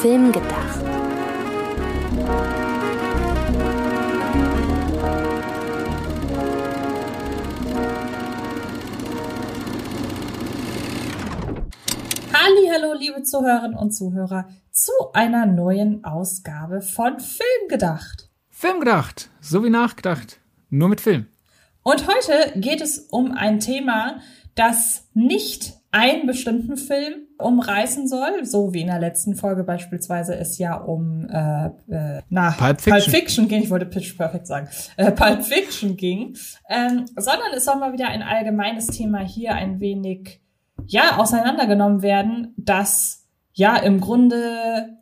Film 0.00 0.32
gedacht. 0.32 0.80
Hallo, 12.32 12.94
liebe 12.98 13.22
Zuhörerinnen 13.24 13.76
und 13.76 13.90
Zuhörer, 13.92 14.48
zu 14.70 14.92
einer 15.12 15.44
neuen 15.44 16.02
Ausgabe 16.02 16.80
von 16.80 17.20
Film 17.20 17.68
gedacht. 17.68 18.30
Film 18.48 18.80
gedacht, 18.80 19.28
so 19.42 19.62
wie 19.64 19.70
nachgedacht, 19.70 20.40
nur 20.70 20.88
mit 20.88 21.02
Film. 21.02 21.26
Und 21.82 22.06
heute 22.08 22.58
geht 22.58 22.80
es 22.80 23.00
um 23.10 23.32
ein 23.32 23.60
Thema, 23.60 24.20
das 24.54 25.08
nicht 25.12 25.79
einen 25.92 26.26
bestimmten 26.26 26.76
Film 26.76 27.26
umreißen 27.38 28.06
soll, 28.06 28.44
so 28.44 28.72
wie 28.72 28.82
in 28.82 28.86
der 28.86 29.00
letzten 29.00 29.34
Folge 29.34 29.64
beispielsweise 29.64 30.36
es 30.36 30.58
ja 30.58 30.76
um 30.76 31.26
äh, 31.28 31.66
äh, 31.88 32.22
na, 32.28 32.52
Pulp 32.52 32.80
Fiction. 32.80 32.92
Pulp 32.92 33.16
Fiction 33.16 33.48
ging, 33.48 33.62
ich 33.62 33.70
wollte 33.70 33.86
Pitch 33.86 34.16
Perfect 34.16 34.46
sagen, 34.46 34.68
äh, 34.96 35.10
Pulp 35.10 35.42
Fiction 35.42 35.96
ging, 35.96 36.36
ähm, 36.68 37.06
sondern 37.16 37.52
es 37.56 37.64
soll 37.64 37.76
mal 37.76 37.92
wieder 37.92 38.08
ein 38.08 38.22
allgemeines 38.22 38.88
Thema 38.88 39.20
hier 39.20 39.54
ein 39.54 39.80
wenig 39.80 40.40
ja 40.86 41.18
auseinandergenommen 41.18 42.02
werden, 42.02 42.54
das 42.56 43.26
ja 43.52 43.76
im 43.76 44.00
Grunde 44.00 44.96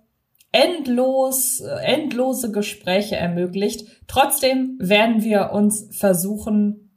endlos, 0.53 1.61
endlose 1.61 2.51
Gespräche 2.51 3.17
ermöglicht. 3.17 3.87
Trotzdem 4.07 4.77
werden 4.81 5.23
wir 5.23 5.53
uns 5.53 5.89
versuchen, 5.97 6.88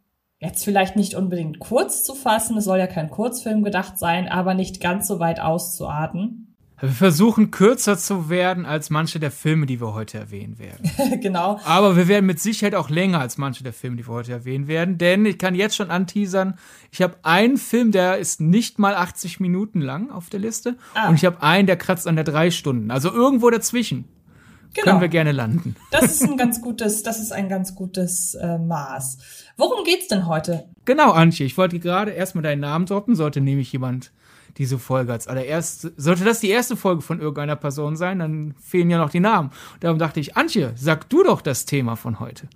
jetzt 0.41 0.65
vielleicht 0.65 0.95
nicht 0.95 1.13
unbedingt 1.13 1.59
kurz 1.59 2.03
zu 2.03 2.15
fassen, 2.15 2.57
es 2.57 2.65
soll 2.65 2.79
ja 2.79 2.87
kein 2.87 3.09
Kurzfilm 3.09 3.63
gedacht 3.63 3.97
sein, 3.97 4.27
aber 4.27 4.53
nicht 4.55 4.81
ganz 4.81 5.07
so 5.07 5.19
weit 5.19 5.39
auszuarten. 5.39 6.47
Wir 6.79 6.89
versuchen 6.89 7.51
kürzer 7.51 7.95
zu 7.95 8.31
werden 8.31 8.65
als 8.65 8.89
manche 8.89 9.19
der 9.19 9.29
Filme, 9.29 9.67
die 9.67 9.79
wir 9.79 9.93
heute 9.93 10.17
erwähnen 10.17 10.57
werden. 10.57 10.89
genau. 11.21 11.59
Aber 11.63 11.95
wir 11.95 12.07
werden 12.07 12.25
mit 12.25 12.39
Sicherheit 12.39 12.73
auch 12.73 12.89
länger 12.89 13.19
als 13.19 13.37
manche 13.37 13.63
der 13.63 13.71
Filme, 13.71 13.97
die 13.97 14.07
wir 14.07 14.13
heute 14.15 14.31
erwähnen 14.31 14.67
werden, 14.67 14.97
denn 14.97 15.23
ich 15.27 15.37
kann 15.37 15.53
jetzt 15.53 15.75
schon 15.75 15.91
anteasern, 15.91 16.55
ich 16.91 17.03
habe 17.03 17.17
einen 17.21 17.57
Film, 17.57 17.91
der 17.91 18.17
ist 18.17 18.41
nicht 18.41 18.79
mal 18.79 18.95
80 18.95 19.39
Minuten 19.39 19.79
lang 19.79 20.09
auf 20.09 20.31
der 20.31 20.39
Liste 20.39 20.75
ah. 20.95 21.07
und 21.07 21.15
ich 21.15 21.25
habe 21.25 21.43
einen, 21.43 21.67
der 21.67 21.77
kratzt 21.77 22.07
an 22.07 22.15
der 22.15 22.25
drei 22.25 22.49
Stunden. 22.49 22.89
Also 22.89 23.11
irgendwo 23.11 23.51
dazwischen. 23.51 24.05
Genau. 24.73 24.85
Können 24.85 25.01
wir 25.01 25.09
gerne 25.09 25.33
landen. 25.33 25.75
Das 25.91 26.05
ist 26.05 26.23
ein 26.23 26.37
ganz 26.37 26.61
gutes, 26.61 27.03
das 27.03 27.19
ist 27.19 27.31
ein 27.31 27.47
ganz 27.47 27.75
gutes 27.75 28.33
äh, 28.35 28.57
Maß. 28.57 29.17
Worum 29.61 29.83
geht's 29.83 30.07
denn 30.07 30.25
heute? 30.25 30.63
Genau, 30.85 31.11
Antje, 31.11 31.45
ich 31.45 31.55
wollte 31.55 31.77
gerade 31.77 32.09
erstmal 32.09 32.41
deinen 32.41 32.61
Namen 32.61 32.87
droppen, 32.87 33.15
sollte 33.15 33.41
nämlich 33.41 33.71
jemand 33.71 34.11
diese 34.57 34.79
Folge 34.79 35.13
als 35.13 35.27
allererste. 35.27 35.93
Sollte 35.97 36.23
das 36.23 36.39
die 36.39 36.49
erste 36.49 36.75
Folge 36.75 37.03
von 37.03 37.19
irgendeiner 37.19 37.55
Person 37.55 37.95
sein, 37.95 38.17
dann 38.17 38.55
fehlen 38.59 38.89
ja 38.89 38.97
noch 38.97 39.11
die 39.11 39.19
Namen. 39.19 39.51
darum 39.79 39.99
dachte 39.99 40.19
ich, 40.19 40.35
Antje, 40.35 40.73
sag 40.75 41.07
du 41.11 41.21
doch 41.21 41.43
das 41.43 41.65
Thema 41.65 41.95
von 41.95 42.19
heute. 42.19 42.47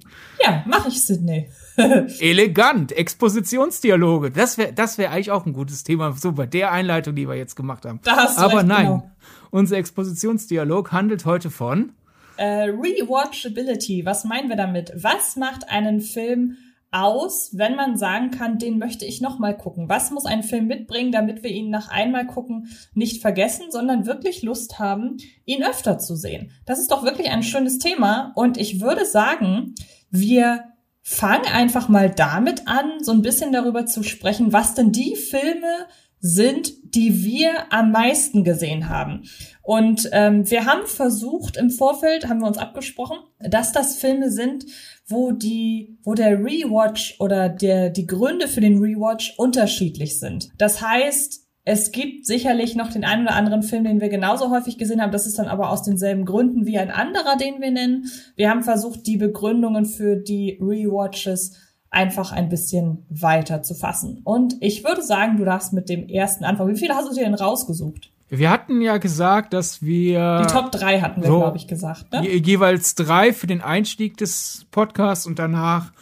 Ja, 0.44 0.64
mach 0.66 0.88
ich, 0.88 1.06
Sydney. 1.06 1.48
Elegant, 2.20 2.92
Expositionsdialoge. 2.92 4.32
Das 4.32 4.58
wäre 4.58 4.74
das 4.74 4.98
wär 4.98 5.12
eigentlich 5.12 5.30
auch 5.30 5.46
ein 5.46 5.54
gutes 5.54 5.84
Thema, 5.84 6.12
so 6.14 6.32
bei 6.32 6.48
der 6.48 6.72
Einleitung, 6.72 7.14
die 7.14 7.28
wir 7.28 7.36
jetzt 7.36 7.56
gemacht 7.56 7.86
haben. 7.86 8.00
Aber 8.04 8.56
recht, 8.56 8.66
nein, 8.66 8.86
genau. 8.88 9.12
unser 9.52 9.78
Expositionsdialog 9.78 10.92
handelt 10.92 11.26
heute 11.26 11.52
von 11.52 11.92
äh, 12.38 12.64
Rewatchability. 12.64 14.08
Was 14.08 14.24
meinen 14.24 14.50
wir 14.50 14.56
damit? 14.56 14.92
Was 14.96 15.36
macht 15.36 15.70
einen 15.70 16.02
Film 16.02 16.58
aus, 16.96 17.50
wenn 17.54 17.76
man 17.76 17.98
sagen 17.98 18.32
kann, 18.32 18.58
den 18.58 18.78
möchte 18.78 19.06
ich 19.06 19.20
noch 19.20 19.38
mal 19.38 19.56
gucken? 19.56 19.90
Was 19.90 20.12
muss 20.12 20.26
ein 20.26 20.44
Film 20.44 20.68
mitbringen, 20.68 21.12
damit 21.12 21.44
wir 21.44 21.52
ihn 21.52 21.70
nach 21.70 21.90
einmal 21.90 22.26
gucken 22.26 22.70
nicht 22.94 23.22
vergessen, 23.22 23.66
sondern 23.70 24.06
wirklich 24.06 24.44
Lust 24.44 24.80
haben, 24.80 25.18
ihn 25.44 25.62
öfter 25.62 26.00
zu 26.00 26.16
sehen? 26.16 26.52
Das 26.66 26.80
ist 26.80 26.92
doch 26.92 27.04
wirklich 27.04 27.30
ein 27.30 27.44
schönes 27.44 27.80
Thema 27.80 28.32
und 28.36 28.58
ich 28.58 28.80
würde 28.80 29.06
sagen, 29.06 29.76
wir 30.10 30.64
fangen 31.02 31.46
einfach 31.46 31.90
mal 31.90 32.10
damit 32.10 32.68
an, 32.68 33.04
so 33.04 33.12
ein 33.12 33.22
bisschen 33.22 33.52
darüber 33.52 33.86
zu 33.86 34.02
sprechen, 34.02 34.54
was 34.54 34.74
denn 34.74 34.92
die 34.92 35.16
Filme 35.16 35.88
sind, 36.20 36.85
die 36.96 37.24
wir 37.24 37.72
am 37.72 37.92
meisten 37.92 38.44
gesehen 38.44 38.90
haben. 38.90 39.24
Und 39.62 40.10
ähm, 40.14 40.50
wir 40.50 40.66
haben 40.66 40.88
versucht, 40.88 41.58
im 41.58 41.70
Vorfeld 41.70 42.28
haben 42.28 42.40
wir 42.40 42.48
uns 42.48 42.58
abgesprochen, 42.58 43.18
dass 43.40 43.72
das 43.72 43.98
Filme 43.98 44.32
sind, 44.32 44.66
wo 45.08 45.32
die, 45.32 45.98
wo 46.04 46.14
der 46.14 46.40
Rewatch 46.40 47.20
oder 47.20 47.50
der, 47.50 47.90
die 47.90 48.08
Gründe 48.08 48.48
für 48.48 48.62
den 48.62 48.80
Rewatch 48.80 49.36
unterschiedlich 49.38 50.20
sind. 50.20 50.50
Das 50.58 50.82
heißt, 50.82 51.46
es 51.68 51.92
gibt 51.92 52.28
sicherlich 52.28 52.76
noch 52.76 52.92
den 52.92 53.04
einen 53.04 53.24
oder 53.24 53.36
anderen 53.36 53.64
Film, 53.64 53.86
den 53.86 54.00
wir 54.00 54.10
genauso 54.10 54.52
häufig 54.52 54.78
gesehen 54.78 55.02
haben. 55.02 55.12
Das 55.12 55.26
ist 55.26 55.40
dann 55.40 55.48
aber 55.48 55.72
aus 55.72 55.82
denselben 55.82 56.26
Gründen 56.26 56.68
wie 56.68 56.78
ein 56.78 56.92
anderer, 56.92 57.38
den 57.38 57.60
wir 57.60 57.72
nennen. 57.72 58.06
Wir 58.36 58.52
haben 58.52 58.62
versucht, 58.62 59.08
die 59.08 59.18
Begründungen 59.18 59.86
für 59.86 60.16
die 60.16 60.60
Rewatches 60.62 61.58
einfach 61.96 62.32
ein 62.32 62.50
bisschen 62.50 63.06
weiter 63.10 63.64
zu 63.64 63.74
fassen. 63.74 64.22
Und 64.24 64.56
ich 64.60 64.84
würde 64.84 65.02
sagen, 65.02 65.38
du 65.38 65.46
darfst 65.46 65.74
mit 65.74 65.90
dem 65.90 66.08
ersten 66.08 66.44
anfangen. 66.44 66.76
Wie 66.76 66.80
viele 66.80 66.94
hast 66.94 67.10
du 67.10 67.14
dir 67.16 67.24
denn 67.24 67.34
rausgesucht? 67.34 68.12
Wir 68.28 68.50
hatten 68.50 68.82
ja 68.82 68.98
gesagt, 68.98 69.54
dass 69.54 69.82
wir. 69.82 70.42
Die 70.42 70.52
Top 70.52 70.72
3 70.72 71.02
hatten 71.02 71.22
wir, 71.22 71.28
so 71.28 71.40
glaube 71.40 71.58
ich, 71.58 71.68
gesagt. 71.68 72.12
Ne? 72.12 72.24
Je, 72.24 72.38
jeweils 72.38 72.96
drei 72.96 73.34
für 73.34 73.48
den 73.48 73.62
Einstieg 73.62 74.18
des 74.18 74.66
Podcasts 74.72 75.26
und 75.26 75.40
danach 75.40 75.94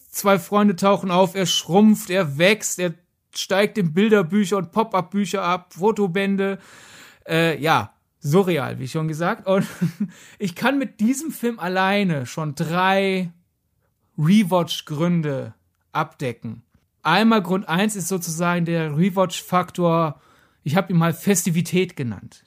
zwei 0.10 0.40
Freunde 0.40 0.76
tauchen 0.76 1.12
auf, 1.12 1.36
er 1.36 1.46
schrumpft, 1.46 2.10
er 2.10 2.38
wächst, 2.38 2.80
er 2.80 2.94
steigt 3.36 3.78
in 3.78 3.94
Bilderbücher 3.94 4.58
und 4.58 4.72
Pop-up-Bücher 4.72 5.44
ab, 5.44 5.74
Fotobände, 5.74 6.60
äh, 7.28 7.62
ja, 7.62 7.97
surreal, 8.32 8.80
wie 8.80 8.88
schon 8.88 9.08
gesagt. 9.08 9.48
Und 9.48 9.66
ich 10.40 10.56
kann 10.56 10.78
mit 10.78 11.00
diesem 11.00 11.32
Film 11.32 11.60
alleine 11.60 12.26
schon 12.26 12.56
drei 12.56 13.32
Rewatch-Gründe 14.18 15.54
abdecken. 15.92 16.64
Einmal 17.04 17.42
Grund 17.42 17.70
eins 17.70 17.96
ist 17.96 18.08
sozusagen 18.08 18.66
der 18.66 18.98
Rewatch-Faktor, 18.98 20.20
ich 20.64 20.76
habe 20.76 20.92
ihn 20.92 21.00
mal 21.00 21.14
Festivität 21.14 21.96
genannt. 21.96 22.44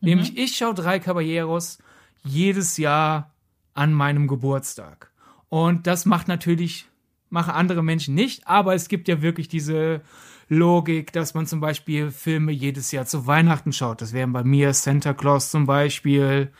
Mhm. 0.00 0.08
Nämlich 0.08 0.38
ich 0.38 0.56
schaue 0.56 0.74
drei 0.74 0.98
Caballeros 0.98 1.78
jedes 2.24 2.76
Jahr 2.76 3.32
an 3.74 3.92
meinem 3.92 4.28
Geburtstag. 4.28 5.10
Und 5.48 5.86
das 5.86 6.04
macht 6.04 6.28
natürlich, 6.28 6.86
machen 7.30 7.54
andere 7.54 7.82
Menschen 7.82 8.14
nicht, 8.14 8.46
aber 8.46 8.74
es 8.74 8.88
gibt 8.88 9.08
ja 9.08 9.22
wirklich 9.22 9.48
diese 9.48 10.02
Logik, 10.48 11.12
dass 11.12 11.34
man 11.34 11.46
zum 11.46 11.60
Beispiel 11.60 12.10
Filme 12.10 12.52
jedes 12.52 12.90
Jahr 12.90 13.06
zu 13.06 13.26
Weihnachten 13.26 13.72
schaut. 13.72 14.00
Das 14.00 14.12
wären 14.12 14.32
bei 14.32 14.44
mir 14.44 14.72
Santa 14.72 15.12
Claus 15.12 15.50
zum 15.50 15.66
Beispiel 15.66 16.50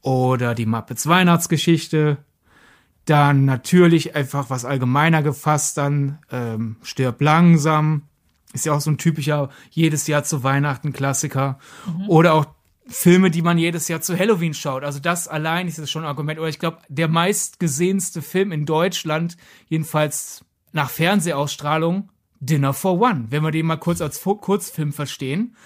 oder 0.00 0.54
die 0.54 0.66
Muppets 0.66 1.06
Weihnachtsgeschichte. 1.06 2.18
Dann 3.04 3.44
natürlich 3.44 4.16
einfach 4.16 4.50
was 4.50 4.64
allgemeiner 4.64 5.22
gefasst, 5.22 5.76
dann 5.76 6.18
ähm, 6.30 6.76
stirb 6.82 7.20
langsam. 7.20 8.02
Ist 8.52 8.66
ja 8.66 8.72
auch 8.72 8.80
so 8.80 8.90
ein 8.90 8.98
typischer 8.98 9.50
jedes 9.70 10.06
Jahr 10.06 10.24
zu 10.24 10.42
Weihnachten 10.42 10.92
Klassiker. 10.92 11.58
Mhm. 11.86 12.08
Oder 12.08 12.34
auch 12.34 12.46
Filme, 12.88 13.30
die 13.30 13.42
man 13.42 13.58
jedes 13.58 13.88
Jahr 13.88 14.00
zu 14.00 14.18
Halloween 14.18 14.54
schaut. 14.54 14.84
Also 14.84 14.98
das 14.98 15.28
allein 15.28 15.68
ist 15.68 15.90
schon 15.90 16.04
ein 16.04 16.08
Argument. 16.08 16.38
Oder 16.38 16.48
ich 16.48 16.58
glaube, 16.58 16.78
der 16.88 17.08
meistgesehenste 17.08 18.22
Film 18.22 18.52
in 18.52 18.64
Deutschland, 18.64 19.36
jedenfalls 19.68 20.44
nach 20.72 20.88
Fernsehausstrahlung, 20.90 22.10
Dinner 22.40 22.72
for 22.72 23.00
One. 23.00 23.26
Wenn 23.30 23.42
wir 23.42 23.50
den 23.50 23.66
mal 23.66 23.76
kurz 23.76 24.00
als 24.00 24.22
Kurzfilm 24.22 24.92
verstehen. 24.92 25.56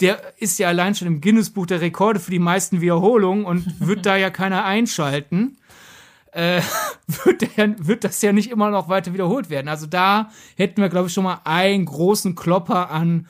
Der 0.00 0.20
ist 0.38 0.58
ja 0.58 0.68
allein 0.68 0.94
schon 0.94 1.06
im 1.06 1.20
Guinness-Buch 1.20 1.66
der 1.66 1.80
Rekorde 1.80 2.18
für 2.18 2.32
die 2.32 2.40
meisten 2.40 2.80
Wiederholungen 2.80 3.44
und 3.44 3.64
wird 3.78 4.04
da 4.06 4.16
ja 4.16 4.30
keiner 4.30 4.64
einschalten 4.64 5.56
äh, 6.34 6.60
wird, 7.06 7.56
der, 7.56 7.86
wird 7.86 8.04
das 8.04 8.20
ja 8.20 8.32
nicht 8.32 8.50
immer 8.50 8.70
noch 8.70 8.88
weiter 8.88 9.12
wiederholt 9.14 9.50
werden. 9.50 9.68
Also 9.68 9.86
da 9.86 10.30
hätten 10.56 10.82
wir, 10.82 10.88
glaube 10.88 11.08
ich, 11.08 11.14
schon 11.14 11.24
mal 11.24 11.40
einen 11.44 11.84
großen 11.84 12.34
Klopper 12.34 12.90
an 12.90 13.28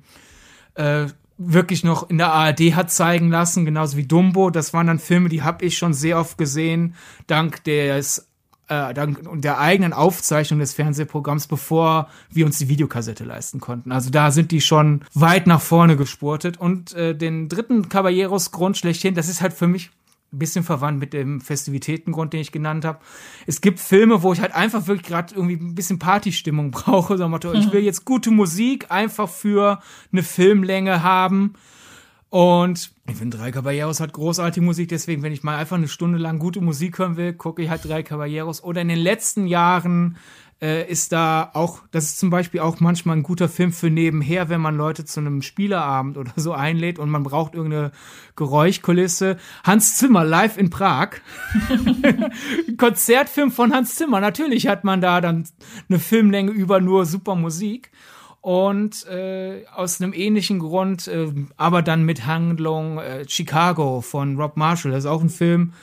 äh, 0.74 1.08
wirklich 1.36 1.84
noch 1.84 2.08
in 2.08 2.16
der 2.16 2.32
ARD 2.32 2.74
hat 2.74 2.90
zeigen 2.90 3.28
lassen, 3.28 3.66
genauso 3.66 3.98
wie 3.98 4.06
Dumbo. 4.06 4.48
Das 4.48 4.72
waren 4.72 4.86
dann 4.86 4.98
Filme, 4.98 5.28
die 5.28 5.42
habe 5.42 5.66
ich 5.66 5.76
schon 5.76 5.92
sehr 5.92 6.18
oft 6.18 6.38
gesehen, 6.38 6.94
dank 7.26 7.62
des 7.64 8.26
äh, 8.68 8.94
der 8.94 9.58
eigenen 9.58 9.92
Aufzeichnung 9.92 10.60
des 10.60 10.72
Fernsehprogramms, 10.72 11.46
bevor 11.46 12.08
wir 12.30 12.46
uns 12.46 12.56
die 12.56 12.68
Videokassette 12.68 13.24
leisten 13.24 13.60
konnten. 13.60 13.92
Also 13.92 14.08
da 14.08 14.30
sind 14.30 14.50
die 14.50 14.62
schon 14.62 15.02
weit 15.12 15.46
nach 15.46 15.60
vorne 15.60 15.94
gespurtet. 15.96 16.56
Und 16.56 16.94
äh, 16.94 17.14
den 17.14 17.50
dritten 17.50 17.90
Caballeros-Grund 17.90 18.78
schlechthin, 18.78 19.14
das 19.14 19.28
ist 19.28 19.42
halt 19.42 19.52
für 19.52 19.66
mich 19.66 19.90
ein 20.32 20.38
bisschen 20.38 20.64
verwandt 20.64 20.98
mit 21.00 21.12
dem 21.12 21.40
Festivitätengrund, 21.40 22.32
den 22.32 22.40
ich 22.40 22.52
genannt 22.52 22.84
habe. 22.84 23.00
Es 23.46 23.60
gibt 23.60 23.80
Filme, 23.80 24.22
wo 24.22 24.32
ich 24.32 24.40
halt 24.40 24.54
einfach 24.54 24.86
wirklich 24.86 25.06
gerade 25.06 25.34
irgendwie 25.34 25.56
ein 25.56 25.74
bisschen 25.74 25.98
Partystimmung 25.98 26.70
brauche. 26.72 27.18
So, 27.18 27.28
Motto, 27.28 27.52
ich 27.52 27.72
will 27.72 27.82
jetzt 27.82 28.04
gute 28.04 28.30
Musik 28.30 28.90
einfach 28.90 29.28
für 29.28 29.80
eine 30.12 30.22
Filmlänge 30.22 31.02
haben. 31.02 31.54
Und 32.30 32.92
ich 33.08 33.16
finde, 33.16 33.38
Drei 33.38 33.50
Caballeros 33.50 33.98
hat 33.98 34.12
großartige 34.12 34.64
Musik, 34.64 34.88
deswegen, 34.88 35.24
wenn 35.24 35.32
ich 35.32 35.42
mal 35.42 35.56
einfach 35.56 35.76
eine 35.76 35.88
Stunde 35.88 36.16
lang 36.16 36.38
gute 36.38 36.60
Musik 36.60 37.00
hören 37.00 37.16
will, 37.16 37.32
gucke 37.32 37.60
ich 37.60 37.70
halt 37.70 37.84
Drei 37.84 38.04
Caballeros. 38.04 38.62
Oder 38.62 38.82
in 38.82 38.88
den 38.88 39.00
letzten 39.00 39.48
Jahren 39.48 40.16
äh, 40.60 40.90
ist 40.90 41.12
da 41.12 41.50
auch, 41.54 41.80
das 41.90 42.04
ist 42.04 42.18
zum 42.18 42.30
Beispiel 42.30 42.60
auch 42.60 42.80
manchmal 42.80 43.16
ein 43.16 43.22
guter 43.22 43.48
Film 43.48 43.72
für 43.72 43.90
nebenher, 43.90 44.48
wenn 44.48 44.60
man 44.60 44.76
Leute 44.76 45.04
zu 45.04 45.20
einem 45.20 45.42
Spieleabend 45.42 46.18
oder 46.18 46.32
so 46.36 46.52
einlädt 46.52 46.98
und 46.98 47.10
man 47.10 47.22
braucht 47.22 47.54
irgendeine 47.54 47.92
Geräuschkulisse. 48.36 49.38
Hans 49.64 49.96
Zimmer 49.96 50.24
live 50.24 50.58
in 50.58 50.70
Prag. 50.70 51.10
Konzertfilm 52.76 53.50
von 53.50 53.72
Hans 53.72 53.94
Zimmer. 53.94 54.20
Natürlich 54.20 54.66
hat 54.66 54.84
man 54.84 55.00
da 55.00 55.20
dann 55.20 55.48
eine 55.88 55.98
Filmlänge 55.98 56.50
über 56.50 56.80
nur 56.80 57.06
super 57.06 57.34
Musik. 57.34 57.90
Und 58.42 59.06
äh, 59.06 59.66
aus 59.74 60.00
einem 60.00 60.14
ähnlichen 60.14 60.60
Grund, 60.60 61.08
äh, 61.08 61.30
aber 61.58 61.82
dann 61.82 62.04
mit 62.04 62.24
Handlung 62.24 62.96
äh, 62.96 63.28
Chicago 63.28 64.00
von 64.00 64.40
Rob 64.40 64.56
Marshall. 64.56 64.92
Das 64.92 65.04
ist 65.04 65.10
auch 65.10 65.20
ein 65.20 65.28
Film, 65.28 65.74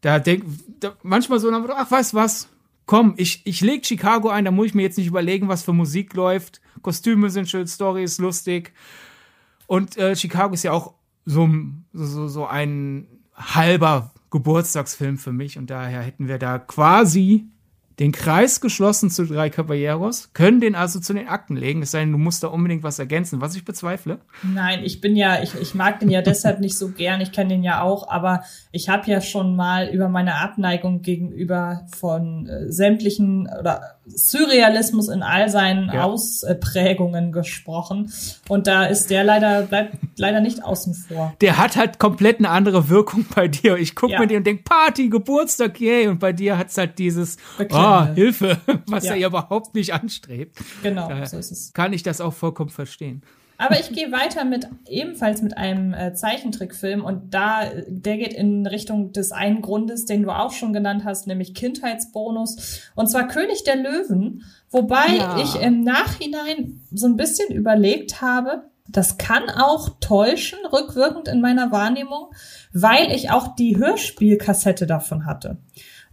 da 0.00 0.18
denk 0.18 0.44
da 0.80 0.96
manchmal 1.04 1.38
so, 1.38 1.50
ach, 1.52 1.90
weißt 1.90 2.14
was? 2.14 2.48
Komm, 2.86 3.14
ich, 3.16 3.42
ich 3.46 3.60
leg 3.60 3.86
Chicago 3.86 4.28
ein, 4.28 4.44
da 4.44 4.50
muss 4.50 4.66
ich 4.66 4.74
mir 4.74 4.82
jetzt 4.82 4.98
nicht 4.98 5.06
überlegen, 5.06 5.48
was 5.48 5.62
für 5.62 5.72
Musik 5.72 6.14
läuft. 6.14 6.60
Kostüme 6.82 7.30
sind 7.30 7.48
schön, 7.48 7.66
Story 7.66 8.04
ist 8.04 8.18
lustig. 8.18 8.72
Und 9.66 9.96
äh, 9.96 10.14
Chicago 10.14 10.54
ist 10.54 10.64
ja 10.64 10.72
auch 10.72 10.94
so, 11.24 11.48
so, 11.92 12.28
so 12.28 12.46
ein 12.46 13.06
halber 13.34 14.12
Geburtstagsfilm 14.30 15.16
für 15.16 15.32
mich. 15.32 15.56
Und 15.56 15.70
daher 15.70 16.02
hätten 16.02 16.28
wir 16.28 16.38
da 16.38 16.58
quasi 16.58 17.46
den 17.98 18.12
Kreis 18.12 18.60
geschlossen 18.60 19.10
zu 19.10 19.24
drei 19.24 19.50
Caballeros, 19.50 20.30
können 20.32 20.60
den 20.60 20.74
also 20.74 20.98
zu 21.00 21.12
den 21.14 21.28
Akten 21.28 21.56
legen, 21.56 21.82
es 21.82 21.92
sei 21.92 22.00
denn, 22.00 22.12
du 22.12 22.18
musst 22.18 22.42
da 22.42 22.48
unbedingt 22.48 22.82
was 22.82 22.98
ergänzen, 22.98 23.40
was 23.40 23.54
ich 23.54 23.64
bezweifle. 23.64 24.18
Nein, 24.42 24.80
ich 24.82 25.00
bin 25.00 25.14
ja, 25.16 25.42
ich, 25.42 25.54
ich 25.54 25.74
mag 25.74 26.00
den 26.00 26.10
ja 26.10 26.20
deshalb 26.22 26.60
nicht 26.60 26.76
so 26.76 26.90
gern, 26.90 27.20
ich 27.20 27.32
kenne 27.32 27.50
den 27.50 27.62
ja 27.62 27.82
auch, 27.82 28.08
aber 28.08 28.42
ich 28.72 28.88
habe 28.88 29.08
ja 29.10 29.20
schon 29.20 29.54
mal 29.56 29.88
über 29.88 30.08
meine 30.08 30.34
Abneigung 30.36 31.02
gegenüber 31.02 31.86
von 31.96 32.48
äh, 32.48 32.70
sämtlichen 32.72 33.48
oder 33.60 33.80
Surrealismus 34.06 35.08
in 35.08 35.22
all 35.22 35.48
seinen 35.48 35.88
Ja. 35.92 36.04
Ausprägungen 36.04 37.32
gesprochen. 37.32 38.12
Und 38.48 38.66
da 38.66 38.84
ist 38.84 39.08
der 39.10 39.24
leider, 39.24 39.62
bleibt 39.62 39.96
leider 40.18 40.40
nicht 40.40 40.62
außen 40.62 40.94
vor. 40.94 41.34
Der 41.40 41.56
hat 41.56 41.76
halt 41.76 41.98
komplett 41.98 42.38
eine 42.38 42.50
andere 42.50 42.88
Wirkung 42.88 43.24
bei 43.34 43.48
dir. 43.48 43.76
Ich 43.76 43.94
guck 43.94 44.10
Ja. 44.10 44.20
mir 44.20 44.26
den 44.26 44.38
und 44.38 44.46
denk, 44.46 44.64
Party, 44.64 45.08
Geburtstag, 45.08 45.80
yay. 45.80 46.08
Und 46.08 46.18
bei 46.20 46.32
dir 46.32 46.58
hat's 46.58 46.76
halt 46.76 46.98
dieses, 46.98 47.36
oh, 47.84 48.06
Beklemmende. 48.06 48.14
Hilfe, 48.14 48.58
was 48.86 49.04
Ja. 49.04 49.12
er 49.12 49.16
ja 49.18 49.28
überhaupt 49.28 49.74
nicht 49.74 49.92
anstrebt. 49.94 50.56
Genau, 50.82 51.08
Daher 51.08 51.26
so 51.26 51.38
ist 51.38 51.50
es. 51.52 51.72
Kann 51.72 51.92
ich 51.92 52.02
das 52.02 52.20
auch 52.20 52.32
vollkommen 52.32 52.70
verstehen. 52.70 53.22
Aber 53.56 53.78
ich 53.78 53.92
gehe 53.92 54.10
weiter 54.10 54.44
mit 54.44 54.66
ebenfalls 54.88 55.40
mit 55.40 55.56
einem 55.56 55.94
äh, 55.94 56.12
Zeichentrickfilm 56.12 57.04
und 57.04 57.32
da 57.32 57.60
der 57.86 58.16
geht 58.18 58.34
in 58.34 58.66
Richtung 58.66 59.12
des 59.12 59.30
einen 59.30 59.62
Grundes, 59.62 60.06
den 60.06 60.24
du 60.24 60.30
auch 60.30 60.50
schon 60.52 60.72
genannt 60.72 61.02
hast, 61.04 61.28
nämlich 61.28 61.54
Kindheitsbonus 61.54 62.80
und 62.96 63.08
zwar 63.08 63.28
König 63.28 63.62
der 63.62 63.76
Löwen, 63.76 64.42
wobei 64.70 65.06
Ja. 65.18 65.38
ich 65.38 65.54
im 65.60 65.84
Nachhinein 65.84 66.80
so 66.92 67.06
ein 67.06 67.16
bisschen 67.16 67.52
überlegt 67.54 68.20
habe, 68.20 68.64
Das 68.88 69.16
kann 69.18 69.44
auch 69.48 69.98
täuschen, 70.00 70.58
rückwirkend 70.70 71.26
in 71.28 71.40
meiner 71.40 71.70
Wahrnehmung, 71.72 72.30
weil 72.72 73.12
ich 73.12 73.30
auch 73.30 73.54
die 73.56 73.78
Hörspielkassette 73.78 74.86
davon 74.86 75.24
hatte. 75.26 75.56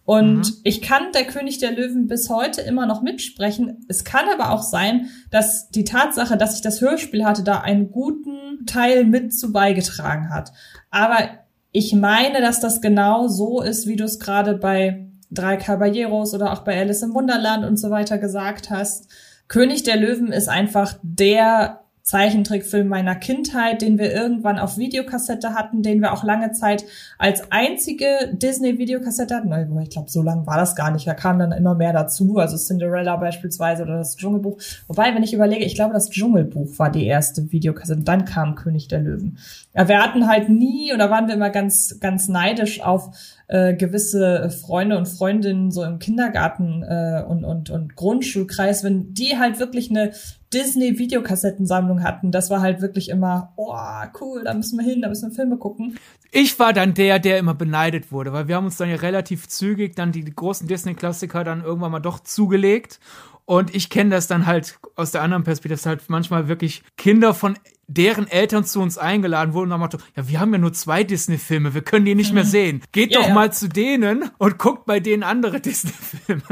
Und 0.03 0.38
mhm. 0.38 0.55
ich 0.63 0.81
kann 0.81 1.12
der 1.13 1.25
König 1.25 1.60
der 1.60 1.72
Löwen 1.72 2.08
bis 2.08 2.29
heute 2.29 2.62
immer 2.62 2.86
noch 2.86 3.01
mitsprechen. 3.01 3.86
Es 3.88 4.03
kann 4.03 4.25
aber 4.34 4.51
auch 4.51 4.63
sein, 4.63 5.10
dass 5.29 5.70
die 5.70 5.84
Tatsache, 5.84 6.38
dass 6.38 6.55
ich 6.55 6.62
das 6.62 6.81
Hörspiel 6.81 7.24
hatte, 7.24 7.43
da 7.43 7.60
einen 7.60 7.91
guten 7.91 8.65
Teil 8.65 9.05
mit 9.05 9.34
zu 9.34 9.51
beigetragen 9.51 10.29
hat. 10.29 10.51
Aber 10.89 11.17
ich 11.72 11.93
meine, 11.93 12.41
dass 12.41 12.60
das 12.60 12.81
genau 12.81 13.27
so 13.27 13.62
ist, 13.62 13.88
wie 13.88 13.96
du 13.96 14.03
es 14.03 14.20
gerade 14.20 14.55
bei 14.55 15.08
Drei 15.34 15.55
Caballeros 15.55 16.34
oder 16.34 16.51
auch 16.51 16.60
bei 16.65 16.77
Alice 16.77 17.03
im 17.03 17.13
Wunderland 17.13 17.63
und 17.63 17.77
so 17.77 17.89
weiter 17.89 18.17
gesagt 18.17 18.70
hast. 18.70 19.08
König 19.48 19.84
der 19.84 19.96
Löwen 19.96 20.34
ist 20.34 20.50
einfach 20.50 20.96
der 21.03 21.80
Zeichentrickfilm 22.12 22.89
meiner 22.89 23.15
Kindheit, 23.15 23.82
den 23.82 23.98
wir 23.98 24.12
irgendwann 24.12 24.60
auf 24.60 24.77
Videokassette 24.77 25.53
hatten, 25.53 25.82
den 25.82 26.01
wir 26.01 26.12
auch 26.12 26.25
lange 26.25 26.51
Zeit 26.51 26.84
als 27.18 27.50
einzige 27.53 28.06
Disney-Videokassette 28.34 29.34
hatten. 29.34 29.80
Ich 29.82 29.91
glaube, 29.91 30.10
so 30.10 30.22
lange 30.22 30.46
war 30.46 30.58
das 30.58 30.75
gar 30.75 30.91
nicht. 30.91 31.08
Da 31.08 31.13
kam 31.13 31.39
dann 31.39 31.53
immer 31.53 31.74
mehr 31.74 31.94
dazu, 31.94 32.36
also 32.38 32.58
Cinderella 32.58 33.15
beispielsweise 33.15 33.84
oder 33.84 33.98
das 33.98 34.18
Dschungelbuch. 34.18 34.58
Wobei, 34.89 35.15
wenn 35.15 35.24
ich 35.24 35.34
überlege, 35.34 35.63
ich 35.63 35.75
glaube, 35.75 35.94
das 35.94 36.10
Dschungelbuch 36.10 36.77
war 36.80 36.91
die 36.91 37.06
erste 37.06 37.50
Videokassette 37.50 38.01
dann 38.01 38.25
kam 38.25 38.56
König 38.56 38.89
der 38.89 39.00
Löwen. 39.00 39.38
Ja, 39.74 39.88
wir 39.88 40.03
hatten 40.03 40.27
halt 40.27 40.50
nie, 40.50 40.94
oder 40.94 41.10
waren 41.10 41.30
wir 41.30 41.36
immer 41.36 41.50
ganz, 41.50 41.98
ganz 42.01 42.27
neidisch 42.27 42.82
auf 42.82 43.12
äh, 43.48 43.74
gewisse 43.74 44.50
Freunde 44.50 44.98
und 44.98 45.08
Freundinnen 45.08 45.72
so 45.72 45.86
im 45.86 46.00
Kindergarten 46.00 46.84
äh, 46.84 47.24
und, 47.25 47.46
und, 47.46 47.70
und 47.70 47.96
Grundschulkreis, 47.96 48.84
wenn 48.84 49.13
die 49.13 49.38
halt 49.39 49.60
wirklich 49.60 49.89
eine 49.89 50.12
Disney-Videokassettensammlung 50.53 52.03
hatten, 52.03 52.31
das 52.31 52.50
war 52.50 52.62
halt 52.62 52.81
wirklich 52.81 53.10
immer, 53.10 53.53
oh, 53.55 53.75
cool, 54.20 54.43
da 54.43 54.53
müssen 54.53 54.77
wir 54.77 54.86
hin, 54.86 55.01
da 55.01 55.10
müssen 55.10 55.29
wir 55.29 55.36
Filme 55.36 55.58
gucken. 55.58 55.98
Ich 56.31 56.58
war 56.60 56.74
dann 56.74 56.93
der, 56.93 57.20
der 57.20 57.38
immer 57.38 57.53
beneidet 57.53 58.12
wurde, 58.12 58.31
weil 58.31 58.48
wir 58.48 58.55
haben 58.55 58.65
uns 58.65 58.77
dann 58.77 58.89
ja 58.89 58.96
relativ 58.96 59.48
zügig 59.48 59.96
dann 59.96 60.12
die 60.12 60.24
großen 60.24 60.67
Disney-Klassiker 60.67 61.43
dann 61.43 61.63
irgendwann 61.63 61.91
mal 61.91 62.00
doch 62.00 62.20
zugelegt. 62.20 63.00
Und 63.46 63.75
ich 63.75 63.89
kenne 63.89 64.12
das 64.12 64.27
dann 64.27 64.46
halt 64.46 64.79
aus 64.96 65.12
der 65.12 65.24
anderen 65.24 65.43
Perspektive, 65.43 65.75
dass 65.75 65.86
halt 65.86 66.03
manchmal 66.08 66.48
wirklich 66.48 66.84
Kinder 66.96 67.34
von 67.34 67.58
deren 67.88 68.27
Eltern 68.27 68.63
zu 68.63 68.79
uns 68.79 68.98
eingeladen 68.98 69.53
wurden 69.53 69.65
und 69.65 69.72
dann 69.72 69.79
Motto, 69.81 69.98
ja, 70.15 70.29
wir 70.29 70.39
haben 70.39 70.53
ja 70.53 70.60
nur 70.60 70.72
zwei 70.72 71.03
Disney-Filme, 71.03 71.74
wir 71.74 71.81
können 71.81 72.05
die 72.05 72.15
nicht 72.15 72.34
mehr 72.34 72.46
mhm. 72.46 72.50
sehen. 72.50 72.81
Geht 72.93 73.12
ja, 73.12 73.20
doch 73.20 73.27
ja. 73.27 73.34
mal 73.34 73.51
zu 73.51 73.67
denen 73.67 74.29
und 74.38 74.58
guckt 74.58 74.86
bei 74.86 75.01
denen 75.01 75.24
andere 75.24 75.60
Disney-Filme. 75.62 76.43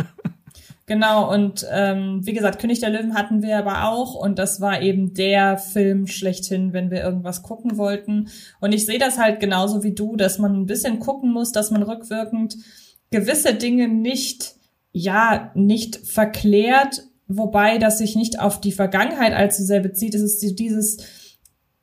Genau, 0.90 1.32
und 1.32 1.68
ähm, 1.72 2.26
wie 2.26 2.34
gesagt, 2.34 2.58
König 2.58 2.80
der 2.80 2.90
Löwen 2.90 3.14
hatten 3.14 3.44
wir 3.44 3.60
aber 3.60 3.90
auch 3.90 4.16
und 4.16 4.40
das 4.40 4.60
war 4.60 4.82
eben 4.82 5.14
der 5.14 5.60
Film 5.60 6.08
schlechthin, 6.08 6.74
wenn 6.74 6.90
wir 6.90 7.04
irgendwas 7.04 7.44
gucken 7.44 7.78
wollten. 7.78 8.30
Und 8.60 8.74
ich 8.74 8.88
sehe 8.88 8.98
das 8.98 9.20
halt 9.20 9.40
genauso 9.40 9.84
wie 9.84 9.94
du, 9.94 10.16
dass 10.16 10.40
man 10.40 10.56
ein 10.56 10.66
bisschen 10.66 10.98
gucken 10.98 11.32
muss, 11.32 11.52
dass 11.52 11.70
man 11.70 11.84
rückwirkend 11.84 12.58
gewisse 13.12 13.54
Dinge 13.54 13.88
nicht, 13.88 14.56
ja, 14.92 15.52
nicht 15.54 15.96
verklärt, 15.96 17.04
wobei 17.28 17.78
das 17.78 18.00
sich 18.00 18.16
nicht 18.16 18.40
auf 18.40 18.60
die 18.60 18.72
Vergangenheit 18.72 19.34
allzu 19.34 19.62
sehr 19.62 19.82
bezieht. 19.82 20.16
Es 20.16 20.24
ist 20.24 20.58
dieses 20.58 20.98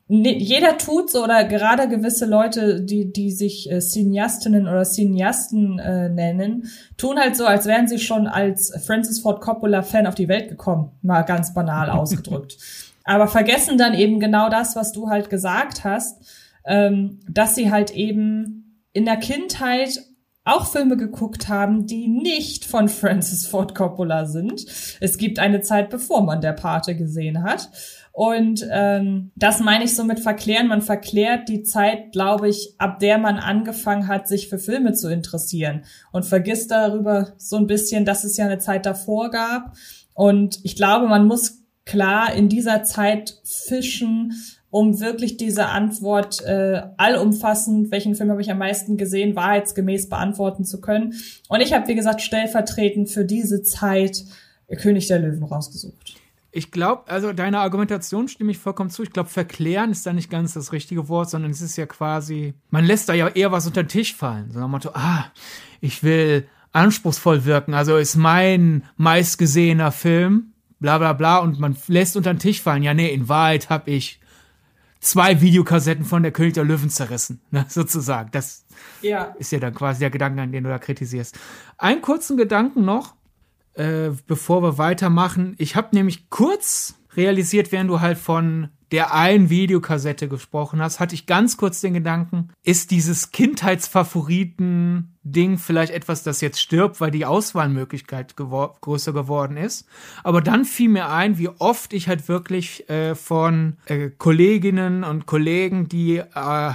jeder 0.08 0.78
tut 0.78 1.10
so 1.10 1.25
oder 1.25 1.42
gerade 1.44 1.88
gewisse 1.88 2.26
Leute, 2.26 2.80
die 2.80 3.12
die 3.12 3.32
sich 3.32 3.70
äh, 3.70 3.80
Cineastinnen 3.80 4.68
oder 4.68 4.84
Cineasten 4.84 5.80
äh, 5.80 6.08
nennen, 6.08 6.70
tun 6.96 7.18
halt 7.18 7.34
so, 7.34 7.44
als 7.44 7.66
wären 7.66 7.88
sie 7.88 7.98
schon 7.98 8.28
als 8.28 8.72
Francis 8.86 9.18
Ford 9.18 9.40
Coppola 9.40 9.82
Fan 9.82 10.06
auf 10.06 10.14
die 10.14 10.28
Welt 10.28 10.48
gekommen, 10.48 10.92
mal 11.02 11.22
ganz 11.22 11.54
banal 11.54 11.90
ausgedrückt. 11.90 12.56
Aber 13.02 13.26
vergessen 13.26 13.78
dann 13.78 13.94
eben 13.94 14.20
genau 14.20 14.48
das, 14.48 14.76
was 14.76 14.92
du 14.92 15.08
halt 15.08 15.28
gesagt 15.28 15.82
hast, 15.82 16.18
ähm, 16.64 17.20
dass 17.28 17.56
sie 17.56 17.70
halt 17.70 17.92
eben 17.92 18.84
in 18.92 19.04
der 19.04 19.16
Kindheit 19.16 20.00
auch 20.44 20.66
Filme 20.66 20.96
geguckt 20.96 21.48
haben, 21.48 21.86
die 21.86 22.06
nicht 22.06 22.64
von 22.64 22.88
Francis 22.88 23.46
Ford 23.46 23.75
Coppola 23.75 24.26
sind. 24.26 24.64
Es 25.00 25.18
gibt 25.18 25.40
eine 25.40 25.60
Zeit, 25.60 25.90
bevor 25.90 26.22
man 26.22 26.40
der 26.40 26.52
Pate 26.52 26.94
gesehen 26.94 27.42
hat. 27.42 27.68
Und 28.16 28.66
ähm, 28.70 29.30
das 29.37 29.61
meine 29.61 29.85
ich 29.85 29.94
so 29.94 30.02
mit 30.02 30.20
verklären. 30.20 30.68
Man 30.68 30.80
verklärt 30.80 31.50
die 31.50 31.64
Zeit, 31.64 32.12
glaube 32.12 32.49
ich, 32.49 32.75
ab 32.78 32.99
der 32.99 33.18
man 33.18 33.37
angefangen 33.37 34.08
hat, 34.08 34.26
sich 34.26 34.49
für 34.49 34.58
Filme 34.58 34.94
zu 34.94 35.12
interessieren. 35.12 35.85
Und 36.12 36.25
vergisst 36.25 36.70
darüber 36.70 37.35
so 37.37 37.56
ein 37.56 37.66
bisschen, 37.66 38.06
dass 38.06 38.25
es 38.25 38.38
ja 38.38 38.46
eine 38.46 38.56
Zeit 38.56 38.87
davor 38.87 39.30
gab. 39.30 39.76
Und 40.14 40.61
ich 40.62 40.76
glaube, 40.76 41.08
man 41.08 41.26
muss 41.26 41.58
klar 41.85 42.32
in 42.32 42.49
dieser 42.49 42.85
Zeit 42.85 43.38
fischen, 43.44 44.32
um 44.70 44.99
wirklich 44.99 45.37
diese 45.37 45.66
Antwort 45.66 46.42
äh, 46.42 46.85
allumfassend, 46.96 47.90
welchen 47.90 48.14
Film 48.14 48.30
habe 48.30 48.40
ich 48.40 48.50
am 48.50 48.56
meisten 48.56 48.96
gesehen, 48.96 49.37
wahrheitsgemäß 49.37 50.08
beantworten 50.08 50.64
zu 50.64 50.80
können. 50.80 51.12
Und 51.50 51.61
ich 51.61 51.75
habe, 51.75 51.87
wie 51.88 51.94
gesagt, 51.94 52.23
stellvertretend 52.23 53.11
für 53.11 53.26
diese 53.26 53.62
Zeit 53.62 54.25
König 54.78 55.06
der 55.08 55.18
Löwen 55.18 55.44
rausgesucht. 55.44 56.16
Ich 56.56 56.70
glaube, 56.70 57.10
also 57.10 57.34
deiner 57.34 57.60
Argumentation 57.60 58.28
stimme 58.28 58.50
ich 58.50 58.58
vollkommen 58.58 58.88
zu. 58.88 59.02
Ich 59.02 59.10
glaube, 59.10 59.28
verklären 59.28 59.90
ist 59.90 60.06
da 60.06 60.14
nicht 60.14 60.30
ganz 60.30 60.54
das 60.54 60.72
richtige 60.72 61.06
Wort, 61.10 61.28
sondern 61.28 61.50
es 61.50 61.60
ist 61.60 61.76
ja 61.76 61.84
quasi, 61.84 62.54
man 62.70 62.86
lässt 62.86 63.10
da 63.10 63.12
ja 63.12 63.28
eher 63.28 63.52
was 63.52 63.66
unter 63.66 63.82
den 63.82 63.88
Tisch 63.88 64.16
fallen. 64.16 64.50
So 64.50 64.60
nach 64.60 64.68
Motto, 64.68 64.90
ah, 64.94 65.26
ich 65.82 66.02
will 66.02 66.48
anspruchsvoll 66.72 67.44
wirken. 67.44 67.75
Also 67.75 67.98
ist 67.98 68.16
mein 68.16 68.84
meistgesehener 68.96 69.92
Film, 69.92 70.54
bla 70.80 70.96
bla 70.96 71.12
bla, 71.12 71.38
und 71.38 71.60
man 71.60 71.76
lässt 71.88 72.16
unter 72.16 72.32
den 72.32 72.38
Tisch 72.38 72.62
fallen. 72.62 72.82
Ja, 72.82 72.94
nee, 72.94 73.12
in 73.12 73.28
Wahrheit 73.28 73.68
habe 73.68 73.90
ich 73.90 74.18
zwei 75.00 75.42
Videokassetten 75.42 76.06
von 76.06 76.22
der 76.22 76.32
König 76.32 76.54
der 76.54 76.64
Löwen 76.64 76.88
zerrissen, 76.88 77.42
ne, 77.50 77.66
sozusagen. 77.68 78.30
Das 78.32 78.64
ja. 79.02 79.34
ist 79.38 79.52
ja 79.52 79.58
dann 79.58 79.75
quasi 79.75 80.00
der 80.00 80.10
Gedanke, 80.10 80.40
an 80.40 80.52
den 80.52 80.64
du 80.64 80.70
da 80.70 80.78
kritisierst. 80.78 81.38
Einen 81.76 82.00
kurzen 82.00 82.38
Gedanken 82.38 82.86
noch 82.86 83.15
äh, 83.76 84.11
bevor 84.26 84.62
wir 84.62 84.78
weitermachen. 84.78 85.54
Ich 85.59 85.76
habe 85.76 85.95
nämlich 85.95 86.30
kurz 86.30 86.95
realisiert, 87.16 87.73
während 87.73 87.90
du 87.90 88.00
halt 88.00 88.18
von 88.18 88.68
der 88.92 89.12
einen 89.12 89.50
Videokassette 89.50 90.28
gesprochen 90.28 90.80
hast, 90.80 91.00
hatte 91.00 91.16
ich 91.16 91.26
ganz 91.26 91.56
kurz 91.56 91.80
den 91.80 91.95
Gedanken, 91.95 92.50
ist 92.62 92.92
dieses 92.92 93.33
Kindheitsfavoriten-Ding 93.33 95.59
vielleicht 95.59 95.92
etwas, 95.92 96.23
das 96.23 96.40
jetzt 96.40 96.61
stirbt, 96.61 97.00
weil 97.00 97.11
die 97.11 97.26
Auswahlmöglichkeit 97.26 98.37
gewor 98.37 98.76
größer 98.80 99.12
geworden 99.12 99.56
ist. 99.56 99.88
Aber 100.23 100.40
dann 100.40 100.64
fiel 100.64 100.88
mir 100.88 101.11
ein, 101.11 101.37
wie 101.38 101.49
oft 101.49 101.92
ich 101.92 102.06
halt 102.06 102.28
wirklich 102.28 102.88
äh, 102.88 103.16
von 103.16 103.78
äh, 103.87 104.11
Kolleginnen 104.11 105.02
und 105.02 105.26
Kollegen, 105.26 105.88
die 105.88 106.18
äh, 106.18 106.73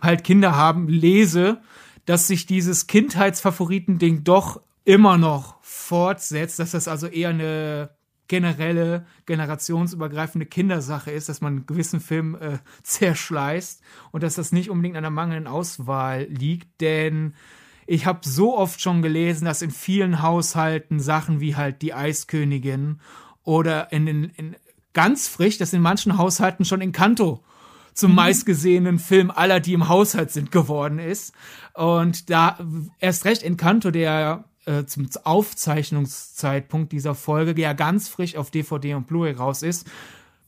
halt 0.00 0.24
Kinder 0.24 0.56
haben, 0.56 0.88
lese, 0.88 1.58
dass 2.06 2.26
sich 2.26 2.46
dieses 2.46 2.88
Kindheitsfavoriten-Ding 2.88 4.24
doch 4.24 4.60
immer 4.84 5.16
noch 5.16 5.54
fortsetzt, 5.86 6.58
dass 6.58 6.72
das 6.72 6.88
also 6.88 7.06
eher 7.06 7.30
eine 7.30 7.90
generelle, 8.28 9.06
generationsübergreifende 9.26 10.46
Kindersache 10.46 11.12
ist, 11.12 11.28
dass 11.28 11.40
man 11.40 11.54
einen 11.54 11.66
gewissen 11.66 12.00
Film 12.00 12.34
äh, 12.34 12.58
zerschleißt 12.82 13.82
und 14.10 14.22
dass 14.22 14.34
das 14.34 14.52
nicht 14.52 14.68
unbedingt 14.68 14.96
an 14.96 15.04
der 15.04 15.10
mangelnden 15.10 15.46
Auswahl 15.46 16.24
liegt, 16.24 16.80
denn 16.80 17.34
ich 17.86 18.04
habe 18.04 18.20
so 18.28 18.56
oft 18.58 18.80
schon 18.80 19.00
gelesen, 19.00 19.44
dass 19.44 19.62
in 19.62 19.70
vielen 19.70 20.20
Haushalten 20.22 20.98
Sachen 20.98 21.38
wie 21.40 21.54
halt 21.54 21.82
die 21.82 21.94
Eiskönigin 21.94 23.00
oder 23.44 23.92
in 23.92 24.06
den 24.06 24.24
in, 24.24 24.56
ganz 24.92 25.28
frisch, 25.28 25.56
dass 25.58 25.72
in 25.72 25.82
manchen 25.82 26.18
Haushalten 26.18 26.64
schon 26.64 26.80
in 26.80 26.90
Kanto 26.90 27.44
zum 27.94 28.10
mhm. 28.10 28.16
meistgesehenen 28.16 28.98
Film 28.98 29.30
aller, 29.30 29.60
die 29.60 29.72
im 29.72 29.88
Haushalt 29.88 30.32
sind, 30.32 30.50
geworden 30.50 30.98
ist. 30.98 31.32
Und 31.74 32.28
da 32.28 32.58
erst 32.98 33.24
recht 33.24 33.44
Encanto, 33.44 33.92
der 33.92 34.44
äh, 34.66 34.84
zum 34.84 35.08
Aufzeichnungszeitpunkt 35.24 36.92
dieser 36.92 37.14
Folge 37.14 37.60
ja 37.60 37.72
ganz 37.72 38.08
frisch 38.08 38.36
auf 38.36 38.50
DVD 38.50 38.94
und 38.94 39.06
Blu-ray 39.06 39.32
raus 39.32 39.62
ist, 39.62 39.86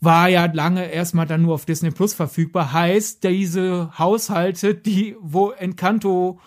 war 0.01 0.29
ja 0.29 0.47
lange 0.47 0.91
erstmal 0.91 1.27
dann 1.27 1.43
nur 1.43 1.55
auf 1.55 1.65
Disney 1.65 1.91
Plus 1.91 2.15
verfügbar. 2.15 2.73
Heißt, 2.73 3.25
diese 3.25 3.99
Haushalte, 3.99 4.75
die, 4.75 5.17
wo 5.21 5.51
Encanto 5.51 6.39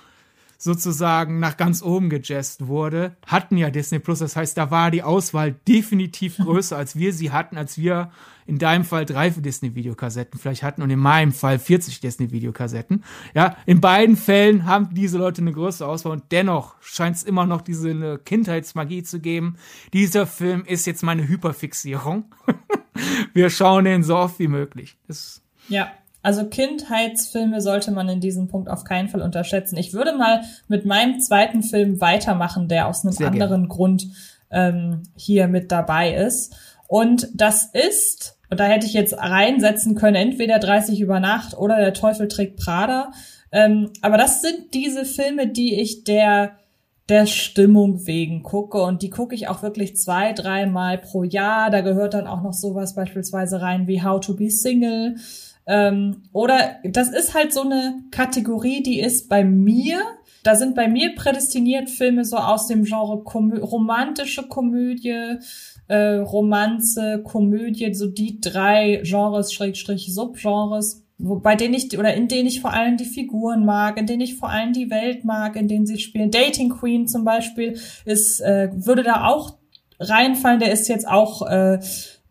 sozusagen 0.62 1.40
nach 1.40 1.58
ganz 1.58 1.82
oben 1.82 2.12
gejazzt 2.12 2.68
wurde, 2.68 3.16
hatten 3.26 3.58
ja 3.58 3.72
Disney 3.72 3.98
Plus. 3.98 4.20
Das 4.20 4.36
heißt, 4.36 4.56
da 4.56 4.70
war 4.70 4.92
die 4.92 5.02
Auswahl 5.02 5.54
definitiv 5.68 6.38
größer, 6.44 6.78
als 6.78 6.96
wir 6.96 7.14
sie 7.14 7.32
hatten, 7.32 7.58
als 7.58 7.80
wir 7.80 8.12
in 8.46 8.60
deinem 8.60 8.86
Fall 8.86 9.06
drei 9.06 9.32
Disney-Videokassetten 9.32 10.40
vielleicht 10.40 10.62
hatten 10.62 10.84
und 10.84 10.92
in 10.92 11.00
meinem 11.00 11.32
Fall 11.32 11.58
40 11.58 12.00
Disney-Videokassetten. 12.00 13.04
Ja, 13.34 13.56
in 13.66 13.82
beiden 13.82 14.16
Fällen 14.16 14.68
haben 14.68 14.94
diese 14.94 15.18
Leute 15.18 15.42
eine 15.42 15.52
größere 15.52 15.90
Auswahl 15.90 16.12
und 16.12 16.26
dennoch 16.32 16.76
scheint 16.82 17.16
es 17.16 17.24
immer 17.24 17.48
noch 17.48 17.62
diese 17.62 18.20
Kindheitsmagie 18.20 19.02
zu 19.02 19.20
geben. 19.20 19.56
Dieser 19.94 20.28
Film 20.28 20.64
ist 20.66 20.86
jetzt 20.86 21.02
meine 21.02 21.28
Hyperfixierung. 21.28 22.26
wir 23.34 23.50
schauen 23.50 23.86
den 23.86 24.04
so 24.04 24.16
oft 24.16 24.38
wie 24.38 24.48
möglich. 24.48 24.98
Das 25.08 25.42
ja, 25.70 25.92
also 26.22 26.46
Kindheitsfilme 26.46 27.62
sollte 27.62 27.92
man 27.92 28.08
in 28.10 28.20
diesem 28.20 28.48
Punkt 28.48 28.70
auf 28.70 28.84
keinen 28.84 29.10
Fall 29.10 29.22
unterschätzen. 29.22 29.78
Ich 29.78 29.94
würde 29.94 30.16
mal 30.16 30.42
mit 30.68 30.86
meinem 30.86 31.20
zweiten 31.20 31.64
Film 31.64 32.00
weitermachen, 32.00 32.68
der 32.68 32.88
aus 32.88 33.04
einem 33.04 33.14
Sehr 33.14 33.28
anderen 33.28 33.50
gerne. 33.50 33.68
Grund 33.68 34.08
ähm, 34.52 35.04
hier 35.16 35.48
mit 35.48 35.72
dabei 35.72 36.14
ist. 36.14 36.56
Und 36.88 37.30
das 37.34 37.66
ist 37.66 38.38
Und 38.50 38.60
da 38.60 38.66
hätte 38.66 38.86
ich 38.86 38.94
jetzt 38.94 39.18
reinsetzen 39.18 39.96
können, 39.96 40.16
entweder 40.16 40.60
30 40.60 41.00
über 41.00 41.20
Nacht 41.20 41.58
oder 41.58 41.78
Der 41.78 41.94
Teufel 41.94 42.28
trägt 42.28 42.58
Prada. 42.58 43.12
Ähm, 43.52 43.90
aber 44.02 44.18
das 44.18 44.42
sind 44.42 44.74
diese 44.74 45.06
Filme, 45.06 45.48
die 45.48 45.80
ich 45.80 46.04
der 46.04 46.58
der 47.10 47.26
Stimmung 47.26 48.08
wegen 48.08 48.42
gucke 48.42 48.82
und 48.82 49.02
die 49.02 49.10
gucke 49.10 49.36
ich 49.36 49.50
auch 49.50 49.64
wirklich 49.64 49.98
zwei, 49.98 50.32
dreimal 50.32 50.98
pro 50.98 51.24
Jahr. 51.24 51.70
Da 51.70 51.82
gehört 51.82 52.14
dann 52.14 52.26
auch 52.26 52.42
noch 52.42 52.54
sowas 52.54 52.96
beispielsweise 52.96 53.62
rein 53.62 53.86
wie 53.88 54.02
How 54.02 54.22
to 54.22 54.34
be 54.34 54.50
Single. 54.50 55.16
Ähm, 55.72 56.24
oder 56.34 56.76
das 56.84 57.10
ist 57.10 57.34
halt 57.34 57.54
so 57.54 57.62
eine 57.62 58.04
Kategorie, 58.12 58.84
die 58.84 59.00
ist 59.00 59.30
bei 59.30 59.46
mir 59.46 60.02
da 60.44 60.56
sind 60.56 60.76
bei 60.76 60.88
mir 60.88 61.14
prädestiniert 61.16 61.90
Filme 61.90 62.26
so 62.26 62.38
aus 62.38 62.68
dem 62.68 62.84
Genre 62.84 63.24
Komö 63.24 63.60
romantische 63.60 64.48
Komödie, 64.48 65.38
äh, 65.88 66.16
Romanze, 66.16 67.22
Komödie, 67.24 67.94
so 67.94 68.08
die 68.08 68.42
drei 68.42 69.02
Genres, 69.04 69.54
Schrägstrich, 69.54 70.14
Subgenres, 70.14 71.04
wo, 71.20 71.36
bei 71.36 71.56
denen 71.56 71.76
ich, 71.76 71.98
oder 71.98 72.16
in 72.16 72.28
denen 72.28 72.48
ich 72.48 72.62
vor 72.62 72.74
allem 72.74 72.98
die 72.98 73.06
Figuren 73.06 73.66
mag, 73.66 74.00
in 74.00 74.08
denen 74.08 74.22
ich 74.22 74.38
vor 74.38 74.50
allem 74.50 74.74
die 74.74 74.90
Welt 74.90 75.26
mag, 75.26 75.56
in 75.56 75.68
denen 75.68 75.86
sie 75.86 76.00
spielen. 76.00 76.32
Dating 76.32 76.70
Queen 76.70 77.08
zum 77.08 77.24
Beispiel 77.24 77.80
ist, 78.06 78.42
äh, 78.42 78.70
würde 78.74 79.04
da 79.04 79.28
auch 79.28 79.58
reinfallen, 80.00 80.60
der 80.60 80.72
ist 80.72 80.88
jetzt 80.88 81.08
auch 81.08 81.48
äh, 81.48 81.80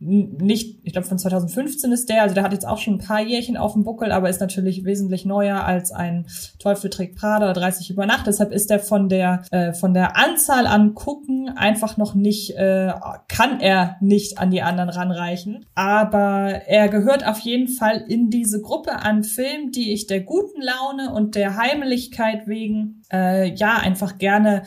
nicht, 0.02 0.78
ich 0.82 0.92
glaube 0.92 1.06
von 1.06 1.18
2015 1.18 1.92
ist 1.92 2.08
der, 2.08 2.22
also 2.22 2.34
der 2.34 2.42
hat 2.42 2.54
jetzt 2.54 2.66
auch 2.66 2.78
schon 2.78 2.94
ein 2.94 3.06
paar 3.06 3.20
Jährchen 3.20 3.58
auf 3.58 3.74
dem 3.74 3.84
Buckel, 3.84 4.12
aber 4.12 4.30
ist 4.30 4.40
natürlich 4.40 4.86
wesentlich 4.86 5.26
neuer 5.26 5.62
als 5.62 5.92
ein 5.92 6.26
Teufel 6.58 6.88
trägt 6.88 7.16
Prada 7.16 7.52
30 7.52 7.90
über 7.90 8.06
Nacht. 8.06 8.26
Deshalb 8.26 8.50
ist 8.50 8.70
der 8.70 8.80
von 8.80 9.10
der 9.10 9.42
äh, 9.50 9.74
von 9.74 9.92
der 9.92 10.16
Anzahl 10.16 10.66
an 10.66 10.94
gucken 10.94 11.50
einfach 11.54 11.98
noch 11.98 12.14
nicht, 12.14 12.56
äh, 12.56 12.94
kann 13.28 13.60
er 13.60 13.96
nicht 14.00 14.38
an 14.38 14.50
die 14.50 14.62
anderen 14.62 14.88
ranreichen. 14.88 15.66
Aber 15.74 16.62
er 16.66 16.88
gehört 16.88 17.26
auf 17.26 17.40
jeden 17.40 17.68
Fall 17.68 18.02
in 18.08 18.30
diese 18.30 18.62
Gruppe 18.62 19.02
an 19.02 19.22
Filmen, 19.22 19.70
die 19.70 19.92
ich 19.92 20.06
der 20.06 20.20
guten 20.22 20.62
Laune 20.62 21.12
und 21.12 21.34
der 21.34 21.56
Heimlichkeit 21.56 22.46
wegen 22.46 23.02
äh, 23.12 23.54
ja 23.54 23.76
einfach 23.76 24.16
gerne 24.16 24.62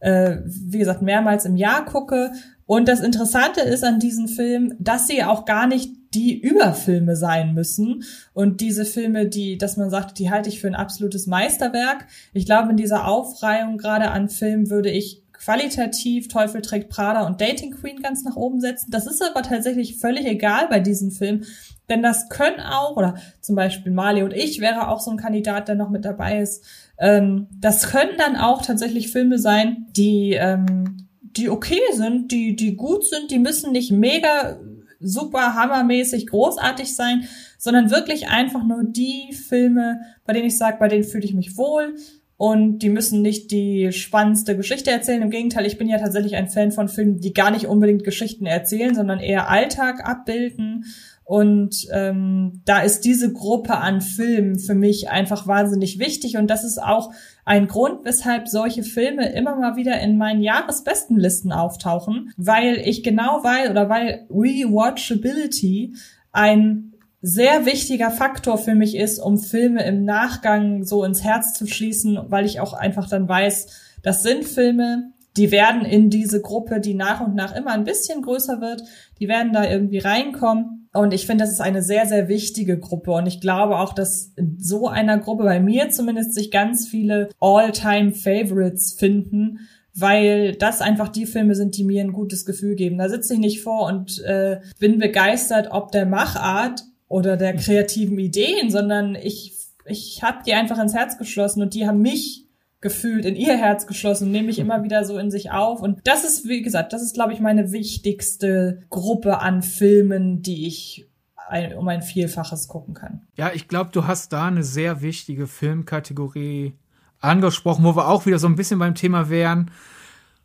äh, 0.00 0.36
wie 0.46 0.78
gesagt, 0.78 1.02
mehrmals 1.02 1.44
im 1.44 1.56
Jahr 1.56 1.84
gucke 1.84 2.30
und 2.68 2.86
das 2.86 3.00
Interessante 3.00 3.62
ist 3.62 3.82
an 3.82 3.98
diesem 3.98 4.28
Film, 4.28 4.74
dass 4.78 5.06
sie 5.06 5.24
auch 5.24 5.46
gar 5.46 5.66
nicht 5.66 5.90
die 6.12 6.38
Überfilme 6.38 7.16
sein 7.16 7.54
müssen. 7.54 8.04
Und 8.34 8.60
diese 8.60 8.84
Filme, 8.84 9.26
die, 9.26 9.56
dass 9.56 9.78
man 9.78 9.88
sagt, 9.88 10.18
die 10.18 10.30
halte 10.30 10.50
ich 10.50 10.60
für 10.60 10.66
ein 10.66 10.74
absolutes 10.74 11.26
Meisterwerk. 11.26 12.06
Ich 12.34 12.44
glaube, 12.44 12.68
in 12.68 12.76
dieser 12.76 13.08
Aufreihung 13.08 13.78
gerade 13.78 14.10
an 14.10 14.28
Filmen 14.28 14.68
würde 14.68 14.90
ich 14.90 15.22
qualitativ 15.32 16.28
Teufel 16.28 16.60
trägt 16.60 16.90
Prada 16.90 17.26
und 17.26 17.40
Dating 17.40 17.70
Queen 17.70 18.02
ganz 18.02 18.22
nach 18.22 18.36
oben 18.36 18.60
setzen. 18.60 18.90
Das 18.90 19.06
ist 19.06 19.22
aber 19.22 19.40
tatsächlich 19.42 19.96
völlig 19.96 20.26
egal 20.26 20.68
bei 20.68 20.78
diesen 20.78 21.10
Filmen, 21.10 21.46
denn 21.88 22.02
das 22.02 22.28
können 22.28 22.60
auch, 22.60 22.98
oder 22.98 23.14
zum 23.40 23.56
Beispiel 23.56 23.92
Mali 23.92 24.22
und 24.22 24.34
ich 24.34 24.60
wäre 24.60 24.88
auch 24.88 25.00
so 25.00 25.10
ein 25.10 25.16
Kandidat, 25.16 25.68
der 25.68 25.74
noch 25.74 25.88
mit 25.88 26.04
dabei 26.04 26.40
ist. 26.40 26.64
Ähm, 26.98 27.46
das 27.50 27.88
können 27.88 28.18
dann 28.18 28.36
auch 28.36 28.60
tatsächlich 28.60 29.10
Filme 29.10 29.38
sein, 29.38 29.86
die 29.96 30.34
ähm, 30.34 31.07
die 31.38 31.48
okay 31.48 31.80
sind, 31.92 32.32
die, 32.32 32.56
die 32.56 32.76
gut 32.76 33.06
sind, 33.06 33.30
die 33.30 33.38
müssen 33.38 33.72
nicht 33.72 33.92
mega 33.92 34.58
super 35.00 35.54
hammermäßig 35.54 36.26
großartig 36.26 36.94
sein, 36.94 37.28
sondern 37.56 37.90
wirklich 37.90 38.28
einfach 38.28 38.64
nur 38.64 38.82
die 38.84 39.32
Filme, 39.32 40.00
bei 40.26 40.32
denen 40.32 40.46
ich 40.46 40.58
sage, 40.58 40.76
bei 40.80 40.88
denen 40.88 41.04
fühle 41.04 41.24
ich 41.24 41.34
mich 41.34 41.56
wohl 41.56 41.94
und 42.36 42.80
die 42.80 42.88
müssen 42.88 43.22
nicht 43.22 43.50
die 43.50 43.92
spannendste 43.92 44.56
Geschichte 44.56 44.90
erzählen. 44.90 45.22
Im 45.22 45.30
Gegenteil, 45.30 45.66
ich 45.66 45.78
bin 45.78 45.88
ja 45.88 45.98
tatsächlich 45.98 46.36
ein 46.36 46.48
Fan 46.48 46.72
von 46.72 46.88
Filmen, 46.88 47.20
die 47.20 47.32
gar 47.32 47.50
nicht 47.50 47.66
unbedingt 47.66 48.04
Geschichten 48.04 48.46
erzählen, 48.46 48.94
sondern 48.94 49.20
eher 49.20 49.48
Alltag 49.48 50.04
abbilden 50.04 50.84
und 51.28 51.86
ähm, 51.92 52.62
da 52.64 52.80
ist 52.80 53.02
diese 53.02 53.30
Gruppe 53.30 53.76
an 53.76 54.00
Filmen 54.00 54.58
für 54.58 54.74
mich 54.74 55.10
einfach 55.10 55.46
wahnsinnig 55.46 55.98
wichtig. 55.98 56.38
Und 56.38 56.46
das 56.46 56.64
ist 56.64 56.82
auch 56.82 57.12
ein 57.48 57.66
Grund, 57.66 58.04
weshalb 58.04 58.46
solche 58.46 58.82
Filme 58.82 59.32
immer 59.32 59.56
mal 59.56 59.76
wieder 59.76 59.98
in 60.00 60.18
meinen 60.18 60.42
Jahresbestenlisten 60.42 61.50
auftauchen, 61.50 62.30
weil 62.36 62.76
ich 62.84 63.02
genau 63.02 63.42
weiß 63.42 63.70
oder 63.70 63.88
weil 63.88 64.26
Rewatchability 64.28 65.94
ein 66.30 66.92
sehr 67.22 67.64
wichtiger 67.64 68.10
Faktor 68.10 68.58
für 68.58 68.74
mich 68.74 68.94
ist, 68.94 69.18
um 69.18 69.38
Filme 69.38 69.82
im 69.86 70.04
Nachgang 70.04 70.84
so 70.84 71.02
ins 71.04 71.24
Herz 71.24 71.54
zu 71.54 71.66
schließen, 71.66 72.18
weil 72.28 72.44
ich 72.44 72.60
auch 72.60 72.74
einfach 72.74 73.08
dann 73.08 73.26
weiß, 73.26 73.68
das 74.02 74.22
sind 74.22 74.44
Filme, 74.44 75.12
die 75.38 75.50
werden 75.50 75.86
in 75.86 76.10
diese 76.10 76.42
Gruppe, 76.42 76.80
die 76.80 76.92
nach 76.92 77.22
und 77.22 77.34
nach 77.34 77.56
immer 77.56 77.70
ein 77.70 77.84
bisschen 77.84 78.20
größer 78.20 78.60
wird, 78.60 78.82
die 79.20 79.28
werden 79.28 79.54
da 79.54 79.64
irgendwie 79.64 80.00
reinkommen. 80.00 80.77
Und 80.98 81.14
ich 81.14 81.26
finde, 81.26 81.44
das 81.44 81.52
ist 81.52 81.60
eine 81.60 81.80
sehr, 81.80 82.06
sehr 82.06 82.26
wichtige 82.26 82.76
Gruppe. 82.76 83.12
Und 83.12 83.26
ich 83.26 83.40
glaube 83.40 83.78
auch, 83.78 83.92
dass 83.92 84.32
in 84.34 84.58
so 84.58 84.88
einer 84.88 85.18
Gruppe 85.18 85.44
bei 85.44 85.60
mir 85.60 85.90
zumindest 85.90 86.34
sich 86.34 86.50
ganz 86.50 86.88
viele 86.88 87.28
All-Time-Favorites 87.38 88.94
finden, 88.98 89.60
weil 89.94 90.56
das 90.56 90.80
einfach 90.80 91.08
die 91.08 91.26
Filme 91.26 91.54
sind, 91.54 91.76
die 91.76 91.84
mir 91.84 92.02
ein 92.02 92.12
gutes 92.12 92.44
Gefühl 92.44 92.74
geben. 92.74 92.98
Da 92.98 93.08
sitze 93.08 93.34
ich 93.34 93.40
nicht 93.40 93.62
vor 93.62 93.86
und 93.86 94.20
äh, 94.24 94.60
bin 94.80 94.98
begeistert, 94.98 95.68
ob 95.70 95.92
der 95.92 96.04
Machart 96.04 96.82
oder 97.06 97.36
der 97.36 97.54
kreativen 97.54 98.18
Ideen, 98.18 98.72
sondern 98.72 99.14
ich, 99.14 99.52
ich 99.86 100.24
habe 100.24 100.38
die 100.44 100.54
einfach 100.54 100.82
ins 100.82 100.94
Herz 100.94 101.16
geschlossen 101.16 101.62
und 101.62 101.74
die 101.74 101.86
haben 101.86 102.02
mich 102.02 102.47
gefühlt 102.80 103.24
in 103.24 103.34
ihr 103.34 103.56
Herz 103.56 103.86
geschlossen, 103.86 104.30
nehme 104.30 104.50
ich 104.50 104.58
immer 104.58 104.84
wieder 104.84 105.04
so 105.04 105.18
in 105.18 105.30
sich 105.30 105.50
auf. 105.50 105.82
Und 105.82 106.00
das 106.04 106.24
ist, 106.24 106.48
wie 106.48 106.62
gesagt, 106.62 106.92
das 106.92 107.02
ist, 107.02 107.14
glaube 107.14 107.32
ich, 107.32 107.40
meine 107.40 107.72
wichtigste 107.72 108.82
Gruppe 108.88 109.40
an 109.40 109.62
Filmen, 109.62 110.42
die 110.42 110.66
ich 110.66 111.08
ein, 111.48 111.74
um 111.74 111.88
ein 111.88 112.02
Vielfaches 112.02 112.68
gucken 112.68 112.94
kann. 112.94 113.22
Ja, 113.34 113.50
ich 113.52 113.68
glaube, 113.68 113.90
du 113.92 114.06
hast 114.06 114.32
da 114.32 114.46
eine 114.46 114.62
sehr 114.62 115.02
wichtige 115.02 115.46
Filmkategorie 115.46 116.74
angesprochen, 117.20 117.84
wo 117.84 117.96
wir 117.96 118.08
auch 118.08 118.26
wieder 118.26 118.38
so 118.38 118.46
ein 118.46 118.56
bisschen 118.56 118.78
beim 118.78 118.94
Thema 118.94 119.28
wären. 119.28 119.70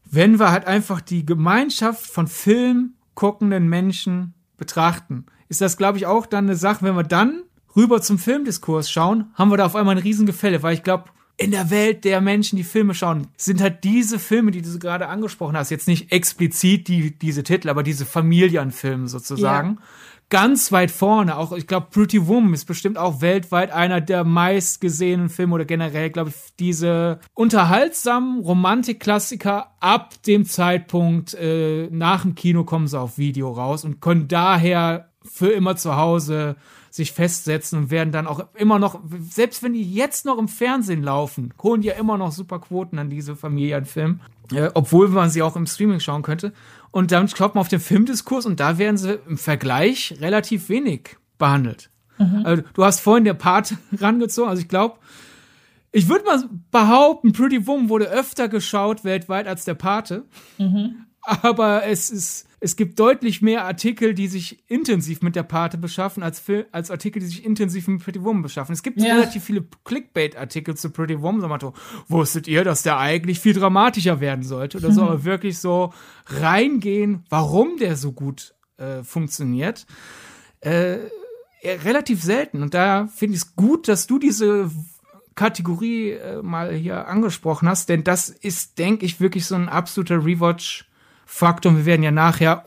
Wenn 0.10 0.40
wir 0.40 0.52
halt 0.52 0.66
einfach 0.66 1.02
die 1.02 1.26
Gemeinschaft 1.26 2.06
von 2.08 2.28
Film 2.28 2.94
guckenden 3.16 3.68
Menschen 3.68 4.34
betrachten, 4.58 5.26
ist 5.50 5.62
das, 5.62 5.78
glaube 5.78 5.98
ich, 5.98 6.08
auch 6.08 6.26
dann 6.26 6.46
eine 6.46 6.56
Sache, 6.56 6.84
wenn 6.84 6.96
wir 6.96 7.04
dann 7.04 7.44
rüber 7.76 8.02
zum 8.02 8.18
Filmdiskurs 8.18 8.90
schauen, 8.90 9.32
haben 9.36 9.52
wir 9.52 9.58
da 9.58 9.66
auf 9.66 9.76
einmal 9.76 9.96
ein 9.96 10.02
Riesengefälle, 10.02 10.64
weil 10.64 10.74
ich 10.74 10.84
glaube, 10.84 11.06
in 11.38 11.52
der 11.52 11.70
Welt 11.72 12.06
der 12.06 12.22
Menschen, 12.22 12.58
die 12.58 12.64
Filme 12.64 12.94
schauen, 12.94 13.28
sind 13.38 13.62
halt 13.62 13.84
diese 13.84 14.20
Filme, 14.20 14.52
die 14.52 14.62
du 14.62 14.78
gerade 14.78 15.08
angesprochen 15.08 15.58
hast, 15.58 15.72
jetzt 15.72 15.88
nicht 15.88 16.12
explizit 16.12 16.88
die, 16.88 17.18
diese 17.18 17.44
Titel, 17.44 17.70
aber 17.70 17.84
diese 17.84 18.06
Familienfilme 18.06 19.08
sozusagen. 19.08 19.78
Ja. 19.80 19.86
Ganz 20.30 20.72
weit 20.72 20.90
vorne, 20.90 21.38
auch 21.38 21.52
ich 21.52 21.68
glaube, 21.68 21.88
Pretty 21.92 22.28
Woman 22.28 22.54
ist 22.54 22.66
bestimmt 22.66 22.98
auch 22.98 23.22
weltweit 23.22 23.72
einer 23.72 24.02
der 24.02 24.24
meistgesehenen 24.24 25.30
Filme 25.30 25.56
oder 25.56 25.66
generell, 25.66 26.10
glaube 26.10 26.32
ich, 26.32 26.56
diese 26.60 27.20
unterhaltsamen 27.36 28.40
Romantikklassiker 28.40 29.76
ab 29.80 30.16
dem 30.24 30.46
Zeitpunkt 30.46 31.36
äh, 31.36 31.88
nach 31.92 32.24
dem 32.24 32.34
Kino 32.34 32.64
kommen 32.64 32.88
sie 32.88 33.00
auf 33.00 33.20
Video 33.20 33.52
raus 33.52 33.86
und 33.86 34.02
können 34.02 34.28
daher 34.28 35.13
für 35.24 35.52
immer 35.52 35.76
zu 35.76 35.96
Hause 35.96 36.56
sich 36.90 37.12
festsetzen 37.12 37.80
und 37.80 37.92
werden 37.92 38.12
dann 38.12 38.28
auch 38.28 38.46
immer 38.54 38.78
noch, 38.78 39.00
selbst 39.30 39.64
wenn 39.64 39.74
die 39.74 39.94
jetzt 39.94 40.26
noch 40.26 40.38
im 40.38 40.48
Fernsehen 40.48 41.02
laufen, 41.02 41.52
holen 41.62 41.82
die 41.82 41.88
ja 41.88 41.96
immer 41.96 42.20
noch 42.20 42.32
super 42.32 42.60
Quoten 42.60 43.00
an 43.00 43.10
diese 43.10 43.36
Familienfilme, 43.36 44.20
äh, 44.54 44.70
obwohl 44.76 45.08
man 45.08 45.32
sie 45.32 45.42
auch 45.42 45.56
im 45.56 45.66
Streaming 45.66 46.00
schauen 46.00 46.22
könnte. 46.22 46.54
Und 46.92 47.12
dann 47.12 47.28
schaut 47.28 47.56
man 47.56 47.62
auf 47.62 47.68
den 47.68 47.80
Filmdiskurs 47.80 48.46
und 48.46 48.60
da 48.60 48.78
werden 48.78 48.98
sie 48.98 49.20
im 49.28 49.40
Vergleich 49.40 50.16
relativ 50.22 50.70
wenig 50.70 51.18
behandelt. 51.40 51.90
Mhm. 52.20 52.42
Also, 52.44 52.64
du 52.76 52.84
hast 52.84 53.00
vorhin 53.00 53.24
der 53.24 53.34
Part 53.34 53.74
rangezogen, 54.00 54.50
also 54.50 54.62
ich 54.62 54.68
glaube, 54.68 54.98
ich 55.92 56.10
würde 56.10 56.26
mal 56.26 56.44
behaupten, 56.72 57.34
Pretty 57.34 57.66
Woman 57.66 57.90
wurde 57.90 58.06
öfter 58.06 58.50
geschaut 58.50 59.04
weltweit 59.04 59.48
als 59.48 59.66
der 59.66 59.76
Pate. 59.76 60.26
Mhm. 60.58 61.06
Aber 61.22 61.86
es 61.86 62.10
ist, 62.10 62.48
es 62.64 62.78
gibt 62.78 62.98
deutlich 62.98 63.42
mehr 63.42 63.66
Artikel, 63.66 64.14
die 64.14 64.30
sich 64.30 64.64
intensiv 64.70 65.22
mit 65.22 65.36
der 65.36 65.44
Pate 65.44 65.78
beschaffen, 65.78 66.24
als, 66.24 66.40
für, 66.40 66.66
als 66.72 66.92
Artikel, 66.92 67.20
die 67.20 67.26
sich 67.26 67.44
intensiv 67.44 67.90
mit 67.90 68.02
Pretty 68.02 68.24
Woman 68.24 68.42
beschaffen. 68.42 68.72
Es 68.72 68.84
gibt 68.84 69.02
ja. 69.02 69.16
relativ 69.16 69.44
viele 69.44 69.66
Clickbait-Artikel 69.84 70.78
zu 70.78 70.90
Pretty 70.90 71.22
Woman, 71.22 71.42
so 71.42 71.50
Motto, 71.50 71.74
wusstet 72.08 72.48
ihr, 72.48 72.64
dass 72.64 72.82
der 72.82 72.98
eigentlich 72.98 73.42
viel 73.42 73.54
dramatischer 73.54 74.22
werden 74.22 74.46
sollte? 74.46 74.78
Oder 74.78 74.94
so, 74.94 75.02
aber 75.02 75.26
wirklich 75.26 75.60
so 75.60 75.94
reingehen, 76.28 77.26
warum 77.28 77.76
der 77.76 77.98
so 77.98 78.14
gut 78.14 78.56
äh, 78.78 79.04
funktioniert. 79.04 79.86
Äh, 80.62 81.00
relativ 81.84 82.24
selten. 82.24 82.64
Und 82.64 82.74
da 82.74 83.08
finde 83.08 83.36
ich 83.36 83.42
es 83.42 83.56
gut, 83.58 83.90
dass 83.90 84.08
du 84.08 84.20
diese 84.20 84.72
Kategorie 85.36 86.12
äh, 86.12 86.42
mal 86.42 86.74
hier 86.74 87.10
angesprochen 87.10 87.68
hast, 87.68 87.90
denn 87.90 88.06
das 88.06 88.30
ist, 88.30 88.80
denke 88.80 89.06
ich, 89.06 89.20
wirklich 89.20 89.48
so 89.48 89.56
ein 89.56 89.68
absoluter 89.68 90.24
Rewatch 90.24 90.86
Faktor. 91.26 91.76
Wir 91.76 91.86
werden 91.86 92.04
ja 92.04 92.12
nachher 92.12 92.64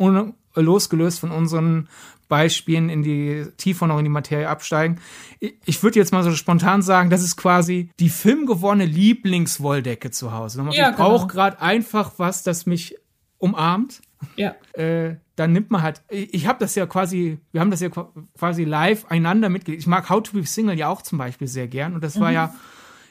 losgelöst 0.54 1.20
von 1.20 1.30
unseren 1.30 1.88
Beispielen 2.28 2.88
in 2.88 3.02
die 3.02 3.46
tiefer 3.56 3.86
noch 3.86 3.98
in 3.98 4.04
die 4.04 4.10
Materie 4.10 4.48
absteigen. 4.48 5.00
Ich 5.38 5.82
würde 5.82 5.98
jetzt 5.98 6.12
mal 6.12 6.24
so 6.24 6.32
spontan 6.32 6.82
sagen, 6.82 7.10
das 7.10 7.22
ist 7.22 7.36
quasi 7.36 7.90
die 8.00 8.08
filmgewonnene 8.08 8.90
Lieblingswolldecke 8.90 10.10
zu 10.10 10.32
Hause. 10.32 10.66
Ja, 10.72 10.90
ich 10.90 10.96
brauche 10.96 11.26
genau. 11.26 11.32
gerade 11.32 11.60
einfach 11.60 12.12
was, 12.16 12.42
das 12.42 12.66
mich 12.66 12.96
umarmt. 13.38 14.00
Ja. 14.36 14.56
Äh, 14.72 15.16
dann 15.36 15.52
nimmt 15.52 15.70
man 15.70 15.82
halt, 15.82 16.02
ich 16.08 16.46
habe 16.46 16.58
das 16.58 16.74
ja 16.74 16.86
quasi, 16.86 17.38
wir 17.52 17.60
haben 17.60 17.70
das 17.70 17.80
ja 17.80 17.90
quasi 17.90 18.64
live 18.64 19.04
einander 19.08 19.48
mitgelegt. 19.48 19.82
Ich 19.82 19.86
mag 19.86 20.08
How 20.08 20.22
to 20.22 20.32
Be 20.32 20.44
Single 20.46 20.78
ja 20.78 20.88
auch 20.88 21.02
zum 21.02 21.18
Beispiel 21.18 21.46
sehr 21.46 21.68
gern 21.68 21.94
und 21.94 22.02
das 22.02 22.18
war 22.18 22.30
mhm. 22.30 22.34
ja 22.34 22.54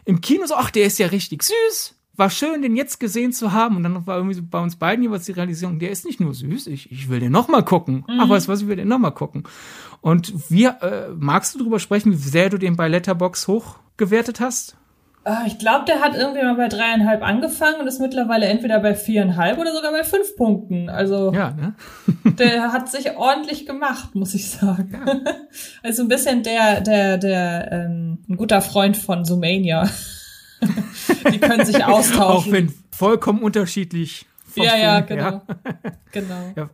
im 0.06 0.22
Kino 0.22 0.46
so, 0.46 0.56
ach, 0.56 0.72
der 0.72 0.86
ist 0.86 1.00
ja 1.00 1.08
richtig 1.08 1.44
süß. 1.44 1.95
War 2.18 2.30
schön, 2.30 2.62
den 2.62 2.76
jetzt 2.76 3.00
gesehen 3.00 3.34
zu 3.34 3.52
haben 3.52 3.76
und 3.78 3.84
dann 3.84 4.08
war 4.08 4.18
irgendwie 4.18 4.36
so 4.36 4.42
bei 4.50 4.60
uns 4.60 4.76
beiden 4.76 5.04
jeweils 5.04 5.26
die 5.26 5.34
Realisierung, 5.34 5.80
der 5.80 5.92
ist 5.92 6.06
nicht 6.06 6.20
nur 6.20 6.34
süß, 6.34 6.68
ich, 6.68 6.92
ich 6.92 7.10
will 7.10 7.20
den 7.20 7.32
noch 7.32 7.48
mal 7.48 7.64
gucken. 7.64 8.06
Mhm. 8.08 8.20
Ach, 8.20 8.30
weißt 8.30 8.48
du 8.48 8.52
was, 8.52 8.62
ich 8.62 8.68
will 8.68 8.78
den 8.78 8.88
noch 8.88 9.00
mal 9.00 9.12
gucken. 9.12 9.44
Und 10.02 10.50
wir, 10.50 10.78
äh, 10.82 11.10
magst 11.18 11.56
du 11.56 11.60
darüber 11.60 11.80
sprechen, 11.80 12.12
wie 12.12 12.18
sehr 12.18 12.50
du 12.50 12.58
den 12.58 12.76
bei 12.76 12.88
Letterbox 12.88 13.48
hochgewertet 13.48 14.40
hast? 14.40 14.78
Ah, 15.28 15.42
ich 15.48 15.58
glaube, 15.58 15.86
der 15.86 16.02
hat 16.02 16.16
irgendwie 16.16 16.44
mal 16.44 16.54
bei 16.54 16.68
dreieinhalb 16.68 17.24
angefangen 17.24 17.80
und 17.80 17.88
ist 17.88 18.00
mittlerweile 18.00 18.46
entweder 18.46 18.80
bei 18.80 18.94
viereinhalb 18.94 19.58
oder 19.58 19.74
sogar 19.74 19.92
bei 19.92 20.04
fünf 20.04 20.36
Punkten. 20.36 20.88
Also 20.88 21.34
ja, 21.34 21.50
ne? 21.50 21.74
der 22.38 22.72
hat 22.72 22.92
sich 22.92 23.18
ordentlich 23.18 23.66
gemacht, 23.66 24.14
muss 24.14 24.36
ich 24.36 24.50
sagen. 24.50 24.92
Ja. 24.94 25.16
Also 25.82 26.04
ein 26.04 26.10
bisschen 26.10 26.44
der, 26.44 26.82
der, 26.82 27.18
der, 27.18 27.72
ähm, 27.72 28.20
ein 28.30 28.36
guter 28.36 28.62
Freund 28.62 28.98
von 28.98 29.26
Sumania. 29.26 29.90
Die 31.32 31.40
können 31.40 31.66
sich 31.66 31.84
austauschen. 31.84 32.22
Auch 32.22 32.52
wenn 32.52 32.74
vollkommen 32.92 33.42
unterschiedlich. 33.42 34.26
Ja, 34.56 34.72
Film, 34.72 34.82
ja, 34.82 35.00
genau. 35.02 35.24
Ja. 35.24 35.44
genau. 36.12 36.54
Ja, 36.56 36.70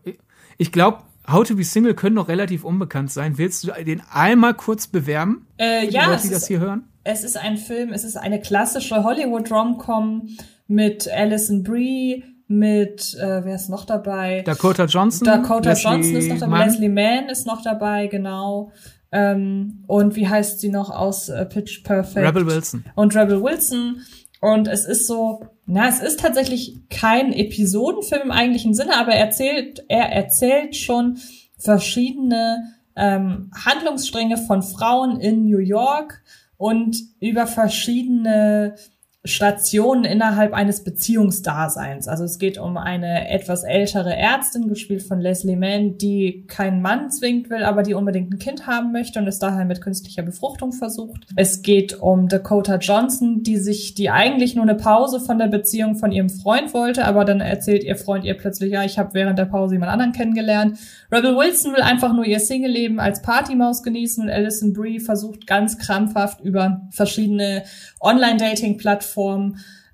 ich 0.58 0.72
glaube, 0.72 1.00
How 1.32 1.48
to 1.48 1.56
be 1.56 1.64
Single 1.64 1.94
können 1.94 2.16
noch 2.16 2.28
relativ 2.28 2.64
unbekannt 2.64 3.12
sein. 3.12 3.38
Willst 3.38 3.64
du 3.64 3.72
den 3.84 4.02
einmal 4.12 4.54
kurz 4.54 4.88
bewerben? 4.88 5.46
Äh, 5.58 5.88
ja, 5.88 6.08
Leute, 6.08 6.24
die 6.24 6.30
das 6.30 6.48
hier 6.48 6.60
hören? 6.60 6.92
es 7.04 7.24
ist 7.24 7.38
ein 7.38 7.58
Film, 7.58 7.92
es 7.94 8.04
ist 8.04 8.18
eine 8.18 8.40
klassische 8.40 9.04
Hollywood-Rom-Com 9.04 10.30
mit 10.68 11.10
Alison 11.12 11.64
Brie, 11.64 12.24
mit, 12.48 13.16
äh, 13.20 13.44
wer 13.46 13.56
ist 13.56 13.70
noch 13.70 13.86
dabei? 13.86 14.42
Dakota 14.42 14.86
Johnson. 14.86 15.26
Dakota 15.26 15.70
Leslie 15.70 15.90
Johnson 15.90 16.16
ist 16.16 16.30
noch 16.30 16.40
dabei. 16.40 16.58
Mann. 16.58 16.70
Leslie 16.70 16.90
Mann 16.90 17.30
ist 17.30 17.48
noch 17.48 17.62
dabei, 17.62 18.08
genau. 18.08 18.72
Ähm, 19.14 19.84
und 19.88 20.16
wie 20.16 20.28
heißt 20.28 20.60
sie 20.60 20.70
noch 20.70 20.90
aus 20.90 21.30
äh, 21.30 21.46
Pitch 21.46 21.84
Perfect? 21.84 22.26
Rebel 22.26 22.46
Wilson. 22.46 22.86
Und 22.96 23.16
Rebel 23.16 23.42
Wilson. 23.42 24.02
Und 24.42 24.68
es 24.68 24.86
ist 24.86 25.06
so, 25.06 25.46
na, 25.68 25.88
es 25.88 26.02
ist 26.02 26.20
tatsächlich 26.20 26.82
kein 26.90 27.32
Episodenfilm 27.32 28.24
im 28.24 28.32
eigentlichen 28.32 28.74
Sinne, 28.74 28.98
aber 28.98 29.14
er 29.14 29.26
erzählt, 29.26 29.86
er 29.88 30.12
erzählt 30.12 30.76
schon 30.76 31.20
verschiedene 31.58 32.74
ähm, 32.96 33.52
Handlungsstränge 33.54 34.38
von 34.38 34.64
Frauen 34.64 35.20
in 35.22 35.46
New 35.46 35.60
York 35.60 36.24
und 36.58 36.98
über 37.20 37.46
verschiedene 37.46 38.76
Stationen 39.24 40.04
innerhalb 40.04 40.52
eines 40.52 40.84
Beziehungsdaseins. 40.84 42.08
Also 42.08 42.24
es 42.24 42.40
geht 42.40 42.58
um 42.58 42.76
eine 42.78 43.30
etwas 43.30 43.64
ältere 43.64 44.16
Ärztin, 44.16 44.68
gespielt 44.68 45.04
von 45.04 45.20
Leslie 45.20 45.56
Mann, 45.56 46.00
die 46.00 46.46
keinen 46.48 46.82
Mann 46.82 47.12
zwingt 47.12 47.52
will, 47.52 47.64
aber 47.64 47.84
die 47.84 47.94
unbedingt 47.94 48.34
ein 48.34 48.40
Kind 48.40 48.66
haben 48.66 48.92
möchte 48.92 49.20
und 49.20 49.28
es 49.28 49.38
daher 49.38 49.66
mit 49.66 49.80
künstlicher 49.80 50.24
Befruchtung 50.24 50.72
versucht. 50.72 51.28
Es 51.36 51.62
geht 51.62 52.02
um 52.02 52.30
Dakota 52.30 52.78
Johnson, 52.78 53.44
die 53.44 53.58
sich, 53.58 53.94
die 53.94 54.10
eigentlich 54.10 54.56
nur 54.56 54.64
eine 54.64 54.74
Pause 54.74 55.20
von 55.20 55.38
der 55.38 55.48
Beziehung 55.48 55.98
von 55.98 56.12
ihrem 56.12 56.32
Freund 56.32 56.74
wollte, 56.74 57.06
aber 57.06 57.24
dann 57.24 57.42
erzählt 57.42 57.84
ihr 57.84 57.98
Freund 57.98 58.26
ihr 58.26 58.36
plötzlich, 58.36 58.72
ja, 58.72 58.84
ich 58.84 58.98
habe 58.98 59.14
während 59.14 59.38
der 59.38 59.46
Pause 59.46 59.76
jemand 59.76 59.92
anderen 59.92 60.14
kennengelernt. 60.14 60.80
Rebel 61.12 61.38
Wilson 61.38 61.74
will 61.74 61.82
einfach 61.82 62.14
nur 62.14 62.26
ihr 62.26 62.40
Single-Leben 62.40 63.00
als 63.00 63.22
Partymaus 63.22 63.84
genießen 63.84 64.24
und 64.24 64.32
Alison 64.32 64.74
Brie 64.74 65.00
versucht 65.00 65.46
ganz 65.46 65.78
krampfhaft 65.78 66.42
über 66.42 66.88
verschiedene 66.90 67.66
Online-Dating-Plattformen 68.00 69.11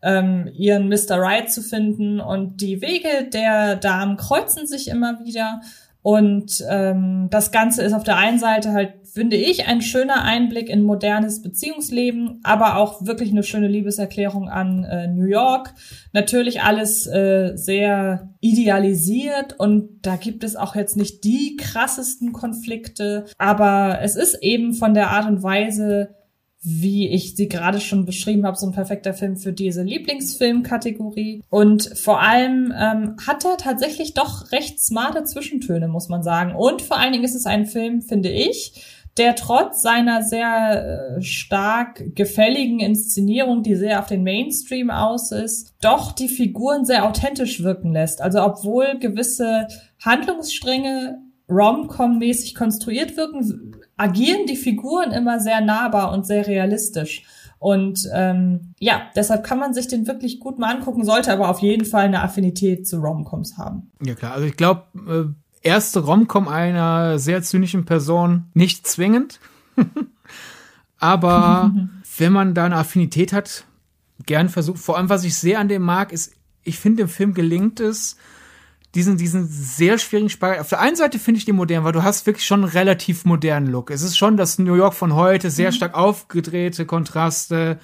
ähm, 0.02 0.50
ihren 0.54 0.90
Mr. 0.90 1.18
Right 1.18 1.52
zu 1.52 1.62
finden. 1.62 2.20
Und 2.20 2.62
die 2.62 2.82
Wege 2.82 3.30
der 3.32 3.76
Damen 3.76 4.18
kreuzen 4.18 4.68
sich 4.68 4.88
immer 4.88 5.20
wieder. 5.24 5.62
Und 6.02 6.64
ähm, 6.70 7.28
das 7.32 7.52
Ganze 7.52 7.84
ist 7.84 7.92
auf 7.92 8.06
der 8.06 8.16
einen 8.16 8.40
Seite 8.40 8.72
halt, 8.72 8.94
finde 9.14 9.36
ich, 9.36 9.68
ein 9.68 9.82
schöner 9.82 10.24
Einblick 10.24 10.70
in 10.70 10.84
modernes 10.84 11.42
Beziehungsleben, 11.42 12.40
aber 12.44 12.78
auch 12.78 13.06
wirklich 13.06 13.32
eine 13.32 13.44
schöne 13.44 13.68
Liebeserklärung 13.68 14.48
an 14.48 14.86
äh, 14.86 15.08
New 15.08 15.26
York. 15.26 15.74
Natürlich 16.14 16.62
alles 16.62 17.08
äh, 17.08 17.54
sehr 17.56 18.30
idealisiert 18.40 19.60
und 19.60 20.00
da 20.04 20.16
gibt 20.16 20.46
es 20.46 20.56
auch 20.56 20.76
jetzt 20.76 20.96
nicht 20.96 21.26
die 21.26 21.58
krassesten 21.58 22.32
Konflikte, 22.32 23.26
aber 23.38 24.00
es 24.02 24.16
ist 24.16 24.36
eben 24.42 24.76
von 24.76 24.94
der 24.94 25.10
Art 25.10 25.28
und 25.28 25.44
Weise, 25.44 26.16
wie 26.62 27.08
ich 27.10 27.36
sie 27.36 27.48
gerade 27.48 27.80
schon 27.80 28.06
beschrieben 28.06 28.46
habe, 28.46 28.58
so 28.58 28.66
ein 28.66 28.74
perfekter 28.74 29.14
Film 29.14 29.38
für 29.38 29.54
diese 29.54 29.84
Lieblingsfilmkategorie. 29.84 31.44
Und 31.50 31.92
vor 31.98 32.22
allem 32.22 32.74
ähm, 32.78 33.16
hat 33.26 33.46
er 33.46 33.58
tatsächlich 33.58 34.14
doch 34.14 34.52
recht 34.52 34.80
smarte 34.82 35.24
Zwischentöne, 35.24 35.88
muss 35.88 36.10
man 36.10 36.24
sagen. 36.24 36.56
Und 36.56 36.82
vor 36.82 36.98
allen 36.98 37.14
Dingen 37.14 37.24
ist 37.24 37.36
es 37.36 37.46
ein 37.46 37.66
Film, 37.68 38.02
finde 38.02 38.30
ich, 38.30 38.74
der 39.18 39.36
trotz 39.36 39.82
seiner 39.82 40.24
sehr 40.24 41.18
äh, 41.18 41.22
stark 41.22 42.16
gefälligen 42.16 42.80
Inszenierung, 42.80 43.64
die 43.64 43.76
sehr 43.76 44.00
auf 44.00 44.08
den 44.08 44.24
Mainstream 44.24 44.90
aus 44.90 45.32
ist, 45.32 45.74
doch 45.82 46.12
die 46.12 46.28
Figuren 46.28 46.86
sehr 46.86 47.06
authentisch 47.06 47.64
wirken 47.64 47.92
lässt. 47.92 48.22
Also 48.22 48.44
obwohl 48.44 49.00
gewisse 49.00 49.68
Handlungsstränge 50.04 51.20
Rom-Com-mäßig 51.50 52.56
konstruiert 52.56 53.16
wirken, 53.16 53.77
agieren 53.98 54.46
die 54.48 54.56
Figuren 54.56 55.12
immer 55.12 55.40
sehr 55.40 55.62
nahbar 55.62 56.12
und 56.12 56.26
sehr 56.26 56.48
realistisch. 56.48 57.24
Und 57.60 58.08
ähm, 58.14 58.74
ja, 58.80 59.02
deshalb 59.16 59.44
kann 59.44 59.58
man 59.58 59.74
sich 59.74 59.88
den 59.88 60.06
wirklich 60.08 60.40
gut 60.40 60.60
mal 60.60 60.76
angucken, 60.76 61.04
sollte 61.04 61.34
aber 61.34 61.50
auf 61.50 61.60
jeden 61.60 61.86
Fall 61.86 62.06
eine 62.06 62.22
Affinität 62.22 62.88
zu 62.88 63.00
Romcoms 63.00 63.58
haben. 63.58 63.92
Ja 64.04 64.14
klar, 64.14 64.34
also 64.34 64.46
ich 64.46 64.56
glaube, 64.56 64.84
äh, 65.08 65.68
erste 65.68 66.02
Romcom 66.02 66.48
einer 66.48 67.18
sehr 67.18 67.42
zynischen 67.42 67.86
Person 67.86 68.46
nicht 68.54 68.86
zwingend. 68.86 69.40
aber 71.00 71.74
wenn 72.18 72.34
man 72.34 72.54
da 72.54 72.66
eine 72.66 72.76
Affinität 72.76 73.34
hat, 73.34 73.66
gern 74.26 74.50
versucht. 74.50 74.80
Vor 74.80 74.98
allem, 74.98 75.10
was 75.10 75.24
ich 75.24 75.36
sehr 75.36 75.60
an 75.60 75.68
dem 75.68 75.82
mag, 75.82 76.12
ist, 76.12 76.34
ich 76.64 76.80
finde, 76.80 77.04
im 77.04 77.10
Film 77.10 77.34
gelingt 77.34 77.80
es, 77.80 78.18
diesen, 78.98 79.16
diesen 79.16 79.48
sehr 79.48 80.00
schwierigen 80.00 80.30
Spagat. 80.30 80.60
Auf 80.60 80.70
der 80.70 80.80
einen 80.80 80.96
Seite 80.96 81.20
finde 81.20 81.38
ich 81.38 81.46
den 81.46 81.56
modern, 81.56 81.84
weil 81.84 81.92
du 81.92 82.02
hast 82.02 82.26
wirklich 82.26 82.48
schon 82.48 82.64
einen 82.64 82.72
relativ 82.72 83.26
modernen 83.26 83.68
Look. 83.68 83.92
Es 83.92 84.02
ist 84.02 84.18
schon 84.18 84.38
das 84.38 84.58
New 84.58 84.74
York 84.74 84.96
von 84.96 85.14
heute, 85.14 85.52
sehr 85.52 85.70
mhm. 85.70 85.76
stark 85.76 85.94
aufgedrehte 85.94 86.88
Kontraste. 86.88 87.80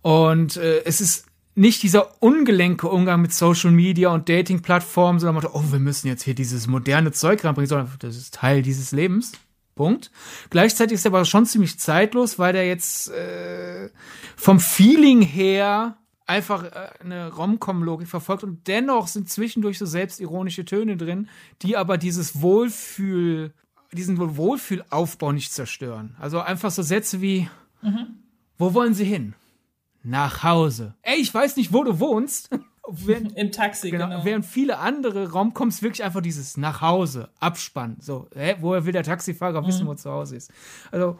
Und 0.00 0.56
äh, 0.56 0.84
es 0.84 1.00
ist 1.00 1.26
nicht 1.56 1.82
dieser 1.82 2.22
ungelenke 2.22 2.88
Umgang 2.88 3.20
mit 3.20 3.34
Social 3.34 3.72
Media 3.72 4.10
und 4.10 4.28
Dating-Plattformen, 4.28 5.18
sondern 5.18 5.42
man, 5.42 5.52
oh, 5.52 5.72
wir 5.72 5.80
müssen 5.80 6.06
jetzt 6.06 6.22
hier 6.22 6.36
dieses 6.36 6.68
moderne 6.68 7.10
Zeug 7.10 7.42
reinbringen, 7.42 7.68
sondern 7.68 7.90
das 7.98 8.16
ist 8.16 8.34
Teil 8.34 8.62
dieses 8.62 8.92
Lebens. 8.92 9.32
Punkt. 9.74 10.12
Gleichzeitig 10.50 10.94
ist 10.94 11.04
er 11.04 11.10
aber 11.10 11.24
schon 11.24 11.46
ziemlich 11.46 11.80
zeitlos, 11.80 12.38
weil 12.38 12.52
der 12.52 12.64
jetzt 12.68 13.10
äh, 13.10 13.90
vom 14.36 14.60
Feeling 14.60 15.20
her 15.20 15.96
einfach 16.26 16.64
äh, 16.64 16.88
eine 17.00 17.32
Rom-Com-Logik 17.32 18.08
verfolgt 18.08 18.44
und 18.44 18.66
dennoch 18.66 19.08
sind 19.08 19.28
zwischendurch 19.28 19.78
so 19.78 19.86
selbstironische 19.86 20.64
Töne 20.64 20.96
drin, 20.96 21.28
die 21.62 21.76
aber 21.76 21.98
dieses 21.98 22.40
Wohlfühl, 22.40 23.52
diesen 23.92 24.18
Wohlfühlaufbau 24.36 25.32
nicht 25.32 25.52
zerstören. 25.52 26.16
Also 26.18 26.40
einfach 26.40 26.70
so 26.70 26.82
Sätze 26.82 27.20
wie, 27.20 27.48
mhm. 27.82 28.18
wo 28.58 28.74
wollen 28.74 28.94
Sie 28.94 29.04
hin? 29.04 29.34
Nach 30.02 30.42
Hause. 30.42 30.94
Ey, 31.02 31.16
ich 31.16 31.32
weiß 31.32 31.56
nicht, 31.56 31.72
wo 31.72 31.82
du 31.82 31.98
wohnst. 31.98 32.50
Während, 32.88 33.32
Im 33.36 33.52
Taxi, 33.52 33.90
genau, 33.90 34.08
genau. 34.08 34.24
Während 34.24 34.44
viele 34.44 34.78
andere 34.78 35.30
Romcoms 35.30 35.82
wirklich 35.82 36.04
einfach 36.04 36.20
dieses 36.20 36.56
nach 36.56 36.82
Hause, 36.82 37.30
Abspann. 37.40 37.96
So, 38.00 38.28
hä, 38.34 38.56
woher 38.60 38.84
will 38.84 38.92
der 38.92 39.02
Taxifahrer 39.02 39.62
mhm. 39.62 39.66
wissen, 39.66 39.86
wo 39.86 39.94
zu 39.94 40.10
Hause 40.10 40.36
ist? 40.36 40.52
Also, 40.90 41.18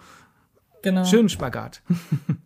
genau. 0.82 1.04
schönen 1.04 1.28
Spagat. 1.28 1.82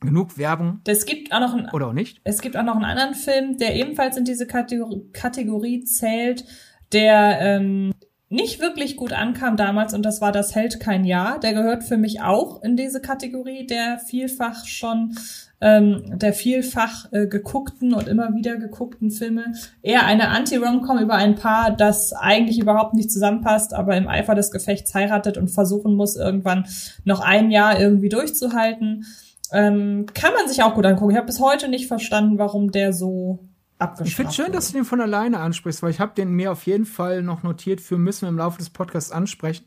genug 0.00 0.38
Werbung. 0.38 0.80
Es 0.86 1.06
gibt 1.06 1.32
auch 1.32 1.40
noch 1.40 1.54
einen, 1.54 1.70
oder 1.70 1.88
auch 1.88 1.92
nicht. 1.92 2.20
Es 2.24 2.40
gibt 2.40 2.56
auch 2.56 2.62
noch 2.62 2.76
einen 2.76 2.84
anderen 2.84 3.14
Film, 3.14 3.56
der 3.58 3.76
ebenfalls 3.76 4.16
in 4.16 4.24
diese 4.24 4.46
Kategorie, 4.46 5.02
Kategorie 5.12 5.84
zählt, 5.84 6.44
der 6.92 7.38
ähm, 7.40 7.92
nicht 8.28 8.60
wirklich 8.60 8.96
gut 8.96 9.12
ankam 9.12 9.56
damals 9.56 9.94
und 9.94 10.02
das 10.02 10.20
war 10.20 10.32
Das 10.32 10.54
hält 10.54 10.80
kein 10.80 11.04
Jahr. 11.04 11.38
Der 11.38 11.54
gehört 11.54 11.84
für 11.84 11.96
mich 11.96 12.20
auch 12.20 12.62
in 12.62 12.76
diese 12.76 13.00
Kategorie 13.00 13.66
der 13.66 13.98
vielfach 13.98 14.66
schon 14.66 15.14
ähm, 15.60 16.18
der 16.18 16.32
vielfach 16.32 17.10
äh, 17.12 17.26
geguckten 17.26 17.94
und 17.94 18.08
immer 18.08 18.34
wieder 18.34 18.56
geguckten 18.56 19.10
Filme. 19.10 19.54
Eher 19.82 20.04
eine 20.04 20.28
Anti-Rom-Com 20.28 20.98
über 20.98 21.14
ein 21.14 21.34
Paar, 21.34 21.74
das 21.74 22.12
eigentlich 22.12 22.58
überhaupt 22.58 22.94
nicht 22.94 23.10
zusammenpasst, 23.10 23.72
aber 23.72 23.96
im 23.96 24.08
Eifer 24.08 24.34
des 24.34 24.50
Gefechts 24.50 24.94
heiratet 24.94 25.38
und 25.38 25.48
versuchen 25.48 25.94
muss, 25.94 26.16
irgendwann 26.16 26.66
noch 27.04 27.20
ein 27.20 27.50
Jahr 27.50 27.80
irgendwie 27.80 28.10
durchzuhalten. 28.10 29.06
Ähm, 29.52 30.06
kann 30.14 30.32
man 30.34 30.48
sich 30.48 30.62
auch 30.62 30.74
gut 30.74 30.86
angucken. 30.86 31.10
Ich 31.10 31.16
habe 31.16 31.26
bis 31.26 31.40
heute 31.40 31.68
nicht 31.68 31.86
verstanden, 31.86 32.38
warum 32.38 32.72
der 32.72 32.92
so 32.92 33.48
abgeschafft 33.78 34.08
Ich 34.08 34.16
finde 34.16 34.32
schön, 34.32 34.52
dass 34.52 34.68
du 34.68 34.74
den 34.74 34.84
von 34.84 35.00
alleine 35.00 35.38
ansprichst, 35.38 35.82
weil 35.82 35.90
ich 35.90 36.00
habe 36.00 36.14
den 36.14 36.30
mir 36.30 36.52
auf 36.52 36.66
jeden 36.66 36.86
Fall 36.86 37.22
noch 37.22 37.42
notiert 37.42 37.80
für 37.80 37.98
müssen 37.98 38.22
wir 38.22 38.28
im 38.28 38.38
Laufe 38.38 38.58
des 38.58 38.70
Podcasts 38.70 39.12
ansprechen. 39.12 39.66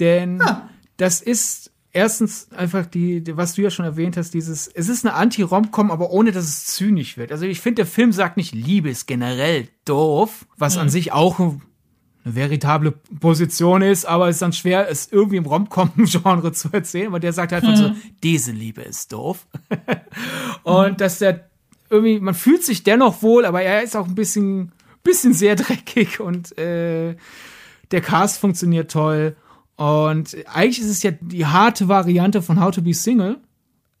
Denn 0.00 0.40
ah. 0.42 0.68
das 0.96 1.20
ist 1.20 1.72
erstens 1.92 2.52
einfach 2.52 2.86
die, 2.86 3.24
was 3.36 3.54
du 3.54 3.62
ja 3.62 3.70
schon 3.70 3.84
erwähnt 3.84 4.16
hast, 4.16 4.34
dieses, 4.34 4.68
es 4.68 4.88
ist 4.88 5.04
eine 5.04 5.14
Anti-Rom-Com, 5.14 5.90
aber 5.90 6.10
ohne 6.10 6.32
dass 6.32 6.44
es 6.44 6.66
zynisch 6.66 7.16
wird. 7.16 7.32
Also 7.32 7.46
ich 7.46 7.60
finde, 7.60 7.76
der 7.76 7.86
Film 7.86 8.12
sagt 8.12 8.36
nicht, 8.36 8.54
Liebe 8.54 8.90
ist 8.90 9.06
generell 9.06 9.68
doof, 9.84 10.46
was 10.56 10.76
mhm. 10.76 10.82
an 10.82 10.88
sich 10.90 11.12
auch 11.12 11.38
eine 12.28 12.36
veritable 12.36 12.92
Position 13.20 13.82
ist, 13.82 14.04
aber 14.04 14.28
es 14.28 14.36
ist 14.36 14.42
dann 14.42 14.52
schwer, 14.52 14.88
es 14.90 15.10
irgendwie 15.10 15.36
im 15.36 15.46
Rom-Com-Genre 15.46 16.52
zu 16.52 16.68
erzählen, 16.72 17.12
weil 17.12 17.20
der 17.20 17.32
sagt 17.32 17.52
halt 17.52 17.64
hm. 17.64 17.76
so, 17.76 17.92
diese 18.22 18.52
Liebe 18.52 18.82
ist 18.82 19.12
doof. 19.12 19.46
und 20.62 20.90
hm. 20.90 20.96
dass 20.96 21.18
der 21.18 21.48
irgendwie, 21.90 22.20
man 22.20 22.34
fühlt 22.34 22.64
sich 22.64 22.82
dennoch 22.82 23.22
wohl, 23.22 23.44
aber 23.44 23.62
er 23.62 23.82
ist 23.82 23.96
auch 23.96 24.06
ein 24.06 24.14
bisschen, 24.14 24.72
bisschen 25.02 25.32
sehr 25.32 25.56
dreckig 25.56 26.20
und 26.20 26.56
äh, 26.58 27.16
der 27.90 28.00
Cast 28.00 28.38
funktioniert 28.38 28.90
toll. 28.90 29.36
Und 29.76 30.36
eigentlich 30.52 30.80
ist 30.80 30.90
es 30.90 31.02
ja 31.02 31.12
die 31.12 31.46
harte 31.46 31.88
Variante 31.88 32.42
von 32.42 32.60
How 32.60 32.74
to 32.74 32.82
Be 32.82 32.94
Single, 32.94 33.38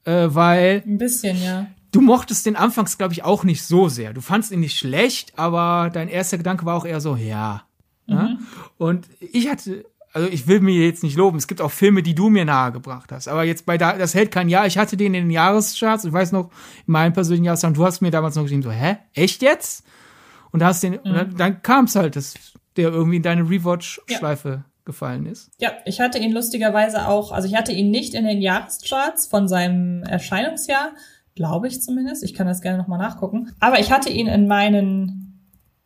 äh, 0.04 0.26
weil. 0.28 0.82
Ein 0.84 0.98
bisschen, 0.98 1.40
ja. 1.42 1.68
Du 1.92 2.02
mochtest 2.02 2.44
den 2.44 2.56
anfangs, 2.56 2.98
glaube 2.98 3.14
ich, 3.14 3.24
auch 3.24 3.44
nicht 3.44 3.62
so 3.62 3.88
sehr. 3.88 4.12
Du 4.12 4.20
fandst 4.20 4.50
ihn 4.50 4.60
nicht 4.60 4.76
schlecht, 4.76 5.38
aber 5.38 5.88
dein 5.90 6.08
erster 6.08 6.36
Gedanke 6.36 6.66
war 6.66 6.76
auch 6.76 6.84
eher 6.84 7.00
so, 7.00 7.16
ja. 7.16 7.62
Mhm. 8.08 8.16
ja? 8.16 8.38
Und 8.78 9.08
ich 9.20 9.48
hatte, 9.48 9.84
also 10.12 10.28
ich 10.28 10.48
will 10.48 10.60
mir 10.60 10.84
jetzt 10.86 11.02
nicht 11.02 11.16
loben, 11.16 11.38
es 11.38 11.46
gibt 11.46 11.60
auch 11.60 11.70
Filme, 11.70 12.02
die 12.02 12.14
du 12.14 12.28
mir 12.28 12.44
nahegebracht 12.44 13.12
hast. 13.12 13.28
Aber 13.28 13.44
jetzt 13.44 13.66
bei 13.66 13.78
da, 13.78 13.96
das 13.96 14.14
hält 14.14 14.30
kein 14.30 14.48
Jahr. 14.48 14.66
Ich 14.66 14.78
hatte 14.78 14.96
den 14.96 15.14
in 15.14 15.24
den 15.24 15.30
Jahrescharts. 15.30 16.04
Ich 16.04 16.12
weiß 16.12 16.32
noch, 16.32 16.50
in 16.86 16.92
meinem 16.92 17.12
persönlichen 17.12 17.44
Jahreschart, 17.44 17.76
du 17.76 17.84
hast 17.84 18.00
mir 18.00 18.10
damals 18.10 18.34
noch 18.34 18.42
geschrieben, 18.42 18.62
so, 18.62 18.72
hä? 18.72 18.96
Echt 19.14 19.42
jetzt? 19.42 19.84
Und 20.50 20.64
hast 20.64 20.82
den, 20.82 20.94
mhm. 20.94 21.14
dann, 21.14 21.36
dann 21.36 21.62
kam 21.62 21.84
es 21.84 21.94
halt, 21.94 22.16
dass 22.16 22.34
der 22.76 22.88
irgendwie 22.90 23.16
in 23.16 23.22
deine 23.22 23.48
Rewatch-Schleife 23.48 24.48
ja. 24.48 24.64
gefallen 24.84 25.26
ist. 25.26 25.50
Ja, 25.58 25.72
ich 25.84 26.00
hatte 26.00 26.18
ihn 26.18 26.32
lustigerweise 26.32 27.06
auch, 27.08 27.32
also 27.32 27.46
ich 27.46 27.54
hatte 27.54 27.72
ihn 27.72 27.90
nicht 27.90 28.14
in 28.14 28.24
den 28.24 28.40
Jahrescharts 28.40 29.26
von 29.26 29.48
seinem 29.48 30.02
Erscheinungsjahr, 30.04 30.92
glaube 31.34 31.68
ich 31.68 31.82
zumindest. 31.82 32.24
Ich 32.24 32.34
kann 32.34 32.46
das 32.46 32.62
gerne 32.62 32.78
nochmal 32.78 32.98
nachgucken. 32.98 33.52
Aber 33.60 33.78
ich 33.78 33.92
hatte 33.92 34.10
ihn 34.10 34.26
in 34.26 34.48
meinen 34.48 35.27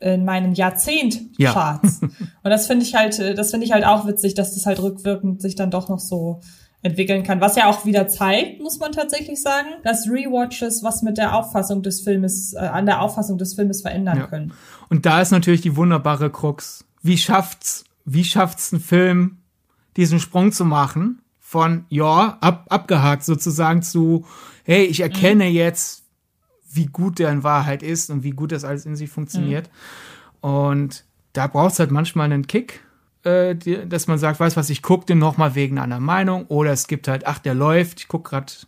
in 0.03 0.25
meinen 0.25 0.55
Jahrzehnt-Charts. 0.55 2.01
Ja. 2.01 2.09
und 2.43 2.51
das 2.51 2.67
finde 2.67 2.85
ich 2.85 2.95
halt, 2.95 3.19
das 3.39 3.51
finde 3.51 3.67
ich 3.67 3.73
halt 3.73 3.85
auch 3.85 4.07
witzig, 4.07 4.35
dass 4.35 4.55
das 4.55 4.67
halt 4.67 4.81
rückwirkend 4.83 5.41
sich 5.41 5.55
dann 5.55 5.71
doch 5.71 5.89
noch 5.89 6.01
so 6.01 6.41
entwickeln 6.83 7.23
kann. 7.23 7.41
Was 7.41 7.57
ja 7.57 7.71
auch 7.71 7.87
wieder 7.87 8.09
zeigt, 8.09 8.61
muss 8.61 8.79
man 8.81 8.93
tatsächlich 8.93 9.41
sagen, 9.41 9.69
dass 9.85 10.09
Rewatches 10.09 10.83
was 10.83 11.03
mit 11.03 11.17
der 11.17 11.37
Auffassung 11.37 11.83
des 11.83 12.01
Filmes, 12.03 12.55
äh, 12.55 12.59
an 12.59 12.87
der 12.87 13.01
Auffassung 13.01 13.39
des 13.39 13.55
Filmes 13.55 13.83
verändern 13.83 14.19
ja. 14.19 14.27
können. 14.27 14.53
Und 14.91 15.07
da 15.07 15.21
ist 15.21 15.31
natürlich 15.31 15.61
die 15.61 15.77
wunderbare 15.77 16.31
Krux. 16.31 16.85
Wie 17.01 17.17
schafft's, 17.17 17.85
wie 18.05 18.25
schafft's 18.25 18.73
ein 18.73 18.81
Film, 18.81 19.39
diesen 19.97 20.19
Sprung 20.19 20.53
zu 20.53 20.65
machen? 20.65 21.23
Von, 21.39 21.85
ja, 21.89 22.39
ab, 22.41 22.67
abgehakt 22.71 23.25
sozusagen 23.25 23.83
zu, 23.83 24.25
hey, 24.65 24.85
ich 24.85 25.01
erkenne 25.01 25.45
mhm. 25.45 25.55
jetzt, 25.55 26.02
wie 26.73 26.87
gut 26.87 27.19
der 27.19 27.31
in 27.31 27.43
Wahrheit 27.43 27.83
ist 27.83 28.11
und 28.11 28.23
wie 28.23 28.31
gut 28.31 28.53
das 28.53 28.65
alles 28.65 28.87
in 28.87 28.97
sich 28.97 29.11
funktioniert. 29.11 29.71
Mhm. 30.43 30.49
Und 30.51 31.05
da 31.33 31.47
braucht 31.47 31.73
es 31.73 31.79
halt 31.79 31.91
manchmal 31.91 32.27
einen 32.27 32.47
Kick, 32.47 32.81
äh, 33.25 33.55
die, 33.55 33.89
dass 33.89 34.07
man 34.07 34.19
sagt, 34.19 34.41
weiß 34.41 34.57
was, 34.57 34.71
ich 34.71 34.83
gucke 34.83 35.07
den 35.07 35.19
noch 35.19 35.37
mal 35.37 35.55
wegen 35.55 35.79
einer 35.79 36.01
Meinung. 36.01 36.47
Oder 36.47 36.73
es 36.73 36.87
gibt 36.87 37.09
halt, 37.09 37.27
ach, 37.27 37.39
der 37.39 37.55
läuft, 37.55 38.01
ich 38.01 38.09
guck 38.09 38.25
grad, 38.25 38.67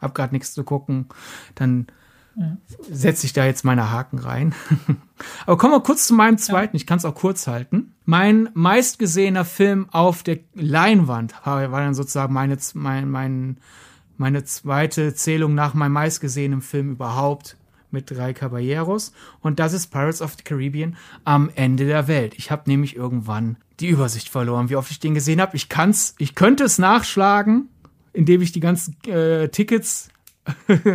hab 0.00 0.14
grad 0.14 0.32
nichts 0.32 0.52
zu 0.52 0.64
gucken. 0.64 1.06
Dann 1.54 1.86
mhm. 2.34 2.58
setze 2.90 3.26
ich 3.26 3.32
da 3.32 3.44
jetzt 3.44 3.64
meine 3.64 3.90
Haken 3.90 4.18
rein. 4.18 4.54
Aber 5.46 5.56
kommen 5.56 5.72
wir 5.72 5.80
kurz 5.80 6.06
zu 6.06 6.14
meinem 6.14 6.38
zweiten. 6.38 6.76
Ja. 6.76 6.80
Ich 6.80 6.86
kann 6.86 6.98
es 6.98 7.04
auch 7.04 7.14
kurz 7.14 7.46
halten. 7.46 7.94
Mein 8.04 8.50
meistgesehener 8.54 9.44
Film 9.44 9.88
auf 9.90 10.22
der 10.22 10.38
Leinwand 10.54 11.34
war 11.44 11.68
dann 11.68 11.94
sozusagen 11.94 12.34
meine, 12.34 12.58
mein, 12.74 13.10
mein 13.10 13.58
meine 14.16 14.44
zweite 14.44 15.14
Zählung 15.14 15.54
nach 15.54 15.74
meinem 15.74 15.92
meistgesehenen 15.92 16.62
Film 16.62 16.92
überhaupt 16.92 17.56
mit 17.90 18.10
drei 18.10 18.34
Caballeros. 18.34 19.12
Und 19.40 19.58
das 19.58 19.72
ist 19.72 19.88
Pirates 19.88 20.20
of 20.20 20.34
the 20.36 20.42
Caribbean 20.42 20.96
am 21.24 21.50
Ende 21.54 21.86
der 21.86 22.08
Welt. 22.08 22.34
Ich 22.36 22.50
habe 22.50 22.64
nämlich 22.66 22.96
irgendwann 22.96 23.56
die 23.80 23.88
Übersicht 23.88 24.28
verloren, 24.28 24.68
wie 24.68 24.76
oft 24.76 24.90
ich 24.90 25.00
den 25.00 25.14
gesehen 25.14 25.40
habe. 25.40 25.56
Ich 25.56 25.68
kann's, 25.68 26.14
ich 26.18 26.34
könnte 26.34 26.64
es 26.64 26.78
nachschlagen, 26.78 27.68
indem 28.12 28.42
ich 28.42 28.52
die 28.52 28.60
ganzen 28.60 28.96
äh, 29.06 29.48
Tickets 29.48 30.08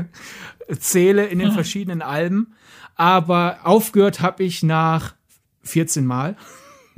zähle 0.79 1.25
in 1.25 1.39
den 1.39 1.51
verschiedenen 1.53 2.01
Alben. 2.01 2.53
Aber 2.95 3.59
aufgehört 3.63 4.21
habe 4.21 4.43
ich 4.43 4.61
nach 4.61 5.15
14 5.63 6.05
Mal. 6.05 6.35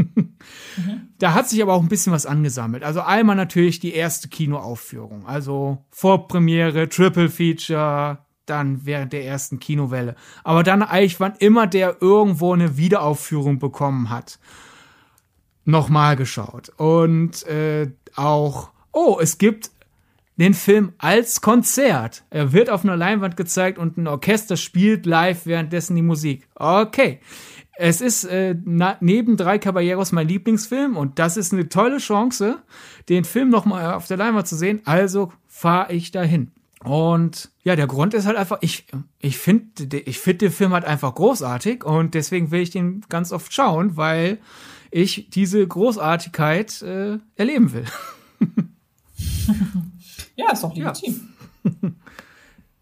Da 1.19 1.35
hat 1.35 1.47
sich 1.47 1.61
aber 1.61 1.73
auch 1.73 1.83
ein 1.83 1.87
bisschen 1.87 2.13
was 2.13 2.25
angesammelt. 2.25 2.83
Also 2.83 3.01
einmal 3.01 3.35
natürlich 3.35 3.79
die 3.79 3.93
erste 3.93 4.27
Kinoaufführung. 4.27 5.27
Also 5.27 5.85
Vorpremiere, 5.91 6.89
Triple 6.89 7.29
Feature, 7.29 8.17
dann 8.47 8.85
während 8.85 9.13
der 9.13 9.25
ersten 9.25 9.59
Kinowelle. 9.59 10.15
Aber 10.43 10.63
dann 10.63 10.81
eigentlich, 10.81 11.19
wann 11.19 11.35
immer 11.37 11.67
der 11.67 11.97
irgendwo 12.01 12.53
eine 12.53 12.75
Wiederaufführung 12.75 13.59
bekommen 13.59 14.09
hat, 14.09 14.39
nochmal 15.63 16.15
geschaut. 16.15 16.69
Und 16.77 17.45
äh, 17.45 17.91
auch, 18.15 18.71
oh, 18.91 19.19
es 19.21 19.37
gibt 19.37 19.69
den 20.37 20.53
Film 20.55 20.93
als 20.97 21.41
Konzert. 21.41 22.23
Er 22.31 22.51
wird 22.51 22.69
auf 22.69 22.83
einer 22.83 22.97
Leinwand 22.97 23.37
gezeigt 23.37 23.77
und 23.77 23.97
ein 23.97 24.07
Orchester 24.07 24.57
spielt 24.57 25.05
live 25.05 25.45
währenddessen 25.45 25.95
die 25.95 26.01
Musik. 26.01 26.47
Okay. 26.55 27.19
Es 27.77 28.01
ist 28.01 28.25
äh, 28.25 28.55
na, 28.63 28.97
neben 28.99 29.37
Drei 29.37 29.57
Caballeros 29.57 30.11
mein 30.11 30.27
Lieblingsfilm 30.27 30.97
und 30.97 31.19
das 31.19 31.37
ist 31.37 31.53
eine 31.53 31.69
tolle 31.69 31.97
Chance, 31.97 32.61
den 33.09 33.23
Film 33.23 33.49
nochmal 33.49 33.93
auf 33.93 34.07
der 34.07 34.17
Leinwand 34.17 34.47
zu 34.47 34.55
sehen. 34.55 34.81
Also 34.85 35.31
fahre 35.47 35.93
ich 35.93 36.11
dahin. 36.11 36.51
Und 36.83 37.51
ja, 37.63 37.75
der 37.75 37.87
Grund 37.87 38.13
ist 38.13 38.25
halt 38.25 38.37
einfach, 38.37 38.57
ich, 38.61 38.87
ich 39.19 39.37
finde 39.37 39.97
ich 39.99 40.19
find 40.19 40.41
den 40.41 40.51
Film 40.51 40.73
halt 40.73 40.85
einfach 40.85 41.13
großartig 41.13 41.83
und 41.83 42.15
deswegen 42.15 42.49
will 42.49 42.61
ich 42.61 42.71
den 42.71 43.05
ganz 43.07 43.31
oft 43.31 43.53
schauen, 43.53 43.97
weil 43.97 44.39
ich 44.89 45.29
diese 45.29 45.65
Großartigkeit 45.65 46.81
äh, 46.81 47.19
erleben 47.35 47.73
will. 47.73 47.85
ja, 50.35 50.51
ist 50.51 50.63
doch 50.63 50.75
legitim. 50.75 51.29
Ja. 51.63 51.71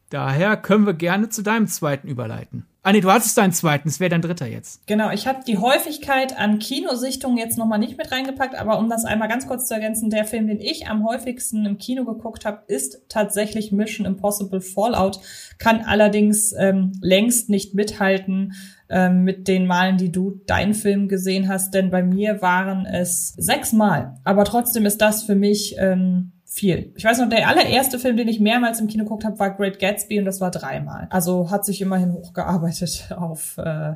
Daher 0.09 0.57
können 0.57 0.85
wir 0.85 0.93
gerne 0.93 1.29
zu 1.29 1.43
deinem 1.43 1.67
zweiten 1.67 2.07
überleiten. 2.07 2.65
Ah 2.89 2.91
nee, 2.91 3.01
du 3.01 3.11
hattest 3.11 3.37
deinen 3.37 3.51
zweiten, 3.51 3.87
es 3.87 3.99
wäre 3.99 4.09
dein 4.09 4.23
dritter 4.23 4.47
jetzt. 4.47 4.87
Genau, 4.87 5.11
ich 5.11 5.27
habe 5.27 5.41
die 5.45 5.59
Häufigkeit 5.59 6.35
an 6.39 6.57
Kinosichtungen 6.57 7.37
jetzt 7.37 7.55
nochmal 7.55 7.77
nicht 7.77 7.99
mit 7.99 8.11
reingepackt, 8.11 8.55
aber 8.55 8.79
um 8.79 8.89
das 8.89 9.05
einmal 9.05 9.27
ganz 9.27 9.45
kurz 9.45 9.67
zu 9.67 9.75
ergänzen, 9.75 10.09
der 10.09 10.25
Film, 10.25 10.47
den 10.47 10.59
ich 10.59 10.87
am 10.87 11.05
häufigsten 11.05 11.67
im 11.67 11.77
Kino 11.77 12.03
geguckt 12.03 12.45
habe, 12.45 12.63
ist 12.65 13.03
tatsächlich 13.07 13.71
Mission 13.71 14.07
Impossible 14.07 14.59
Fallout, 14.59 15.19
kann 15.59 15.81
allerdings 15.81 16.51
ähm, 16.57 16.93
längst 16.99 17.47
nicht 17.47 17.75
mithalten 17.75 18.53
ähm, 18.89 19.23
mit 19.23 19.47
den 19.47 19.67
Malen, 19.67 19.97
die 19.97 20.11
du 20.11 20.41
deinen 20.47 20.73
Film 20.73 21.07
gesehen 21.09 21.47
hast, 21.47 21.75
denn 21.75 21.91
bei 21.91 22.01
mir 22.01 22.41
waren 22.41 22.87
es 22.87 23.35
sechs 23.37 23.71
Mal. 23.71 24.15
Aber 24.23 24.45
trotzdem 24.45 24.87
ist 24.87 24.99
das 24.99 25.21
für 25.21 25.35
mich 25.35 25.75
ähm, 25.77 26.31
viel. 26.49 26.91
Ich 26.95 27.05
weiß 27.05 27.19
noch, 27.19 27.29
der 27.29 27.47
allererste 27.47 27.99
Film, 27.99 28.17
den 28.17 28.27
ich 28.27 28.39
mehrmals 28.39 28.79
im 28.79 28.87
Kino 28.87 29.03
geguckt 29.03 29.23
habe, 29.23 29.37
war 29.37 29.51
Great 29.51 29.79
Gatsby 29.79 30.19
und 30.19 30.25
das 30.25 30.41
war 30.41 30.49
dreimal. 30.49 31.07
Also 31.11 31.51
hat 31.51 31.63
sich 31.63 31.79
immerhin 31.79 32.11
hochgearbeitet 32.11 33.09
auf, 33.15 33.57
äh, 33.59 33.93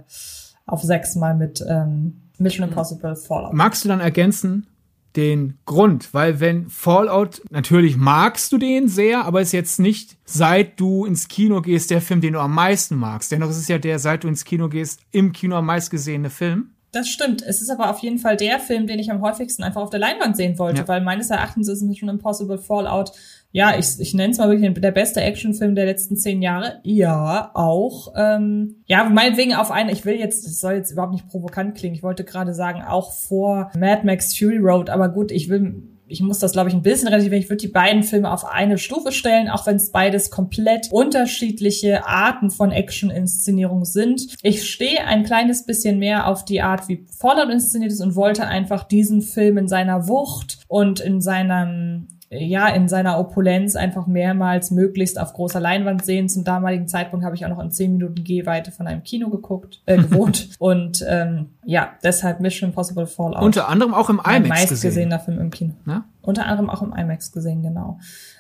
auf 0.68 0.84
sechsmal 0.84 1.36
mit 1.36 1.66
ähm, 1.68 2.22
Mission 2.38 2.70
Impossible 2.70 3.16
Fallout. 3.16 3.54
Magst 3.54 3.84
du 3.84 3.90
dann 3.90 4.00
ergänzen, 4.00 4.68
den 5.16 5.58
Grund, 5.66 6.14
weil 6.14 6.40
wenn 6.40 6.70
Fallout, 6.70 7.42
natürlich 7.50 7.98
magst 7.98 8.52
du 8.52 8.58
den 8.58 8.88
sehr, 8.88 9.26
aber 9.26 9.42
ist 9.42 9.52
jetzt 9.52 9.80
nicht, 9.80 10.18
seit 10.26 10.80
du 10.80 11.06
ins 11.06 11.28
Kino 11.28 11.62
gehst, 11.62 11.92
der 11.92 12.02
Film, 12.02 12.22
den 12.22 12.34
du 12.34 12.40
am 12.40 12.54
meisten 12.54 12.96
magst. 12.96 13.32
Dennoch 13.32 13.50
ist 13.50 13.58
es 13.58 13.68
ja 13.68 13.78
der, 13.78 14.00
seit 14.00 14.24
du 14.24 14.28
ins 14.28 14.46
Kino 14.46 14.70
gehst, 14.70 15.02
im 15.12 15.32
Kino 15.32 15.56
am 15.56 15.66
meist 15.66 15.92
gesehene 15.92 16.30
Film. 16.30 16.72
Das 16.94 17.10
stimmt. 17.10 17.42
Es 17.42 17.60
ist 17.60 17.72
aber 17.72 17.90
auf 17.90 18.00
jeden 18.00 18.20
Fall 18.20 18.38
der 18.38 18.60
Film, 18.60 18.86
den 18.86 19.00
ich 19.00 19.10
am 19.12 19.22
häufigsten 19.22 19.64
einfach 19.64 19.82
auf 19.82 19.90
der 19.90 20.00
Leinwand 20.00 20.38
sehen 20.38 20.60
wollte, 20.60 20.82
ja. 20.82 20.88
weil 20.88 21.02
meines 21.02 21.32
Erachtens 21.32 21.68
ist 21.68 21.82
Mission 21.82 22.08
Impossible 22.08 22.60
Fallout, 22.60 23.12
ja, 23.52 23.78
ich, 23.78 24.00
ich 24.00 24.14
nenne 24.14 24.32
es 24.32 24.38
mal 24.38 24.50
wirklich 24.50 24.74
der 24.76 24.92
beste 24.92 25.22
Actionfilm 25.22 25.76
der 25.76 25.86
letzten 25.86 26.18
zehn 26.18 26.42
Jahre. 26.42 26.80
Ja, 26.84 27.52
auch. 27.56 28.14
Ähm, 28.16 28.84
ja, 28.86 29.04
meinetwegen 29.06 29.56
auf 29.56 29.72
einen, 29.72 29.90
ich 29.90 30.06
will 30.06 30.16
jetzt, 30.16 30.46
das 30.46 30.60
soll 30.60 30.74
jetzt 30.74 30.92
überhaupt 30.92 31.14
nicht 31.14 31.28
provokant 31.28 31.76
klingen, 31.76 31.96
ich 31.96 32.04
wollte 32.04 32.24
gerade 32.24 32.54
sagen, 32.54 32.82
auch 32.82 33.12
vor 33.12 33.72
Mad 33.78 34.06
Max 34.06 34.38
Fury 34.38 34.58
Road, 34.58 34.90
aber 34.90 35.10
gut, 35.10 35.32
ich 35.32 35.50
will 35.50 35.84
ich 36.14 36.22
muss 36.22 36.38
das, 36.38 36.52
glaube 36.54 36.70
ich, 36.70 36.76
ein 36.76 36.84
bisschen 36.84 37.08
relativieren. 37.08 37.42
Ich 37.42 37.50
würde 37.50 37.62
die 37.62 37.68
beiden 37.68 38.04
Filme 38.04 38.32
auf 38.32 38.46
eine 38.46 38.78
Stufe 38.78 39.12
stellen, 39.12 39.50
auch 39.50 39.66
wenn 39.66 39.78
es 39.78 39.92
beides 39.92 40.30
komplett 40.30 40.90
unterschiedliche 40.92 42.06
Arten 42.06 42.52
von 42.52 42.72
Action-Inszenierung 42.72 43.84
sind. 43.84 44.28
Ich 44.44 44.70
stehe 44.70 45.06
ein 45.06 45.24
kleines 45.24 45.66
bisschen 45.66 45.98
mehr 45.98 46.28
auf 46.28 46.46
die 46.46 46.62
Art, 46.62 46.88
wie 46.88 47.06
Fallout 47.18 47.50
inszeniert 47.50 47.92
ist 47.92 48.02
und 48.02 48.16
wollte 48.16 48.46
einfach 48.46 48.84
diesen 48.84 49.24
Film 49.24 49.58
in 49.58 49.68
seiner 49.68 50.08
Wucht 50.08 50.60
und 50.68 51.00
in 51.00 51.20
seinem 51.20 52.08
ja, 52.38 52.68
in 52.68 52.88
seiner 52.88 53.20
Opulenz 53.20 53.76
einfach 53.76 54.08
mehrmals 54.08 54.72
möglichst 54.72 55.20
auf 55.20 55.34
großer 55.34 55.60
Leinwand 55.60 56.04
sehen. 56.06 56.30
Zum 56.30 56.44
damaligen 56.44 56.88
Zeitpunkt 56.88 57.26
habe 57.26 57.36
ich 57.36 57.46
auch 57.46 57.50
noch 57.50 57.60
in 57.60 57.72
zehn 57.72 57.94
Minuten 57.94 58.24
Gehweite 58.24 58.72
von 58.72 58.88
einem 58.88 59.04
Kino 59.04 59.30
geguckt, 59.30 59.82
äh, 59.86 59.98
gewohnt. 60.02 60.50
und 60.60 61.04
ähm, 61.08 61.52
ja, 61.66 61.94
deshalb 62.04 62.40
Mission 62.40 62.70
Impossible 62.70 63.08
Fallout. 63.08 63.42
Unter 63.42 63.70
anderem 63.70 63.94
auch 63.94 64.10
im 64.10 64.20
IMAX 64.20 64.50
meistgesehener 64.50 65.20
Film 65.20 65.40
im 65.40 65.52
Kino. 65.52 65.74
Ja? 65.86 66.06
Unter 66.22 66.46
anderem 66.46 66.70
auch 66.70 66.82
im 66.82 66.94
IMAX 66.94 67.32
gesehen, 67.32 67.64
genau. 67.64 68.00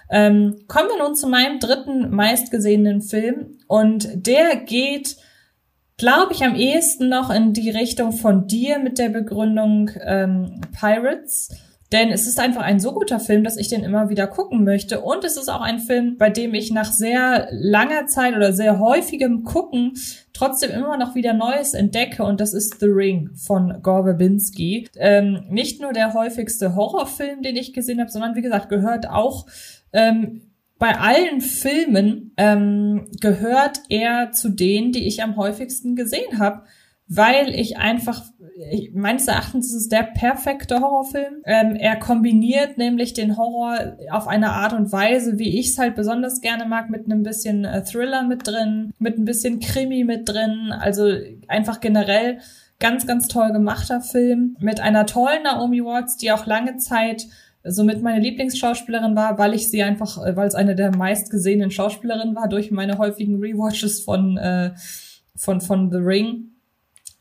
Ähm, 0.10 0.56
kommen 0.68 0.90
wir 0.90 1.04
nun 1.04 1.16
zu 1.16 1.28
meinem 1.28 1.60
dritten 1.60 2.10
meistgesehenen 2.10 3.02
Film 3.02 3.58
und 3.68 4.08
der 4.28 4.58
geht 4.58 5.18
glaube 5.98 6.34
ich, 6.34 6.44
am 6.44 6.56
ehesten 6.56 7.10
noch 7.10 7.30
in 7.30 7.54
die 7.54 7.70
Richtung 7.70 8.12
von 8.12 8.48
dir 8.48 8.80
mit 8.80 8.98
der 8.98 9.10
Begründung 9.10 9.92
ähm, 10.02 10.62
Pirates. 10.78 11.50
Denn 11.94 12.10
es 12.10 12.28
ist 12.28 12.40
einfach 12.40 12.64
ein 12.64 12.80
so 12.80 12.92
guter 12.92 13.20
Film, 13.20 13.44
dass 13.44 13.56
ich 13.56 13.70
den 13.70 13.84
immer 13.84 14.10
wieder 14.10 14.26
gucken 14.28 14.64
möchte. 14.64 15.02
Und 15.02 15.24
es 15.24 15.38
ist 15.38 15.48
auch 15.48 15.62
ein 15.62 15.80
Film, 15.80 16.18
bei 16.18 16.32
dem 16.32 16.56
ich 16.56 16.72
nach 16.72 16.92
sehr 16.92 17.48
langer 17.52 18.08
Zeit 18.08 18.36
oder 18.36 18.52
sehr 18.52 18.80
häufigem 18.80 19.44
Gucken 19.44 19.94
trotzdem 20.34 20.72
immer 20.72 20.98
noch 20.98 21.14
wieder 21.14 21.34
Neues 21.34 21.76
entdecke. 21.76 22.24
Und 22.24 22.42
das 22.42 22.54
ist 22.54 22.80
The 22.80 22.88
Ring 22.88 23.30
von 23.36 23.82
Gore 23.84 24.06
Verbinski. 24.06 24.90
Ähm, 24.98 25.44
nicht 25.50 25.82
nur 25.82 25.94
der 25.94 26.16
häufigste 26.16 26.76
Horrorfilm, 26.76 27.44
den 27.44 27.56
ich 27.56 27.74
gesehen 27.74 28.00
habe, 28.00 28.10
sondern 28.10 28.36
wie 28.36 28.42
gesagt, 28.42 28.70
gehört 28.70 29.08
auch 29.08 29.46
ähm, 29.94 30.42
bei 30.80 30.98
allen 30.98 31.40
Filmen 31.40 32.34
ähm, 32.36 33.08
gehört 33.22 33.80
er 33.88 34.32
zu 34.32 34.50
denen, 34.50 34.92
die 34.92 35.08
ich 35.08 35.24
am 35.24 35.38
häufigsten 35.38 35.96
gesehen 35.96 36.40
habe, 36.40 36.64
weil 37.08 37.54
ich 37.54 37.78
einfach, 37.78 38.26
meines 38.94 39.28
Erachtens 39.28 39.68
ist 39.68 39.82
es 39.82 39.89
der 39.89 40.04
perfekte 40.04 40.80
Horrorfilm. 40.80 41.42
Ähm, 41.46 41.76
er 41.76 41.96
kombiniert 41.96 42.78
nämlich 42.78 43.13
den 43.13 43.38
Horror 43.38 43.98
auf 44.12 44.28
eine 44.28 44.52
Art 44.52 44.74
und 44.74 44.92
Weise, 44.92 45.39
wie 45.39 45.60
ich 45.60 45.70
es 45.70 45.80
halt 45.80 45.96
besonders 45.96 46.42
gerne 46.42 46.66
mag, 46.66 46.89
mit 46.89 47.06
einem 47.06 47.24
bisschen 47.24 47.66
äh, 47.66 47.84
Thriller 47.84 48.24
mit 48.24 48.48
drin, 48.48 48.92
mit 49.00 49.18
ein 49.18 49.26
bisschen 49.26 49.60
Krimi 49.60 50.04
mit 50.04 50.30
drin, 50.30 50.72
also 50.72 51.12
einfach 51.48 51.80
generell 51.80 52.39
ganz, 52.80 53.08
ganz 53.08 53.28
toll 53.28 53.52
gemachter 53.52 54.02
Film 54.02 54.58
mit 54.60 54.80
einer 54.80 55.06
tollen 55.06 55.44
Naomi 55.44 55.84
Watts, 55.84 56.18
die 56.18 56.32
auch 56.32 56.46
lange 56.46 56.78
Zeit 56.78 57.28
somit 57.63 58.02
meine 58.02 58.20
Lieblingsschauspielerin 58.20 59.16
war, 59.16 59.38
weil 59.38 59.54
ich 59.54 59.70
sie 59.70 59.84
einfach, 59.84 60.24
äh, 60.24 60.36
weil 60.36 60.48
es 60.48 60.56
eine 60.56 60.76
der 60.76 60.96
meistgesehenen 60.96 61.72
Schauspielerinnen 61.72 62.36
war 62.36 62.50
durch 62.50 62.72
meine 62.72 62.98
häufigen 62.98 63.39
Rewatches 63.39 64.02
von 64.02 64.38
äh, 64.38 64.74
von 65.36 65.62
von 65.62 65.92
The 65.92 65.98
Ring. 65.98 66.53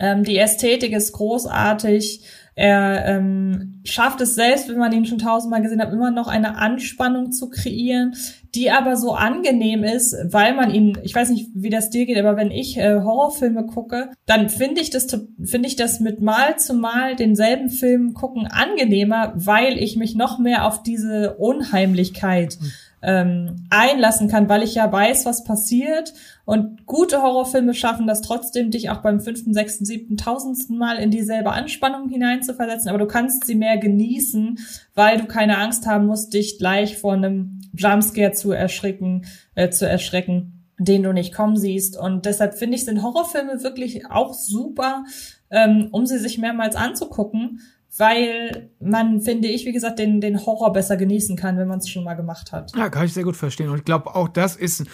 Ähm, 0.02 0.24
die 0.24 0.36
Ästhetik 0.36 0.92
ist 0.92 1.12
großartig. 1.12 2.24
Er 2.54 3.06
ähm, 3.06 3.80
schafft 3.84 4.20
es 4.20 4.34
selbst, 4.34 4.68
wenn 4.68 4.76
man 4.76 4.92
ihn 4.92 5.06
schon 5.06 5.18
tausendmal 5.18 5.62
gesehen 5.62 5.80
hat, 5.80 5.92
immer 5.92 6.10
noch 6.10 6.26
eine 6.26 6.58
Anspannung 6.58 7.32
zu 7.32 7.48
kreieren, 7.48 8.14
die 8.54 8.70
aber 8.70 8.96
so 8.96 9.12
angenehm 9.12 9.84
ist, 9.84 10.14
weil 10.24 10.54
man 10.54 10.74
ihn, 10.74 10.98
ich 11.02 11.14
weiß 11.14 11.30
nicht, 11.30 11.48
wie 11.54 11.70
das 11.70 11.88
dir 11.88 12.04
geht, 12.04 12.18
aber 12.18 12.36
wenn 12.36 12.50
ich 12.50 12.76
äh, 12.76 13.00
Horrorfilme 13.00 13.64
gucke, 13.64 14.10
dann 14.26 14.50
finde 14.50 14.82
ich 14.82 14.90
das 14.90 15.06
finde 15.42 15.68
ich 15.68 15.76
das 15.76 16.00
mit 16.00 16.20
Mal 16.20 16.58
zu 16.58 16.74
Mal 16.74 17.16
denselben 17.16 17.70
Film 17.70 18.12
gucken 18.12 18.46
angenehmer, 18.46 19.32
weil 19.34 19.78
ich 19.78 19.96
mich 19.96 20.14
noch 20.14 20.38
mehr 20.38 20.66
auf 20.66 20.82
diese 20.82 21.36
Unheimlichkeit 21.36 22.58
mhm 22.60 22.72
ähm, 23.02 23.66
einlassen 23.70 24.28
kann, 24.28 24.48
weil 24.48 24.62
ich 24.62 24.76
ja 24.76 24.90
weiß, 24.90 25.26
was 25.26 25.44
passiert. 25.44 26.14
Und 26.44 26.86
gute 26.86 27.22
Horrorfilme 27.22 27.74
schaffen 27.74 28.06
das 28.06 28.22
trotzdem, 28.22 28.70
dich 28.70 28.90
auch 28.90 29.02
beim 29.02 29.20
fünften, 29.20 29.52
sechsten, 29.52 29.84
siebten, 29.84 30.16
tausendsten 30.16 30.78
Mal 30.78 30.98
in 30.98 31.10
dieselbe 31.10 31.52
Anspannung 31.52 32.08
hineinzuversetzen. 32.08 32.88
Aber 32.88 32.98
du 32.98 33.06
kannst 33.06 33.44
sie 33.46 33.56
mehr 33.56 33.76
genießen, 33.78 34.58
weil 34.94 35.18
du 35.18 35.26
keine 35.26 35.58
Angst 35.58 35.86
haben 35.86 36.06
musst, 36.06 36.32
dich 36.32 36.58
gleich 36.58 36.98
vor 36.98 37.14
einem 37.14 37.60
Jumpscare 37.76 38.32
zu 38.32 38.52
erschrecken, 38.52 39.26
äh, 39.54 39.70
zu 39.70 39.88
erschrecken, 39.88 40.64
den 40.78 41.02
du 41.02 41.12
nicht 41.12 41.34
kommen 41.34 41.56
siehst. 41.56 41.98
Und 41.98 42.24
deshalb 42.26 42.54
finde 42.54 42.76
ich, 42.76 42.84
sind 42.84 43.02
Horrorfilme 43.02 43.62
wirklich 43.62 44.06
auch 44.10 44.34
super, 44.34 45.04
ähm, 45.50 45.88
um 45.90 46.06
sie 46.06 46.18
sich 46.18 46.38
mehrmals 46.38 46.76
anzugucken 46.76 47.60
weil 47.98 48.70
man, 48.80 49.20
finde 49.20 49.48
ich, 49.48 49.66
wie 49.66 49.72
gesagt, 49.72 49.98
den, 49.98 50.20
den 50.20 50.44
Horror 50.44 50.72
besser 50.72 50.96
genießen 50.96 51.36
kann, 51.36 51.58
wenn 51.58 51.68
man 51.68 51.78
es 51.78 51.88
schon 51.88 52.04
mal 52.04 52.14
gemacht 52.14 52.52
hat. 52.52 52.72
Ja, 52.76 52.88
kann 52.88 53.04
ich 53.04 53.12
sehr 53.12 53.24
gut 53.24 53.36
verstehen. 53.36 53.68
Und 53.68 53.78
ich 53.78 53.84
glaube, 53.84 54.14
auch 54.14 54.28
das 54.28 54.56
ist 54.56 54.84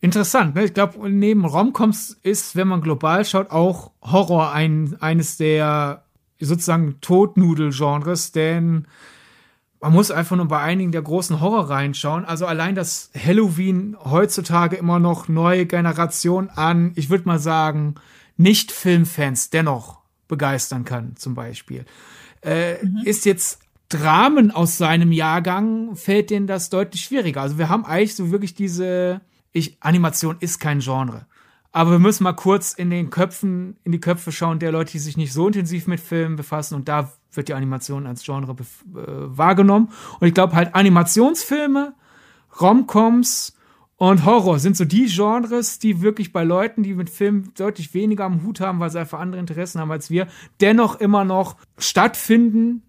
interessant. 0.00 0.54
Ne? 0.54 0.64
Ich 0.64 0.74
glaube, 0.74 1.08
neben 1.10 1.44
Romcoms 1.44 2.18
ist, 2.22 2.56
wenn 2.56 2.68
man 2.68 2.80
global 2.80 3.24
schaut, 3.24 3.50
auch 3.50 3.92
Horror 4.02 4.52
ein, 4.52 4.96
eines 5.00 5.36
der 5.36 6.02
sozusagen 6.40 7.00
Totnudel-Genres, 7.00 8.32
denn 8.32 8.86
man 9.80 9.92
muss 9.92 10.10
einfach 10.10 10.36
nur 10.36 10.48
bei 10.48 10.58
einigen 10.58 10.90
der 10.90 11.02
großen 11.02 11.40
Horror 11.40 11.70
reinschauen. 11.70 12.24
Also 12.24 12.46
allein, 12.46 12.74
dass 12.74 13.10
Halloween 13.16 13.96
heutzutage 14.04 14.76
immer 14.76 14.98
noch 14.98 15.28
neue 15.28 15.66
Generation 15.66 16.50
an, 16.50 16.92
ich 16.96 17.10
würde 17.10 17.28
mal 17.28 17.38
sagen, 17.38 17.94
Nicht-Filmfans 18.36 19.50
dennoch 19.50 19.97
begeistern 20.28 20.84
kann, 20.84 21.16
zum 21.16 21.34
Beispiel. 21.34 21.84
Äh, 22.42 22.84
mhm. 22.84 23.02
Ist 23.04 23.24
jetzt 23.24 23.60
Dramen 23.88 24.50
aus 24.50 24.76
seinem 24.76 25.12
Jahrgang, 25.12 25.96
fällt 25.96 26.30
denen 26.30 26.46
das 26.46 26.68
deutlich 26.70 27.02
schwieriger. 27.02 27.40
Also 27.40 27.58
wir 27.58 27.68
haben 27.68 27.84
eigentlich 27.84 28.14
so 28.14 28.30
wirklich 28.30 28.54
diese, 28.54 29.22
ich, 29.52 29.78
Animation 29.80 30.36
ist 30.40 30.60
kein 30.60 30.80
Genre. 30.80 31.26
Aber 31.72 31.92
wir 31.92 31.98
müssen 31.98 32.24
mal 32.24 32.32
kurz 32.32 32.72
in 32.72 32.90
den 32.90 33.10
Köpfen, 33.10 33.76
in 33.84 33.92
die 33.92 34.00
Köpfe 34.00 34.32
schauen 34.32 34.58
der 34.58 34.72
Leute, 34.72 34.92
die 34.92 34.98
sich 34.98 35.16
nicht 35.16 35.32
so 35.32 35.46
intensiv 35.46 35.86
mit 35.86 36.00
Filmen 36.00 36.36
befassen. 36.36 36.74
Und 36.74 36.88
da 36.88 37.12
wird 37.32 37.48
die 37.48 37.54
Animation 37.54 38.06
als 38.06 38.24
Genre 38.24 38.52
äh, 38.52 38.56
wahrgenommen. 38.94 39.90
Und 40.20 40.26
ich 40.26 40.34
glaube 40.34 40.54
halt 40.54 40.74
Animationsfilme, 40.74 41.94
Romcoms 42.60 43.54
und 43.98 44.24
Horror 44.24 44.60
sind 44.60 44.76
so 44.76 44.84
die 44.84 45.06
Genres, 45.06 45.80
die 45.80 46.00
wirklich 46.00 46.32
bei 46.32 46.44
Leuten, 46.44 46.84
die 46.84 46.94
mit 46.94 47.10
Filmen 47.10 47.52
deutlich 47.56 47.94
weniger 47.94 48.24
am 48.24 48.44
Hut 48.44 48.60
haben, 48.60 48.78
weil 48.78 48.90
sie 48.90 49.00
einfach 49.00 49.18
andere 49.18 49.40
Interessen 49.40 49.80
haben 49.80 49.90
als 49.90 50.08
wir, 50.08 50.28
dennoch 50.60 51.00
immer 51.00 51.24
noch 51.24 51.56
stattfinden. 51.76 52.84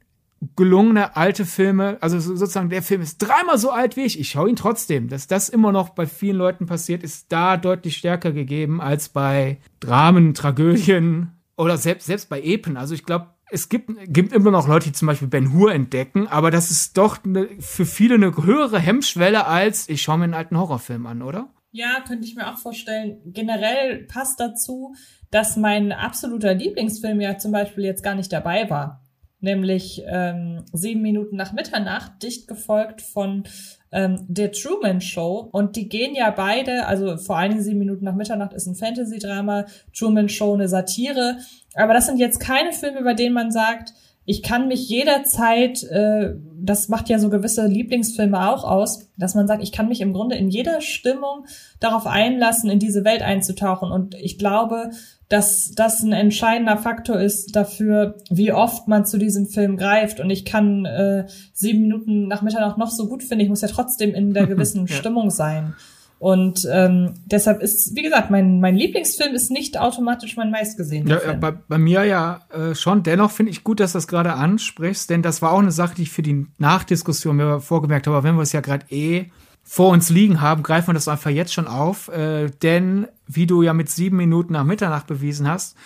Gelungene 0.55 1.17
alte 1.17 1.45
Filme, 1.45 1.97
also 1.99 2.17
sozusagen 2.19 2.69
der 2.69 2.83
Film 2.83 3.01
ist 3.01 3.17
dreimal 3.17 3.57
so 3.57 3.71
alt 3.71 3.97
wie 3.97 4.03
ich. 4.03 4.19
Ich 4.19 4.29
schaue 4.29 4.49
ihn 4.49 4.55
trotzdem. 4.55 5.09
Dass 5.09 5.27
das 5.27 5.49
immer 5.49 5.71
noch 5.73 5.89
bei 5.89 6.05
vielen 6.05 6.37
Leuten 6.37 6.67
passiert, 6.67 7.03
ist 7.03 7.25
da 7.29 7.57
deutlich 7.57 7.97
stärker 7.97 8.31
gegeben 8.31 8.79
als 8.79 9.09
bei 9.09 9.57
Dramen, 9.81 10.33
Tragödien 10.35 11.31
oder 11.57 11.77
selbst, 11.77 12.05
selbst 12.05 12.29
bei 12.29 12.39
Epen. 12.41 12.77
Also 12.77 12.93
ich 12.93 13.03
glaube, 13.03 13.33
es 13.51 13.69
gibt, 13.69 13.89
gibt 14.07 14.33
immer 14.33 14.51
noch 14.51 14.67
Leute, 14.67 14.87
die 14.87 14.93
zum 14.93 15.07
Beispiel 15.07 15.27
Ben 15.27 15.53
Hur 15.53 15.73
entdecken, 15.73 16.27
aber 16.27 16.51
das 16.51 16.71
ist 16.71 16.97
doch 16.97 17.23
ne, 17.23 17.47
für 17.59 17.85
viele 17.85 18.15
eine 18.15 18.35
höhere 18.35 18.79
Hemmschwelle 18.79 19.47
als 19.47 19.89
ich 19.89 20.01
schaue 20.01 20.17
mir 20.17 20.25
einen 20.25 20.33
alten 20.33 20.57
Horrorfilm 20.57 21.05
an, 21.05 21.21
oder? 21.21 21.49
Ja, 21.71 22.01
könnte 22.07 22.25
ich 22.25 22.35
mir 22.35 22.51
auch 22.51 22.57
vorstellen. 22.57 23.19
Generell 23.25 24.05
passt 24.05 24.39
dazu, 24.39 24.95
dass 25.29 25.55
mein 25.55 25.91
absoluter 25.91 26.53
Lieblingsfilm 26.53 27.21
ja 27.21 27.37
zum 27.37 27.51
Beispiel 27.51 27.83
jetzt 27.83 28.03
gar 28.03 28.15
nicht 28.15 28.33
dabei 28.33 28.69
war. 28.69 29.03
Nämlich 29.41 30.03
ähm, 30.07 30.65
sieben 30.73 31.01
Minuten 31.01 31.37
nach 31.37 31.53
Mitternacht, 31.53 32.23
dicht 32.23 32.47
gefolgt 32.47 33.01
von 33.01 33.43
ähm, 33.91 34.17
der 34.27 34.51
Truman 34.51 34.99
Show. 34.99 35.47
Und 35.51 35.75
die 35.75 35.87
gehen 35.87 36.15
ja 36.15 36.31
beide, 36.31 36.87
also 36.87 37.17
vor 37.17 37.37
allen 37.37 37.51
Dingen 37.51 37.63
sieben 37.63 37.79
Minuten 37.79 38.03
nach 38.03 38.15
Mitternacht 38.15 38.53
ist 38.53 38.67
ein 38.67 38.75
Fantasy-Drama, 38.75 39.65
Truman 39.97 40.27
Show 40.27 40.53
eine 40.53 40.67
Satire. 40.67 41.37
Aber 41.75 41.93
das 41.93 42.05
sind 42.07 42.17
jetzt 42.17 42.39
keine 42.39 42.73
Filme, 42.73 43.03
bei 43.03 43.13
denen 43.13 43.33
man 43.33 43.51
sagt, 43.51 43.93
ich 44.25 44.43
kann 44.43 44.67
mich 44.67 44.87
jederzeit, 44.87 45.81
äh, 45.85 46.35
das 46.61 46.87
macht 46.87 47.09
ja 47.09 47.17
so 47.17 47.31
gewisse 47.31 47.65
Lieblingsfilme 47.65 48.47
auch 48.47 48.63
aus, 48.63 49.09
dass 49.17 49.33
man 49.33 49.47
sagt, 49.47 49.63
ich 49.63 49.71
kann 49.71 49.87
mich 49.87 50.01
im 50.01 50.13
Grunde 50.13 50.35
in 50.35 50.49
jeder 50.49 50.81
Stimmung 50.81 51.45
darauf 51.79 52.05
einlassen, 52.05 52.69
in 52.69 52.77
diese 52.77 53.03
Welt 53.03 53.23
einzutauchen. 53.23 53.91
Und 53.91 54.13
ich 54.13 54.37
glaube, 54.37 54.91
dass 55.29 55.71
das 55.71 56.03
ein 56.03 56.11
entscheidender 56.11 56.77
Faktor 56.77 57.19
ist 57.19 57.55
dafür, 57.55 58.17
wie 58.29 58.53
oft 58.53 58.87
man 58.87 59.03
zu 59.03 59.17
diesem 59.17 59.47
Film 59.47 59.77
greift. 59.77 60.19
Und 60.19 60.29
ich 60.29 60.45
kann 60.45 60.85
äh, 60.85 61.25
sieben 61.53 61.81
Minuten 61.81 62.27
nach 62.27 62.43
Mitternacht 62.43 62.77
noch 62.77 62.91
so 62.91 63.07
gut 63.07 63.23
finden, 63.23 63.43
ich 63.43 63.49
muss 63.49 63.61
ja 63.61 63.67
trotzdem 63.67 64.13
in 64.13 64.35
der 64.35 64.45
gewissen. 64.47 64.87
Stimmung 64.87 65.31
sein. 65.31 65.73
Und 66.19 66.67
ähm, 66.69 67.13
deshalb 67.25 67.61
ist, 67.61 67.95
wie 67.95 68.01
gesagt, 68.01 68.29
mein, 68.29 68.59
mein 68.59 68.75
Lieblingsfilm 68.75 69.33
ist 69.33 69.51
nicht 69.51 69.79
automatisch 69.79 70.35
mein 70.35 70.51
meistgesehener 70.51 71.11
ja, 71.11 71.19
Film. 71.19 71.39
Bei, 71.39 71.51
bei 71.51 71.77
mir 71.77 72.03
ja 72.03 72.41
äh, 72.51 72.75
schon. 72.75 73.03
Dennoch 73.03 73.31
finde 73.31 73.53
ich 73.53 73.63
gut, 73.63 73.79
dass 73.79 73.93
du 73.93 73.97
das 73.97 74.07
gerade 74.07 74.33
ansprichst, 74.33 75.09
denn 75.09 75.21
das 75.21 75.41
war 75.41 75.53
auch 75.53 75.59
eine 75.59 75.71
Sache, 75.71 75.95
die 75.95 76.03
ich 76.03 76.11
für 76.11 76.21
die 76.21 76.45
Nachdiskussion 76.57 77.37
mir 77.37 77.61
vorgemerkt 77.61 78.05
habe. 78.05 78.17
Aber 78.17 78.27
wenn 78.27 78.35
wir 78.35 78.41
es 78.41 78.51
ja 78.51 78.59
gerade 78.59 78.85
eh 78.89 79.31
vor 79.63 79.91
uns 79.91 80.09
liegen 80.09 80.41
haben, 80.41 80.61
greifen 80.61 80.89
wir 80.89 80.93
das 80.93 81.07
einfach 81.07 81.29
jetzt 81.29 81.53
schon 81.53 81.67
auf. 81.67 82.09
Äh, 82.09 82.49
denn, 82.61 83.07
wie 83.25 83.47
du 83.47 83.61
ja 83.61 83.73
mit 83.73 83.89
sieben 83.89 84.17
Minuten 84.17 84.53
nach 84.53 84.65
Mitternacht 84.65 85.07
bewiesen 85.07 85.47
hast, 85.47 85.77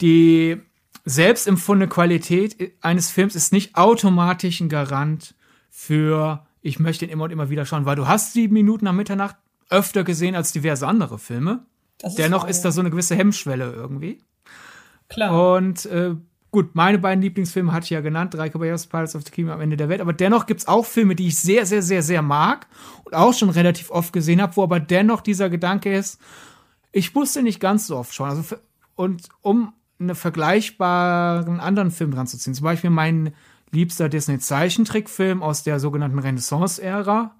die 0.00 0.56
selbstempfundene 1.04 1.88
Qualität 1.88 2.72
eines 2.80 3.12
Films 3.12 3.36
ist 3.36 3.52
nicht 3.52 3.76
automatisch 3.76 4.60
ein 4.60 4.68
Garant 4.68 5.36
für 5.70 6.44
ich 6.60 6.80
möchte 6.80 7.04
ihn 7.04 7.12
immer 7.12 7.24
und 7.24 7.30
immer 7.30 7.48
wieder 7.48 7.64
schauen, 7.64 7.86
weil 7.86 7.94
du 7.94 8.08
hast 8.08 8.32
sieben 8.32 8.54
Minuten 8.54 8.86
nach 8.86 8.92
Mitternacht 8.92 9.36
öfter 9.70 10.04
gesehen 10.04 10.34
als 10.34 10.52
diverse 10.52 10.86
andere 10.86 11.18
Filme. 11.18 11.66
Ist 12.02 12.18
Dennoch 12.18 12.42
wahr, 12.42 12.50
ist 12.50 12.62
da 12.62 12.72
so 12.72 12.80
eine 12.80 12.90
gewisse 12.90 13.16
Hemmschwelle 13.16 13.72
irgendwie. 13.72 14.22
Klar. 15.08 15.56
Und 15.56 15.86
äh, 15.86 16.14
gut, 16.50 16.74
meine 16.74 16.98
beiden 16.98 17.22
Lieblingsfilme 17.22 17.72
hatte 17.72 17.84
ich 17.84 17.90
ja 17.90 18.00
genannt, 18.00 18.34
Drei 18.34 18.48
Caballeros, 18.48 18.86
Pirates 18.86 19.14
of 19.14 19.22
the 19.24 19.30
Kingdom 19.30 19.54
am 19.54 19.60
Ende 19.60 19.76
der 19.76 19.88
Welt. 19.88 20.00
Aber 20.00 20.12
dennoch 20.12 20.46
gibt's 20.46 20.68
auch 20.68 20.84
Filme, 20.84 21.14
die 21.14 21.28
ich 21.28 21.38
sehr, 21.38 21.66
sehr, 21.66 21.82
sehr, 21.82 22.02
sehr 22.02 22.22
mag 22.22 22.66
und 23.04 23.14
auch 23.14 23.34
schon 23.34 23.50
relativ 23.50 23.90
oft 23.90 24.12
gesehen 24.12 24.42
habe, 24.42 24.56
wo 24.56 24.62
aber 24.62 24.80
dennoch 24.80 25.20
dieser 25.20 25.48
Gedanke 25.48 25.94
ist, 25.94 26.20
ich 26.92 27.14
musste 27.14 27.42
nicht 27.42 27.60
ganz 27.60 27.86
so 27.86 27.96
oft 27.96 28.14
schauen. 28.14 28.30
Also, 28.30 28.56
und 28.94 29.28
um 29.42 29.72
einen 29.98 30.14
vergleichbaren 30.14 31.60
anderen 31.60 31.90
Film 31.90 32.10
dran 32.10 32.26
zu 32.26 32.38
ziehen, 32.38 32.54
zum 32.54 32.64
Beispiel 32.64 32.90
mein 32.90 33.34
liebster 33.70 34.08
Disney-Zeichentrickfilm 34.08 35.42
aus 35.42 35.62
der 35.62 35.80
sogenannten 35.80 36.18
Renaissance-Ära, 36.18 37.34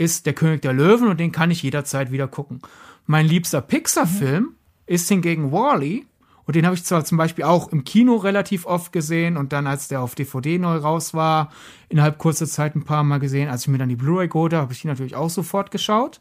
ist 0.00 0.24
Der 0.24 0.32
König 0.32 0.62
der 0.62 0.72
Löwen 0.72 1.08
und 1.08 1.20
den 1.20 1.30
kann 1.30 1.50
ich 1.50 1.62
jederzeit 1.62 2.10
wieder 2.10 2.26
gucken. 2.26 2.60
Mein 3.04 3.26
liebster 3.26 3.60
Pixar-Film 3.60 4.44
mhm. 4.44 4.54
ist 4.86 5.08
hingegen 5.08 5.52
Wally. 5.52 6.06
Und 6.46 6.56
den 6.56 6.64
habe 6.64 6.74
ich 6.74 6.84
zwar 6.84 7.04
zum 7.04 7.18
Beispiel 7.18 7.44
auch 7.44 7.68
im 7.68 7.84
Kino 7.84 8.16
relativ 8.16 8.64
oft 8.64 8.92
gesehen 8.92 9.36
und 9.36 9.52
dann, 9.52 9.66
als 9.66 9.88
der 9.88 10.00
auf 10.00 10.14
DVD 10.14 10.58
neu 10.58 10.76
raus 10.78 11.12
war, 11.12 11.52
innerhalb 11.90 12.16
kurzer 12.18 12.46
Zeit 12.46 12.74
ein 12.74 12.84
paar 12.84 13.04
Mal 13.04 13.18
gesehen. 13.18 13.50
Als 13.50 13.62
ich 13.62 13.68
mir 13.68 13.78
dann 13.78 13.90
die 13.90 13.96
Blu-ray 13.96 14.28
geholt 14.28 14.54
habe, 14.54 14.62
habe 14.62 14.72
ich 14.72 14.80
die 14.80 14.88
natürlich 14.88 15.14
auch 15.14 15.30
sofort 15.30 15.70
geschaut. 15.70 16.20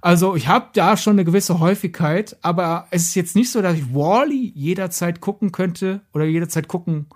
Also 0.00 0.34
ich 0.34 0.48
habe 0.48 0.66
da 0.72 0.96
schon 0.96 1.12
eine 1.12 1.24
gewisse 1.24 1.60
Häufigkeit, 1.60 2.36
aber 2.42 2.88
es 2.90 3.04
ist 3.04 3.14
jetzt 3.14 3.36
nicht 3.36 3.52
so, 3.52 3.62
dass 3.62 3.76
ich 3.76 3.94
Wally 3.94 4.52
jederzeit 4.56 5.20
gucken 5.20 5.52
könnte 5.52 6.00
oder 6.12 6.24
jederzeit 6.24 6.66
gucken 6.66 7.06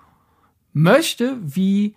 möchte, 0.71 1.37
wie 1.43 1.95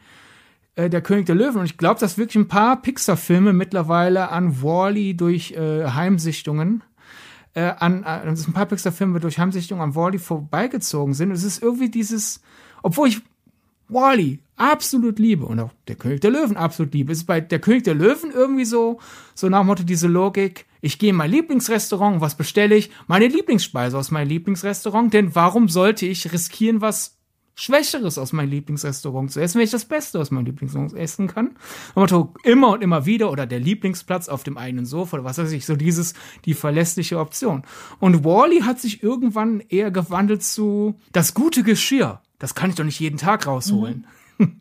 äh, 0.81 0.91
der 0.91 1.03
König 1.03 1.27
der 1.27 1.35
Löwen. 1.35 1.59
Und 1.59 1.65
ich 1.67 1.77
glaube, 1.77 2.01
dass 2.01 2.19
wirklich 2.19 2.37
ein 2.37 2.49
paar 2.49 2.81
Pixar-Filme 2.81 3.53
mittlerweile 3.53 4.31
an 4.31 4.63
Wally 4.63 5.17
durch 5.17 5.53
äh, 5.53 5.87
Heimsichtungen 5.87 6.83
äh, 7.55 7.73
an, 7.79 8.03
äh, 8.05 8.25
dass 8.25 8.47
ein 8.47 8.53
paar 8.53 8.67
Pixar-Filme 8.67 9.21
durch 9.21 9.39
Heimsichtungen 9.39 9.83
an 9.83 9.95
Wally 9.95 10.19
vorbeigezogen 10.19 11.15
sind. 11.15 11.31
Und 11.31 11.37
es 11.37 11.45
ist 11.45 11.63
irgendwie 11.63 11.91
dieses, 11.91 12.41
obwohl 12.83 13.09
ich 13.09 13.21
Wally 13.89 14.41
absolut 14.57 15.19
liebe 15.19 15.45
und 15.47 15.59
auch 15.59 15.73
der 15.89 15.97
König 15.97 16.21
der 16.21 16.31
Löwen 16.31 16.57
absolut 16.57 16.95
liebe, 16.95 17.13
ist 17.13 17.25
bei 17.25 17.41
der 17.41 17.59
König 17.59 17.85
der 17.85 17.95
Löwen 17.95 18.31
irgendwie 18.31 18.65
so, 18.65 19.01
so 19.35 19.49
nach 19.49 19.65
Motto 19.65 19.83
diese 19.83 20.07
Logik, 20.07 20.67
ich 20.81 20.99
gehe 20.99 21.11
in 21.11 21.17
mein 21.17 21.31
Lieblingsrestaurant, 21.31 22.21
was 22.21 22.37
bestelle 22.37 22.77
ich? 22.77 22.91
Meine 23.07 23.27
Lieblingsspeise 23.27 23.99
aus 23.99 24.11
meinem 24.11 24.29
Lieblingsrestaurant, 24.29 25.13
denn 25.13 25.35
warum 25.35 25.69
sollte 25.69 26.07
ich 26.07 26.33
riskieren, 26.33 26.81
was 26.81 27.20
Schwächeres 27.55 28.17
aus 28.17 28.33
meinem 28.33 28.51
Lieblingsrestaurant 28.51 29.31
zu 29.31 29.41
essen, 29.41 29.59
wenn 29.59 29.65
ich 29.65 29.71
das 29.71 29.85
Beste 29.85 30.19
aus 30.19 30.31
meinem 30.31 30.47
Lieblingsrestaurant 30.47 30.99
essen 30.99 31.27
kann. 31.29 31.57
Motto 31.95 32.33
immer 32.43 32.71
und 32.71 32.83
immer 32.83 33.07
wieder 33.07 33.31
oder 33.31 33.47
der 33.47 33.61
Lieblingsplatz 33.61 34.29
auf 34.29 34.45
dem 34.45 34.57
eigenen 34.57 34.87
Sofa 34.87 35.19
oder 35.19 35.25
was 35.25 35.39
weiß 35.39 35.53
ich, 35.53 35.67
so 35.67 35.77
dieses, 35.77 36.15
die 36.45 36.55
verlässliche 36.55 37.19
Option. 37.19 37.63
Und 37.99 38.25
Wally 38.25 38.61
hat 38.61 38.81
sich 38.81 39.03
irgendwann 39.03 39.61
eher 39.69 39.91
gewandelt 39.91 40.43
zu 40.43 40.95
das 41.13 41.35
gute 41.35 41.63
Geschirr. 41.63 42.21
Das 42.39 42.55
kann 42.55 42.71
ich 42.71 42.77
doch 42.77 42.85
nicht 42.85 43.01
jeden 43.01 43.19
Tag 43.19 43.47
rausholen. 43.47 44.07
Mhm. 44.39 44.57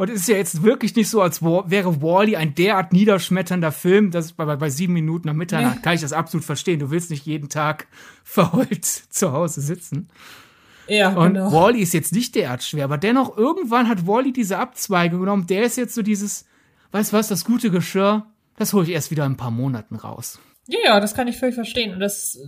Und 0.00 0.08
es 0.08 0.22
ist 0.22 0.28
ja 0.28 0.36
jetzt 0.36 0.62
wirklich 0.62 0.96
nicht 0.96 1.10
so, 1.10 1.20
als 1.20 1.42
wäre 1.42 2.00
Wally 2.00 2.34
ein 2.34 2.54
derart 2.54 2.90
niederschmetternder 2.90 3.70
Film, 3.70 4.10
dass 4.10 4.32
bei, 4.32 4.44
bei 4.56 4.70
sieben 4.70 4.94
Minuten 4.94 5.28
am 5.28 5.36
Mitternacht 5.36 5.76
nee. 5.76 5.82
kann 5.82 5.94
ich 5.94 6.00
das 6.00 6.14
absolut 6.14 6.42
verstehen. 6.42 6.78
Du 6.80 6.90
willst 6.90 7.10
nicht 7.10 7.26
jeden 7.26 7.50
Tag 7.50 7.86
verheult 8.24 8.84
zu 9.10 9.32
Hause 9.32 9.60
sitzen. 9.60 10.08
Ja, 10.90 11.10
und 11.10 11.34
genau. 11.34 11.52
Wally 11.52 11.80
ist 11.80 11.94
jetzt 11.94 12.12
nicht 12.12 12.34
derart 12.34 12.62
schwer, 12.62 12.84
aber 12.84 12.98
dennoch 12.98 13.36
irgendwann 13.36 13.88
hat 13.88 14.06
Wally 14.06 14.32
diese 14.32 14.58
Abzweigung 14.58 15.20
genommen. 15.20 15.46
Der 15.46 15.62
ist 15.62 15.76
jetzt 15.76 15.94
so 15.94 16.02
dieses, 16.02 16.46
weißt 16.90 17.12
was, 17.12 17.28
das 17.28 17.44
gute 17.44 17.70
Geschirr, 17.70 18.26
das 18.56 18.72
hole 18.72 18.84
ich 18.84 18.90
erst 18.90 19.10
wieder 19.10 19.24
in 19.24 19.32
ein 19.32 19.36
paar 19.36 19.52
Monaten 19.52 19.94
raus. 19.96 20.40
Ja, 20.66 21.00
das 21.00 21.14
kann 21.14 21.28
ich 21.28 21.36
völlig 21.36 21.54
verstehen. 21.54 21.94
Und 21.94 22.00
das, 22.00 22.38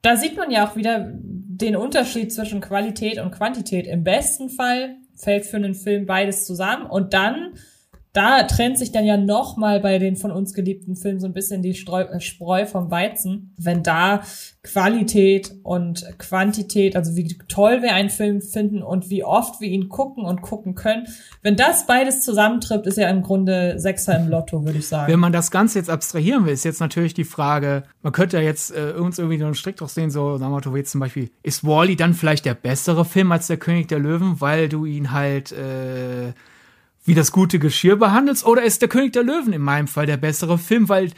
da 0.00 0.16
sieht 0.16 0.36
man 0.36 0.50
ja 0.50 0.66
auch 0.66 0.76
wieder 0.76 1.12
den 1.14 1.76
Unterschied 1.76 2.32
zwischen 2.32 2.60
Qualität 2.60 3.18
und 3.18 3.32
Quantität. 3.32 3.86
Im 3.86 4.02
besten 4.02 4.48
Fall 4.48 4.96
fällt 5.14 5.44
für 5.44 5.56
einen 5.56 5.74
Film 5.74 6.06
beides 6.06 6.46
zusammen 6.46 6.86
und 6.86 7.12
dann 7.12 7.54
da 8.12 8.42
trennt 8.42 8.78
sich 8.78 8.92
dann 8.92 9.06
ja 9.06 9.16
noch 9.16 9.56
mal 9.56 9.80
bei 9.80 9.98
den 9.98 10.16
von 10.16 10.30
uns 10.30 10.52
geliebten 10.52 10.96
Filmen 10.96 11.18
so 11.18 11.26
ein 11.26 11.32
bisschen 11.32 11.62
die 11.62 11.72
Streu, 11.72 12.02
äh, 12.02 12.20
Spreu 12.20 12.66
vom 12.66 12.90
Weizen. 12.90 13.54
Wenn 13.56 13.82
da 13.82 14.20
Qualität 14.62 15.54
und 15.62 16.04
Quantität, 16.18 16.94
also 16.94 17.16
wie 17.16 17.36
toll 17.48 17.80
wir 17.80 17.94
einen 17.94 18.10
Film 18.10 18.42
finden 18.42 18.82
und 18.82 19.08
wie 19.08 19.24
oft 19.24 19.62
wir 19.62 19.68
ihn 19.68 19.88
gucken 19.88 20.24
und 20.24 20.42
gucken 20.42 20.74
können, 20.74 21.06
wenn 21.40 21.56
das 21.56 21.86
beides 21.86 22.20
zusammentrifft, 22.22 22.86
ist 22.86 22.98
ja 22.98 23.08
im 23.08 23.22
Grunde 23.22 23.78
Sechser 23.78 24.14
im 24.18 24.28
Lotto, 24.28 24.62
würde 24.64 24.78
ich 24.78 24.88
sagen. 24.88 25.10
Wenn 25.10 25.20
man 25.20 25.32
das 25.32 25.50
Ganze 25.50 25.78
jetzt 25.78 25.88
abstrahieren 25.88 26.44
will, 26.44 26.52
ist 26.52 26.64
jetzt 26.64 26.80
natürlich 26.80 27.14
die 27.14 27.24
Frage, 27.24 27.84
man 28.02 28.12
könnte 28.12 28.36
ja 28.36 28.42
jetzt 28.42 28.76
äh, 28.76 28.92
uns 28.92 29.18
irgendwie 29.18 29.38
so 29.38 29.46
einen 29.46 29.54
Strick 29.54 29.76
drauf 29.76 29.90
sehen, 29.90 30.10
so 30.10 30.36
nach 30.36 30.50
Motto 30.50 30.76
jetzt 30.76 30.92
zum 30.92 31.00
Beispiel, 31.00 31.30
ist 31.42 31.64
Wally 31.64 31.96
dann 31.96 32.12
vielleicht 32.12 32.44
der 32.44 32.54
bessere 32.54 33.06
Film 33.06 33.32
als 33.32 33.46
der 33.46 33.56
König 33.56 33.88
der 33.88 34.00
Löwen, 34.00 34.42
weil 34.42 34.68
du 34.68 34.84
ihn 34.84 35.12
halt 35.12 35.52
äh, 35.52 36.34
wie 37.04 37.14
das 37.14 37.32
gute 37.32 37.58
Geschirr 37.58 37.96
behandelst, 37.96 38.46
oder 38.46 38.62
ist 38.62 38.80
der 38.82 38.88
König 38.88 39.12
der 39.12 39.24
Löwen 39.24 39.52
in 39.52 39.62
meinem 39.62 39.88
Fall 39.88 40.06
der 40.06 40.16
bessere 40.16 40.58
Film, 40.58 40.88
weil 40.88 41.10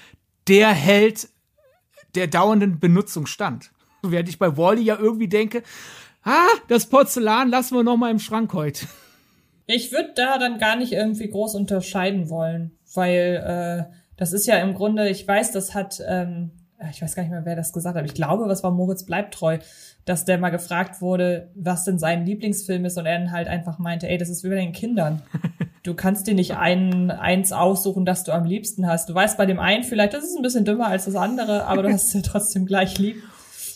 der 0.49 0.69
hält 0.69 1.29
der 2.15 2.27
dauernden 2.27 2.79
Benutzung 2.81 3.27
stand. 3.27 3.71
Während 4.03 4.29
ich 4.29 4.39
bei 4.39 4.57
Wally 4.57 4.83
ja 4.83 4.99
irgendwie 4.99 5.29
denke, 5.29 5.63
ah, 6.23 6.47
das 6.69 6.87
Porzellan 6.87 7.49
lassen 7.49 7.77
wir 7.77 7.83
noch 7.83 7.97
mal 7.97 8.11
im 8.11 8.19
Schrank 8.19 8.53
heute. 8.53 8.87
Ich 9.67 9.93
würde 9.93 10.13
da 10.15 10.39
dann 10.39 10.59
gar 10.59 10.77
nicht 10.77 10.93
irgendwie 10.93 11.29
groß 11.29 11.55
unterscheiden 11.55 12.29
wollen, 12.29 12.73
weil 12.95 13.89
äh, 13.91 13.95
das 14.17 14.33
ist 14.33 14.47
ja 14.47 14.59
im 14.59 14.75
Grunde, 14.75 15.09
ich 15.09 15.27
weiß, 15.27 15.53
das 15.53 15.75
hat, 15.75 16.03
ähm, 16.07 16.51
ich 16.91 17.03
weiß 17.03 17.15
gar 17.15 17.23
nicht 17.23 17.33
mehr, 17.33 17.45
wer 17.45 17.57
das 17.57 17.73
gesagt 17.73 17.97
hat, 17.97 18.05
ich 18.05 18.15
glaube, 18.15 18.49
was 18.49 18.63
war 18.63 18.71
Moritz 18.71 19.05
bleibt 19.05 19.35
treu, 19.35 19.59
dass 20.05 20.25
der 20.25 20.39
mal 20.39 20.51
gefragt 20.51 21.01
wurde, 21.01 21.51
was 21.55 21.85
denn 21.85 21.99
sein 21.99 22.27
Lieblingsfilm 22.27 22.85
ist 22.85 22.99
und 22.99 23.07
er 23.07 23.19
dann 23.19 23.33
halt 23.33 23.49
einfach 23.49 23.79
meinte, 23.79 24.09
ey, 24.09 24.19
das 24.19 24.29
ist 24.29 24.45
wie 24.45 24.49
bei 24.49 24.57
den 24.57 24.73
Kindern. 24.73 25.23
Du 25.83 25.93
kannst 25.93 26.27
dir 26.27 26.35
nicht 26.35 26.57
einen, 26.57 27.11
eins 27.11 27.53
aussuchen, 27.53 28.07
das 28.07 28.25
du 28.25 28.33
am 28.33 28.45
liebsten 28.45 28.87
hast. 28.87 29.11
Du 29.11 29.15
weißt 29.15 29.37
bei 29.37 29.45
dem 29.45 29.59
einen 29.59 29.85
vielleicht, 29.85 30.15
das 30.15 30.25
ist 30.25 30.35
ein 30.35 30.43
bisschen 30.43 30.65
dümmer 30.65 30.87
als 30.87 31.05
das 31.05 31.15
andere, 31.15 31.67
aber 31.67 31.83
du 31.83 31.93
hast 31.93 32.07
es 32.07 32.13
ja 32.15 32.21
trotzdem 32.23 32.65
gleich 32.65 32.99
lieb. 32.99 33.23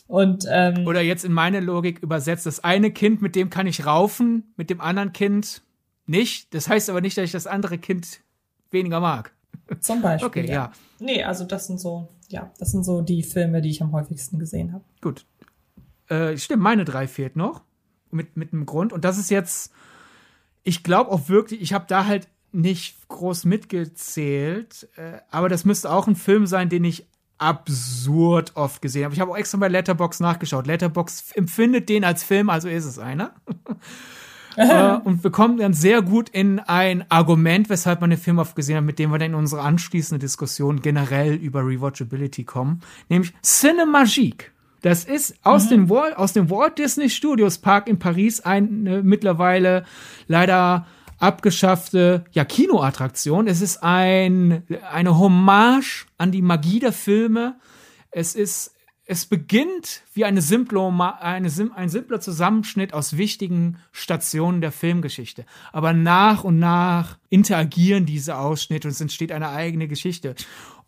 Und, 0.06 0.46
ähm, 0.50 0.86
Oder 0.86 1.02
jetzt 1.02 1.26
in 1.26 1.32
meine 1.32 1.60
Logik 1.60 1.98
übersetzt, 1.98 2.46
das 2.46 2.64
eine 2.64 2.90
Kind, 2.90 3.20
mit 3.20 3.36
dem 3.36 3.50
kann 3.50 3.66
ich 3.66 3.84
raufen, 3.84 4.54
mit 4.56 4.70
dem 4.70 4.80
anderen 4.80 5.12
Kind 5.12 5.60
nicht. 6.06 6.54
Das 6.54 6.68
heißt 6.68 6.88
aber 6.88 7.02
nicht, 7.02 7.18
dass 7.18 7.24
ich 7.24 7.32
das 7.32 7.46
andere 7.46 7.76
Kind 7.76 8.20
weniger 8.70 9.00
mag. 9.00 9.32
Zum 9.80 10.00
Beispiel. 10.00 10.26
Okay, 10.26 10.46
ja. 10.46 10.54
ja. 10.54 10.72
Nee, 10.98 11.22
also 11.22 11.44
das 11.44 11.66
sind 11.66 11.78
so, 11.78 12.08
ja, 12.28 12.52
das 12.58 12.70
sind 12.72 12.84
so 12.84 13.00
die 13.00 13.22
Filme, 13.22 13.62
die 13.62 13.70
ich 13.70 13.82
am 13.82 13.92
häufigsten 13.92 14.38
gesehen 14.38 14.72
habe. 14.72 14.84
Gut. 15.00 15.26
Äh, 16.08 16.36
stimmt, 16.36 16.62
meine 16.62 16.84
drei 16.84 17.08
fehlt 17.08 17.36
noch. 17.36 17.62
Mit, 18.10 18.36
mit 18.36 18.52
einem 18.52 18.64
Grund. 18.64 18.92
Und 18.92 19.04
das 19.04 19.18
ist 19.18 19.30
jetzt 19.30 19.72
ich 20.68 20.82
glaube 20.82 21.10
auch 21.10 21.30
wirklich, 21.30 21.62
ich 21.62 21.72
habe 21.72 21.86
da 21.88 22.04
halt 22.04 22.28
nicht 22.52 23.08
groß 23.08 23.46
mitgezählt, 23.46 24.86
äh, 24.96 25.18
aber 25.30 25.48
das 25.48 25.64
müsste 25.64 25.90
auch 25.90 26.06
ein 26.06 26.16
Film 26.16 26.46
sein, 26.46 26.68
den 26.68 26.84
ich 26.84 27.06
absurd 27.38 28.52
oft 28.54 28.82
gesehen 28.82 29.04
habe. 29.04 29.14
Ich 29.14 29.20
habe 29.20 29.30
auch 29.30 29.36
extra 29.36 29.56
bei 29.56 29.68
Letterbox 29.68 30.20
nachgeschaut. 30.20 30.66
Letterbox 30.66 31.32
empfindet 31.32 31.88
den 31.88 32.04
als 32.04 32.22
Film, 32.22 32.50
also 32.50 32.68
ist 32.68 32.84
es 32.84 32.98
einer. 32.98 33.34
äh, 34.58 34.98
und 35.04 35.24
wir 35.24 35.30
kommen 35.30 35.58
dann 35.58 35.72
sehr 35.72 36.02
gut 36.02 36.28
in 36.28 36.58
ein 36.58 37.04
Argument, 37.10 37.68
weshalb 37.68 38.00
man 38.00 38.10
den 38.10 38.18
Film 38.18 38.38
oft 38.38 38.56
gesehen 38.56 38.76
hat, 38.76 38.84
mit 38.84 38.98
dem 38.98 39.10
wir 39.10 39.18
dann 39.18 39.30
in 39.30 39.34
unsere 39.34 39.62
anschließende 39.62 40.18
Diskussion 40.18 40.82
generell 40.82 41.34
über 41.34 41.60
Rewatchability 41.60 42.44
kommen, 42.44 42.82
nämlich 43.08 43.32
Cinemagique. 43.42 44.52
Das 44.82 45.04
ist 45.04 45.34
aus, 45.42 45.66
mhm. 45.66 45.70
dem 45.70 45.90
Walt, 45.90 46.16
aus 46.16 46.32
dem 46.32 46.50
Walt 46.50 46.78
Disney 46.78 47.10
Studios 47.10 47.58
Park 47.58 47.88
in 47.88 47.98
Paris 47.98 48.40
eine 48.40 49.02
mittlerweile 49.02 49.84
leider 50.28 50.86
abgeschaffte 51.18 52.24
ja, 52.30 52.44
Kinoattraktion. 52.44 53.48
Es 53.48 53.60
ist 53.60 53.82
ein, 53.82 54.62
eine 54.92 55.18
Hommage 55.18 56.06
an 56.16 56.30
die 56.30 56.42
Magie 56.42 56.78
der 56.78 56.92
Filme. 56.92 57.56
Es 58.10 58.34
ist, 58.34 58.74
es 59.10 59.24
beginnt 59.24 60.02
wie 60.12 60.26
eine 60.26 60.42
simple, 60.42 60.80
eine, 60.80 61.50
ein 61.74 61.88
simpler 61.88 62.20
Zusammenschnitt 62.20 62.92
aus 62.92 63.16
wichtigen 63.16 63.78
Stationen 63.90 64.60
der 64.60 64.70
Filmgeschichte. 64.70 65.46
Aber 65.72 65.94
nach 65.94 66.44
und 66.44 66.58
nach 66.58 67.16
interagieren 67.30 68.04
diese 68.04 68.36
Ausschnitte 68.36 68.86
und 68.86 68.92
es 68.92 69.00
entsteht 69.00 69.32
eine 69.32 69.48
eigene 69.48 69.88
Geschichte. 69.88 70.34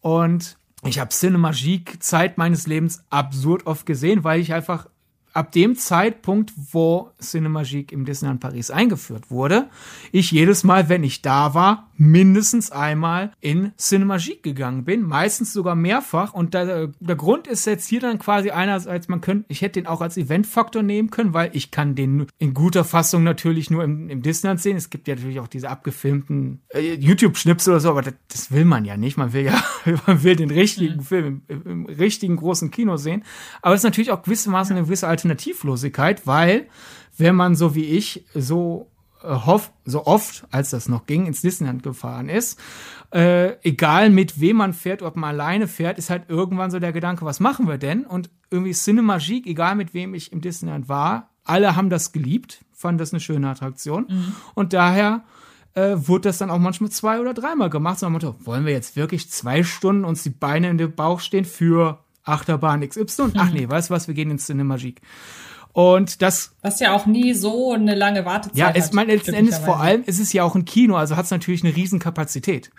Und 0.03 0.59
ich 0.85 0.99
habe 0.99 1.11
Cinemagique 1.11 1.99
Zeit 2.01 2.37
meines 2.37 2.67
Lebens 2.67 3.03
absurd 3.09 3.67
oft 3.67 3.87
gesehen, 3.87 4.23
weil 4.23 4.41
ich 4.41 4.53
einfach 4.53 4.87
ab 5.33 5.53
dem 5.53 5.77
Zeitpunkt, 5.77 6.53
wo 6.73 7.11
Cinemagique 7.21 7.93
im 7.93 8.05
Disneyland 8.05 8.41
Paris 8.41 8.71
eingeführt 8.71 9.31
wurde, 9.31 9.69
ich 10.13 10.31
jedes 10.31 10.65
Mal, 10.65 10.89
wenn 10.89 11.05
ich 11.05 11.23
da 11.23 11.55
war, 11.55 11.91
mindestens 11.97 12.73
einmal 12.73 13.33
in 13.41 13.73
Cinemagique 13.77 14.43
gegangen 14.43 14.85
bin, 14.85 15.03
meistens 15.03 15.53
sogar 15.53 15.75
mehrfach. 15.75 16.33
Und 16.33 16.55
der, 16.55 16.89
der 16.99 17.17
Grund 17.17 17.47
ist 17.47 17.67
jetzt 17.67 17.87
hier 17.87 18.01
dann 18.01 18.19
quasi 18.19 18.51
einerseits, 18.51 19.09
man 19.09 19.21
könnte, 19.21 19.45
ich 19.49 19.61
hätte 19.61 19.81
den 19.81 19.87
auch 19.87 20.01
als 20.01 20.17
Eventfaktor 20.17 20.83
nehmen 20.83 21.11
können, 21.11 21.35
weil 21.35 21.51
ich 21.53 21.71
kann 21.71 21.95
den 21.95 22.27
in 22.39 22.55
guter 22.55 22.85
Fassung 22.85 23.23
natürlich 23.23 23.71
nur 23.71 23.85
im, 23.85 24.09
im 24.09 24.23
Disneyland 24.23 24.63
sehen. 24.63 24.79
Es 24.79 24.89
gibt 24.89 25.09
ja 25.09 25.15
natürlich 25.15 25.41
auch 25.41 25.47
diese 25.47 25.69
abgefilmten 25.69 26.61
äh, 26.71 26.95
YouTube-Schnipsel 26.95 27.75
oder 27.75 27.81
so, 27.81 27.91
aber 27.91 28.01
das, 28.01 28.15
das, 28.29 28.51
will 28.51 28.65
man 28.65 28.87
ja 28.87 28.97
nicht. 28.97 29.19
Man 29.19 29.35
will 29.35 29.45
ja, 29.45 29.63
man 30.07 30.23
will 30.23 30.37
den 30.37 30.51
richtigen. 30.51 31.03
Film 31.03 31.43
im, 31.49 31.63
im, 31.67 31.87
richtigen 31.87 32.37
großen 32.37 32.71
Kino 32.71 32.97
sehen. 32.97 33.25
Aber 33.63 33.75
es 33.75 33.81
ist 33.81 33.85
natürlich 33.85 34.11
auch 34.11 34.23
gewissermaßen 34.23 34.77
eine 34.77 34.87
gewisse 34.87 35.09
Alternativlosigkeit, 35.21 36.27
weil 36.27 36.67
wenn 37.17 37.35
man 37.35 37.55
so 37.55 37.75
wie 37.75 37.85
ich 37.85 38.25
so 38.35 38.91
äh, 39.23 39.29
hoff, 39.29 39.73
so 39.85 40.07
oft, 40.07 40.47
als 40.51 40.71
das 40.71 40.89
noch 40.89 41.07
ging, 41.07 41.27
ins 41.27 41.43
Disneyland 41.43 41.83
gefahren 41.83 42.29
ist. 42.29 42.59
Äh, 43.13 43.57
egal 43.63 44.11
mit 44.11 44.41
wem 44.41 44.57
man 44.57 44.73
fährt, 44.73 45.03
ob 45.03 45.17
man 45.17 45.31
alleine 45.31 45.67
fährt, 45.67 45.99
ist 45.99 46.11
halt 46.11 46.25
irgendwann 46.29 46.71
so 46.71 46.79
der 46.79 46.93
Gedanke, 46.93 47.25
was 47.25 47.41
machen 47.41 47.69
wir 47.69 47.77
denn? 47.77 48.07
Und 48.07 48.31
irgendwie 48.51 48.73
Cinemagique, 48.73 49.47
egal 49.47 49.75
mit 49.75 49.95
wem 49.95 50.15
ich 50.15 50.33
im 50.33 50.41
Disneyland 50.41 50.89
war, 50.89 51.31
alle 51.45 51.77
haben 51.77 51.91
das 51.91 52.13
geliebt, 52.13 52.65
fanden 52.73 52.99
das 52.99 53.13
eine 53.13 53.21
schöne 53.21 53.49
Attraktion. 53.49 54.07
Mhm. 54.09 54.37
Und 54.55 54.73
daher 54.73 55.25
äh, 55.75 55.97
wurde 55.97 56.29
das 56.29 56.39
dann 56.39 56.51
auch 56.51 56.59
manchmal 56.59 56.91
zwei 56.91 57.21
oder 57.21 57.35
dreimal 57.35 57.71
gemacht. 57.71 57.99
So, 57.99 58.09
Motto, 58.09 58.37
wollen 58.45 58.65
wir 58.65 58.73
jetzt 58.73 58.97
wirklich 58.97 59.31
zwei 59.31 59.65
Stunden 59.65 60.05
uns 60.05 60.23
die 60.23 60.31
Beine 60.31 60.71
in 60.71 60.79
den 60.79 60.95
Bauch 60.95 61.21
stehen 61.21 61.45
für 61.45 61.99
Achterbahn 62.25 62.87
XY. 62.87 63.33
Ach 63.37 63.51
nee, 63.53 63.69
weißt 63.69 63.91
du 63.91 63.95
was, 63.95 64.09
wir 64.09 64.15
gehen 64.15 64.31
ins 64.31 64.47
Cinemagique. 64.47 65.01
Und 65.73 66.21
das. 66.23 66.57
Was 66.63 66.81
ja 66.81 66.95
auch 66.95 67.07
nie 67.07 67.35
so 67.35 67.73
eine 67.73 67.95
lange 67.95 68.25
Wartezeit 68.25 68.57
ja, 68.57 68.71
es. 68.71 68.93
Ja, 68.93 69.03
letzten 69.03 69.35
Endes 69.35 69.59
vor 69.59 69.81
allem, 69.81 70.03
es 70.07 70.19
ist 70.19 70.33
ja 70.33 70.43
auch 70.43 70.55
ein 70.55 70.65
Kino, 70.65 70.97
also 70.97 71.17
hat 71.17 71.27
es 71.27 71.31
natürlich 71.31 71.65
eine 71.65 71.75
Riesenkapazität. 71.75 72.71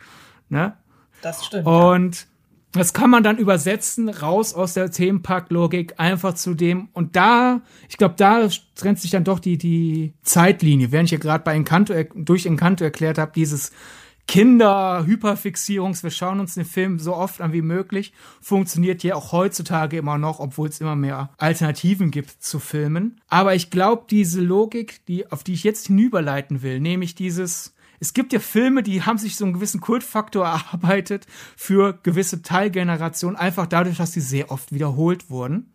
Ne? 0.50 0.74
Das 1.22 1.46
stimmt. 1.46 1.66
Und 1.66 2.16
ja. 2.16 2.28
das 2.74 2.94
kann 2.94 3.10
man 3.10 3.24
dann 3.24 3.38
übersetzen, 3.38 4.10
raus 4.10 4.54
aus 4.54 4.74
der 4.74 4.92
Themenpark-Logik, 4.92 5.94
einfach 5.98 6.34
zu 6.34 6.54
dem. 6.54 6.90
Und 6.92 7.16
da, 7.16 7.62
ich 7.88 7.98
glaube, 7.98 8.16
da 8.18 8.48
trennt 8.76 9.00
sich 9.00 9.12
dann 9.12 9.24
doch 9.24 9.40
die, 9.40 9.58
die 9.58 10.14
Zeitlinie, 10.24 10.92
während 10.92 11.08
ich 11.08 11.12
ja 11.12 11.18
gerade 11.18 11.44
bei 11.44 11.56
Encanto, 11.56 11.94
durch 12.16 12.46
Encanto 12.46 12.84
erklärt 12.84 13.18
habe, 13.18 13.32
dieses 13.34 13.72
Kinder-Hyperfixierungs, 14.28 16.04
wir 16.04 16.12
schauen 16.12 16.40
uns 16.40 16.56
den 16.56 16.66
Film 16.66 17.00
so 17.00 17.16
oft 17.16 17.42
an 17.42 17.54
wie 17.54 17.62
möglich, 17.62 18.14
funktioniert 18.42 19.04
ja 19.04 19.16
auch 19.16 19.32
heutzutage 19.32 19.98
immer 19.98 20.18
noch, 20.18 20.40
obwohl 20.40 20.70
es 20.70 20.80
immer 20.80 20.96
mehr 20.96 21.32
Alternativen 21.38 22.12
gibt 22.12 22.42
zu 22.42 22.60
Filmen. 22.60 23.20
Aber 23.28 23.56
ich 23.56 23.70
glaube, 23.70 24.06
diese 24.10 24.42
Logik, 24.42 25.06
die, 25.08 25.30
auf 25.32 25.44
die 25.44 25.54
ich 25.54 25.64
jetzt 25.64 25.88
hinüberleiten 25.88 26.62
will, 26.62 26.80
nämlich 26.80 27.16
dieses, 27.16 27.76
es 28.00 28.14
gibt 28.14 28.34
ja 28.34 28.40
Filme, 28.40 28.84
die 28.84 29.04
haben 29.04 29.18
sich 29.18 29.36
so 29.36 29.46
einen 29.46 29.54
gewissen 29.54 29.82
Kultfaktor 29.82 30.46
erarbeitet 30.74 31.28
für 31.58 32.00
gewisse 32.04 32.42
Teilgenerationen, 32.42 33.36
einfach 33.36 33.68
dadurch, 33.68 33.98
dass 33.98 34.14
sie 34.14 34.22
sehr 34.22 34.52
oft 34.52 34.72
wiederholt 34.72 35.30
wurden. 35.30 35.72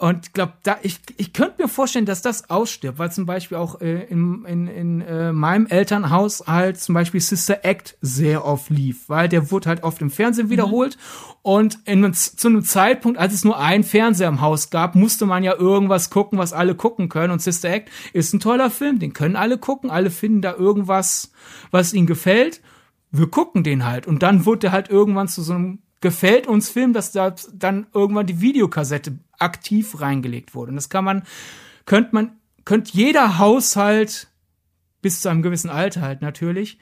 Und 0.00 0.28
ich 0.28 0.32
glaube, 0.32 0.54
da 0.62 0.78
ich, 0.80 0.98
ich 1.18 1.34
könnte 1.34 1.60
mir 1.60 1.68
vorstellen, 1.68 2.06
dass 2.06 2.22
das 2.22 2.48
ausstirbt, 2.48 2.98
weil 2.98 3.12
zum 3.12 3.26
Beispiel 3.26 3.58
auch 3.58 3.82
äh, 3.82 4.04
in, 4.04 4.46
in, 4.46 4.66
in 4.66 5.00
äh, 5.02 5.30
meinem 5.30 5.66
Elternhaus 5.66 6.44
halt 6.46 6.80
zum 6.80 6.94
Beispiel 6.94 7.20
Sister 7.20 7.66
Act 7.66 7.98
sehr 8.00 8.46
oft 8.46 8.70
lief, 8.70 9.10
weil 9.10 9.28
der 9.28 9.50
wurde 9.50 9.68
halt 9.68 9.82
oft 9.82 10.00
im 10.00 10.08
Fernsehen 10.08 10.46
mhm. 10.46 10.52
wiederholt. 10.52 10.96
Und 11.42 11.80
in, 11.84 12.14
zu 12.14 12.48
einem 12.48 12.64
Zeitpunkt, 12.64 13.18
als 13.18 13.34
es 13.34 13.44
nur 13.44 13.58
ein 13.58 13.84
Fernseher 13.84 14.28
im 14.28 14.40
Haus 14.40 14.70
gab, 14.70 14.94
musste 14.94 15.26
man 15.26 15.44
ja 15.44 15.54
irgendwas 15.54 16.08
gucken, 16.08 16.38
was 16.38 16.54
alle 16.54 16.74
gucken 16.74 17.10
können. 17.10 17.34
Und 17.34 17.42
Sister 17.42 17.68
Act 17.68 17.90
ist 18.14 18.32
ein 18.32 18.40
toller 18.40 18.70
Film, 18.70 19.00
den 19.00 19.12
können 19.12 19.36
alle 19.36 19.58
gucken, 19.58 19.90
alle 19.90 20.10
finden 20.10 20.40
da 20.40 20.54
irgendwas, 20.54 21.30
was 21.72 21.92
ihnen 21.92 22.06
gefällt. 22.06 22.62
Wir 23.10 23.26
gucken 23.26 23.64
den 23.64 23.84
halt. 23.84 24.06
Und 24.06 24.22
dann 24.22 24.46
wurde 24.46 24.60
der 24.60 24.72
halt 24.72 24.88
irgendwann 24.88 25.28
zu 25.28 25.42
so 25.42 25.52
einem 25.52 25.80
gefällt 26.00 26.46
uns 26.46 26.70
Film, 26.70 26.92
dass 26.92 27.12
da 27.12 27.34
dann 27.52 27.86
irgendwann 27.92 28.26
die 28.26 28.40
Videokassette 28.40 29.18
aktiv 29.38 30.00
reingelegt 30.00 30.54
wurde. 30.54 30.70
Und 30.70 30.76
das 30.76 30.88
kann 30.88 31.04
man, 31.04 31.22
könnte 31.86 32.14
man, 32.14 32.38
könnte 32.64 32.92
jeder 32.92 33.38
Haushalt 33.38 34.28
bis 35.02 35.20
zu 35.20 35.28
einem 35.28 35.42
gewissen 35.42 35.70
Alter 35.70 36.02
halt 36.02 36.22
natürlich 36.22 36.78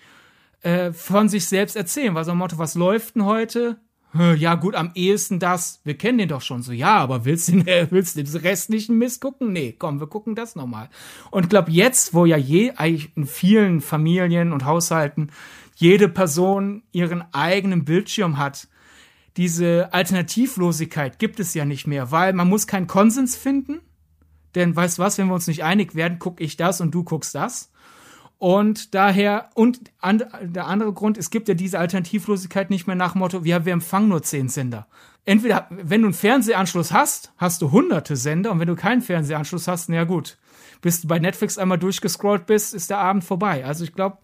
äh, 0.63 0.93
von 0.93 1.29
sich 1.29 1.47
selbst 1.47 1.77
erzählen. 1.77 2.15
Weil 2.15 2.25
so 2.25 2.33
ein 2.33 2.39
Motto, 2.39 2.59
was 2.59 2.75
läuft 2.75 3.15
denn 3.15 3.25
heute? 3.25 3.79
Ja, 4.15 4.55
gut, 4.55 4.75
am 4.75 4.93
ehesten 4.95 5.39
das. 5.39 5.81
Wir 5.85 5.97
kennen 5.97 6.17
den 6.17 6.29
doch 6.29 6.41
schon 6.41 6.63
so. 6.63 6.73
Ja, 6.73 6.97
aber 6.97 7.27
willst 7.27 7.49
du, 7.49 7.65
willst 7.91 8.17
du 8.17 8.25
den 8.25 8.37
restlichen 8.41 8.97
Mist 8.97 9.21
gucken? 9.21 9.53
Nee, 9.53 9.77
komm, 9.79 10.01
wir 10.01 10.07
gucken 10.07 10.35
das 10.35 10.57
nochmal. 10.57 10.89
Und 11.31 11.45
ich 11.45 11.49
glaube, 11.51 11.71
jetzt, 11.71 12.15
wo 12.15 12.25
ja 12.25 12.39
je, 12.39 12.73
eigentlich 12.73 13.15
in 13.17 13.27
vielen 13.27 13.81
Familien 13.83 14.53
und 14.53 14.65
Haushalten 14.65 15.31
jede 15.77 16.09
Person 16.09 16.83
ihren 16.91 17.23
eigenen 17.33 17.85
Bildschirm 17.85 18.39
hat, 18.39 18.69
diese 19.39 19.93
Alternativlosigkeit 19.93 21.21
gibt 21.21 21.39
es 21.39 21.55
ja 21.55 21.65
nicht 21.65 21.87
mehr, 21.87 22.11
weil 22.11 22.33
man 22.33 22.49
muss 22.49 22.67
keinen 22.67 22.89
Konsens 22.89 23.37
finden. 23.37 23.81
Denn 24.57 24.75
weißt 24.75 24.99
was, 24.99 25.17
wenn 25.17 25.29
wir 25.29 25.35
uns 25.35 25.47
nicht 25.47 25.63
einig 25.63 25.95
werden, 25.95 26.19
guck 26.19 26.41
ich 26.41 26.57
das 26.57 26.81
und 26.81 26.93
du 26.93 27.05
guckst 27.05 27.37
das. 27.37 27.71
Und 28.39 28.95
daher, 28.95 29.51
und 29.55 29.81
an, 30.01 30.25
der 30.43 30.67
andere 30.67 30.93
Grund, 30.93 31.19
es 31.19 31.31
gibt 31.31 31.49
ja 31.49 31.55
diese 31.55 31.79
Alternativlosigkeit 31.79 32.69
nicht 32.69 32.89
mehr 32.89 32.97
nach 32.97 33.15
Motto, 33.15 33.41
ja, 33.45 33.65
wir 33.65 33.73
empfangen 33.73 34.09
nur 34.09 34.23
zehn 34.23 34.49
Sender. 34.49 34.89
Entweder, 35.25 35.69
wenn 35.71 36.03
du 36.03 36.09
einen 36.09 36.15
Fernsehanschluss 36.15 36.93
hast, 36.93 37.33
hast 37.37 37.63
du 37.63 37.71
hunderte 37.71 38.17
Sender 38.17 38.51
und 38.51 38.59
wenn 38.59 38.69
du 38.69 38.77
keinen 38.77 39.03
Fernsehanschluss 39.03 39.69
hast, 39.69 39.89
na 39.89 39.97
ja 39.97 40.05
gut, 40.05 40.37
bis 40.81 41.01
du 41.01 41.07
bei 41.09 41.21
Netflix 41.21 41.59
einmal 41.59 41.79
durchgescrollt 41.79 42.47
bist, 42.47 42.75
ist 42.75 42.91
der 42.91 42.99
Abend 42.99 43.23
vorbei. 43.23 43.65
Also 43.65 43.85
ich 43.85 43.93
glaube, 43.93 44.19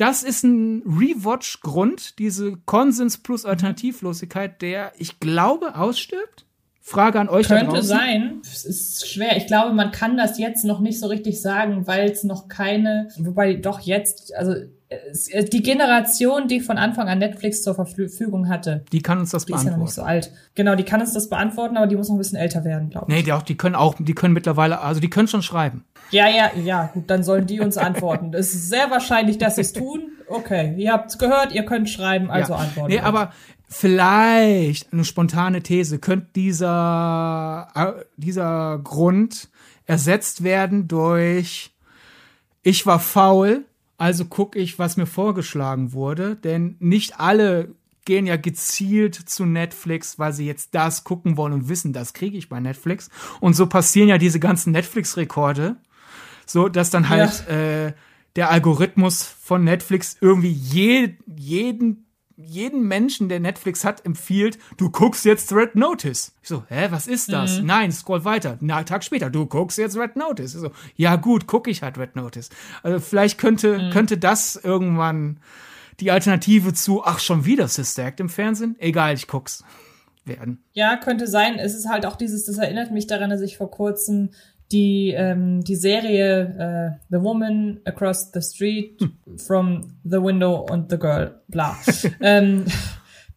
das 0.00 0.22
ist 0.22 0.44
ein 0.44 0.82
Rewatch-Grund, 0.86 2.18
diese 2.18 2.56
Konsens 2.64 3.18
plus 3.18 3.44
Alternativlosigkeit, 3.44 4.62
der, 4.62 4.92
ich 4.96 5.20
glaube, 5.20 5.76
ausstirbt. 5.76 6.46
Frage 6.80 7.20
an 7.20 7.28
euch 7.28 7.46
Könnte 7.46 7.82
sein. 7.82 8.40
Es 8.42 8.64
ist 8.64 9.06
schwer. 9.06 9.36
Ich 9.36 9.46
glaube, 9.46 9.74
man 9.74 9.92
kann 9.92 10.16
das 10.16 10.38
jetzt 10.38 10.64
noch 10.64 10.80
nicht 10.80 10.98
so 10.98 11.06
richtig 11.06 11.42
sagen, 11.42 11.86
weil 11.86 12.10
es 12.10 12.24
noch 12.24 12.48
keine, 12.48 13.08
wobei 13.18 13.54
doch 13.54 13.80
jetzt, 13.80 14.34
also 14.34 14.54
die 15.52 15.62
Generation, 15.62 16.48
die 16.48 16.60
von 16.60 16.76
Anfang 16.76 17.08
an 17.08 17.18
Netflix 17.18 17.62
zur 17.62 17.76
Verfügung 17.76 18.48
hatte. 18.48 18.84
Die 18.92 19.02
kann 19.02 19.18
uns 19.18 19.30
das 19.30 19.44
die 19.44 19.52
beantworten. 19.52 19.68
Ist 19.68 19.72
ja 19.72 19.78
noch 19.78 19.84
nicht 19.84 19.94
so 19.94 20.02
alt. 20.30 20.32
Genau, 20.56 20.74
die 20.74 20.82
kann 20.82 21.00
uns 21.00 21.12
das 21.12 21.28
beantworten, 21.28 21.76
aber 21.76 21.86
die 21.86 21.94
muss 21.94 22.08
noch 22.08 22.16
ein 22.16 22.18
bisschen 22.18 22.38
älter 22.38 22.64
werden, 22.64 22.90
glaube 22.90 23.06
ich. 23.08 23.16
Nee, 23.16 23.22
die, 23.22 23.32
auch, 23.32 23.42
die 23.42 23.56
können 23.56 23.76
auch, 23.76 23.94
die 23.98 24.14
können 24.14 24.34
mittlerweile, 24.34 24.80
also 24.80 25.00
die 25.00 25.08
können 25.08 25.28
schon 25.28 25.42
schreiben. 25.42 25.84
Ja, 26.10 26.28
ja, 26.28 26.50
ja, 26.56 26.90
gut, 26.92 27.08
dann 27.08 27.22
sollen 27.22 27.46
die 27.46 27.60
uns 27.60 27.76
antworten. 27.76 28.32
Es 28.34 28.52
ist 28.52 28.68
sehr 28.68 28.90
wahrscheinlich, 28.90 29.38
dass 29.38 29.54
sie 29.54 29.60
es 29.60 29.72
tun. 29.72 30.10
Okay, 30.28 30.74
ihr 30.76 30.92
habt's 30.92 31.18
gehört, 31.18 31.52
ihr 31.52 31.64
könnt 31.64 31.88
schreiben, 31.88 32.30
also 32.30 32.54
ja. 32.54 32.58
antworten. 32.58 32.90
Nee, 32.92 33.00
aber 33.00 33.32
vielleicht 33.68 34.92
eine 34.92 35.04
spontane 35.04 35.62
These, 35.62 36.00
könnte 36.00 36.28
dieser, 36.34 37.68
äh, 37.74 38.04
dieser 38.16 38.80
Grund 38.82 39.48
ersetzt 39.86 40.42
werden 40.42 40.88
durch 40.88 41.70
ich 42.62 42.86
war 42.86 43.00
faul, 43.00 43.64
also 44.00 44.24
gucke 44.24 44.58
ich, 44.58 44.78
was 44.78 44.96
mir 44.96 45.04
vorgeschlagen 45.04 45.92
wurde, 45.92 46.34
denn 46.34 46.76
nicht 46.78 47.20
alle 47.20 47.74
gehen 48.06 48.26
ja 48.26 48.36
gezielt 48.36 49.14
zu 49.14 49.44
Netflix, 49.44 50.18
weil 50.18 50.32
sie 50.32 50.46
jetzt 50.46 50.74
das 50.74 51.04
gucken 51.04 51.36
wollen 51.36 51.52
und 51.52 51.68
wissen, 51.68 51.92
das 51.92 52.14
kriege 52.14 52.38
ich 52.38 52.48
bei 52.48 52.60
Netflix. 52.60 53.10
Und 53.40 53.52
so 53.54 53.66
passieren 53.66 54.08
ja 54.08 54.16
diese 54.16 54.40
ganzen 54.40 54.72
Netflix-Rekorde, 54.72 55.76
so 56.46 56.70
dass 56.70 56.88
dann 56.88 57.10
halt 57.10 57.44
ja. 57.46 57.54
äh, 57.54 57.92
der 58.36 58.50
Algorithmus 58.50 59.22
von 59.22 59.64
Netflix 59.64 60.16
irgendwie 60.18 60.52
je, 60.52 61.16
jeden 61.26 62.06
jeden 62.44 62.86
Menschen, 62.86 63.28
der 63.28 63.40
Netflix 63.40 63.84
hat, 63.84 64.04
empfiehlt, 64.04 64.58
du 64.76 64.90
guckst 64.90 65.24
jetzt 65.24 65.52
Red 65.52 65.74
Notice. 65.74 66.32
Ich 66.42 66.48
so, 66.48 66.64
hä, 66.68 66.88
was 66.90 67.06
ist 67.06 67.32
das? 67.32 67.60
Mhm. 67.60 67.66
Nein, 67.66 67.92
scroll 67.92 68.24
weiter. 68.24 68.58
Na, 68.60 68.82
Tag 68.82 69.04
später, 69.04 69.30
du 69.30 69.46
guckst 69.46 69.78
jetzt 69.78 69.96
Red 69.96 70.16
Notice. 70.16 70.54
Ich 70.54 70.60
so, 70.60 70.70
ja 70.96 71.16
gut, 71.16 71.46
gucke 71.46 71.70
ich 71.70 71.82
halt 71.82 71.98
Red 71.98 72.16
Notice. 72.16 72.50
Also 72.82 73.00
vielleicht 73.00 73.38
könnte, 73.38 73.78
mhm. 73.78 73.90
könnte 73.90 74.18
das 74.18 74.56
irgendwann 74.56 75.40
die 76.00 76.10
Alternative 76.10 76.72
zu, 76.72 77.04
ach, 77.04 77.18
schon 77.18 77.44
wieder 77.44 77.68
Sister 77.68 78.04
Act 78.04 78.20
im 78.20 78.28
Fernsehen? 78.28 78.76
Egal, 78.78 79.14
ich 79.14 79.26
guck's 79.26 79.64
werden. 80.24 80.62
Ja, 80.72 80.96
könnte 80.96 81.26
sein. 81.26 81.58
Es 81.58 81.74
ist 81.74 81.88
halt 81.88 82.06
auch 82.06 82.16
dieses, 82.16 82.44
das 82.44 82.58
erinnert 82.58 82.90
mich 82.90 83.06
daran, 83.06 83.30
dass 83.30 83.40
ich 83.40 83.56
vor 83.56 83.70
kurzem 83.70 84.30
die, 84.72 85.12
ähm, 85.16 85.62
die 85.62 85.76
Serie 85.76 86.98
äh, 86.98 87.04
The 87.10 87.22
Woman 87.22 87.80
Across 87.84 88.30
the 88.32 88.40
Street 88.40 89.00
from 89.36 89.98
the 90.04 90.22
Window 90.22 90.66
und 90.70 90.90
the 90.90 90.98
Girl, 90.98 91.40
bla. 91.48 91.76
ähm, 92.20 92.64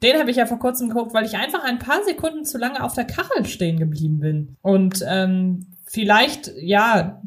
den 0.03 0.19
habe 0.19 0.29
ich 0.29 0.37
ja 0.37 0.45
vor 0.45 0.59
kurzem 0.59 0.89
geguckt, 0.89 1.13
weil 1.13 1.25
ich 1.25 1.37
einfach 1.37 1.63
ein 1.63 1.79
paar 1.79 2.03
Sekunden 2.03 2.45
zu 2.45 2.57
lange 2.57 2.83
auf 2.83 2.93
der 2.93 3.05
Kachel 3.05 3.45
stehen 3.45 3.79
geblieben 3.79 4.19
bin. 4.19 4.57
Und 4.61 5.03
ähm, 5.07 5.67
vielleicht, 5.85 6.51
ja, 6.57 7.21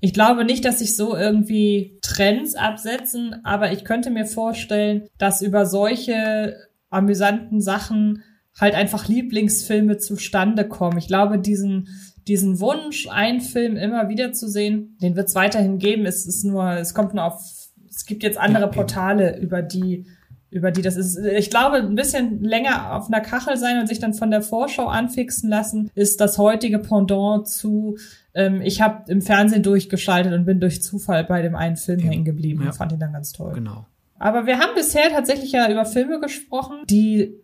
ich 0.00 0.14
glaube 0.14 0.44
nicht, 0.44 0.64
dass 0.64 0.78
sich 0.78 0.96
so 0.96 1.16
irgendwie 1.16 1.98
Trends 2.02 2.54
absetzen, 2.54 3.44
aber 3.44 3.72
ich 3.72 3.84
könnte 3.84 4.10
mir 4.10 4.26
vorstellen, 4.26 5.08
dass 5.18 5.42
über 5.42 5.66
solche 5.66 6.56
amüsanten 6.88 7.60
Sachen 7.60 8.22
halt 8.58 8.74
einfach 8.74 9.08
Lieblingsfilme 9.08 9.98
zustande 9.98 10.66
kommen. 10.66 10.98
Ich 10.98 11.08
glaube, 11.08 11.38
diesen 11.38 11.88
diesen 12.28 12.60
Wunsch, 12.60 13.08
einen 13.08 13.40
Film 13.40 13.76
immer 13.76 14.08
wieder 14.08 14.32
zu 14.32 14.48
sehen, 14.48 14.96
den 15.00 15.16
wird 15.16 15.28
es 15.28 15.34
weiterhin 15.34 15.78
geben. 15.78 16.06
Es 16.06 16.26
ist 16.26 16.44
nur, 16.44 16.72
es 16.72 16.94
kommt 16.94 17.14
nur 17.14 17.24
auf, 17.24 17.40
es 17.88 18.06
gibt 18.06 18.22
jetzt 18.22 18.38
andere 18.38 18.70
Portale, 18.70 19.38
über 19.40 19.62
die, 19.62 20.06
über 20.50 20.70
die 20.70 20.82
das 20.82 20.96
ist. 20.96 21.18
Ich 21.18 21.50
glaube, 21.50 21.78
ein 21.78 21.94
bisschen 21.94 22.42
länger 22.42 22.94
auf 22.94 23.08
einer 23.08 23.20
Kachel 23.20 23.56
sein 23.56 23.80
und 23.80 23.86
sich 23.86 23.98
dann 23.98 24.14
von 24.14 24.30
der 24.30 24.42
Vorschau 24.42 24.86
anfixen 24.86 25.48
lassen, 25.48 25.90
ist 25.94 26.20
das 26.20 26.38
heutige 26.38 26.78
Pendant 26.78 27.48
zu, 27.48 27.96
ähm, 28.34 28.60
ich 28.62 28.80
habe 28.80 29.10
im 29.10 29.22
Fernsehen 29.22 29.62
durchgeschaltet 29.62 30.32
und 30.32 30.44
bin 30.44 30.60
durch 30.60 30.82
Zufall 30.82 31.24
bei 31.24 31.42
dem 31.42 31.56
einen 31.56 31.76
Film 31.76 32.00
ja. 32.00 32.10
hängen 32.10 32.24
geblieben 32.24 32.60
ja. 32.62 32.68
und 32.68 32.76
fand 32.76 32.92
ihn 32.92 33.00
dann 33.00 33.12
ganz 33.12 33.32
toll. 33.32 33.52
Genau. 33.54 33.86
Aber 34.18 34.46
wir 34.46 34.58
haben 34.58 34.74
bisher 34.74 35.10
tatsächlich 35.10 35.52
ja 35.52 35.70
über 35.70 35.84
Filme 35.84 36.20
gesprochen, 36.20 36.82
die 36.88 37.34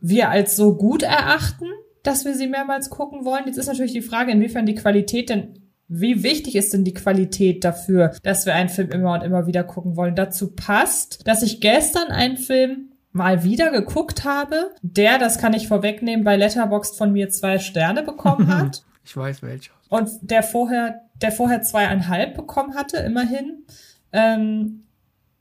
wir 0.00 0.30
als 0.30 0.56
so 0.56 0.76
gut 0.76 1.02
erachten, 1.02 1.66
dass 2.02 2.24
wir 2.24 2.34
sie 2.34 2.46
mehrmals 2.46 2.90
gucken 2.90 3.24
wollen. 3.24 3.44
Jetzt 3.46 3.58
ist 3.58 3.66
natürlich 3.66 3.92
die 3.92 4.02
Frage, 4.02 4.32
inwiefern 4.32 4.66
die 4.66 4.74
Qualität 4.74 5.30
denn 5.30 5.60
wie 5.92 6.22
wichtig 6.22 6.54
ist 6.54 6.72
denn 6.72 6.84
die 6.84 6.94
Qualität 6.94 7.64
dafür, 7.64 8.12
dass 8.22 8.46
wir 8.46 8.54
einen 8.54 8.68
Film 8.68 8.90
immer 8.90 9.12
und 9.14 9.24
immer 9.24 9.48
wieder 9.48 9.64
gucken 9.64 9.96
wollen? 9.96 10.14
Dazu 10.14 10.52
passt, 10.52 11.26
dass 11.26 11.42
ich 11.42 11.60
gestern 11.60 12.08
einen 12.12 12.36
Film 12.36 12.92
mal 13.10 13.42
wieder 13.42 13.72
geguckt 13.72 14.24
habe, 14.24 14.70
der, 14.82 15.18
das 15.18 15.38
kann 15.38 15.52
ich 15.52 15.66
vorwegnehmen, 15.66 16.24
bei 16.24 16.36
Letterboxd 16.36 16.96
von 16.96 17.12
mir 17.12 17.28
zwei 17.30 17.58
Sterne 17.58 18.04
bekommen 18.04 18.46
hat. 18.56 18.84
Ich 19.04 19.16
weiß 19.16 19.42
welcher. 19.42 19.72
Und 19.88 20.10
der 20.22 20.44
vorher, 20.44 21.00
der 21.20 21.32
vorher 21.32 21.62
zweieinhalb 21.62 22.36
bekommen 22.36 22.76
hatte, 22.76 22.98
immerhin. 22.98 23.64
Ähm, 24.12 24.84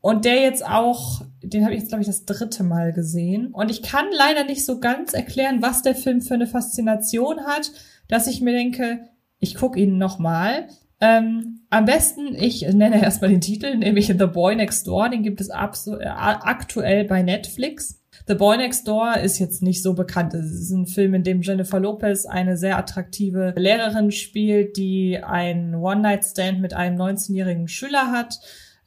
Und 0.01 0.25
der 0.25 0.41
jetzt 0.41 0.65
auch, 0.65 1.21
den 1.43 1.63
habe 1.63 1.73
ich 1.73 1.81
jetzt, 1.81 1.89
glaube 1.89 2.01
ich, 2.01 2.07
das 2.07 2.25
dritte 2.25 2.63
Mal 2.63 2.93
gesehen. 2.93 3.47
Und 3.47 3.69
ich 3.69 3.81
kann 3.81 4.05
leider 4.15 4.45
nicht 4.45 4.65
so 4.65 4.79
ganz 4.79 5.13
erklären, 5.13 5.61
was 5.61 5.81
der 5.81 5.95
Film 5.95 6.21
für 6.21 6.35
eine 6.35 6.47
Faszination 6.47 7.41
hat, 7.45 7.71
dass 8.07 8.27
ich 8.27 8.41
mir 8.41 8.53
denke, 8.53 9.01
ich 9.39 9.55
gucke 9.55 9.79
ihn 9.79 9.97
nochmal. 9.97 10.67
Ähm, 11.01 11.61
am 11.69 11.85
besten, 11.85 12.35
ich 12.35 12.61
nenne 12.61 13.01
erstmal 13.03 13.29
den 13.29 13.41
Titel, 13.41 13.75
nämlich 13.75 14.07
The 14.07 14.25
Boy 14.25 14.55
Next 14.55 14.87
Door. 14.87 15.09
Den 15.09 15.23
gibt 15.23 15.41
es 15.41 15.49
äh, 15.49 16.05
aktuell 16.05 17.03
bei 17.03 17.21
Netflix. 17.21 18.01
The 18.25 18.35
Boy 18.35 18.57
Next 18.57 18.87
Door 18.87 19.17
ist 19.17 19.39
jetzt 19.39 19.61
nicht 19.61 19.83
so 19.83 19.95
bekannt. 19.95 20.33
Es 20.33 20.45
ist 20.45 20.71
ein 20.71 20.87
Film, 20.87 21.13
in 21.13 21.23
dem 21.23 21.41
Jennifer 21.41 21.79
Lopez 21.79 22.25
eine 22.25 22.57
sehr 22.57 22.77
attraktive 22.77 23.53
Lehrerin 23.57 24.11
spielt, 24.11 24.77
die 24.77 25.21
einen 25.21 25.75
One-Night-Stand 25.75 26.61
mit 26.61 26.73
einem 26.73 26.99
19-jährigen 26.99 27.67
Schüler 27.67 28.11
hat 28.11 28.39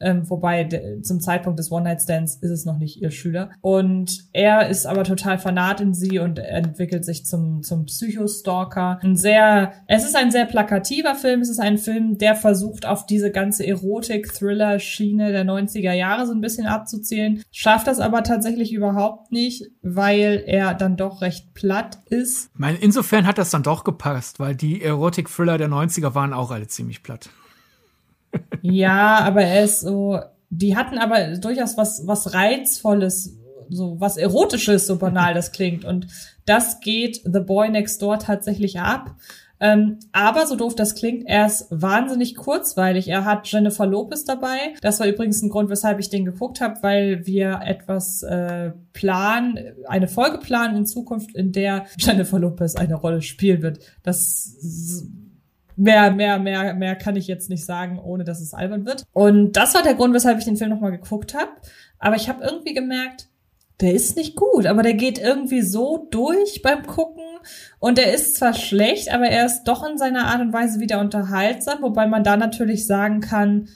ähm, 0.03 0.29
wobei 0.29 0.99
zum 1.01 1.19
Zeitpunkt 1.21 1.59
des 1.59 1.71
One-Night-Stands 1.71 2.35
ist 2.35 2.51
es 2.51 2.65
noch 2.65 2.77
nicht 2.77 3.01
ihr 3.01 3.11
Schüler. 3.11 3.51
Und 3.61 4.25
er 4.33 4.69
ist 4.69 4.85
aber 4.85 5.03
total 5.03 5.39
fanat 5.39 5.81
in 5.81 5.93
sie 5.93 6.19
und 6.19 6.39
entwickelt 6.39 7.05
sich 7.05 7.25
zum, 7.25 7.63
zum 7.63 7.85
Psychostalker. 7.85 8.99
Ein 9.01 9.15
sehr, 9.15 9.73
es 9.87 10.03
ist 10.03 10.15
ein 10.15 10.31
sehr 10.31 10.45
plakativer 10.45 11.15
Film. 11.15 11.41
Es 11.41 11.49
ist 11.49 11.59
ein 11.59 11.77
Film, 11.77 12.17
der 12.17 12.35
versucht, 12.35 12.85
auf 12.85 13.05
diese 13.05 13.31
ganze 13.31 13.65
Erotik-Thriller-Schiene 13.65 15.31
der 15.31 15.45
90er 15.45 15.93
Jahre 15.93 16.25
so 16.27 16.33
ein 16.33 16.41
bisschen 16.41 16.67
abzuzählen. 16.67 17.41
Schafft 17.51 17.87
das 17.87 17.99
aber 17.99 18.23
tatsächlich 18.23 18.73
überhaupt 18.73 19.31
nicht, 19.31 19.71
weil 19.81 20.43
er 20.45 20.73
dann 20.73 20.97
doch 20.97 21.21
recht 21.21 21.53
platt 21.53 21.99
ist. 22.09 22.49
Ich 22.53 22.59
meine, 22.59 22.77
insofern 22.77 23.25
hat 23.25 23.37
das 23.37 23.51
dann 23.51 23.63
doch 23.63 23.83
gepasst, 23.83 24.39
weil 24.39 24.55
die 24.55 24.81
Erotik-Thriller 24.81 25.57
der 25.57 25.69
90er 25.69 26.13
waren 26.15 26.33
auch 26.33 26.51
alle 26.51 26.67
ziemlich 26.67 27.03
platt 27.03 27.29
ja, 28.61 29.19
aber 29.19 29.43
er 29.43 29.63
ist 29.63 29.81
so, 29.81 30.19
die 30.49 30.75
hatten 30.75 30.97
aber 30.97 31.37
durchaus 31.37 31.77
was, 31.77 32.05
was 32.05 32.33
Reizvolles, 32.33 33.37
so 33.69 33.99
was 33.99 34.17
Erotisches, 34.17 34.87
so 34.87 34.97
banal 34.97 35.33
das 35.33 35.51
klingt. 35.51 35.85
Und 35.85 36.07
das 36.45 36.79
geht 36.79 37.21
The 37.23 37.39
Boy 37.39 37.69
Next 37.69 38.01
Door 38.01 38.19
tatsächlich 38.19 38.79
ab. 38.79 39.15
Ähm, 39.63 39.99
aber 40.11 40.45
so 40.45 40.57
doof 40.57 40.75
das 40.75 40.93
klingt, 40.93 41.23
er 41.25 41.45
ist 41.45 41.67
wahnsinnig 41.69 42.35
kurzweilig. 42.35 43.07
Er 43.07 43.23
hat 43.23 43.49
Jennifer 43.49 43.85
Lopez 43.85 44.25
dabei. 44.25 44.57
Das 44.81 44.99
war 44.99 45.07
übrigens 45.07 45.41
ein 45.41 45.47
Grund, 45.47 45.69
weshalb 45.69 45.99
ich 45.99 46.09
den 46.09 46.25
geguckt 46.25 46.59
habe, 46.59 46.79
weil 46.81 47.25
wir 47.25 47.61
etwas 47.63 48.23
äh, 48.23 48.71
planen, 48.91 49.57
eine 49.87 50.09
Folge 50.09 50.39
planen 50.39 50.75
in 50.75 50.85
Zukunft, 50.85 51.33
in 51.33 51.53
der 51.53 51.85
Jennifer 51.97 52.39
Lopez 52.39 52.75
eine 52.75 52.95
Rolle 52.95 53.21
spielen 53.21 53.61
wird. 53.61 53.79
Das 54.03 54.57
Mehr, 55.75 56.11
mehr, 56.11 56.39
mehr, 56.39 56.73
mehr 56.73 56.95
kann 56.95 57.15
ich 57.15 57.27
jetzt 57.27 57.49
nicht 57.49 57.65
sagen, 57.65 57.99
ohne 57.99 58.23
dass 58.23 58.41
es 58.41 58.53
albern 58.53 58.85
wird. 58.85 59.03
Und 59.13 59.53
das 59.53 59.73
war 59.73 59.83
der 59.83 59.95
Grund, 59.95 60.13
weshalb 60.13 60.37
ich 60.39 60.45
den 60.45 60.57
Film 60.57 60.69
nochmal 60.69 60.91
geguckt 60.91 61.33
habe. 61.33 61.51
Aber 61.99 62.15
ich 62.15 62.29
habe 62.29 62.43
irgendwie 62.43 62.73
gemerkt, 62.73 63.29
der 63.81 63.93
ist 63.93 64.15
nicht 64.15 64.35
gut, 64.35 64.65
aber 64.65 64.83
der 64.83 64.93
geht 64.93 65.19
irgendwie 65.19 65.61
so 65.61 66.07
durch 66.11 66.61
beim 66.61 66.85
Gucken. 66.85 67.23
Und 67.79 67.97
der 67.97 68.13
ist 68.13 68.35
zwar 68.35 68.53
schlecht, 68.53 69.11
aber 69.11 69.25
er 69.25 69.45
ist 69.45 69.63
doch 69.63 69.87
in 69.87 69.97
seiner 69.97 70.27
Art 70.27 70.41
und 70.41 70.53
Weise 70.53 70.79
wieder 70.79 70.99
unterhaltsam, 70.99 71.81
wobei 71.81 72.07
man 72.07 72.23
da 72.23 72.37
natürlich 72.37 72.87
sagen 72.87 73.19
kann, 73.19 73.67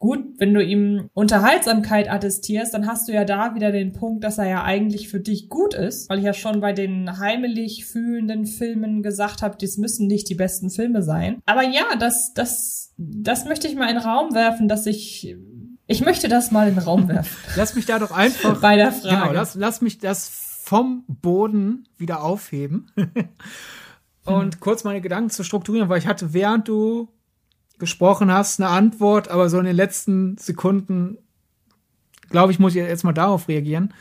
Gut, 0.00 0.24
wenn 0.38 0.54
du 0.54 0.64
ihm 0.64 1.10
Unterhaltsamkeit 1.12 2.10
attestierst, 2.10 2.72
dann 2.72 2.86
hast 2.86 3.06
du 3.06 3.12
ja 3.12 3.26
da 3.26 3.54
wieder 3.54 3.70
den 3.70 3.92
Punkt, 3.92 4.24
dass 4.24 4.38
er 4.38 4.48
ja 4.48 4.64
eigentlich 4.64 5.10
für 5.10 5.20
dich 5.20 5.50
gut 5.50 5.74
ist, 5.74 6.08
weil 6.08 6.20
ich 6.20 6.24
ja 6.24 6.32
schon 6.32 6.62
bei 6.62 6.72
den 6.72 7.18
heimelig 7.18 7.84
fühlenden 7.84 8.46
Filmen 8.46 9.02
gesagt 9.02 9.42
habe, 9.42 9.58
dies 9.60 9.76
müssen 9.76 10.06
nicht 10.06 10.30
die 10.30 10.34
besten 10.34 10.70
Filme 10.70 11.02
sein. 11.02 11.42
Aber 11.44 11.64
ja, 11.64 11.84
das, 11.98 12.32
das, 12.32 12.94
das 12.96 13.44
möchte 13.44 13.68
ich 13.68 13.76
mal 13.76 13.90
in 13.90 13.96
den 13.96 14.04
Raum 14.04 14.34
werfen, 14.34 14.68
dass 14.68 14.86
ich 14.86 15.36
ich 15.86 16.00
möchte 16.02 16.28
das 16.28 16.50
mal 16.50 16.66
in 16.66 16.76
den 16.76 16.84
Raum 16.84 17.06
werfen. 17.06 17.36
lass 17.56 17.74
mich 17.74 17.84
da 17.84 17.98
doch 17.98 18.12
einfach 18.12 18.58
bei 18.58 18.76
der 18.76 18.92
Frage. 18.92 19.16
Genau, 19.16 19.32
lass, 19.32 19.54
lass 19.54 19.82
mich 19.82 19.98
das 19.98 20.30
vom 20.64 21.04
Boden 21.08 21.88
wieder 21.98 22.22
aufheben 22.22 22.90
und 24.24 24.54
hm. 24.54 24.60
kurz 24.60 24.82
meine 24.84 25.02
Gedanken 25.02 25.28
zu 25.28 25.44
strukturieren, 25.44 25.90
weil 25.90 25.98
ich 25.98 26.06
hatte, 26.06 26.32
während 26.32 26.68
du 26.68 27.08
gesprochen 27.80 28.30
hast, 28.32 28.60
eine 28.60 28.70
Antwort, 28.70 29.28
aber 29.28 29.48
so 29.48 29.58
in 29.58 29.64
den 29.64 29.76
letzten 29.76 30.36
Sekunden, 30.38 31.18
glaube 32.28 32.52
ich, 32.52 32.58
muss 32.58 32.74
ich 32.74 32.82
jetzt 32.82 33.04
mal 33.04 33.12
darauf 33.12 33.48
reagieren. 33.48 33.92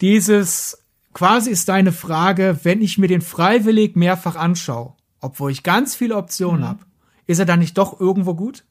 Dieses 0.00 0.84
quasi 1.12 1.50
ist 1.50 1.68
deine 1.68 1.92
Frage, 1.92 2.60
wenn 2.62 2.82
ich 2.82 2.98
mir 2.98 3.08
den 3.08 3.22
freiwillig 3.22 3.96
mehrfach 3.96 4.36
anschaue, 4.36 4.94
obwohl 5.20 5.50
ich 5.50 5.62
ganz 5.62 5.94
viele 5.94 6.16
Optionen 6.16 6.60
mhm. 6.60 6.68
habe, 6.68 6.80
ist 7.26 7.38
er 7.38 7.46
dann 7.46 7.60
nicht 7.60 7.78
doch 7.78 7.98
irgendwo 8.00 8.34
gut? 8.34 8.64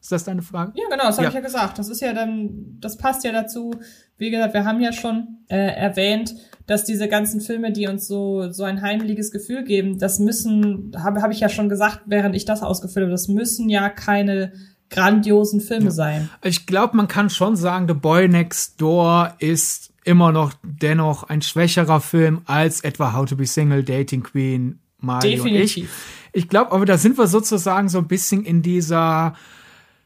Ist 0.00 0.12
das 0.12 0.24
deine 0.24 0.42
Frage? 0.42 0.72
Ja, 0.76 0.88
genau, 0.88 1.04
das 1.04 1.16
habe 1.16 1.24
ja. 1.24 1.28
ich 1.28 1.34
ja 1.34 1.40
gesagt. 1.40 1.78
Das 1.78 1.88
ist 1.88 2.00
ja 2.00 2.12
dann, 2.12 2.78
das 2.80 2.96
passt 2.96 3.22
ja 3.24 3.32
dazu. 3.32 3.74
Wie 4.16 4.30
gesagt, 4.30 4.54
wir 4.54 4.64
haben 4.64 4.80
ja 4.80 4.92
schon 4.92 5.38
äh, 5.48 5.56
erwähnt, 5.56 6.34
dass 6.70 6.84
diese 6.84 7.08
ganzen 7.08 7.40
Filme, 7.40 7.72
die 7.72 7.88
uns 7.88 8.06
so 8.06 8.52
so 8.52 8.62
ein 8.62 8.80
heimliches 8.80 9.32
Gefühl 9.32 9.64
geben, 9.64 9.98
das 9.98 10.20
müssen, 10.20 10.92
habe 10.96 11.20
hab 11.20 11.32
ich 11.32 11.40
ja 11.40 11.48
schon 11.48 11.68
gesagt, 11.68 12.02
während 12.06 12.36
ich 12.36 12.44
das 12.44 12.62
ausgefüllt 12.62 13.06
habe, 13.06 13.10
das 13.10 13.26
müssen 13.26 13.68
ja 13.68 13.88
keine 13.88 14.52
grandiosen 14.88 15.60
Filme 15.60 15.86
ja. 15.86 15.90
sein. 15.90 16.30
Ich 16.44 16.66
glaube, 16.66 16.96
man 16.96 17.08
kann 17.08 17.28
schon 17.28 17.56
sagen, 17.56 17.88
The 17.88 17.94
Boy 17.94 18.28
Next 18.28 18.80
Door 18.80 19.34
ist 19.40 19.92
immer 20.04 20.30
noch 20.30 20.52
dennoch 20.62 21.24
ein 21.24 21.42
schwächerer 21.42 22.00
Film 22.00 22.42
als 22.44 22.82
etwa 22.82 23.14
How 23.14 23.28
to 23.28 23.34
Be 23.34 23.46
Single, 23.46 23.82
Dating 23.82 24.22
Queen, 24.22 24.78
Mario 25.00 25.42
Definitiv. 25.42 25.90
ich. 26.32 26.42
Ich 26.42 26.48
glaube, 26.48 26.70
aber 26.70 26.86
da 26.86 26.98
sind 26.98 27.18
wir 27.18 27.26
sozusagen 27.26 27.88
so 27.88 27.98
ein 27.98 28.06
bisschen 28.06 28.44
in 28.44 28.62
dieser 28.62 29.34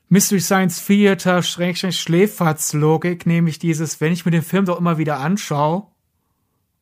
Mystery 0.08 0.40
Science 0.40 0.82
Theater 0.86 1.42
Schläferzlogik, 1.42 3.26
nämlich 3.26 3.58
dieses, 3.58 4.00
wenn 4.00 4.14
ich 4.14 4.24
mir 4.24 4.30
den 4.30 4.40
Film 4.40 4.64
doch 4.64 4.78
immer 4.78 4.96
wieder 4.96 5.20
anschaue 5.20 5.88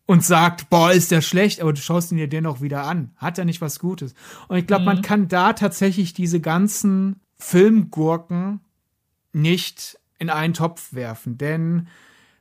und 0.07 0.25
sagt, 0.25 0.69
boah, 0.69 0.93
ist 0.93 1.11
der 1.11 1.21
schlecht, 1.21 1.61
aber 1.61 1.73
du 1.73 1.81
schaust 1.81 2.13
ihn 2.13 2.19
dir 2.19 2.29
dennoch 2.29 2.61
wieder 2.61 2.85
an. 2.85 3.13
Hat 3.17 3.39
er 3.39 3.45
nicht 3.45 3.61
was 3.61 3.79
Gutes? 3.79 4.15
Und 4.49 4.57
ich 4.57 4.67
glaube, 4.67 4.83
mhm. 4.83 4.87
man 4.87 5.03
kann 5.03 5.29
da 5.29 5.53
tatsächlich 5.53 6.13
diese 6.13 6.41
ganzen 6.41 7.21
Filmgurken 7.39 8.61
nicht 9.33 9.99
in 10.19 10.31
einen 10.31 10.55
Topf 10.55 10.93
werfen. 10.93 11.39
Denn 11.39 11.89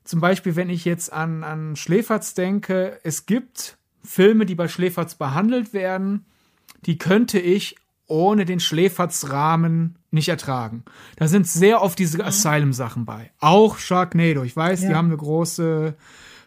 zum 0.03 0.20
Beispiel, 0.20 0.55
wenn 0.55 0.70
ich 0.70 0.86
jetzt 0.86 1.14
an, 1.14 1.43
an 1.43 1.76
Schläferz 1.76 2.34
denke, 2.34 2.99
es 3.03 3.26
gibt 3.26 3.78
Filme, 4.03 4.45
die 4.45 4.55
bei 4.55 4.68
Schläferz 4.68 5.16
behandelt 5.16 5.74
werden, 5.74 6.26
die 6.86 6.97
könnte 6.97 7.39
ich 7.39 7.76
ohne 8.07 8.45
den 8.45 8.59
Schläferzrahmen 8.59 9.95
nicht 10.09 10.28
ertragen. 10.28 10.84
Da 11.16 11.28
sind 11.28 11.47
sehr 11.47 11.82
oft 11.82 11.97
diese 11.97 12.18
mhm. 12.18 12.26
Asylum-Sachen 12.26 13.05
bei. 13.05 13.32
Auch 13.39 13.78
Sharknado. 13.78 14.43
Ich 14.43 14.55
weiß, 14.55 14.82
ja. 14.82 14.89
die 14.89 14.95
haben 14.95 15.07
eine 15.07 15.18
große 15.18 15.95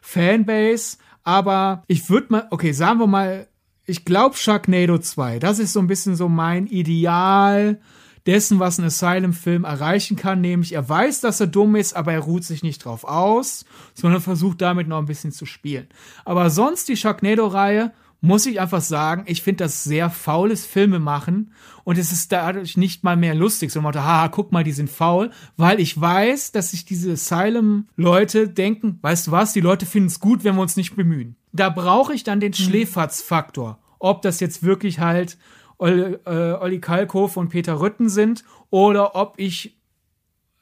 Fanbase, 0.03 0.99
aber 1.25 1.83
ich 1.87 2.09
würde 2.09 2.27
mal, 2.31 2.47
okay, 2.51 2.73
sagen 2.73 3.01
wir 3.01 3.07
mal, 3.07 3.49
ich 3.87 4.05
glaube 4.05 4.37
Sharknado 4.37 4.99
2, 4.99 5.39
das 5.39 5.59
ist 5.59 5.73
so 5.73 5.81
ein 5.81 5.87
bisschen 5.87 6.17
so 6.17 6.29
mein 6.29 6.67
Ideal 6.67 7.81
dessen, 8.27 8.59
was 8.59 8.79
ein 8.79 8.85
Asylum-Film 8.85 9.65
erreichen 9.65 10.17
kann, 10.17 10.41
nämlich 10.41 10.73
er 10.73 10.89
weiß, 10.89 11.21
dass 11.21 11.41
er 11.41 11.47
dumm 11.47 11.77
ist, 11.77 11.95
aber 11.95 12.13
er 12.13 12.21
ruht 12.21 12.45
sich 12.45 12.63
nicht 12.63 12.85
drauf 12.85 13.05
aus, 13.05 13.67
sondern 13.93 14.23
versucht 14.23 14.63
damit 14.63 14.89
noch 14.89 14.99
ein 14.99 15.07
bisschen 15.07 15.33
zu 15.33 15.45
spielen. 15.45 15.89
Aber 16.25 16.49
sonst 16.49 16.89
die 16.89 16.97
Sharknado-Reihe 16.97 17.93
muss 18.25 18.47
ich 18.47 18.59
einfach 18.59 18.81
sagen, 18.81 19.25
ich 19.27 19.43
finde 19.43 19.65
das 19.65 19.85
sehr 19.85 20.09
faules 20.09 20.65
Filme 20.65 20.99
machen 20.99 21.53
und 21.85 21.99
es 21.99 22.11
ist 22.11 22.33
dadurch 22.33 22.77
nicht 22.79 23.05
mal 23.05 23.17
mehr 23.17 23.35
lustig, 23.35 23.71
so 23.71 23.83
Motto, 23.83 24.01
haha, 24.01 24.29
guck 24.29 24.51
mal, 24.51 24.65
die 24.65 24.73
sind 24.73 24.89
faul, 24.89 25.31
weil 25.59 25.79
ich 25.79 26.01
weiß, 26.01 26.53
dass 26.53 26.71
sich 26.71 26.87
diese 26.87 27.13
Asylum-Leute 27.13 28.49
denken, 28.49 28.99
weißt 29.03 29.27
du 29.27 29.31
was, 29.33 29.53
die 29.53 29.61
Leute 29.61 29.85
finden 29.85 30.09
es 30.09 30.21
gut, 30.21 30.43
wenn 30.43 30.55
wir 30.55 30.63
uns 30.63 30.77
nicht 30.77 30.97
bemühen. 30.97 31.37
Da 31.53 31.69
brauche 31.69 32.15
ich 32.15 32.25
dann 32.25 32.41
den 32.41 32.53
mhm. 32.53 32.63
Schläferz-Faktor. 32.63 33.79
Ob 33.99 34.23
das 34.23 34.41
jetzt 34.41 34.63
wirklich 34.63 35.01
halt 35.01 35.37
Olli, 35.77 36.17
äh, 36.25 36.53
Olli 36.53 36.81
Kalkofe 36.81 37.39
und 37.39 37.51
Peter 37.51 37.79
Rütten 37.79 38.09
sind 38.09 38.43
oder 38.71 39.17
ob 39.17 39.35
ich 39.37 39.77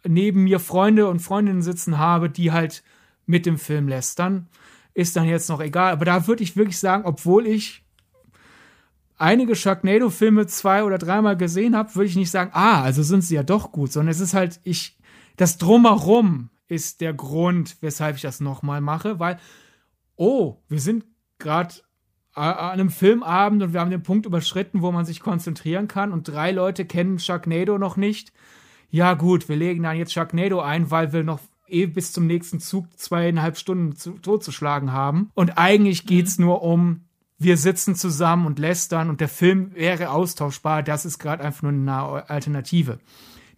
neben 0.05 0.43
mir 0.43 0.59
Freunde 0.59 1.07
und 1.09 1.21
Freundinnen 1.21 1.63
sitzen 1.63 1.99
habe, 1.99 2.29
die 2.29 2.51
halt 2.51 2.83
mit 3.25 3.47
dem 3.47 3.57
Film 3.57 3.87
lästern 3.87 4.49
ist 4.95 5.17
dann 5.17 5.25
jetzt 5.27 5.49
noch 5.49 5.61
egal. 5.61 5.93
Aber 5.93 6.05
da 6.05 6.27
würde 6.27 6.43
ich 6.43 6.57
wirklich 6.57 6.79
sagen, 6.79 7.05
obwohl 7.05 7.47
ich 7.47 7.85
einige 9.17 9.55
Sharknado-Filme 9.55 10.47
zwei 10.47 10.85
oder 10.85 10.99
dreimal 10.99 11.37
gesehen 11.37 11.77
habe, 11.77 11.95
würde 11.95 12.09
ich 12.09 12.17
nicht 12.17 12.31
sagen, 12.31 12.51
ah, 12.55 12.83
also 12.83 13.03
sind 13.03 13.23
sie 13.23 13.37
ja 13.37 13.43
doch 13.43 13.73
gut, 13.73 13.93
sondern 13.93 14.11
es 14.11 14.21
ist 14.21 14.35
halt, 14.35 14.61
ich, 14.65 14.99
das 15.37 15.59
Drumherum 15.59 16.51
ist 16.67 17.01
der 17.01 17.15
Grund, 17.15 17.77
weshalb 17.81 18.17
ich 18.17 18.23
das 18.23 18.41
nochmal 18.41 18.81
mache, 18.81 19.21
weil, 19.21 19.39
oh, 20.17 20.57
wir 20.69 20.81
sind 20.81 21.05
gerade 21.39 21.75
an 22.35 22.55
einem 22.57 22.91
Filmabend 22.91 23.63
und 23.63 23.73
wir 23.75 23.81
haben 23.81 23.91
den 23.91 24.03
Punkt 24.03 24.25
überschritten, 24.25 24.81
wo 24.81 24.91
man 24.91 25.05
sich 25.05 25.21
konzentrieren 25.21 25.87
kann 25.87 26.13
und 26.13 26.29
drei 26.29 26.51
Leute 26.51 26.87
kennen 26.87 27.19
Sharknado 27.19 27.77
noch 27.79 27.97
nicht. 27.97 28.33
Ja 28.89 29.15
gut, 29.15 29.49
wir 29.49 29.57
legen 29.57 29.83
dann 29.83 29.99
jetzt 29.99 30.13
Sharknado 30.13 30.61
ein, 30.61 30.91
weil 30.91 31.13
wir 31.13 31.25
noch 31.25 31.41
eh 31.73 31.87
bis 31.87 32.13
zum 32.13 32.27
nächsten 32.27 32.61
Zug 32.61 32.87
zweieinhalb 32.99 33.57
Stunden 33.57 33.97
zu, 33.97 34.13
totzuschlagen 34.13 34.93
haben. 34.93 35.31
Und 35.35 35.59
eigentlich 35.59 36.07
geht's 36.07 36.39
mhm. 36.39 36.47
nur 36.47 36.63
um, 36.63 37.01
wir 37.39 37.57
sitzen 37.57 37.95
zusammen 37.95 38.47
und 38.47 38.59
lästern 38.59 39.11
und 39.11 39.21
der 39.21 39.29
Film 39.29 39.75
wäre 39.75 40.11
austauschbar. 40.11 40.83
Das 40.83 41.05
ist 41.05 41.19
gerade 41.19 41.43
einfach 41.43 41.63
nur 41.63 41.73
eine 41.73 42.31
Alternative. 42.31 42.99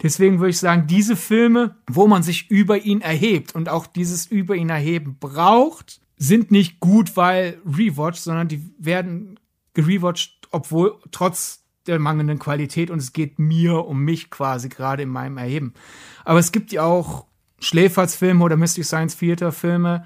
Deswegen 0.02 0.38
würde 0.38 0.50
ich 0.50 0.58
sagen, 0.58 0.86
diese 0.86 1.16
Filme, 1.16 1.76
wo 1.90 2.06
man 2.06 2.22
sich 2.22 2.50
über 2.50 2.78
ihn 2.78 3.00
erhebt 3.00 3.54
und 3.54 3.68
auch 3.68 3.86
dieses 3.86 4.26
über 4.26 4.56
ihn 4.56 4.70
erheben 4.70 5.16
braucht, 5.20 6.00
sind 6.16 6.50
nicht 6.50 6.80
gut, 6.80 7.16
weil 7.16 7.60
Rewatch, 7.64 8.18
sondern 8.18 8.48
die 8.48 8.62
werden 8.78 9.38
gerewatcht, 9.74 10.48
obwohl 10.50 10.96
trotz 11.10 11.64
der 11.86 11.98
mangelnden 11.98 12.38
Qualität 12.38 12.90
und 12.90 12.98
es 12.98 13.12
geht 13.12 13.38
mir 13.38 13.84
um 13.86 14.00
mich 14.00 14.30
quasi 14.30 14.68
gerade 14.68 15.02
in 15.02 15.10
meinem 15.10 15.36
Erheben. 15.36 15.74
Aber 16.24 16.38
es 16.38 16.52
gibt 16.52 16.72
ja 16.72 16.82
auch 16.82 17.26
Schläferzfilme 17.64 18.44
oder 18.44 18.56
Mystery 18.56 18.84
Science 18.84 19.16
Theater 19.16 19.52
Filme 19.52 20.04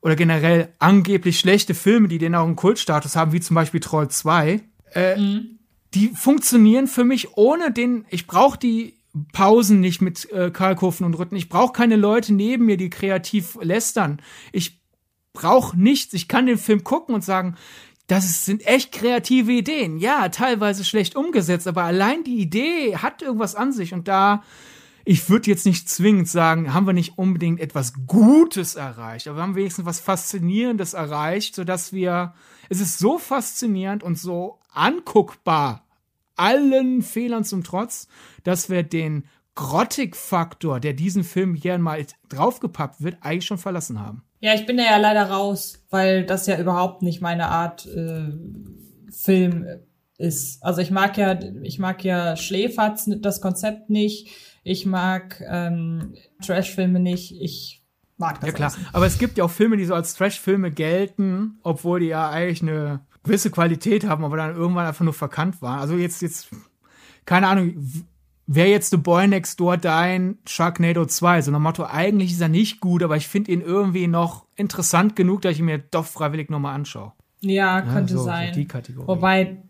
oder 0.00 0.16
generell 0.16 0.72
angeblich 0.78 1.38
schlechte 1.38 1.74
Filme, 1.74 2.08
die 2.08 2.18
den 2.18 2.34
auch 2.34 2.44
einen 2.44 2.56
Kultstatus 2.56 3.16
haben, 3.16 3.32
wie 3.32 3.40
zum 3.40 3.54
Beispiel 3.54 3.80
Troll 3.80 4.08
2. 4.08 4.60
Äh, 4.94 5.16
mhm. 5.16 5.58
Die 5.94 6.08
funktionieren 6.08 6.86
für 6.86 7.04
mich 7.04 7.36
ohne 7.36 7.72
den, 7.72 8.04
ich 8.10 8.26
brauche 8.26 8.58
die 8.58 8.94
Pausen 9.32 9.80
nicht 9.80 10.02
mit 10.02 10.30
äh, 10.30 10.50
Kalkofen 10.50 11.06
und 11.06 11.14
Rütten. 11.14 11.36
Ich 11.36 11.48
brauche 11.48 11.72
keine 11.72 11.96
Leute 11.96 12.34
neben 12.34 12.66
mir, 12.66 12.76
die 12.76 12.90
kreativ 12.90 13.58
lästern. 13.60 14.20
Ich 14.52 14.80
brauche 15.32 15.78
nichts. 15.78 16.12
Ich 16.14 16.28
kann 16.28 16.46
den 16.46 16.58
Film 16.58 16.84
gucken 16.84 17.14
und 17.14 17.24
sagen, 17.24 17.56
das 18.06 18.44
sind 18.44 18.66
echt 18.66 18.92
kreative 18.92 19.52
Ideen. 19.52 19.98
Ja, 19.98 20.28
teilweise 20.28 20.84
schlecht 20.84 21.16
umgesetzt, 21.16 21.66
aber 21.66 21.82
allein 21.82 22.24
die 22.24 22.38
Idee 22.38 22.96
hat 22.96 23.22
irgendwas 23.22 23.54
an 23.54 23.72
sich 23.72 23.92
und 23.92 24.06
da 24.06 24.42
ich 25.08 25.30
würde 25.30 25.48
jetzt 25.48 25.66
nicht 25.66 25.88
zwingend 25.88 26.28
sagen, 26.28 26.74
haben 26.74 26.86
wir 26.86 26.92
nicht 26.92 27.16
unbedingt 27.16 27.60
etwas 27.60 27.92
Gutes 28.08 28.74
erreicht, 28.74 29.28
aber 29.28 29.38
wir 29.38 29.42
haben 29.44 29.54
wenigstens 29.54 29.86
was 29.86 30.00
Faszinierendes 30.00 30.94
erreicht, 30.94 31.54
sodass 31.54 31.92
wir, 31.92 32.34
es 32.68 32.80
ist 32.80 32.98
so 32.98 33.16
faszinierend 33.16 34.02
und 34.02 34.18
so 34.18 34.58
anguckbar, 34.72 35.84
allen 36.34 37.02
Fehlern 37.02 37.44
zum 37.44 37.62
Trotz, 37.62 38.08
dass 38.42 38.68
wir 38.68 38.82
den 38.82 39.26
Grottig-Faktor, 39.54 40.80
der 40.80 40.92
diesen 40.92 41.22
Film 41.22 41.54
hier 41.54 41.78
mal 41.78 42.04
draufgepappt 42.28 43.00
wird, 43.00 43.18
eigentlich 43.20 43.46
schon 43.46 43.58
verlassen 43.58 44.00
haben. 44.00 44.24
Ja, 44.40 44.54
ich 44.54 44.66
bin 44.66 44.76
da 44.76 44.82
ja 44.82 44.96
leider 44.96 45.30
raus, 45.30 45.84
weil 45.88 46.26
das 46.26 46.48
ja 46.48 46.58
überhaupt 46.58 47.02
nicht 47.02 47.22
meine 47.22 47.46
Art 47.46 47.86
äh, 47.86 48.32
Film 49.12 49.66
ist. 50.18 50.62
Also 50.64 50.80
ich 50.80 50.90
mag 50.90 51.16
ja, 51.16 51.38
ich 51.62 51.78
mag 51.78 52.02
ja 52.02 52.36
Schläferz, 52.36 53.08
das 53.20 53.40
Konzept 53.40 53.88
nicht. 53.88 54.30
Ich 54.66 54.84
mag 54.84 55.40
ähm, 55.48 56.14
Trash-Filme 56.44 56.98
nicht. 56.98 57.40
Ich 57.40 57.84
mag 58.16 58.40
das. 58.40 58.48
Ja 58.48 58.52
klar, 58.52 58.72
nicht. 58.76 58.94
aber 58.94 59.06
es 59.06 59.18
gibt 59.18 59.38
ja 59.38 59.44
auch 59.44 59.50
Filme, 59.50 59.76
die 59.76 59.84
so 59.84 59.94
als 59.94 60.14
Trash-Filme 60.14 60.72
gelten, 60.72 61.60
obwohl 61.62 62.00
die 62.00 62.06
ja 62.06 62.28
eigentlich 62.28 62.62
eine 62.62 63.06
gewisse 63.22 63.52
Qualität 63.52 64.08
haben, 64.08 64.24
aber 64.24 64.36
dann 64.36 64.56
irgendwann 64.56 64.86
einfach 64.86 65.04
nur 65.04 65.14
verkannt 65.14 65.62
waren. 65.62 65.78
Also 65.78 65.94
jetzt, 65.94 66.20
jetzt, 66.20 66.48
keine 67.26 67.46
Ahnung, 67.46 67.76
wäre 68.48 68.68
jetzt 68.68 68.90
The 68.90 68.96
Boy 68.96 69.28
Next 69.28 69.60
Door 69.60 69.76
dein 69.76 70.38
Sharknado 70.48 71.06
2? 71.06 71.42
So 71.42 71.52
nach 71.52 71.60
Motto, 71.60 71.84
eigentlich 71.84 72.32
ist 72.32 72.40
er 72.40 72.48
nicht 72.48 72.80
gut, 72.80 73.04
aber 73.04 73.16
ich 73.16 73.28
finde 73.28 73.52
ihn 73.52 73.60
irgendwie 73.60 74.08
noch 74.08 74.46
interessant 74.56 75.14
genug, 75.14 75.42
dass 75.42 75.52
ich 75.52 75.62
mir 75.62 75.78
doch 75.78 76.06
freiwillig 76.06 76.50
nochmal 76.50 76.74
anschaue. 76.74 77.12
Ja, 77.40 77.82
könnte 77.82 78.14
ja, 78.14 78.18
so, 78.18 78.24
sein. 78.24 78.52
Die 78.54 78.66
Kategorie. 78.66 79.06
Wobei, 79.06 79.62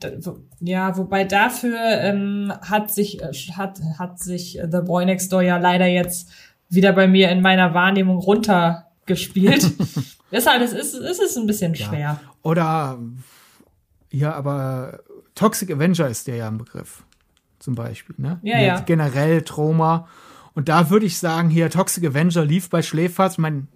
ja, 0.60 0.96
wobei 0.96 1.24
dafür 1.24 1.78
ähm, 1.80 2.52
hat 2.62 2.92
sich 2.92 3.20
äh, 3.20 3.32
hat 3.56 3.80
hat 3.98 4.18
sich 4.18 4.60
The 4.70 4.80
Boy 4.84 5.04
Next 5.04 5.32
Door 5.32 5.42
ja 5.42 5.58
leider 5.58 5.86
jetzt 5.86 6.30
wieder 6.68 6.92
bei 6.92 7.08
mir 7.08 7.30
in 7.30 7.42
meiner 7.42 7.74
Wahrnehmung 7.74 8.18
runtergespielt. 8.18 9.72
Deshalb 10.32 10.62
ist 10.62 10.72
es 10.72 10.94
ist 10.94 11.20
es 11.20 11.36
ein 11.36 11.46
bisschen 11.46 11.74
schwer. 11.74 11.98
Ja. 11.98 12.20
Oder 12.42 12.98
ja, 14.10 14.32
aber 14.32 15.00
Toxic 15.34 15.70
Avenger 15.70 16.08
ist 16.08 16.26
der 16.26 16.36
ja 16.36 16.48
ein 16.48 16.58
Begriff 16.58 17.04
zum 17.58 17.74
Beispiel. 17.74 18.14
Ne? 18.18 18.38
Ja, 18.42 18.60
ja. 18.60 18.80
Generell 18.80 19.42
Trauma. 19.42 20.08
Und 20.54 20.68
da 20.68 20.88
würde 20.88 21.06
ich 21.06 21.18
sagen, 21.18 21.50
hier 21.50 21.68
Toxic 21.68 22.04
Avenger 22.06 22.44
lief 22.44 22.70
bei 22.70 22.80
Schläferz. 22.80 23.36
Mein 23.38 23.68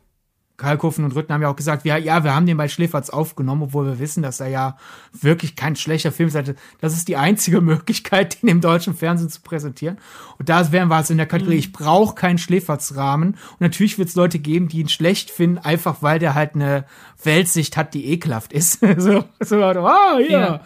Kalkofen 0.60 1.04
und 1.04 1.14
Rütten 1.14 1.32
haben 1.32 1.40
ja 1.40 1.48
auch 1.48 1.56
gesagt, 1.56 1.86
ja, 1.86 1.96
ja, 1.96 2.22
wir 2.22 2.34
haben 2.34 2.44
den 2.44 2.58
bei 2.58 2.68
Schläferz 2.68 3.08
aufgenommen, 3.08 3.62
obwohl 3.62 3.86
wir 3.86 3.98
wissen, 3.98 4.22
dass 4.22 4.40
er 4.40 4.48
ja 4.48 4.76
wirklich 5.12 5.56
kein 5.56 5.74
schlechter 5.74 6.12
Film 6.12 6.28
ist. 6.28 6.54
Das 6.80 6.92
ist 6.92 7.08
die 7.08 7.16
einzige 7.16 7.60
Möglichkeit, 7.62 8.42
den 8.42 8.48
im 8.48 8.60
deutschen 8.60 8.94
Fernsehen 8.94 9.30
zu 9.30 9.40
präsentieren. 9.40 9.98
Und 10.38 10.48
da 10.48 10.70
wären 10.70 10.88
wir 10.88 11.00
es 11.00 11.10
in 11.10 11.16
der 11.16 11.26
Kategorie, 11.26 11.56
mhm. 11.56 11.60
ich 11.60 11.72
brauche 11.72 12.14
keinen 12.14 12.38
Schläferz-Rahmen. 12.38 13.30
Und 13.30 13.60
natürlich 13.60 13.98
wird 13.98 14.10
es 14.10 14.14
Leute 14.14 14.38
geben, 14.38 14.68
die 14.68 14.80
ihn 14.80 14.88
schlecht 14.88 15.30
finden, 15.30 15.58
einfach 15.58 16.02
weil 16.02 16.18
der 16.18 16.34
halt 16.34 16.54
eine 16.54 16.84
Weltsicht 17.24 17.76
hat, 17.76 17.94
die 17.94 18.06
ekelhaft 18.12 18.52
ist. 18.52 18.80
so, 18.98 19.24
so, 19.40 19.62
ah, 19.62 20.18
hier, 20.18 20.30
ja. 20.30 20.60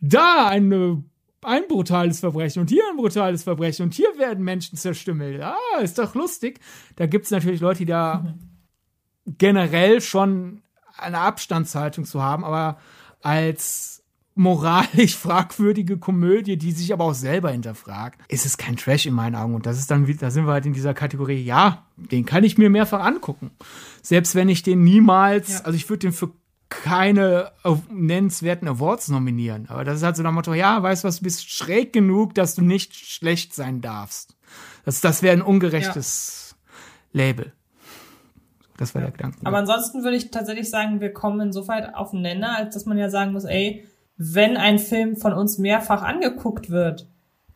da 0.00 0.48
eine 0.48 1.02
ein 1.42 1.62
brutales 1.68 2.20
Verbrechen 2.20 2.60
und 2.60 2.68
hier 2.68 2.82
ein 2.90 2.96
brutales 2.96 3.44
Verbrechen 3.44 3.84
und 3.84 3.94
hier 3.94 4.18
werden 4.18 4.42
Menschen 4.42 4.76
zerstümmelt. 4.76 5.40
Ah, 5.40 5.80
ist 5.80 5.96
doch 5.98 6.14
lustig. 6.14 6.58
Da 6.96 7.06
gibt 7.06 7.26
es 7.26 7.30
natürlich 7.30 7.60
Leute, 7.60 7.78
die 7.78 7.86
da 7.86 8.24
mhm. 8.24 8.47
Generell 9.36 10.00
schon 10.00 10.62
eine 10.96 11.18
Abstandshaltung 11.18 12.04
zu 12.04 12.22
haben, 12.22 12.44
aber 12.44 12.78
als 13.22 14.02
moralisch 14.34 15.16
fragwürdige 15.18 15.98
Komödie, 15.98 16.56
die 16.56 16.72
sich 16.72 16.92
aber 16.92 17.04
auch 17.04 17.14
selber 17.14 17.50
hinterfragt, 17.50 18.20
ist 18.28 18.46
es 18.46 18.56
kein 18.56 18.76
Trash 18.76 19.06
in 19.06 19.14
meinen 19.14 19.34
Augen. 19.34 19.54
Und 19.54 19.66
das 19.66 19.78
ist 19.78 19.90
dann, 19.90 20.06
da 20.18 20.30
sind 20.30 20.46
wir 20.46 20.52
halt 20.52 20.66
in 20.66 20.72
dieser 20.72 20.94
Kategorie, 20.94 21.42
ja, 21.42 21.86
den 21.96 22.24
kann 22.24 22.44
ich 22.44 22.56
mir 22.56 22.70
mehrfach 22.70 23.04
angucken. 23.04 23.50
Selbst 24.00 24.34
wenn 24.34 24.48
ich 24.48 24.62
den 24.62 24.82
niemals, 24.82 25.54
ja. 25.54 25.60
also 25.64 25.76
ich 25.76 25.88
würde 25.90 26.06
den 26.06 26.12
für 26.12 26.30
keine 26.70 27.52
nennenswerten 27.90 28.68
Awards 28.68 29.08
nominieren. 29.08 29.68
Aber 29.68 29.84
das 29.84 29.96
ist 29.96 30.02
halt 30.02 30.16
so 30.16 30.22
nach 30.22 30.32
Motto, 30.32 30.54
ja, 30.54 30.82
weißt 30.82 31.02
du 31.02 31.08
was, 31.08 31.18
du 31.18 31.24
bist 31.24 31.50
schräg 31.50 31.92
genug, 31.92 32.34
dass 32.34 32.54
du 32.54 32.62
nicht 32.62 32.94
schlecht 32.94 33.54
sein 33.54 33.80
darfst. 33.80 34.36
Das, 34.84 35.00
das 35.00 35.22
wäre 35.22 35.34
ein 35.34 35.42
ungerechtes 35.42 36.54
ja. 37.12 37.24
Label. 37.24 37.52
Das 38.78 38.94
war 38.94 39.02
der 39.02 39.10
Gedanke. 39.10 39.38
Aber 39.44 39.58
ansonsten 39.58 40.04
würde 40.04 40.16
ich 40.16 40.30
tatsächlich 40.30 40.70
sagen, 40.70 41.00
wir 41.00 41.12
kommen 41.12 41.40
insofern 41.40 41.94
auf 41.94 42.12
den 42.12 42.22
Nenner, 42.22 42.56
als 42.56 42.74
dass 42.74 42.86
man 42.86 42.96
ja 42.96 43.10
sagen 43.10 43.32
muss, 43.32 43.44
ey, 43.44 43.84
wenn 44.16 44.56
ein 44.56 44.78
Film 44.78 45.16
von 45.16 45.32
uns 45.32 45.58
mehrfach 45.58 46.02
angeguckt 46.02 46.70
wird, 46.70 47.06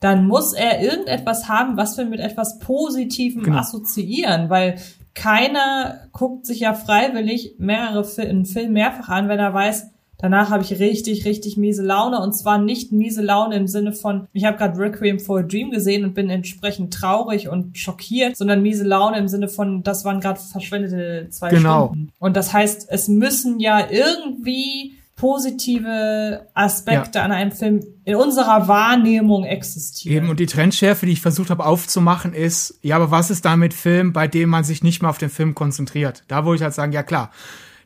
dann 0.01 0.27
muss 0.27 0.53
er 0.53 0.83
irgendetwas 0.83 1.49
haben, 1.49 1.77
was 1.77 1.97
wir 1.97 2.05
mit 2.05 2.19
etwas 2.19 2.59
Positivem 2.59 3.45
genau. 3.45 3.59
assoziieren, 3.59 4.51
weil 4.51 4.77
keiner 5.15 6.09
guckt 6.13 6.45
sich 6.45 6.61
ja 6.61 6.75
freiwillig 6.75 7.55
mehrere 7.59 8.05
Fil 8.05 8.29
einen 8.29 8.47
Film 8.47 8.73
mehrfach 8.73 9.09
an, 9.09 9.29
wenn 9.29 9.39
er 9.39 9.55
weiß, 9.55 9.92
danach 10.23 10.51
habe 10.51 10.63
ich 10.63 10.79
richtig, 10.79 11.27
richtig 11.27 11.59
miese 11.59 11.83
Laune. 11.83 12.21
Und 12.21 12.33
zwar 12.33 12.59
nicht 12.59 12.93
miese 12.93 13.21
Laune 13.21 13.57
im 13.57 13.67
Sinne 13.67 13.93
von, 13.93 14.29
ich 14.33 14.47
habe 14.47 14.57
gerade 14.57 14.79
Requiem 14.79 15.19
for 15.19 15.41
a 15.41 15.43
Dream 15.43 15.71
gesehen 15.71 16.05
und 16.05 16.15
bin 16.15 16.31
entsprechend 16.31 16.95
traurig 16.95 17.49
und 17.49 17.77
schockiert, 17.77 18.37
sondern 18.37 18.63
miese 18.63 18.85
Laune 18.85 19.19
im 19.19 19.29
Sinne 19.29 19.49
von, 19.49 19.83
das 19.83 20.07
waren 20.07 20.21
gerade 20.21 20.41
verschwendete 20.41 21.29
zwei 21.31 21.51
genau. 21.51 21.89
Stunden. 21.89 22.13
Und 22.19 22.37
das 22.37 22.55
heißt, 22.55 22.87
es 22.89 23.09
müssen 23.09 23.61
ja 23.61 23.91
irgendwie 23.91 24.95
positive 25.17 26.47
Aspekte 26.55 27.19
ja. 27.19 27.25
an 27.25 27.33
einem 27.33 27.53
Film 27.53 27.81
in 28.05 28.17
unserer 28.17 28.67
Wahrnehmung 28.67 29.45
existieren. 29.45 30.17
Eben, 30.17 30.31
und 30.31 30.41
die 30.41 30.47
Trendschärfe, 30.47 31.07
die 31.07 31.13
ich 31.13 31.21
versucht 31.21 31.51
habe 31.51 31.65
aufzumachen, 31.65 32.33
ist, 32.33 32.79
ja, 32.83 32.97
aber 32.97 33.11
was 33.11 33.31
ist 33.31 33.45
da 33.45 33.57
mit 33.57 33.75
Film, 33.75 34.13
bei 34.13 34.27
dem 34.27 34.49
man 34.49 34.65
sich 34.65 34.83
nicht 34.83 35.03
mehr 35.03 35.11
auf 35.11 35.19
den 35.19 35.31
Film 35.31 35.55
konzentriert? 35.55 36.25
Da 36.29 36.45
würde 36.45 36.57
ich 36.57 36.63
halt 36.63 36.75
sagen, 36.75 36.93
ja 36.93 37.03
klar. 37.03 37.31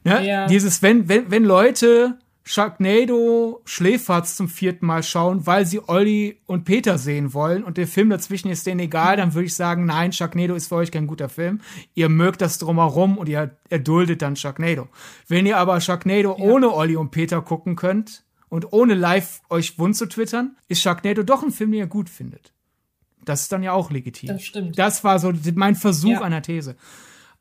Ne? 0.05 0.27
Ja. 0.27 0.47
Dieses, 0.47 0.83
wenn, 0.83 1.09
wenn, 1.09 1.31
wenn 1.31 1.45
Leute 1.45 2.17
Sharknado 2.49 3.61
Schläferz 3.65 4.37
zum 4.37 4.49
vierten 4.49 4.87
Mal 4.87 5.03
schauen, 5.03 5.49
weil 5.49 5.67
sie 5.67 5.81
Olli 5.89 6.41
und 6.47 6.65
Peter 6.65 6.97
sehen 6.97 7.35
wollen 7.35 7.65
und 7.65 7.77
der 7.77 7.89
Film 7.89 8.09
dazwischen 8.09 8.51
ist 8.51 8.65
denen 8.69 8.79
egal, 8.79 9.17
dann 9.17 9.35
würde 9.35 9.47
ich 9.47 9.57
sagen, 9.57 9.85
nein, 9.85 10.13
Sharknado 10.13 10.55
ist 10.55 10.69
für 10.69 10.77
euch 10.77 10.93
kein 10.93 11.09
guter 11.09 11.29
Film. 11.29 11.61
Ihr 11.95 12.09
mögt 12.09 12.41
das 12.41 12.59
drumherum 12.59 13.19
und 13.19 13.29
ihr 13.29 13.57
erduldet 13.69 14.23
dann 14.23 14.37
Sharknado. 14.37 14.87
Wenn 15.27 15.45
ihr 15.45 15.59
aber 15.59 15.81
Sharknado 15.81 16.37
ja. 16.39 16.45
ohne 16.45 16.73
Olli 16.73 16.95
und 16.95 17.11
Peter 17.11 17.43
gucken 17.43 17.75
könnt 17.75 18.23
und 18.49 18.73
ohne 18.73 18.95
live 18.95 19.41
euch 19.51 19.77
wund 19.81 19.97
zu 19.97 20.07
twittern, 20.07 20.57
ist 20.69 20.81
Sharknado 20.81 21.25
doch 21.25 21.43
ein 21.43 21.51
Film, 21.51 21.73
den 21.73 21.81
ihr 21.81 21.87
gut 21.89 22.09
findet. 22.09 22.53
Das 23.25 23.43
ist 23.43 23.51
dann 23.51 23.65
ja 23.65 23.73
auch 23.73 23.91
legitim. 23.91 24.29
Das 24.29 24.45
stimmt. 24.45 24.79
Das 24.79 25.03
war 25.03 25.19
so 25.19 25.33
mein 25.57 25.75
Versuch 25.75 26.11
ja. 26.11 26.21
einer 26.21 26.43
These. 26.43 26.77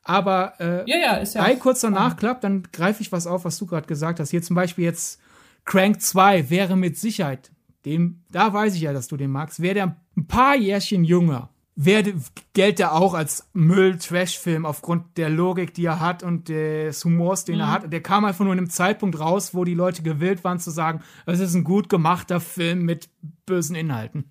Aber 0.06 0.54
äh, 0.60 0.88
ja, 0.88 0.98
ja, 0.98 1.14
ist 1.16 1.34
ja 1.34 1.42
bei 1.42 1.56
kurzer 1.56 1.90
Nachklapp, 1.90 2.40
dann 2.40 2.62
greife 2.72 3.02
ich 3.02 3.10
was 3.10 3.26
auf, 3.26 3.44
was 3.44 3.58
du 3.58 3.66
gerade 3.66 3.88
gesagt 3.88 4.20
hast. 4.20 4.30
Hier 4.30 4.40
zum 4.40 4.54
Beispiel 4.54 4.84
jetzt 4.84 5.20
Crank 5.64 6.00
2 6.00 6.48
wäre 6.48 6.76
mit 6.76 6.96
Sicherheit, 6.96 7.50
dem, 7.84 8.22
da 8.30 8.52
weiß 8.52 8.76
ich 8.76 8.82
ja, 8.82 8.92
dass 8.92 9.08
du 9.08 9.16
den 9.16 9.32
magst, 9.32 9.60
wäre 9.60 9.74
der 9.74 9.96
ein 10.16 10.26
paar 10.28 10.54
Jährchen 10.54 11.02
jünger. 11.02 11.50
Wäre, 11.74 12.14
gilt 12.54 12.78
er 12.80 12.94
auch 12.94 13.14
als 13.14 13.50
Müll-Trash-Film 13.52 14.64
aufgrund 14.64 15.18
der 15.18 15.28
Logik, 15.28 15.74
die 15.74 15.84
er 15.84 16.00
hat 16.00 16.22
und 16.22 16.48
des 16.48 17.04
Humors, 17.04 17.44
den 17.44 17.56
mhm. 17.56 17.62
er 17.62 17.70
hat. 17.72 17.92
Der 17.92 18.00
kam 18.00 18.24
einfach 18.24 18.44
nur 18.44 18.54
in 18.54 18.60
einem 18.60 18.70
Zeitpunkt 18.70 19.18
raus, 19.18 19.54
wo 19.54 19.64
die 19.64 19.74
Leute 19.74 20.02
gewillt 20.02 20.44
waren 20.44 20.60
zu 20.60 20.70
sagen, 20.70 21.02
es 21.26 21.40
ist 21.40 21.54
ein 21.54 21.64
gut 21.64 21.88
gemachter 21.88 22.40
Film 22.40 22.84
mit 22.84 23.10
bösen 23.44 23.74
Inhalten. 23.74 24.30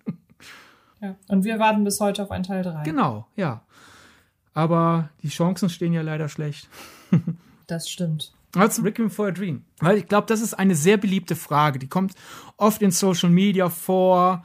Ja, 1.00 1.14
und 1.28 1.44
wir 1.44 1.58
warten 1.58 1.84
bis 1.84 2.00
heute 2.00 2.22
auf 2.22 2.30
einen 2.30 2.42
Teil 2.42 2.62
3. 2.62 2.82
Genau, 2.82 3.26
ja 3.36 3.65
aber 4.56 5.10
die 5.22 5.28
Chancen 5.28 5.68
stehen 5.68 5.92
ja 5.92 6.00
leider 6.00 6.30
schlecht. 6.30 6.68
das 7.66 7.90
stimmt. 7.90 8.32
Als 8.54 8.82
Requiem 8.82 9.10
for 9.10 9.28
a 9.28 9.30
Dream. 9.30 9.64
Weil 9.80 9.98
ich 9.98 10.08
glaube, 10.08 10.26
das 10.28 10.40
ist 10.40 10.54
eine 10.54 10.74
sehr 10.74 10.96
beliebte 10.96 11.36
Frage. 11.36 11.78
Die 11.78 11.88
kommt 11.88 12.14
oft 12.56 12.80
in 12.80 12.90
Social 12.90 13.28
Media 13.28 13.68
vor. 13.68 14.44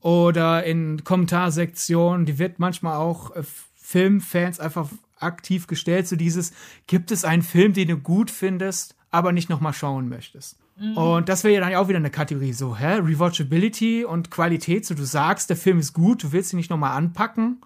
oder 0.00 0.64
in 0.64 1.04
Kommentarsektionen, 1.04 2.24
die 2.24 2.38
wird 2.38 2.58
manchmal 2.58 2.96
auch 2.96 3.36
äh, 3.36 3.42
Filmfans 3.76 4.60
einfach 4.60 4.88
aktiv 5.18 5.66
gestellt, 5.66 6.08
so 6.08 6.16
dieses, 6.16 6.52
gibt 6.86 7.10
es 7.10 7.26
einen 7.26 7.42
Film, 7.42 7.74
den 7.74 7.88
du 7.88 7.98
gut 7.98 8.30
findest, 8.30 8.96
aber 9.10 9.32
nicht 9.32 9.50
nochmal 9.50 9.74
schauen 9.74 10.08
möchtest? 10.08 10.56
Mhm. 10.78 10.96
Und 10.96 11.28
das 11.28 11.44
wäre 11.44 11.52
ja 11.52 11.60
dann 11.60 11.74
auch 11.74 11.88
wieder 11.88 11.98
eine 11.98 12.08
Kategorie, 12.08 12.54
so, 12.54 12.78
hä, 12.78 12.94
Rewatchability 12.94 14.06
und 14.06 14.30
Qualität, 14.30 14.86
so 14.86 14.94
du 14.94 15.04
sagst, 15.04 15.50
der 15.50 15.58
Film 15.58 15.78
ist 15.78 15.92
gut, 15.92 16.22
du 16.22 16.32
willst 16.32 16.54
ihn 16.54 16.56
nicht 16.56 16.70
nochmal 16.70 16.96
anpacken. 16.96 17.60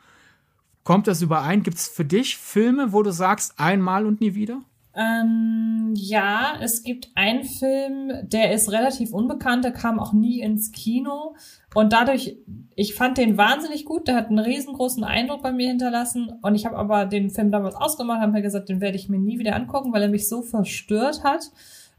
Kommt 0.84 1.06
das 1.06 1.22
überein? 1.22 1.62
Gibt 1.62 1.78
es 1.78 1.88
für 1.88 2.04
dich 2.04 2.36
Filme, 2.36 2.92
wo 2.92 3.02
du 3.02 3.10
sagst, 3.10 3.54
einmal 3.58 4.06
und 4.06 4.20
nie 4.20 4.34
wieder? 4.34 4.60
Ähm, 4.96 5.92
ja, 5.96 6.54
es 6.60 6.84
gibt 6.84 7.08
einen 7.16 7.42
Film, 7.42 8.12
der 8.22 8.52
ist 8.52 8.70
relativ 8.70 9.12
unbekannt, 9.12 9.64
der 9.64 9.72
kam 9.72 9.98
auch 9.98 10.12
nie 10.12 10.40
ins 10.40 10.70
Kino. 10.70 11.34
Und 11.74 11.92
dadurch, 11.92 12.36
ich 12.76 12.94
fand 12.94 13.18
den 13.18 13.36
wahnsinnig 13.36 13.86
gut, 13.86 14.06
der 14.06 14.14
hat 14.14 14.28
einen 14.28 14.38
riesengroßen 14.38 15.02
Eindruck 15.02 15.42
bei 15.42 15.52
mir 15.52 15.68
hinterlassen. 15.68 16.32
Und 16.42 16.54
ich 16.54 16.64
habe 16.64 16.76
aber 16.76 17.06
den 17.06 17.30
Film 17.30 17.50
damals 17.50 17.74
ausgemacht, 17.74 18.20
habe 18.20 18.32
mir 18.32 18.42
gesagt, 18.42 18.68
den 18.68 18.80
werde 18.80 18.96
ich 18.96 19.08
mir 19.08 19.18
nie 19.18 19.38
wieder 19.38 19.56
angucken, 19.56 19.92
weil 19.92 20.02
er 20.02 20.08
mich 20.08 20.28
so 20.28 20.42
verstört 20.42 21.24
hat. 21.24 21.50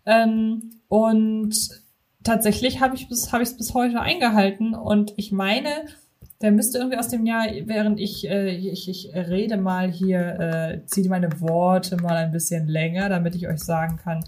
Ähm, 0.06 0.70
und 0.88 1.56
tatsächlich 2.24 2.80
habe 2.80 2.96
ich 2.96 3.10
es 3.10 3.34
hab 3.34 3.42
bis 3.42 3.74
heute 3.74 4.00
eingehalten. 4.00 4.74
Und 4.74 5.14
ich 5.18 5.34
meine, 5.34 5.70
der 6.46 6.52
müsste 6.52 6.78
irgendwie 6.78 7.00
aus 7.00 7.08
dem 7.08 7.26
Jahr, 7.26 7.48
während 7.64 8.00
ich, 8.00 8.30
äh, 8.30 8.56
ich, 8.56 8.88
ich 8.88 9.10
rede 9.16 9.58
mal 9.58 9.92
hier, 9.92 10.40
äh, 10.40 10.86
ziehe 10.86 11.10
meine 11.10 11.42
Worte 11.42 11.98
mal 11.98 12.18
ein 12.18 12.32
bisschen 12.32 12.68
länger, 12.68 13.10
damit 13.10 13.34
ich 13.34 13.48
euch 13.48 13.62
sagen 13.62 13.98
kann, 13.98 14.24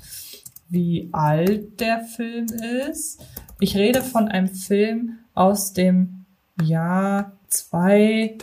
wie 0.67 1.09
alt 1.11 1.79
der 1.79 1.99
Film 1.99 2.47
ist. 2.89 3.23
Ich 3.59 3.77
rede 3.77 4.01
von 4.01 4.29
einem 4.29 4.47
Film 4.47 5.19
aus 5.35 5.73
dem 5.73 6.25
Jahr 6.59 7.37
2000 7.49 8.39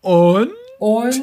und, 0.00 0.50
und 0.78 1.22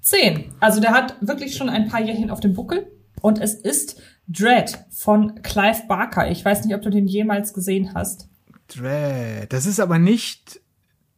10. 0.00 0.52
Also 0.58 0.80
der 0.80 0.90
hat 0.90 1.14
wirklich 1.20 1.54
schon 1.54 1.68
ein 1.68 1.86
paar 1.86 2.02
Jährchen 2.02 2.32
auf 2.32 2.40
dem 2.40 2.54
Buckel. 2.54 2.90
Und 3.22 3.40
es 3.40 3.54
ist 3.54 4.02
Dread 4.26 4.84
von 4.90 5.42
Clive 5.42 5.82
Barker. 5.86 6.28
Ich 6.28 6.44
weiß 6.44 6.64
nicht, 6.64 6.74
ob 6.74 6.82
du 6.82 6.90
den 6.90 7.06
jemals 7.06 7.54
gesehen 7.54 7.94
hast. 7.94 8.29
Dread. 8.74 9.52
Das 9.52 9.66
ist 9.66 9.80
aber 9.80 9.98
nicht 9.98 10.60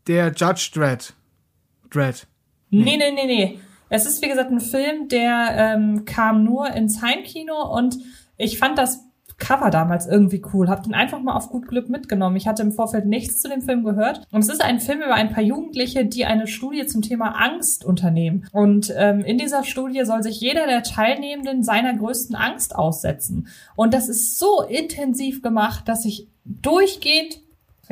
der 0.07 0.33
Judge 0.33 0.71
Dread. 0.75 1.15
Dread. 1.91 2.27
Nee, 2.71 2.97
nee, 2.97 3.13
nee, 3.13 3.27
nee. 3.27 3.59
Es 3.89 4.07
ist, 4.07 4.23
wie 4.23 4.29
gesagt, 4.29 4.51
ein 4.51 4.61
Film, 4.61 5.09
der 5.09 5.55
ähm, 5.57 6.05
kam 6.07 6.45
nur 6.45 6.71
ins 6.71 7.03
Heimkino 7.03 7.77
und 7.77 7.99
ich 8.39 8.59
fand 8.59 8.79
das 8.79 9.05
Cover 9.43 9.71
damals 9.71 10.07
irgendwie 10.07 10.41
cool. 10.55 10.69
Hab 10.69 10.85
den 10.85 10.95
einfach 10.95 11.21
mal 11.21 11.35
auf 11.35 11.51
gut 11.51 11.67
Glück 11.67 11.89
mitgenommen. 11.89 12.37
Ich 12.37 12.47
hatte 12.47 12.63
im 12.63 12.73
Vorfeld 12.73 13.07
nichts 13.07 13.43
zu 13.43 13.49
dem 13.49 13.61
Film 13.61 13.83
gehört. 13.83 14.27
Und 14.31 14.41
es 14.41 14.49
ist 14.49 14.63
ein 14.63 14.81
Film 14.81 15.03
über 15.03 15.15
ein 15.15 15.31
paar 15.31 15.43
Jugendliche, 15.43 16.07
die 16.07 16.25
eine 16.25 16.47
Studie 16.47 16.87
zum 16.87 17.03
Thema 17.03 17.31
Angst 17.31 17.85
unternehmen. 17.85 18.47
Und 18.53 18.93
ähm, 18.97 19.21
in 19.21 19.39
dieser 19.39 19.65
Studie 19.65 20.05
soll 20.05 20.23
sich 20.23 20.41
jeder 20.41 20.67
der 20.67 20.85
Teilnehmenden 20.85 21.65
seiner 21.65 21.95
größten 21.95 22.37
Angst 22.37 22.77
aussetzen. 22.77 23.49
Und 23.75 23.95
das 23.95 24.09
ist 24.09 24.39
so 24.39 24.63
intensiv 24.63 25.43
gemacht, 25.43 25.89
dass 25.89 26.05
ich 26.05 26.29
durchgehend 26.45 27.43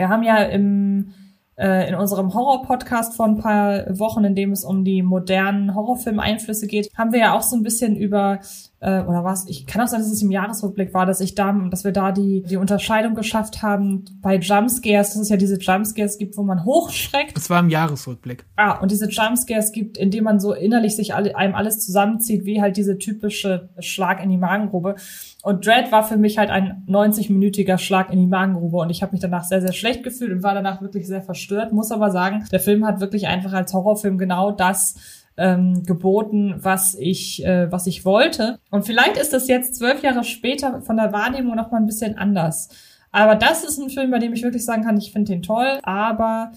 wir 0.00 0.08
haben 0.08 0.22
ja 0.22 0.38
im, 0.44 1.12
äh, 1.58 1.88
in 1.88 1.94
unserem 1.94 2.32
Horror-Podcast 2.32 3.16
vor 3.16 3.26
ein 3.26 3.38
paar 3.38 3.98
Wochen, 3.98 4.24
in 4.24 4.34
dem 4.34 4.52
es 4.52 4.64
um 4.64 4.84
die 4.84 5.02
modernen 5.02 5.74
Horrorfilm-Einflüsse 5.74 6.66
geht, 6.66 6.88
haben 6.96 7.12
wir 7.12 7.20
ja 7.20 7.36
auch 7.36 7.42
so 7.42 7.54
ein 7.54 7.62
bisschen 7.62 7.96
über 7.96 8.40
äh, 8.80 9.02
oder 9.02 9.24
was, 9.24 9.46
ich 9.46 9.66
kann 9.66 9.82
auch 9.82 9.88
sagen, 9.88 10.02
dass 10.02 10.10
es 10.10 10.22
im 10.22 10.30
Jahresrückblick 10.30 10.94
war, 10.94 11.04
dass 11.04 11.20
ich 11.20 11.34
da, 11.34 11.52
dass 11.70 11.84
wir 11.84 11.92
da 11.92 12.12
die, 12.12 12.42
die 12.42 12.56
Unterscheidung 12.56 13.14
geschafft 13.14 13.62
haben 13.62 14.06
bei 14.22 14.36
Jumpscares, 14.36 15.10
dass 15.10 15.22
es 15.22 15.28
ja 15.28 15.36
diese 15.36 15.58
Jumpscares 15.58 16.16
gibt, 16.16 16.38
wo 16.38 16.42
man 16.42 16.64
hochschreckt. 16.64 17.36
Das 17.36 17.50
war 17.50 17.60
im 17.60 17.68
Jahresrückblick. 17.68 18.46
Ah, 18.56 18.78
und 18.80 18.90
diese 18.90 19.08
Jumpscares 19.08 19.72
gibt, 19.72 19.98
indem 19.98 20.24
man 20.24 20.40
so 20.40 20.54
innerlich 20.54 20.96
sich 20.96 21.14
alle, 21.14 21.36
einem 21.36 21.54
alles 21.54 21.80
zusammenzieht, 21.80 22.46
wie 22.46 22.62
halt 22.62 22.78
diese 22.78 22.96
typische 22.96 23.68
Schlag 23.80 24.22
in 24.22 24.30
die 24.30 24.38
Magengrube. 24.38 24.94
Und 25.42 25.66
Dread 25.66 25.92
war 25.92 26.02
für 26.02 26.16
mich 26.16 26.38
halt 26.38 26.48
ein 26.48 26.84
90-minütiger 26.88 27.76
Schlag 27.76 28.10
in 28.10 28.18
die 28.18 28.26
Magengrube 28.26 28.78
und 28.78 28.90
ich 28.90 29.02
habe 29.02 29.12
mich 29.12 29.20
danach 29.20 29.44
sehr, 29.44 29.60
sehr 29.60 29.72
schlecht 29.72 30.02
gefühlt 30.02 30.32
und 30.32 30.42
war 30.42 30.54
danach 30.54 30.80
wirklich 30.80 31.06
sehr 31.06 31.22
verstört. 31.22 31.72
Muss 31.72 31.92
aber 31.92 32.10
sagen, 32.10 32.46
der 32.50 32.60
Film 32.60 32.86
hat 32.86 33.00
wirklich 33.00 33.26
einfach 33.26 33.52
als 33.52 33.74
Horrorfilm 33.74 34.16
genau 34.16 34.52
das 34.52 35.19
ähm, 35.40 35.82
geboten, 35.84 36.54
was 36.58 36.94
ich, 36.94 37.44
äh, 37.44 37.72
was 37.72 37.86
ich 37.86 38.04
wollte. 38.04 38.58
Und 38.70 38.84
vielleicht 38.84 39.16
ist 39.16 39.32
das 39.32 39.48
jetzt 39.48 39.76
zwölf 39.76 40.02
Jahre 40.02 40.22
später 40.22 40.82
von 40.82 40.96
der 40.96 41.12
Wahrnehmung 41.12 41.56
noch 41.56 41.70
mal 41.70 41.78
ein 41.78 41.86
bisschen 41.86 42.18
anders. 42.18 42.68
Aber 43.10 43.34
das 43.34 43.64
ist 43.64 43.78
ein 43.78 43.90
Film, 43.90 44.10
bei 44.10 44.18
dem 44.18 44.34
ich 44.34 44.42
wirklich 44.42 44.64
sagen 44.64 44.84
kann, 44.84 44.98
ich 44.98 45.12
finde 45.12 45.32
den 45.32 45.42
toll, 45.42 45.80
aber 45.82 46.52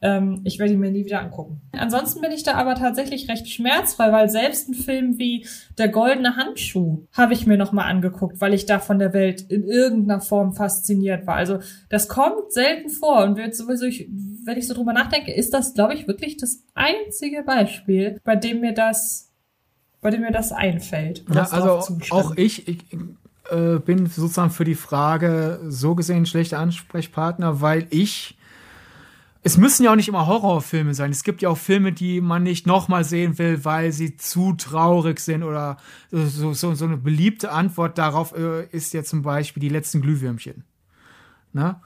ähm, 0.00 0.42
ich 0.44 0.58
werde 0.58 0.74
ihn 0.74 0.80
mir 0.80 0.90
nie 0.90 1.04
wieder 1.04 1.20
angucken. 1.20 1.60
Ansonsten 1.72 2.20
bin 2.20 2.30
ich 2.30 2.44
da 2.44 2.54
aber 2.54 2.76
tatsächlich 2.76 3.28
recht 3.28 3.48
schmerzfrei, 3.48 4.12
weil 4.12 4.28
selbst 4.28 4.68
ein 4.68 4.74
Film 4.74 5.18
wie 5.18 5.46
Der 5.76 5.88
goldene 5.88 6.36
Handschuh 6.36 7.06
habe 7.12 7.32
ich 7.32 7.46
mir 7.46 7.56
nochmal 7.56 7.90
angeguckt, 7.90 8.40
weil 8.40 8.54
ich 8.54 8.66
da 8.66 8.78
von 8.78 8.98
der 8.98 9.12
Welt 9.12 9.42
in 9.48 9.64
irgendeiner 9.64 10.20
Form 10.20 10.54
fasziniert 10.54 11.26
war. 11.26 11.34
Also 11.34 11.58
das 11.88 12.08
kommt 12.08 12.52
selten 12.52 12.90
vor 12.90 13.24
und 13.24 13.36
wird 13.36 13.56
sowieso, 13.56 13.86
ich, 13.86 14.08
wenn 14.44 14.56
ich 14.56 14.68
so 14.68 14.74
drüber 14.74 14.92
nachdenke, 14.92 15.34
ist 15.34 15.52
das, 15.52 15.74
glaube 15.74 15.94
ich, 15.94 16.06
wirklich 16.06 16.36
das 16.36 16.62
einzige 16.74 17.42
Beispiel, 17.42 18.20
bei 18.22 18.36
dem 18.36 18.60
mir 18.60 18.74
das, 18.74 19.32
bei 20.00 20.10
dem 20.10 20.20
mir 20.20 20.30
das 20.30 20.52
einfällt. 20.52 21.24
Ja, 21.34 21.48
also 21.50 21.98
auch 22.10 22.36
ich, 22.36 22.68
ich 22.68 22.84
äh, 23.50 23.78
bin 23.80 24.06
sozusagen 24.06 24.50
für 24.50 24.64
die 24.64 24.76
Frage 24.76 25.58
so 25.66 25.96
gesehen 25.96 26.24
schlechter 26.24 26.60
Ansprechpartner, 26.60 27.60
weil 27.60 27.86
ich 27.90 28.37
es 29.48 29.56
müssen 29.56 29.82
ja 29.82 29.92
auch 29.92 29.96
nicht 29.96 30.08
immer 30.08 30.26
Horrorfilme 30.26 30.92
sein. 30.92 31.10
Es 31.10 31.22
gibt 31.22 31.40
ja 31.40 31.48
auch 31.48 31.56
Filme, 31.56 31.90
die 31.90 32.20
man 32.20 32.42
nicht 32.42 32.66
nochmal 32.66 33.02
sehen 33.02 33.38
will, 33.38 33.64
weil 33.64 33.92
sie 33.92 34.18
zu 34.18 34.52
traurig 34.52 35.20
sind 35.20 35.42
oder 35.42 35.78
so, 36.10 36.52
so, 36.52 36.74
so 36.74 36.84
eine 36.84 36.98
beliebte 36.98 37.50
Antwort 37.50 37.96
darauf 37.96 38.36
äh, 38.36 38.66
ist 38.66 38.92
ja 38.92 39.02
zum 39.04 39.22
Beispiel 39.22 39.62
die 39.62 39.70
letzten 39.70 40.02
Glühwürmchen. 40.02 40.64
Ne? 41.54 41.80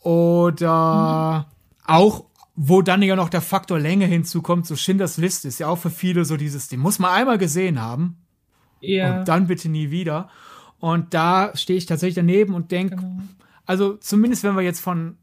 Oder 0.00 1.46
mhm. 1.48 1.84
auch, 1.86 2.24
wo 2.56 2.82
dann 2.82 3.00
ja 3.02 3.14
noch 3.14 3.28
der 3.28 3.42
Faktor 3.42 3.78
Länge 3.78 4.06
hinzukommt, 4.06 4.66
so 4.66 4.74
Schindlers 4.74 5.16
List 5.16 5.44
ist 5.44 5.60
ja 5.60 5.68
auch 5.68 5.78
für 5.78 5.90
viele 5.90 6.24
so 6.24 6.36
dieses, 6.36 6.66
den 6.66 6.80
muss 6.80 6.98
man 6.98 7.12
einmal 7.12 7.38
gesehen 7.38 7.80
haben. 7.80 8.16
Ja. 8.80 9.20
Und 9.20 9.28
dann 9.28 9.46
bitte 9.46 9.68
nie 9.68 9.92
wieder. 9.92 10.30
Und 10.80 11.14
da 11.14 11.52
stehe 11.54 11.78
ich 11.78 11.86
tatsächlich 11.86 12.16
daneben 12.16 12.54
und 12.54 12.72
denke, 12.72 12.96
genau. 12.96 13.22
also 13.66 13.98
zumindest 13.98 14.42
wenn 14.42 14.56
wir 14.56 14.62
jetzt 14.62 14.80
von 14.80 15.16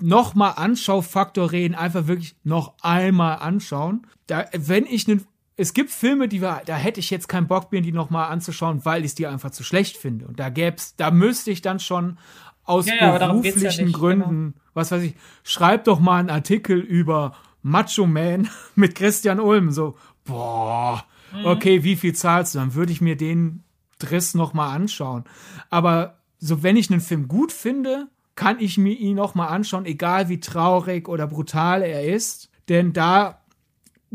nochmal 0.00 0.54
Anschaufaktor 0.56 1.52
reden, 1.52 1.74
einfach 1.74 2.06
wirklich 2.06 2.34
noch 2.44 2.74
einmal 2.80 3.38
anschauen. 3.38 4.06
Da, 4.26 4.46
wenn 4.52 4.86
ich 4.86 5.08
einen 5.08 5.26
es 5.60 5.74
gibt 5.74 5.90
Filme, 5.90 6.26
die 6.26 6.40
wir, 6.40 6.62
da 6.64 6.76
hätte 6.76 7.00
ich 7.00 7.10
jetzt 7.10 7.28
keinen 7.28 7.46
Bock 7.46 7.70
mir 7.70 7.82
die 7.82 7.92
nochmal 7.92 8.30
anzuschauen, 8.30 8.82
weil 8.86 9.04
ich 9.04 9.14
die 9.14 9.26
einfach 9.26 9.50
zu 9.50 9.62
schlecht 9.62 9.98
finde. 9.98 10.26
Und 10.26 10.40
da 10.40 10.48
gäb's, 10.48 10.96
da 10.96 11.10
müsste 11.10 11.50
ich 11.50 11.60
dann 11.60 11.80
schon 11.80 12.16
aus 12.64 12.86
ja, 12.86 13.18
beruflichen 13.18 13.88
ja 13.88 13.92
Gründen, 13.92 14.52
genau. 14.52 14.64
was 14.72 14.90
weiß 14.90 15.02
ich, 15.02 15.16
schreib 15.42 15.84
doch 15.84 16.00
mal 16.00 16.18
einen 16.18 16.30
Artikel 16.30 16.78
über 16.78 17.34
Macho 17.60 18.06
Man 18.06 18.48
mit 18.74 18.94
Christian 18.94 19.38
Ulm. 19.38 19.70
So, 19.70 19.98
boah, 20.24 21.04
mhm. 21.34 21.44
okay, 21.44 21.84
wie 21.84 21.96
viel 21.96 22.14
zahlst 22.14 22.54
du? 22.54 22.58
Dann 22.58 22.74
würde 22.74 22.92
ich 22.92 23.02
mir 23.02 23.16
den 23.16 23.62
Driss 23.98 24.32
nochmal 24.32 24.74
anschauen. 24.74 25.24
Aber 25.68 26.20
so, 26.38 26.62
wenn 26.62 26.78
ich 26.78 26.90
einen 26.90 27.02
Film 27.02 27.28
gut 27.28 27.52
finde, 27.52 28.08
kann 28.34 28.58
ich 28.60 28.78
mir 28.78 28.94
ihn 28.94 29.16
noch 29.16 29.34
mal 29.34 29.48
anschauen, 29.48 29.84
egal 29.84 30.28
wie 30.28 30.40
traurig 30.40 31.08
oder 31.08 31.26
brutal 31.26 31.82
er 31.82 32.04
ist. 32.04 32.50
Denn 32.68 32.92
da 32.92 33.42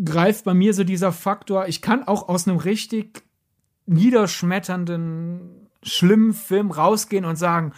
greift 0.03 0.45
bei 0.45 0.53
mir 0.53 0.73
so 0.73 0.83
dieser 0.83 1.11
Faktor, 1.11 1.67
ich 1.67 1.81
kann 1.81 2.07
auch 2.07 2.27
aus 2.27 2.47
einem 2.47 2.57
richtig 2.57 3.23
niederschmetternden, 3.85 5.69
schlimmen 5.83 6.33
Film 6.33 6.71
rausgehen 6.71 7.25
und 7.25 7.35
sagen, 7.35 7.73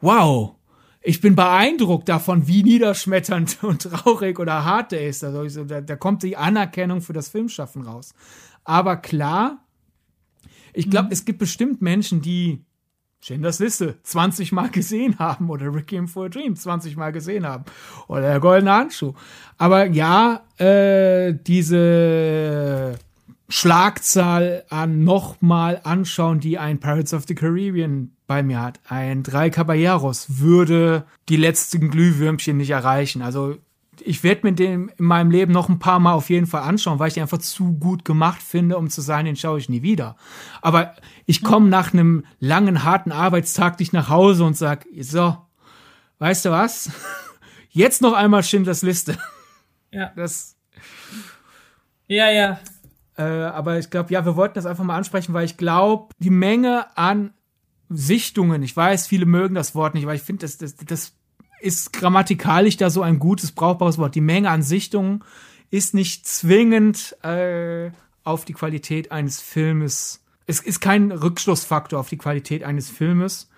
wow, 0.00 0.56
ich 1.00 1.20
bin 1.20 1.34
beeindruckt 1.34 2.08
davon, 2.08 2.46
wie 2.46 2.62
niederschmetternd 2.62 3.58
und 3.62 3.82
traurig 3.82 4.38
oder 4.38 4.64
hart 4.64 4.92
der 4.92 5.06
ist. 5.06 5.24
Also 5.24 5.64
da, 5.64 5.80
da 5.80 5.96
kommt 5.96 6.22
die 6.22 6.36
Anerkennung 6.36 7.00
für 7.00 7.12
das 7.12 7.28
Filmschaffen 7.28 7.82
raus. 7.82 8.14
Aber 8.64 8.96
klar, 8.96 9.64
ich 10.72 10.90
glaube, 10.90 11.06
mhm. 11.06 11.12
es 11.12 11.24
gibt 11.24 11.38
bestimmt 11.38 11.82
Menschen, 11.82 12.22
die 12.22 12.64
Schindlers 13.22 13.60
Liste. 13.60 13.98
20 14.02 14.50
Mal 14.52 14.68
gesehen 14.70 15.18
haben. 15.18 15.48
Oder 15.48 15.72
Requiem 15.72 16.08
for 16.08 16.26
a 16.26 16.28
Dream. 16.28 16.56
20 16.56 16.96
Mal 16.96 17.12
gesehen 17.12 17.46
haben. 17.46 17.64
Oder 18.08 18.22
der 18.22 18.40
goldene 18.40 18.72
Handschuh. 18.72 19.14
Aber 19.58 19.86
ja, 19.86 20.42
äh, 20.58 21.32
diese 21.32 22.98
Schlagzahl 23.48 24.64
an 24.70 25.04
nochmal 25.04 25.80
anschauen, 25.84 26.40
die 26.40 26.58
ein 26.58 26.80
Pirates 26.80 27.14
of 27.14 27.24
the 27.28 27.34
Caribbean 27.34 28.10
bei 28.26 28.42
mir 28.42 28.60
hat, 28.60 28.80
ein 28.88 29.22
Drei 29.22 29.50
Caballeros, 29.50 30.40
würde 30.40 31.04
die 31.28 31.36
letzten 31.36 31.90
Glühwürmchen 31.90 32.56
nicht 32.56 32.70
erreichen. 32.70 33.22
Also 33.22 33.58
ich 34.00 34.24
werde 34.24 34.46
mir 34.46 34.52
den 34.54 34.88
in 34.88 35.04
meinem 35.04 35.30
Leben 35.30 35.52
noch 35.52 35.68
ein 35.68 35.78
paar 35.78 36.00
Mal 36.00 36.14
auf 36.14 36.30
jeden 36.30 36.46
Fall 36.46 36.62
anschauen, 36.62 36.98
weil 36.98 37.08
ich 37.08 37.14
den 37.14 37.22
einfach 37.22 37.38
zu 37.38 37.74
gut 37.74 38.04
gemacht 38.04 38.42
finde, 38.42 38.78
um 38.78 38.88
zu 38.88 39.00
sagen, 39.00 39.26
den 39.26 39.36
schaue 39.36 39.58
ich 39.58 39.68
nie 39.68 39.82
wieder. 39.82 40.16
Aber 40.62 40.94
ich 41.26 41.42
komme 41.42 41.68
nach 41.68 41.92
einem 41.92 42.24
langen, 42.40 42.84
harten 42.84 43.12
Arbeitstag 43.12 43.78
nicht 43.78 43.92
nach 43.92 44.08
Hause 44.08 44.44
und 44.44 44.56
sag, 44.56 44.86
so, 45.00 45.36
weißt 46.18 46.46
du 46.46 46.50
was? 46.50 46.90
Jetzt 47.70 48.02
noch 48.02 48.14
einmal 48.14 48.42
Schindlers 48.42 48.82
Liste. 48.82 49.18
Ja. 49.90 50.12
Das, 50.16 50.56
Ja, 52.06 52.30
ja. 52.30 52.58
äh, 53.18 53.22
aber 53.22 53.78
ich 53.78 53.90
glaube, 53.90 54.10
ja, 54.10 54.24
wir 54.24 54.36
wollten 54.36 54.54
das 54.54 54.64
einfach 54.64 54.84
mal 54.84 54.96
ansprechen, 54.96 55.34
weil 55.34 55.44
ich 55.44 55.58
glaube, 55.58 56.14
die 56.18 56.30
Menge 56.30 56.96
an 56.96 57.34
Sichtungen, 57.90 58.62
ich 58.62 58.74
weiß, 58.74 59.06
viele 59.06 59.26
mögen 59.26 59.54
das 59.54 59.74
Wort 59.74 59.92
nicht, 59.92 60.04
aber 60.04 60.14
ich 60.14 60.22
finde, 60.22 60.46
das, 60.46 60.56
das, 60.56 60.76
das 60.76 61.12
ist 61.62 61.92
grammatikalisch 61.92 62.76
da 62.76 62.90
so 62.90 63.02
ein 63.02 63.18
gutes, 63.18 63.52
brauchbares 63.52 63.98
Wort. 63.98 64.14
Die 64.14 64.20
Menge 64.20 64.50
an 64.50 64.62
Sichtungen 64.62 65.22
ist 65.70 65.94
nicht 65.94 66.26
zwingend 66.26 67.16
äh, 67.24 67.90
auf 68.24 68.44
die 68.44 68.52
Qualität 68.52 69.10
eines 69.12 69.40
Filmes. 69.40 70.22
Es 70.46 70.60
ist 70.60 70.80
kein 70.80 71.12
Rückschlussfaktor 71.12 71.98
auf 72.00 72.08
die 72.08 72.18
Qualität 72.18 72.64
eines 72.64 72.90
Filmes. 72.90 73.48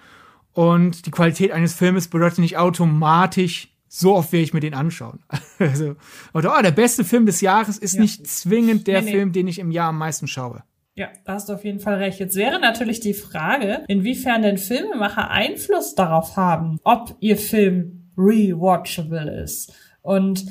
Und 0.53 1.07
die 1.07 1.11
Qualität 1.11 1.51
eines 1.51 1.75
Filmes 1.75 2.07
bedeutet 2.09 2.39
nicht 2.39 2.57
automatisch, 2.59 3.69
so 3.89 4.15
oft 4.15 4.33
werde 4.33 4.45
ich 4.45 4.55
mir 4.55 4.61
den 4.61 4.75
anschauen. 4.75 5.21
Also, 5.59 5.95
oder 6.33 6.57
oh, 6.59 6.63
der 6.63 6.73
beste 6.73 7.05
Film 7.05 7.27
des 7.27 7.41
Jahres 7.41 7.79
ist 7.79 7.95
Ja. 7.95 8.01
nicht 8.03 8.27
zwingend 8.27 8.87
der 8.89 9.01
Nee, 9.01 9.07
nee. 9.07 9.13
Film, 9.13 9.33
den 9.33 9.47
ich 9.49 9.59
im 9.61 9.71
Jahr 9.71 9.91
am 9.91 9.99
meisten 9.99 10.27
schaue. 10.27 10.63
Ja, 10.97 11.09
da 11.25 11.35
hast 11.35 11.49
du 11.49 11.55
auf 11.55 11.65
jeden 11.65 11.81
Fall 11.81 11.95
recht. 11.95 12.21
Jetzt 12.21 12.37
wäre 12.37 12.61
natürlich 12.61 13.01
die 13.01 13.15
Frage, 13.15 13.85
inwiefern 13.89 14.43
denn 14.43 14.59
Filmemacher 14.59 15.29
Einfluss 15.29 15.97
darauf 15.97 16.37
haben, 16.37 16.79
ob 16.85 17.17
ihr 17.19 17.37
Film 17.37 18.13
rewatchable 18.17 19.43
ist. 19.43 19.73
Und 20.03 20.47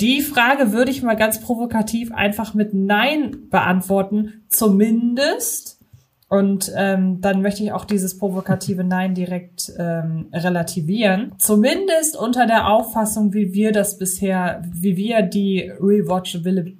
die 0.00 0.20
Frage 0.20 0.72
würde 0.72 0.92
ich 0.92 1.02
mal 1.02 1.14
ganz 1.14 1.40
provokativ 1.40 2.12
einfach 2.12 2.54
mit 2.54 2.72
Nein 2.72 3.48
beantworten, 3.50 4.44
zumindest. 4.48 5.80
Und 6.28 6.72
ähm, 6.76 7.20
dann 7.20 7.42
möchte 7.42 7.64
ich 7.64 7.72
auch 7.72 7.84
dieses 7.84 8.18
provokative 8.18 8.84
Nein 8.84 9.14
direkt 9.14 9.72
ähm, 9.78 10.28
relativieren. 10.32 11.32
Zumindest 11.38 12.16
unter 12.16 12.46
der 12.46 12.68
Auffassung, 12.68 13.32
wie 13.34 13.52
wir 13.54 13.72
das 13.72 13.98
bisher, 13.98 14.62
wie 14.72 14.96
wir 14.96 15.22
die 15.22 15.72
Rewatchability, 15.80 16.78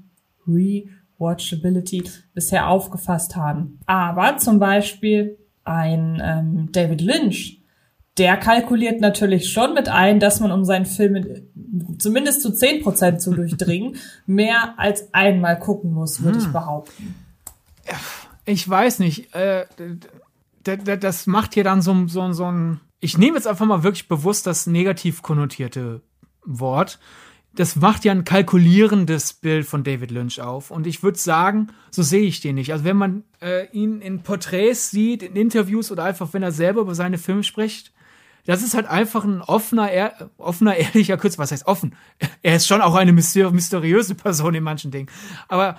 Rewatchability 1.18 2.04
bisher 2.34 2.68
aufgefasst 2.68 3.36
haben. 3.36 3.80
Aber 3.86 4.38
zum 4.38 4.58
Beispiel 4.58 5.38
ein 5.64 6.20
ähm, 6.22 6.72
David 6.72 7.00
Lynch, 7.00 7.60
der 8.18 8.36
kalkuliert 8.36 9.00
natürlich 9.00 9.52
schon 9.52 9.74
mit 9.74 9.88
ein, 9.88 10.20
dass 10.20 10.40
man, 10.40 10.52
um 10.52 10.64
seinen 10.64 10.86
Film 10.86 11.16
in, 11.16 11.98
zumindest 11.98 12.42
zu 12.42 12.50
10% 12.50 13.18
zu 13.18 13.34
durchdringen, 13.34 13.96
mehr 14.26 14.74
als 14.76 15.12
einmal 15.12 15.58
gucken 15.58 15.92
muss, 15.92 16.22
würde 16.22 16.38
ich 16.38 16.46
behaupten. 16.46 17.14
Ich 18.44 18.68
weiß 18.68 19.00
nicht. 19.00 19.34
Äh, 19.34 19.66
das 20.62 21.26
macht 21.26 21.54
hier 21.54 21.64
dann 21.64 21.82
so, 21.82 22.06
so, 22.06 22.32
so 22.32 22.50
ein. 22.50 22.80
Ich 23.00 23.18
nehme 23.18 23.36
jetzt 23.36 23.46
einfach 23.46 23.66
mal 23.66 23.82
wirklich 23.82 24.08
bewusst 24.08 24.46
das 24.46 24.66
negativ 24.66 25.22
konnotierte 25.22 26.00
Wort. 26.44 26.98
Das 27.54 27.76
macht 27.76 28.04
ja 28.04 28.12
ein 28.12 28.24
kalkulierendes 28.24 29.34
Bild 29.34 29.66
von 29.66 29.84
David 29.84 30.10
Lynch 30.10 30.40
auf. 30.40 30.70
Und 30.70 30.86
ich 30.86 31.02
würde 31.02 31.18
sagen, 31.18 31.68
so 31.90 32.02
sehe 32.02 32.22
ich 32.22 32.40
den 32.40 32.56
nicht. 32.56 32.72
Also 32.72 32.84
wenn 32.84 32.96
man 32.96 33.24
äh, 33.40 33.68
ihn 33.70 34.00
in 34.00 34.22
Porträts 34.22 34.90
sieht, 34.90 35.22
in 35.22 35.36
Interviews 35.36 35.92
oder 35.92 36.04
einfach, 36.04 36.32
wenn 36.32 36.42
er 36.42 36.52
selber 36.52 36.80
über 36.80 36.94
seine 36.94 37.18
Filme 37.18 37.44
spricht, 37.44 37.92
das 38.46 38.62
ist 38.62 38.74
halt 38.74 38.86
einfach 38.86 39.24
ein 39.24 39.40
offener, 39.40 39.90
ehr, 39.90 40.30
offener, 40.36 40.76
ehrlicher 40.76 41.16
Künstler. 41.16 41.42
Was 41.42 41.52
heißt 41.52 41.66
offen? 41.66 41.94
Er 42.42 42.56
ist 42.56 42.66
schon 42.66 42.82
auch 42.82 42.94
eine 42.94 43.12
mysteri 43.12 43.52
mysteriöse 43.52 44.14
Person 44.14 44.54
in 44.54 44.64
manchen 44.64 44.90
Dingen. 44.90 45.08
Aber 45.48 45.76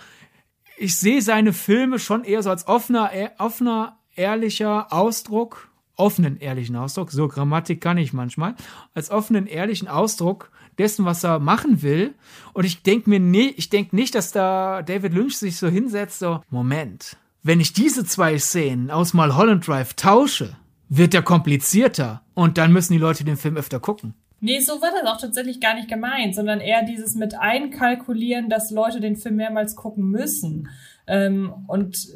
ich 0.78 0.97
sehe 0.97 1.21
seine 1.21 1.53
Filme 1.53 1.99
schon 1.99 2.23
eher 2.23 2.43
so 2.43 2.49
als 2.49 2.67
offener, 2.67 3.11
ehr, 3.11 3.34
offener, 3.38 3.99
ehrlicher 4.15 4.91
Ausdruck, 4.91 5.69
offenen, 5.95 6.38
ehrlichen 6.38 6.76
Ausdruck, 6.76 7.11
so 7.11 7.28
Grammatik 7.28 7.82
kann 7.82 7.97
ich 7.97 8.13
manchmal, 8.13 8.55
als 8.93 9.11
offenen, 9.11 9.47
ehrlichen 9.47 9.88
Ausdruck 9.88 10.51
dessen, 10.78 11.05
was 11.05 11.23
er 11.23 11.39
machen 11.39 11.82
will. 11.82 12.13
Und 12.53 12.65
ich 12.65 12.82
denke 12.82 13.09
mir 13.09 13.19
nie, 13.19 13.53
ich 13.57 13.69
denke 13.69 13.95
nicht, 13.95 14.15
dass 14.15 14.32
da 14.32 14.82
David 14.82 15.13
Lynch 15.13 15.38
sich 15.38 15.57
so 15.57 15.67
hinsetzt, 15.67 16.19
so, 16.19 16.41
Moment, 16.49 17.17
wenn 17.43 17.59
ich 17.59 17.73
diese 17.73 18.05
zwei 18.05 18.38
Szenen 18.39 18.89
aus 18.89 19.13
Mulholland 19.13 19.67
Drive 19.67 19.93
tausche, 19.93 20.55
wird 20.89 21.13
der 21.13 21.21
komplizierter. 21.21 22.21
Und 22.34 22.57
dann 22.57 22.73
müssen 22.73 22.93
die 22.93 22.99
Leute 22.99 23.23
den 23.23 23.38
Film 23.38 23.57
öfter 23.57 23.80
gucken. 23.80 24.13
Nee, 24.41 24.59
so 24.59 24.73
war 24.82 24.91
das 24.91 25.09
auch 25.09 25.19
tatsächlich 25.19 25.59
gar 25.59 25.76
nicht 25.76 25.88
gemeint, 25.88 26.36
sondern 26.36 26.59
eher 26.59 26.84
dieses 26.84 27.15
mit 27.15 27.36
einkalkulieren, 27.39 28.49
dass 28.49 28.69
Leute 28.69 28.99
den 28.99 29.15
Film 29.15 29.38
mehrmals 29.38 29.76
gucken 29.76 30.11
müssen. 30.11 30.69
Ähm, 31.07 31.53
und 31.67 32.07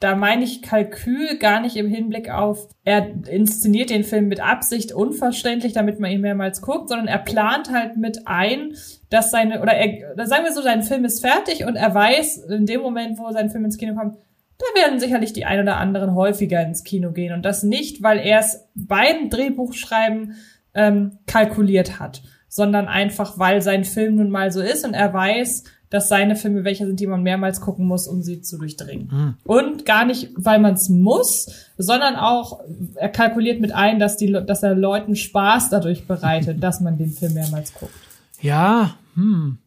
da 0.00 0.14
meine 0.14 0.44
ich 0.44 0.60
Kalkül 0.62 1.38
gar 1.38 1.60
nicht 1.60 1.76
im 1.76 1.88
Hinblick 1.88 2.30
auf, 2.30 2.68
er 2.84 3.08
inszeniert 3.26 3.90
den 3.90 4.04
Film 4.04 4.28
mit 4.28 4.40
Absicht 4.40 4.92
unverständlich, 4.92 5.72
damit 5.72 6.00
man 6.00 6.10
ihn 6.10 6.20
mehrmals 6.20 6.60
guckt, 6.60 6.88
sondern 6.88 7.06
er 7.06 7.18
plant 7.18 7.70
halt 7.70 7.96
mit 7.96 8.26
ein, 8.26 8.74
dass 9.08 9.30
seine, 9.30 9.62
oder 9.62 9.72
er, 9.72 10.26
sagen 10.26 10.44
wir 10.44 10.52
so, 10.52 10.62
sein 10.62 10.82
Film 10.82 11.04
ist 11.04 11.20
fertig 11.20 11.64
und 11.64 11.76
er 11.76 11.94
weiß, 11.94 12.44
in 12.50 12.66
dem 12.66 12.80
Moment, 12.82 13.18
wo 13.18 13.30
sein 13.32 13.50
Film 13.50 13.64
ins 13.64 13.78
Kino 13.78 13.94
kommt, 13.94 14.16
da 14.58 14.80
werden 14.80 15.00
sicherlich 15.00 15.32
die 15.32 15.44
ein 15.44 15.60
oder 15.60 15.76
anderen 15.76 16.14
häufiger 16.14 16.62
ins 16.62 16.84
Kino 16.84 17.12
gehen. 17.12 17.32
Und 17.32 17.44
das 17.44 17.62
nicht, 17.62 18.02
weil 18.02 18.18
er 18.18 18.40
es 18.40 18.68
beim 18.74 19.28
Drehbuchschreiben 19.30 20.34
ähm, 20.74 21.18
kalkuliert 21.26 21.98
hat, 21.98 22.22
sondern 22.48 22.86
einfach, 22.86 23.38
weil 23.38 23.62
sein 23.62 23.84
Film 23.84 24.16
nun 24.16 24.30
mal 24.30 24.52
so 24.52 24.60
ist 24.60 24.84
und 24.84 24.94
er 24.94 25.12
weiß, 25.12 25.64
dass 25.94 26.08
seine 26.08 26.34
Filme 26.34 26.64
welche 26.64 26.86
sind, 26.86 26.98
die 26.98 27.06
man 27.06 27.22
mehrmals 27.22 27.60
gucken 27.60 27.86
muss, 27.86 28.08
um 28.08 28.20
sie 28.20 28.42
zu 28.42 28.58
durchdringen. 28.58 29.36
Und 29.44 29.86
gar 29.86 30.04
nicht, 30.04 30.30
weil 30.34 30.58
man 30.58 30.74
es 30.74 30.88
muss, 30.88 31.46
sondern 31.78 32.16
auch, 32.16 32.60
er 32.96 33.08
kalkuliert 33.10 33.60
mit 33.60 33.70
ein, 33.72 34.00
dass, 34.00 34.16
die, 34.16 34.32
dass 34.32 34.64
er 34.64 34.74
Leuten 34.74 35.14
Spaß 35.14 35.70
dadurch 35.70 36.08
bereitet, 36.08 36.60
dass 36.64 36.80
man 36.80 36.98
den 36.98 37.10
Film 37.12 37.34
mehrmals 37.34 37.72
guckt. 37.74 37.94
Ja, 38.40 38.96
hm, 39.14 39.58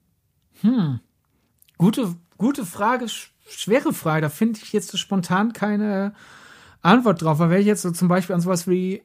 hm. 0.61 0.99
Gute, 1.77 2.15
gute 2.37 2.65
Frage, 2.65 3.05
sch- 3.05 3.29
schwere 3.47 3.93
Frage. 3.93 4.23
Da 4.23 4.29
finde 4.29 4.59
ich 4.61 4.73
jetzt 4.73 4.89
so 4.89 4.97
spontan 4.97 5.53
keine 5.53 6.13
Antwort 6.81 7.21
drauf. 7.21 7.39
Weil 7.39 7.51
wenn 7.51 7.61
ich 7.61 7.67
jetzt 7.67 7.83
so 7.83 7.91
zum 7.91 8.09
Beispiel 8.09 8.35
an 8.35 8.41
sowas 8.41 8.67
wie 8.67 9.01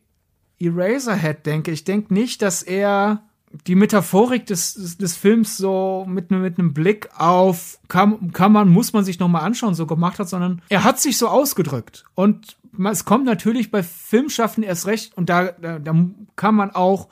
Eraserhead 0.59 1.47
denke, 1.47 1.71
ich 1.71 1.85
denke 1.85 2.13
nicht, 2.13 2.43
dass 2.43 2.63
er 2.65 3.23
die 3.67 3.75
Metaphorik 3.75 4.47
des, 4.47 4.75
des, 4.75 4.99
des 4.99 5.17
Films 5.17 5.57
so 5.57 6.05
mit, 6.09 6.31
mit 6.31 6.59
einem 6.59 6.73
Blick 6.73 7.09
auf 7.17 7.79
kann, 7.89 8.33
kann 8.33 8.53
man, 8.53 8.69
muss 8.69 8.93
man 8.93 9.05
sich 9.05 9.19
nochmal 9.19 9.43
anschauen, 9.43 9.75
so 9.75 9.87
gemacht 9.87 10.19
hat, 10.19 10.29
sondern 10.29 10.63
er 10.69 10.85
hat 10.85 11.01
sich 11.01 11.19
so 11.19 11.29
ausgedrückt. 11.29 12.05
Und 12.15 12.57
es 12.91 13.05
kommt 13.05 13.25
natürlich 13.25 13.71
bei 13.71 13.83
Filmschaffen 13.83 14.63
erst 14.63 14.87
recht, 14.87 15.17
und 15.17 15.29
da, 15.29 15.53
da, 15.53 15.79
da 15.79 15.95
kann 16.37 16.55
man 16.55 16.71
auch 16.71 17.09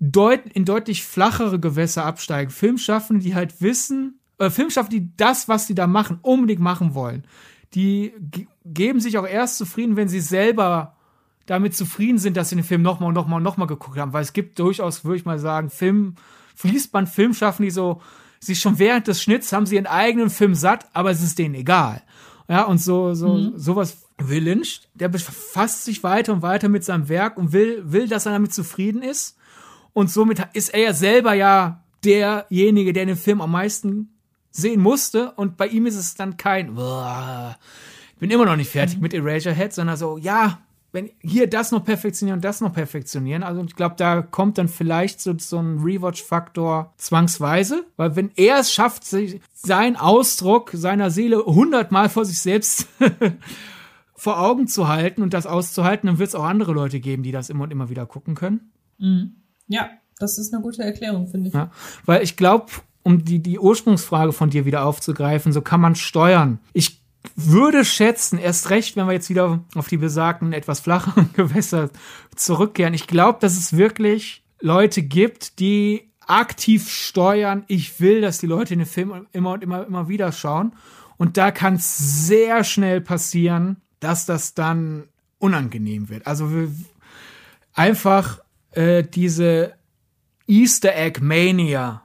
deut 0.00 0.46
in 0.52 0.64
deutlich 0.64 1.02
flachere 1.02 1.58
Gewässer 1.58 2.04
absteigen. 2.04 2.50
Filmschaffende, 2.50 3.24
die 3.24 3.34
halt 3.34 3.60
wissen, 3.60 4.20
äh, 4.38 4.50
Filmschaffende, 4.50 5.00
die 5.00 5.16
das, 5.16 5.48
was 5.48 5.66
sie 5.66 5.74
da 5.74 5.86
machen, 5.86 6.18
unbedingt 6.22 6.60
machen 6.60 6.94
wollen, 6.94 7.24
die 7.74 8.14
ge 8.18 8.46
geben 8.64 9.00
sich 9.00 9.16
auch 9.16 9.26
erst 9.26 9.56
zufrieden, 9.56 9.96
wenn 9.96 10.08
sie 10.08 10.20
selber 10.20 10.97
damit 11.48 11.74
zufrieden 11.74 12.18
sind, 12.18 12.36
dass 12.36 12.50
sie 12.50 12.56
den 12.56 12.64
Film 12.64 12.82
nochmal 12.82 13.08
und 13.08 13.14
nochmal 13.14 13.38
und 13.38 13.42
nochmal 13.42 13.66
geguckt 13.66 13.98
haben. 13.98 14.12
Weil 14.12 14.22
es 14.22 14.34
gibt 14.34 14.58
durchaus, 14.58 15.04
würde 15.04 15.16
ich 15.16 15.24
mal 15.24 15.38
sagen, 15.38 15.70
Film, 15.70 16.14
Fließband 16.54 17.08
Filmschaffen, 17.08 17.64
die 17.64 17.70
so, 17.70 18.02
sich 18.38 18.60
schon 18.60 18.78
während 18.78 19.08
des 19.08 19.22
Schnitts 19.22 19.52
haben 19.52 19.66
sie 19.66 19.76
ihren 19.76 19.86
eigenen 19.86 20.30
Film 20.30 20.54
satt, 20.54 20.86
aber 20.92 21.10
es 21.10 21.22
ist 21.22 21.38
denen 21.38 21.54
egal. 21.54 22.02
Ja, 22.48 22.64
und 22.64 22.80
so, 22.80 23.14
so, 23.14 23.56
sowas 23.56 24.08
will 24.18 24.44
Lynch, 24.44 24.82
der 24.94 25.08
befasst 25.08 25.84
sich 25.84 26.02
weiter 26.02 26.32
und 26.32 26.42
weiter 26.42 26.68
mit 26.68 26.84
seinem 26.84 27.08
Werk 27.08 27.36
und 27.36 27.52
will, 27.52 27.82
will, 27.90 28.08
dass 28.08 28.26
er 28.26 28.32
damit 28.32 28.52
zufrieden 28.52 29.02
ist. 29.02 29.36
Und 29.92 30.10
somit 30.10 30.46
ist 30.52 30.68
er 30.68 30.80
ja 30.80 30.92
selber 30.92 31.34
ja 31.34 31.82
derjenige, 32.04 32.92
der 32.92 33.06
den 33.06 33.16
Film 33.16 33.40
am 33.40 33.52
meisten 33.52 34.10
sehen 34.50 34.80
musste. 34.80 35.32
Und 35.32 35.56
bei 35.56 35.66
ihm 35.66 35.86
ist 35.86 35.96
es 35.96 36.14
dann 36.14 36.36
kein, 36.36 36.74
"Boah, 36.74 37.56
ich 38.12 38.18
bin 38.18 38.30
immer 38.30 38.44
noch 38.46 38.56
nicht 38.56 38.70
fertig 38.70 38.98
mit 38.98 39.14
Eraserhead, 39.14 39.72
sondern 39.72 39.96
so, 39.96 40.18
ja, 40.18 40.60
wenn 40.90 41.10
hier 41.20 41.48
das 41.48 41.70
noch 41.70 41.84
perfektionieren 41.84 42.38
und 42.38 42.44
das 42.44 42.60
noch 42.60 42.72
perfektionieren. 42.72 43.42
Also 43.42 43.62
ich 43.62 43.76
glaube, 43.76 43.96
da 43.98 44.22
kommt 44.22 44.56
dann 44.56 44.68
vielleicht 44.68 45.20
so, 45.20 45.34
so 45.38 45.58
ein 45.58 45.78
Rewatch-Faktor 45.78 46.94
zwangsweise, 46.96 47.84
weil 47.96 48.16
wenn 48.16 48.30
er 48.36 48.58
es 48.58 48.72
schafft, 48.72 49.04
sich, 49.04 49.40
seinen 49.52 49.96
Ausdruck 49.96 50.70
seiner 50.72 51.10
Seele 51.10 51.44
hundertmal 51.44 52.08
vor 52.08 52.24
sich 52.24 52.40
selbst 52.40 52.88
vor 54.14 54.40
Augen 54.40 54.66
zu 54.66 54.88
halten 54.88 55.22
und 55.22 55.34
das 55.34 55.46
auszuhalten, 55.46 56.06
dann 56.06 56.18
wird 56.18 56.28
es 56.28 56.34
auch 56.34 56.44
andere 56.44 56.72
Leute 56.72 57.00
geben, 57.00 57.22
die 57.22 57.32
das 57.32 57.50
immer 57.50 57.64
und 57.64 57.70
immer 57.70 57.90
wieder 57.90 58.06
gucken 58.06 58.34
können. 58.34 58.72
Ja, 59.68 59.90
das 60.18 60.38
ist 60.38 60.54
eine 60.54 60.62
gute 60.62 60.82
Erklärung, 60.82 61.28
finde 61.28 61.48
ich. 61.48 61.54
Ja, 61.54 61.70
weil 62.06 62.22
ich 62.22 62.36
glaube, 62.36 62.66
um 63.02 63.24
die, 63.24 63.40
die 63.40 63.58
Ursprungsfrage 63.58 64.32
von 64.32 64.50
dir 64.50 64.64
wieder 64.64 64.84
aufzugreifen, 64.84 65.52
so 65.52 65.60
kann 65.60 65.80
man 65.80 65.94
steuern. 65.94 66.58
Ich 66.72 67.02
würde 67.40 67.84
schätzen, 67.84 68.38
erst 68.38 68.70
recht, 68.70 68.96
wenn 68.96 69.06
wir 69.06 69.12
jetzt 69.12 69.30
wieder 69.30 69.60
auf 69.76 69.86
die 69.86 69.96
besagten, 69.96 70.52
etwas 70.52 70.80
flacheren 70.80 71.30
Gewässer 71.36 71.90
zurückkehren. 72.34 72.94
Ich 72.94 73.06
glaube, 73.06 73.38
dass 73.40 73.56
es 73.56 73.76
wirklich 73.76 74.42
Leute 74.60 75.02
gibt, 75.02 75.60
die 75.60 76.10
aktiv 76.26 76.90
steuern. 76.90 77.64
Ich 77.68 78.00
will, 78.00 78.20
dass 78.20 78.38
die 78.38 78.48
Leute 78.48 78.76
den 78.76 78.86
Film 78.86 79.26
immer 79.32 79.52
und 79.52 79.62
immer, 79.62 79.86
immer 79.86 80.08
wieder 80.08 80.32
schauen. 80.32 80.72
Und 81.16 81.36
da 81.36 81.52
kann 81.52 81.74
es 81.74 82.26
sehr 82.26 82.64
schnell 82.64 83.00
passieren, 83.00 83.76
dass 84.00 84.26
das 84.26 84.54
dann 84.54 85.04
unangenehm 85.38 86.08
wird. 86.08 86.26
Also 86.26 86.52
wir, 86.52 86.70
einfach 87.72 88.40
äh, 88.72 89.04
diese 89.04 89.74
Easter 90.48 90.96
Egg 90.96 91.20
Mania, 91.22 92.02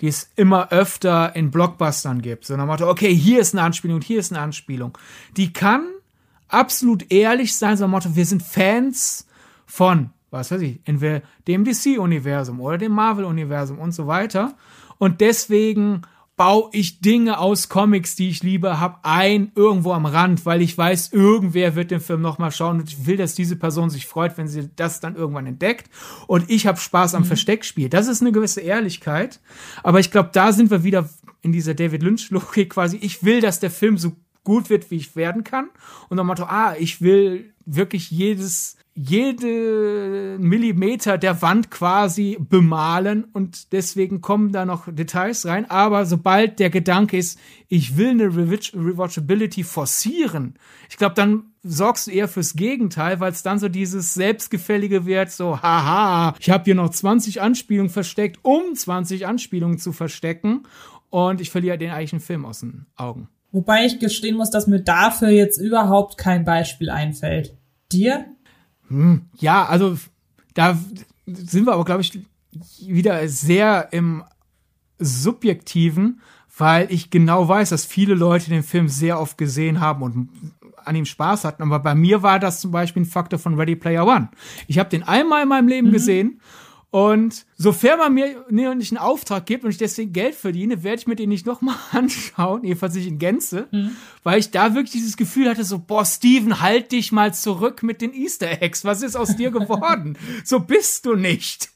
die 0.00 0.08
es 0.08 0.30
immer 0.36 0.70
öfter 0.70 1.34
in 1.34 1.50
Blockbustern 1.50 2.22
gibt. 2.22 2.44
So 2.44 2.54
nach 2.56 2.64
dem 2.64 2.68
Motto, 2.68 2.88
okay, 2.88 3.14
hier 3.14 3.40
ist 3.40 3.54
eine 3.54 3.62
Anspielung 3.62 3.96
und 3.96 4.04
hier 4.04 4.20
ist 4.20 4.32
eine 4.32 4.40
Anspielung. 4.40 4.96
Die 5.36 5.52
kann 5.52 5.86
absolut 6.48 7.10
ehrlich 7.10 7.56
sein, 7.56 7.76
so 7.76 7.84
nach 7.84 7.88
dem 7.88 8.08
Motto, 8.08 8.16
wir 8.16 8.26
sind 8.26 8.42
Fans 8.42 9.26
von, 9.66 10.10
was 10.30 10.50
weiß 10.50 10.60
ich, 10.62 10.80
entweder 10.84 11.22
dem 11.46 11.64
DC-Universum 11.64 12.60
oder 12.60 12.78
dem 12.78 12.92
Marvel-Universum 12.92 13.78
und 13.78 13.92
so 13.92 14.06
weiter. 14.06 14.54
Und 14.98 15.20
deswegen 15.20 16.02
baue 16.38 16.70
ich 16.72 17.00
Dinge 17.00 17.38
aus 17.38 17.68
Comics, 17.68 18.16
die 18.16 18.30
ich 18.30 18.42
liebe, 18.42 18.80
hab 18.80 19.00
ein 19.02 19.52
irgendwo 19.56 19.92
am 19.92 20.06
Rand, 20.06 20.46
weil 20.46 20.62
ich 20.62 20.78
weiß, 20.78 21.12
irgendwer 21.12 21.74
wird 21.74 21.90
den 21.90 22.00
Film 22.00 22.22
nochmal 22.22 22.52
schauen 22.52 22.78
und 22.80 22.88
ich 22.88 23.06
will, 23.06 23.18
dass 23.18 23.34
diese 23.34 23.56
Person 23.56 23.90
sich 23.90 24.06
freut, 24.06 24.38
wenn 24.38 24.48
sie 24.48 24.70
das 24.76 25.00
dann 25.00 25.16
irgendwann 25.16 25.46
entdeckt. 25.46 25.90
Und 26.28 26.48
ich 26.48 26.66
habe 26.66 26.78
Spaß 26.78 27.14
am 27.14 27.24
mhm. 27.24 27.26
Versteckspiel. 27.26 27.88
Das 27.90 28.06
ist 28.06 28.22
eine 28.22 28.32
gewisse 28.32 28.60
Ehrlichkeit. 28.60 29.40
Aber 29.82 30.00
ich 30.00 30.10
glaube, 30.10 30.30
da 30.32 30.52
sind 30.52 30.70
wir 30.70 30.84
wieder 30.84 31.10
in 31.42 31.52
dieser 31.52 31.74
David 31.74 32.02
Lynch-Logik 32.02 32.70
quasi. 32.70 32.96
Ich 32.98 33.24
will, 33.24 33.40
dass 33.40 33.60
der 33.60 33.72
Film 33.72 33.98
so 33.98 34.12
gut 34.44 34.70
wird, 34.70 34.90
wie 34.90 34.96
ich 34.96 35.16
werden 35.16 35.44
kann. 35.44 35.68
Und 36.08 36.16
dann 36.16 36.26
Motto, 36.26 36.44
ah, 36.44 36.74
ich 36.78 37.02
will 37.02 37.52
wirklich 37.66 38.10
jedes 38.10 38.76
jede 39.00 40.38
Millimeter 40.40 41.18
der 41.18 41.40
Wand 41.40 41.70
quasi 41.70 42.36
bemalen 42.40 43.24
und 43.32 43.72
deswegen 43.72 44.20
kommen 44.20 44.50
da 44.50 44.64
noch 44.64 44.92
Details 44.92 45.46
rein. 45.46 45.70
Aber 45.70 46.04
sobald 46.04 46.58
der 46.58 46.68
Gedanke 46.68 47.16
ist, 47.16 47.38
ich 47.68 47.96
will 47.96 48.10
eine 48.10 48.24
Rewatchability 48.24 49.62
forcieren, 49.62 50.54
ich 50.90 50.96
glaube, 50.96 51.14
dann 51.14 51.52
sorgst 51.62 52.08
du 52.08 52.10
eher 52.10 52.26
fürs 52.26 52.54
Gegenteil, 52.54 53.20
weil 53.20 53.30
es 53.30 53.44
dann 53.44 53.60
so 53.60 53.68
dieses 53.68 54.14
Selbstgefällige 54.14 55.06
wird, 55.06 55.30
so, 55.30 55.62
haha, 55.62 56.34
ich 56.40 56.50
habe 56.50 56.64
hier 56.64 56.74
noch 56.74 56.90
20 56.90 57.40
Anspielungen 57.40 57.90
versteckt, 57.90 58.40
um 58.42 58.74
20 58.74 59.26
Anspielungen 59.26 59.78
zu 59.78 59.92
verstecken 59.92 60.64
und 61.10 61.40
ich 61.40 61.50
verliere 61.50 61.78
den 61.78 61.90
eigentlichen 61.90 62.20
Film 62.20 62.44
aus 62.44 62.60
den 62.60 62.86
Augen. 62.96 63.28
Wobei 63.52 63.86
ich 63.86 64.00
gestehen 64.00 64.36
muss, 64.36 64.50
dass 64.50 64.66
mir 64.66 64.80
dafür 64.80 65.28
jetzt 65.28 65.58
überhaupt 65.58 66.18
kein 66.18 66.44
Beispiel 66.44 66.90
einfällt. 66.90 67.56
Dir? 67.92 68.26
Hm, 68.88 69.22
ja, 69.36 69.64
also 69.66 69.96
da 70.54 70.78
sind 71.26 71.66
wir 71.66 71.72
aber, 71.72 71.84
glaube 71.84 72.02
ich, 72.02 72.20
wieder 72.80 73.28
sehr 73.28 73.88
im 73.92 74.24
Subjektiven, 74.98 76.20
weil 76.56 76.90
ich 76.90 77.10
genau 77.10 77.48
weiß, 77.48 77.70
dass 77.70 77.84
viele 77.84 78.14
Leute 78.14 78.50
den 78.50 78.62
Film 78.62 78.88
sehr 78.88 79.20
oft 79.20 79.38
gesehen 79.38 79.80
haben 79.80 80.02
und 80.02 80.28
an 80.84 80.96
ihm 80.96 81.04
Spaß 81.04 81.44
hatten. 81.44 81.62
Aber 81.62 81.78
bei 81.78 81.94
mir 81.94 82.22
war 82.22 82.38
das 82.38 82.60
zum 82.60 82.70
Beispiel 82.70 83.02
ein 83.02 83.06
Faktor 83.06 83.38
von 83.38 83.54
Ready 83.54 83.76
Player 83.76 84.06
One. 84.06 84.28
Ich 84.66 84.78
habe 84.78 84.90
den 84.90 85.02
einmal 85.02 85.42
in 85.42 85.48
meinem 85.48 85.68
Leben 85.68 85.88
mhm. 85.88 85.92
gesehen 85.92 86.40
und 86.90 87.44
sofern 87.56 87.98
man 87.98 88.14
mir 88.14 88.74
nicht 88.74 88.92
einen 88.92 88.98
Auftrag 88.98 89.44
gibt 89.44 89.64
und 89.64 89.70
ich 89.70 89.76
deswegen 89.76 90.14
Geld 90.14 90.34
verdiene, 90.34 90.82
werde 90.82 91.00
ich 91.00 91.06
mir 91.06 91.16
den 91.16 91.28
nicht 91.28 91.44
nochmal 91.44 91.76
anschauen, 91.92 92.64
jedenfalls 92.64 92.94
nicht 92.94 93.06
in 93.06 93.18
Gänze, 93.18 93.68
mhm. 93.70 93.96
weil 94.22 94.38
ich 94.38 94.50
da 94.50 94.74
wirklich 94.74 94.92
dieses 94.92 95.18
Gefühl 95.18 95.50
hatte, 95.50 95.64
so, 95.64 95.78
boah, 95.78 96.06
Steven, 96.06 96.62
halt 96.62 96.92
dich 96.92 97.12
mal 97.12 97.34
zurück 97.34 97.82
mit 97.82 98.00
den 98.00 98.14
Easter 98.14 98.62
Eggs. 98.62 98.86
Was 98.86 99.02
ist 99.02 99.16
aus 99.16 99.36
dir 99.36 99.50
geworden? 99.50 100.16
so 100.44 100.60
bist 100.60 101.04
du 101.04 101.14
nicht. 101.14 101.68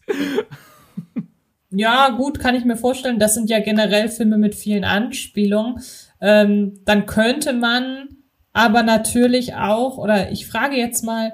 ja, 1.70 2.08
gut, 2.10 2.38
kann 2.38 2.54
ich 2.54 2.64
mir 2.64 2.76
vorstellen. 2.76 3.18
Das 3.18 3.34
sind 3.34 3.50
ja 3.50 3.60
generell 3.60 4.08
Filme 4.08 4.38
mit 4.38 4.54
vielen 4.54 4.84
Anspielungen. 4.84 5.80
Ähm, 6.22 6.80
dann 6.86 7.04
könnte 7.04 7.52
man 7.52 8.08
aber 8.54 8.82
natürlich 8.82 9.54
auch, 9.54 9.98
oder 9.98 10.30
ich 10.30 10.46
frage 10.46 10.76
jetzt 10.76 11.04
mal, 11.04 11.32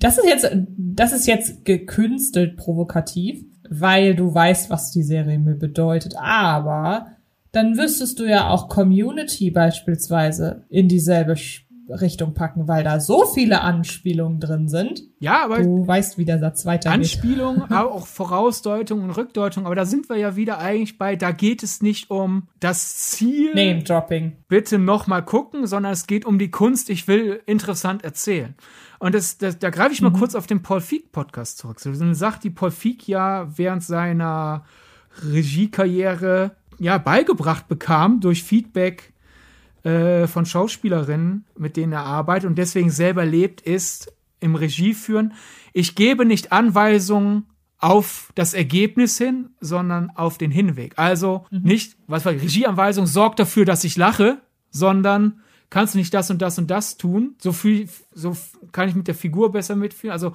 das 0.00 0.18
ist 0.18 0.26
jetzt, 0.26 0.50
das 0.76 1.12
ist 1.12 1.26
jetzt 1.26 1.64
gekünstelt 1.64 2.56
provokativ, 2.56 3.44
weil 3.68 4.14
du 4.14 4.32
weißt, 4.34 4.70
was 4.70 4.90
die 4.90 5.02
Serie 5.02 5.38
mir 5.38 5.54
bedeutet. 5.54 6.14
Aber 6.16 7.06
dann 7.52 7.76
wüsstest 7.76 8.18
du 8.18 8.24
ja 8.24 8.48
auch 8.48 8.68
Community 8.68 9.50
beispielsweise 9.50 10.64
in 10.68 10.88
dieselbe 10.88 11.36
Richtung 11.88 12.32
packen, 12.32 12.68
weil 12.68 12.84
da 12.84 13.00
so 13.00 13.26
viele 13.26 13.60
Anspielungen 13.60 14.40
drin 14.40 14.68
sind. 14.68 15.02
Ja, 15.18 15.44
aber 15.44 15.62
du 15.62 15.86
weißt, 15.86 16.16
wie 16.16 16.24
der 16.24 16.38
Satz 16.38 16.64
weitergeht. 16.64 17.00
Anspielungen, 17.00 17.62
auch 17.72 18.06
Vorausdeutung 18.06 19.02
und 19.02 19.10
Rückdeutung, 19.10 19.66
aber 19.66 19.74
da 19.74 19.84
sind 19.84 20.08
wir 20.08 20.16
ja 20.16 20.36
wieder 20.36 20.58
eigentlich 20.58 20.96
bei, 20.98 21.16
da 21.16 21.32
geht 21.32 21.62
es 21.62 21.82
nicht 21.82 22.10
um 22.10 22.48
das 22.60 22.96
Ziel. 22.96 23.54
Name 23.54 23.82
Dropping. 23.82 24.36
Bitte 24.48 24.78
noch 24.78 25.06
mal 25.06 25.22
gucken, 25.22 25.66
sondern 25.66 25.92
es 25.92 26.06
geht 26.06 26.24
um 26.24 26.38
die 26.38 26.50
Kunst, 26.50 26.88
ich 26.88 27.08
will 27.08 27.40
interessant 27.46 28.04
erzählen. 28.04 28.54
Und 29.02 29.16
das, 29.16 29.36
das, 29.36 29.58
da 29.58 29.70
greife 29.70 29.92
ich 29.92 30.00
mal 30.00 30.10
mhm. 30.10 30.18
kurz 30.18 30.36
auf 30.36 30.46
den 30.46 30.62
Paul 30.62 30.80
Feig 30.80 31.10
Podcast 31.10 31.58
zurück. 31.58 31.80
So 31.80 31.90
eine 31.90 32.14
Sache, 32.14 32.38
die 32.40 32.50
Paul 32.50 32.70
Feig 32.70 33.08
ja 33.08 33.48
während 33.58 33.82
seiner 33.82 34.64
Regiekarriere 35.24 36.54
ja 36.78 36.98
beigebracht 36.98 37.66
bekam 37.66 38.20
durch 38.20 38.44
Feedback 38.44 39.12
äh, 39.82 40.28
von 40.28 40.46
Schauspielerinnen, 40.46 41.46
mit 41.58 41.76
denen 41.76 41.94
er 41.94 42.04
arbeitet 42.04 42.48
und 42.48 42.58
deswegen 42.58 42.90
selber 42.90 43.24
lebt, 43.24 43.60
ist 43.62 44.12
im 44.38 44.54
Regieführen. 44.54 45.32
Ich 45.72 45.96
gebe 45.96 46.24
nicht 46.24 46.52
Anweisungen 46.52 47.46
auf 47.78 48.30
das 48.36 48.54
Ergebnis 48.54 49.18
hin, 49.18 49.50
sondern 49.58 50.10
auf 50.14 50.38
den 50.38 50.52
Hinweg. 50.52 50.92
Also 50.94 51.44
mhm. 51.50 51.62
nicht, 51.62 51.96
was 52.06 52.24
war 52.24 52.34
Regieanweisung, 52.34 53.06
sorgt 53.06 53.40
dafür, 53.40 53.64
dass 53.64 53.82
ich 53.82 53.96
lache, 53.96 54.40
sondern 54.70 55.41
kannst 55.72 55.94
du 55.94 55.98
nicht 55.98 56.12
das 56.12 56.30
und 56.30 56.42
das 56.42 56.58
und 56.58 56.70
das 56.70 56.98
tun? 56.98 57.34
So 57.38 57.52
viel, 57.52 57.88
so 58.12 58.36
kann 58.72 58.90
ich 58.90 58.94
mit 58.94 59.08
der 59.08 59.14
Figur 59.14 59.52
besser 59.52 59.74
mitfühlen. 59.74 60.12
Also 60.12 60.34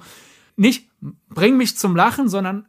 nicht 0.56 0.90
bring 1.28 1.56
mich 1.56 1.76
zum 1.76 1.94
Lachen, 1.94 2.28
sondern 2.28 2.66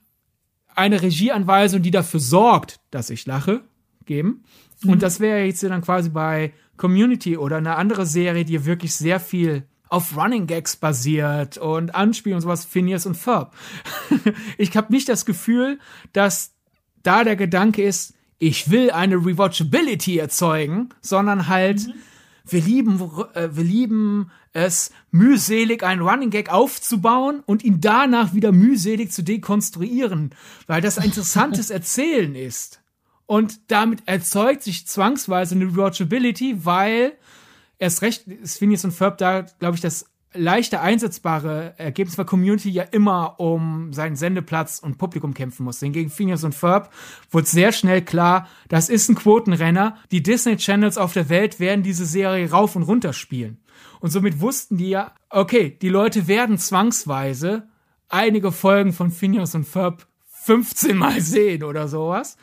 eine 0.76 1.02
Regieanweisung, 1.02 1.82
die 1.82 1.90
dafür 1.90 2.20
sorgt, 2.20 2.80
dass 2.92 3.10
ich 3.10 3.26
lache, 3.26 3.62
geben. 4.06 4.44
Mhm. 4.84 4.92
Und 4.92 5.02
das 5.02 5.20
wäre 5.20 5.46
jetzt 5.46 5.64
dann 5.64 5.82
quasi 5.82 6.10
bei 6.10 6.54
Community 6.78 7.38
oder 7.38 7.58
eine 7.58 7.76
andere 7.76 8.06
Serie, 8.06 8.46
die 8.46 8.66
wirklich 8.66 8.94
sehr 8.94 9.20
viel 9.20 9.64
auf 9.90 10.16
Running 10.16 10.46
Gags 10.46 10.76
basiert 10.76 11.58
und 11.58 11.96
Anspiel 11.96 12.36
und 12.36 12.42
sowas, 12.42 12.66
Phineas 12.66 13.08
und 13.08 13.18
Ferb. 13.18 13.56
ich 14.60 14.78
habe 14.78 14.94
nicht 14.94 15.10
das 15.10 15.26
Gefühl, 15.26 15.80
dass 16.14 16.54
da 17.02 17.24
der 17.24 17.36
Gedanke 17.36 17.82
ist, 17.82 18.14
ich 18.38 18.70
will 18.70 18.92
eine 18.92 19.16
Rewatchability 19.16 20.20
erzeugen, 20.20 20.90
sondern 21.02 21.48
halt, 21.48 21.88
mhm 21.88 21.94
wir 22.52 22.62
lieben, 22.62 23.00
äh, 23.34 23.50
wir 23.52 23.64
lieben 23.64 24.32
es, 24.54 24.92
mühselig 25.12 25.84
einen 25.84 26.02
Running 26.02 26.30
Gag 26.30 26.52
aufzubauen 26.52 27.44
und 27.46 27.64
ihn 27.64 27.82
danach 27.82 28.34
wieder 28.34 28.52
mühselig 28.52 29.12
zu 29.12 29.24
dekonstruieren, 29.24 30.36
weil 30.68 30.82
das 30.82 30.98
ein 30.98 31.06
interessantes 31.06 31.70
Erzählen 31.70 32.36
ist. 32.36 32.82
Und 33.26 33.72
damit 33.72 34.08
erzeugt 34.08 34.64
sich 34.64 34.88
zwangsweise 34.88 35.56
eine 35.56 35.66
Rewatchability, 35.66 36.66
weil 36.66 37.14
erst 37.78 38.02
recht, 38.02 38.26
Phineas 38.44 38.84
und 38.84 38.92
Ferb 38.92 39.20
da, 39.20 39.42
glaube 39.42 39.76
ich, 39.76 39.82
das 39.82 40.06
leichter 40.34 40.82
einsetzbare 40.82 41.74
Ergebnis, 41.78 42.18
weil 42.18 42.26
Community 42.26 42.70
ja 42.70 42.84
immer 42.84 43.40
um 43.40 43.94
seinen 43.94 44.16
Sendeplatz 44.16 44.80
und 44.80 44.98
Publikum 44.98 45.34
kämpfen 45.34 45.64
muss. 45.64 45.80
Hingegen 45.80 46.10
Phineas 46.10 46.44
und 46.44 46.54
Ferb 46.54 46.92
wurde 47.32 47.48
sehr 47.48 47.72
schnell 47.72 48.04
klar, 48.04 48.48
das 48.68 48.90
ist 48.90 49.10
ein 49.10 49.16
Quotenrenner. 49.16 49.98
Die 50.12 50.22
Disney 50.22 50.58
Channels 50.58 50.98
auf 50.98 51.14
der 51.14 51.30
Welt 51.30 51.60
werden 51.60 51.84
diese 51.84 52.06
Serie 52.06 52.52
rauf 52.52 52.76
und 52.76 52.84
runter 52.84 53.14
spielen. 53.14 53.58
Und 54.00 54.12
somit 54.12 54.40
wussten 54.40 54.78
die 54.78 54.90
ja, 54.90 55.14
okay, 55.30 55.78
die 55.82 55.90
Leute 55.90 56.28
werden 56.28 56.58
zwangsweise 56.58 57.68
einige 58.08 58.52
Folgen 58.52 58.94
von 58.94 59.12
Phineas 59.12 59.56
und 59.56 59.66
Ferb 59.66 60.08
15 60.44 60.96
Mal 60.96 61.22
sehen 61.22 61.64
oder 61.64 61.88
sowas. 61.88 62.38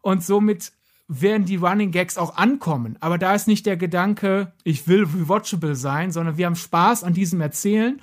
Und 0.00 0.24
somit 0.24 0.72
werden 1.08 1.46
die 1.46 1.56
Running 1.56 1.90
Gags 1.90 2.18
auch 2.18 2.36
ankommen. 2.36 2.96
Aber 3.00 3.18
da 3.18 3.34
ist 3.34 3.48
nicht 3.48 3.64
der 3.64 3.78
Gedanke, 3.78 4.52
ich 4.62 4.86
will 4.86 5.04
rewatchable 5.04 5.74
sein, 5.74 6.12
sondern 6.12 6.36
wir 6.36 6.46
haben 6.46 6.56
Spaß 6.56 7.02
an 7.02 7.14
diesem 7.14 7.40
Erzählen 7.40 8.00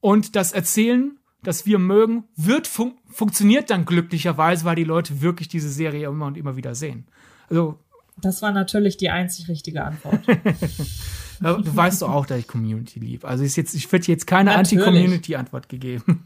und 0.00 0.36
das 0.36 0.52
Erzählen, 0.52 1.18
das 1.42 1.64
wir 1.64 1.78
mögen, 1.78 2.24
wird 2.36 2.66
fun 2.66 2.92
funktioniert 3.10 3.70
dann 3.70 3.84
glücklicherweise, 3.84 4.64
weil 4.64 4.74
die 4.74 4.84
Leute 4.84 5.22
wirklich 5.22 5.46
diese 5.46 5.70
Serie 5.70 6.08
immer 6.08 6.26
und 6.26 6.36
immer 6.36 6.56
wieder 6.56 6.74
sehen. 6.74 7.06
Also 7.48 7.78
das 8.20 8.42
war 8.42 8.52
natürlich 8.52 8.96
die 8.96 9.10
einzig 9.10 9.48
richtige 9.48 9.84
Antwort. 9.84 10.20
du 11.40 11.76
weißt 11.76 12.02
doch 12.02 12.10
auch, 12.10 12.26
dass 12.26 12.38
ich 12.38 12.48
Community 12.48 12.98
liebe. 12.98 13.26
Also 13.26 13.44
ist 13.44 13.56
jetzt, 13.56 13.74
ich 13.74 13.90
würde 13.90 14.06
jetzt 14.06 14.26
keine 14.26 14.54
Anti-Community-Antwort 14.54 15.68
gegeben. 15.68 16.24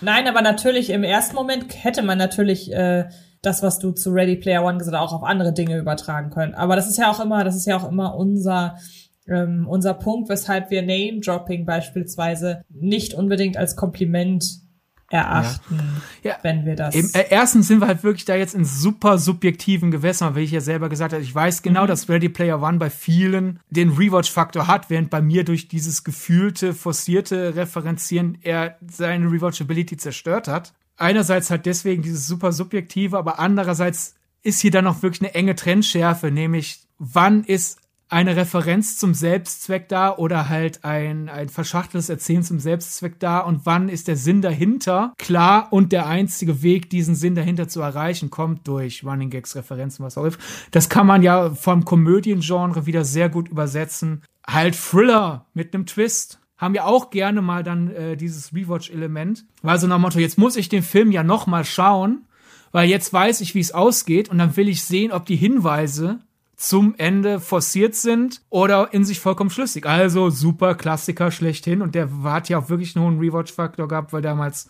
Nein, 0.00 0.28
aber 0.28 0.42
natürlich 0.42 0.90
im 0.90 1.04
ersten 1.04 1.34
Moment 1.34 1.66
hätte 1.82 2.02
man 2.02 2.18
natürlich 2.18 2.72
äh, 2.72 3.08
das, 3.42 3.62
was 3.62 3.78
du 3.78 3.92
zu 3.92 4.10
Ready 4.10 4.36
Player 4.36 4.64
One 4.64 4.78
gesagt 4.78 4.96
hast, 4.96 5.02
auch 5.02 5.12
auf 5.12 5.24
andere 5.24 5.52
Dinge 5.52 5.78
übertragen 5.78 6.30
können. 6.30 6.54
Aber 6.54 6.76
das 6.76 6.88
ist 6.88 6.98
ja 6.98 7.10
auch 7.10 7.20
immer, 7.20 7.44
das 7.44 7.56
ist 7.56 7.66
ja 7.66 7.76
auch 7.76 7.88
immer 7.88 8.16
unser 8.16 8.76
ähm, 9.28 9.66
unser 9.68 9.94
Punkt, 9.94 10.28
weshalb 10.28 10.70
wir 10.70 10.82
Name-Dropping 10.82 11.66
beispielsweise 11.66 12.62
nicht 12.68 13.14
unbedingt 13.14 13.56
als 13.56 13.76
Kompliment 13.76 14.44
erachten, 15.08 15.78
ja. 16.24 16.32
Ja. 16.32 16.36
wenn 16.42 16.64
wir 16.64 16.74
das. 16.74 16.94
Eben, 16.94 17.08
äh, 17.14 17.26
erstens 17.30 17.68
sind 17.68 17.80
wir 17.80 17.86
halt 17.86 18.02
wirklich 18.02 18.24
da 18.24 18.34
jetzt 18.34 18.54
in 18.54 18.64
super 18.64 19.18
subjektiven 19.18 19.92
Gewässern, 19.92 20.34
weil 20.34 20.42
ich 20.42 20.50
ja 20.50 20.60
selber 20.60 20.88
gesagt 20.88 21.12
habe, 21.12 21.22
ich 21.22 21.32
weiß 21.34 21.62
genau, 21.62 21.84
mhm. 21.84 21.88
dass 21.88 22.08
Ready 22.08 22.28
Player 22.28 22.60
One 22.60 22.78
bei 22.78 22.90
vielen 22.90 23.60
den 23.70 23.90
Rewatch-Faktor 23.90 24.66
hat, 24.66 24.90
während 24.90 25.10
bei 25.10 25.20
mir 25.20 25.44
durch 25.44 25.68
dieses 25.68 26.02
gefühlte, 26.02 26.74
forcierte 26.74 27.54
Referenzieren 27.54 28.38
er 28.42 28.76
seine 28.88 29.30
Rewatchability 29.30 29.96
zerstört 29.96 30.48
hat. 30.48 30.72
Einerseits 30.96 31.50
halt 31.50 31.66
deswegen 31.66 32.02
dieses 32.02 32.26
super 32.26 32.52
subjektive, 32.52 33.18
aber 33.18 33.38
andererseits 33.38 34.14
ist 34.42 34.60
hier 34.60 34.70
dann 34.70 34.84
noch 34.84 35.02
wirklich 35.02 35.22
eine 35.22 35.34
enge 35.34 35.54
Trennschärfe, 35.54 36.30
nämlich 36.30 36.80
wann 36.98 37.44
ist 37.44 37.78
eine 38.08 38.36
Referenz 38.36 38.98
zum 38.98 39.14
Selbstzweck 39.14 39.88
da 39.88 40.16
oder 40.16 40.48
halt 40.48 40.84
ein, 40.84 41.28
ein 41.28 41.48
verschachteltes 41.48 42.08
Erzählen 42.08 42.44
zum 42.44 42.60
Selbstzweck 42.60 43.18
da 43.18 43.40
und 43.40 43.66
wann 43.66 43.88
ist 43.88 44.06
der 44.06 44.16
Sinn 44.16 44.42
dahinter 44.42 45.12
klar 45.18 45.72
und 45.72 45.90
der 45.90 46.06
einzige 46.06 46.62
Weg, 46.62 46.88
diesen 46.88 47.16
Sinn 47.16 47.34
dahinter 47.34 47.66
zu 47.66 47.80
erreichen, 47.80 48.30
kommt 48.30 48.68
durch 48.68 49.04
Running 49.04 49.30
Gags, 49.30 49.56
Referenzen, 49.56 50.04
was 50.04 50.16
auch 50.16 50.24
immer. 50.24 50.36
Das 50.70 50.88
kann 50.88 51.06
man 51.06 51.22
ja 51.22 51.50
vom 51.50 51.84
Komödiengenre 51.84 52.86
wieder 52.86 53.04
sehr 53.04 53.28
gut 53.28 53.48
übersetzen. 53.48 54.22
Halt 54.46 54.76
Thriller 54.76 55.46
mit 55.52 55.74
einem 55.74 55.86
Twist 55.86 56.38
haben 56.56 56.74
ja 56.74 56.84
auch 56.84 57.10
gerne 57.10 57.42
mal 57.42 57.62
dann 57.62 57.90
äh, 57.90 58.16
dieses 58.16 58.54
Rewatch-Element. 58.54 59.44
Weil 59.62 59.78
so 59.78 59.86
nach 59.86 59.96
dem 59.96 60.02
Motto, 60.02 60.18
jetzt 60.18 60.38
muss 60.38 60.56
ich 60.56 60.68
den 60.68 60.82
Film 60.82 61.10
ja 61.12 61.22
noch 61.22 61.46
mal 61.46 61.64
schauen, 61.64 62.26
weil 62.72 62.88
jetzt 62.88 63.12
weiß 63.12 63.40
ich, 63.40 63.54
wie 63.54 63.60
es 63.60 63.72
ausgeht 63.72 64.28
und 64.28 64.38
dann 64.38 64.56
will 64.56 64.68
ich 64.68 64.82
sehen, 64.82 65.12
ob 65.12 65.26
die 65.26 65.36
Hinweise 65.36 66.20
zum 66.56 66.94
Ende 66.96 67.38
forciert 67.38 67.94
sind 67.94 68.40
oder 68.48 68.92
in 68.94 69.04
sich 69.04 69.20
vollkommen 69.20 69.50
schlüssig. 69.50 69.86
Also 69.86 70.30
super 70.30 70.74
Klassiker 70.74 71.30
schlechthin 71.30 71.82
und 71.82 71.94
der 71.94 72.08
hat 72.22 72.48
ja 72.48 72.58
auch 72.58 72.70
wirklich 72.70 72.96
einen 72.96 73.18
Rewatch-Faktor 73.18 73.88
gehabt, 73.88 74.12
weil 74.14 74.22
damals 74.22 74.68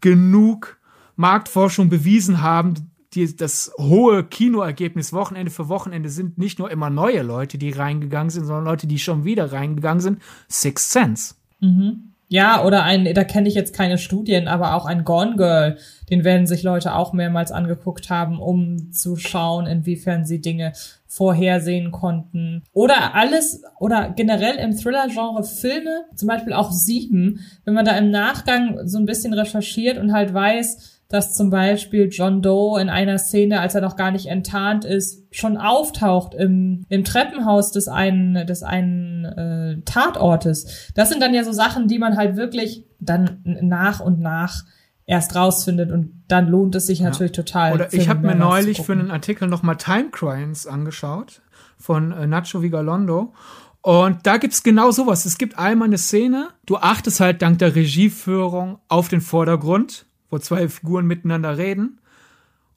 genug 0.00 0.78
Marktforschung 1.14 1.88
bewiesen 1.88 2.42
haben, 2.42 2.74
die, 3.14 3.34
das 3.36 3.72
hohe 3.76 4.24
Kinoergebnis 4.24 5.12
Wochenende 5.12 5.50
für 5.50 5.68
Wochenende 5.68 6.08
sind 6.08 6.38
nicht 6.38 6.58
nur 6.58 6.70
immer 6.70 6.90
neue 6.90 7.22
Leute, 7.22 7.58
die 7.58 7.70
reingegangen 7.70 8.30
sind, 8.30 8.44
sondern 8.44 8.64
Leute, 8.64 8.86
die 8.86 8.98
schon 8.98 9.24
wieder 9.24 9.52
reingegangen 9.52 10.00
sind. 10.00 10.22
Six 10.48 10.92
Sense. 10.92 11.34
Mhm. 11.60 12.10
Ja, 12.32 12.64
oder 12.64 12.84
ein, 12.84 13.12
da 13.12 13.24
kenne 13.24 13.48
ich 13.48 13.56
jetzt 13.56 13.74
keine 13.74 13.98
Studien, 13.98 14.46
aber 14.46 14.76
auch 14.76 14.86
ein 14.86 15.04
Gone 15.04 15.34
Girl, 15.34 15.78
den 16.10 16.22
werden 16.22 16.46
sich 16.46 16.62
Leute 16.62 16.94
auch 16.94 17.12
mehrmals 17.12 17.50
angeguckt 17.50 18.08
haben, 18.08 18.38
um 18.38 18.92
zu 18.92 19.16
schauen, 19.16 19.66
inwiefern 19.66 20.24
sie 20.24 20.40
Dinge 20.40 20.72
vorhersehen 21.08 21.90
konnten. 21.90 22.62
Oder 22.72 23.16
alles, 23.16 23.64
oder 23.80 24.10
generell 24.10 24.54
im 24.58 24.76
Thriller-Genre 24.76 25.42
Filme, 25.42 26.04
zum 26.14 26.28
Beispiel 26.28 26.52
auch 26.52 26.70
sieben, 26.70 27.40
wenn 27.64 27.74
man 27.74 27.84
da 27.84 27.98
im 27.98 28.12
Nachgang 28.12 28.86
so 28.86 28.98
ein 28.98 29.06
bisschen 29.06 29.34
recherchiert 29.34 29.98
und 29.98 30.12
halt 30.12 30.32
weiß, 30.32 30.99
dass 31.10 31.34
zum 31.34 31.50
Beispiel 31.50 32.08
John 32.08 32.40
Doe 32.40 32.80
in 32.80 32.88
einer 32.88 33.18
Szene, 33.18 33.60
als 33.60 33.74
er 33.74 33.80
noch 33.80 33.96
gar 33.96 34.12
nicht 34.12 34.26
enttarnt 34.26 34.84
ist, 34.84 35.26
schon 35.32 35.56
auftaucht 35.56 36.34
im, 36.34 36.86
im 36.88 37.02
Treppenhaus 37.02 37.72
des 37.72 37.88
einen, 37.88 38.46
des 38.46 38.62
einen 38.62 39.24
äh, 39.24 39.82
Tatortes. 39.84 40.92
Das 40.94 41.10
sind 41.10 41.20
dann 41.20 41.34
ja 41.34 41.42
so 41.42 41.50
Sachen, 41.52 41.88
die 41.88 41.98
man 41.98 42.16
halt 42.16 42.36
wirklich 42.36 42.86
dann 43.00 43.40
nach 43.44 43.98
und 43.98 44.20
nach 44.20 44.62
erst 45.04 45.34
rausfindet 45.34 45.90
und 45.90 46.22
dann 46.28 46.46
lohnt 46.46 46.76
es 46.76 46.86
sich 46.86 47.00
ja. 47.00 47.06
natürlich 47.06 47.32
total. 47.32 47.72
Oder 47.72 47.92
ich 47.92 48.08
habe 48.08 48.24
mir 48.24 48.36
neulich 48.36 48.80
für 48.80 48.92
einen 48.92 49.10
Artikel 49.10 49.48
nochmal 49.48 49.76
Time 49.76 50.10
Crimes 50.12 50.68
angeschaut 50.68 51.42
von 51.76 52.12
äh, 52.12 52.28
Nacho 52.28 52.62
Vigalondo 52.62 53.34
und 53.82 54.18
da 54.28 54.36
gibt's 54.36 54.62
genau 54.62 54.92
sowas. 54.92 55.24
Es 55.24 55.38
gibt 55.38 55.58
einmal 55.58 55.88
eine 55.88 55.98
Szene, 55.98 56.50
du 56.66 56.76
achtest 56.76 57.18
halt 57.18 57.42
dank 57.42 57.58
der 57.58 57.74
Regieführung 57.74 58.78
auf 58.86 59.08
den 59.08 59.20
Vordergrund 59.20 60.06
wo 60.30 60.38
zwei 60.38 60.68
Figuren 60.68 61.06
miteinander 61.06 61.58
reden. 61.58 62.00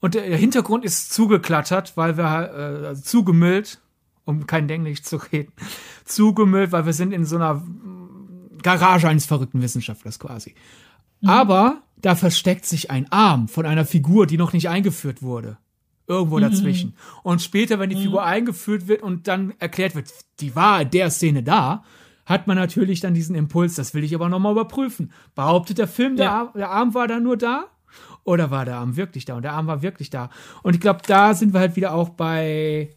Und 0.00 0.14
der 0.14 0.36
Hintergrund 0.36 0.84
ist 0.84 1.12
zugeklattert, 1.12 1.96
weil 1.96 2.18
wir 2.18 2.24
äh, 2.24 2.86
also 2.88 3.02
zugemüllt, 3.02 3.80
um 4.24 4.46
kein 4.46 4.68
Englisch 4.68 5.02
zu 5.02 5.16
reden, 5.16 5.52
zugemüllt, 6.04 6.72
weil 6.72 6.86
wir 6.86 6.92
sind 6.92 7.12
in 7.12 7.24
so 7.24 7.36
einer 7.36 7.62
Garage 8.62 9.08
eines 9.08 9.26
verrückten 9.26 9.62
Wissenschaftlers 9.62 10.18
quasi. 10.18 10.54
Mhm. 11.20 11.28
Aber 11.28 11.82
da 11.96 12.14
versteckt 12.16 12.66
sich 12.66 12.90
ein 12.90 13.10
Arm 13.10 13.48
von 13.48 13.64
einer 13.64 13.84
Figur, 13.84 14.26
die 14.26 14.36
noch 14.36 14.52
nicht 14.52 14.68
eingeführt 14.68 15.22
wurde. 15.22 15.56
Irgendwo 16.06 16.36
mhm. 16.36 16.42
dazwischen. 16.42 16.94
Und 17.22 17.40
später, 17.40 17.78
wenn 17.78 17.88
die 17.88 17.96
mhm. 17.96 18.02
Figur 18.02 18.24
eingeführt 18.24 18.88
wird 18.88 19.02
und 19.02 19.26
dann 19.26 19.54
erklärt 19.58 19.94
wird, 19.94 20.12
die 20.40 20.54
war 20.54 20.82
in 20.82 20.90
der 20.90 21.10
Szene 21.10 21.42
da, 21.42 21.84
hat 22.26 22.46
man 22.46 22.56
natürlich 22.56 23.00
dann 23.00 23.14
diesen 23.14 23.34
Impuls, 23.36 23.74
das 23.74 23.94
will 23.94 24.04
ich 24.04 24.14
aber 24.14 24.28
nochmal 24.28 24.52
überprüfen. 24.52 25.12
Behauptet 25.34 25.78
der 25.78 25.88
Film, 25.88 26.16
der, 26.16 26.26
ja. 26.26 26.40
Arm, 26.40 26.50
der 26.54 26.70
Arm 26.70 26.94
war 26.94 27.08
da 27.08 27.20
nur 27.20 27.36
da? 27.36 27.66
Oder 28.24 28.50
war 28.50 28.64
der 28.64 28.76
Arm 28.76 28.96
wirklich 28.96 29.24
da? 29.24 29.34
Und 29.36 29.42
der 29.42 29.52
Arm 29.52 29.66
war 29.66 29.82
wirklich 29.82 30.10
da. 30.10 30.30
Und 30.62 30.74
ich 30.74 30.80
glaube, 30.80 31.00
da 31.06 31.34
sind 31.34 31.52
wir 31.52 31.60
halt 31.60 31.76
wieder 31.76 31.92
auch 31.92 32.08
bei, 32.08 32.90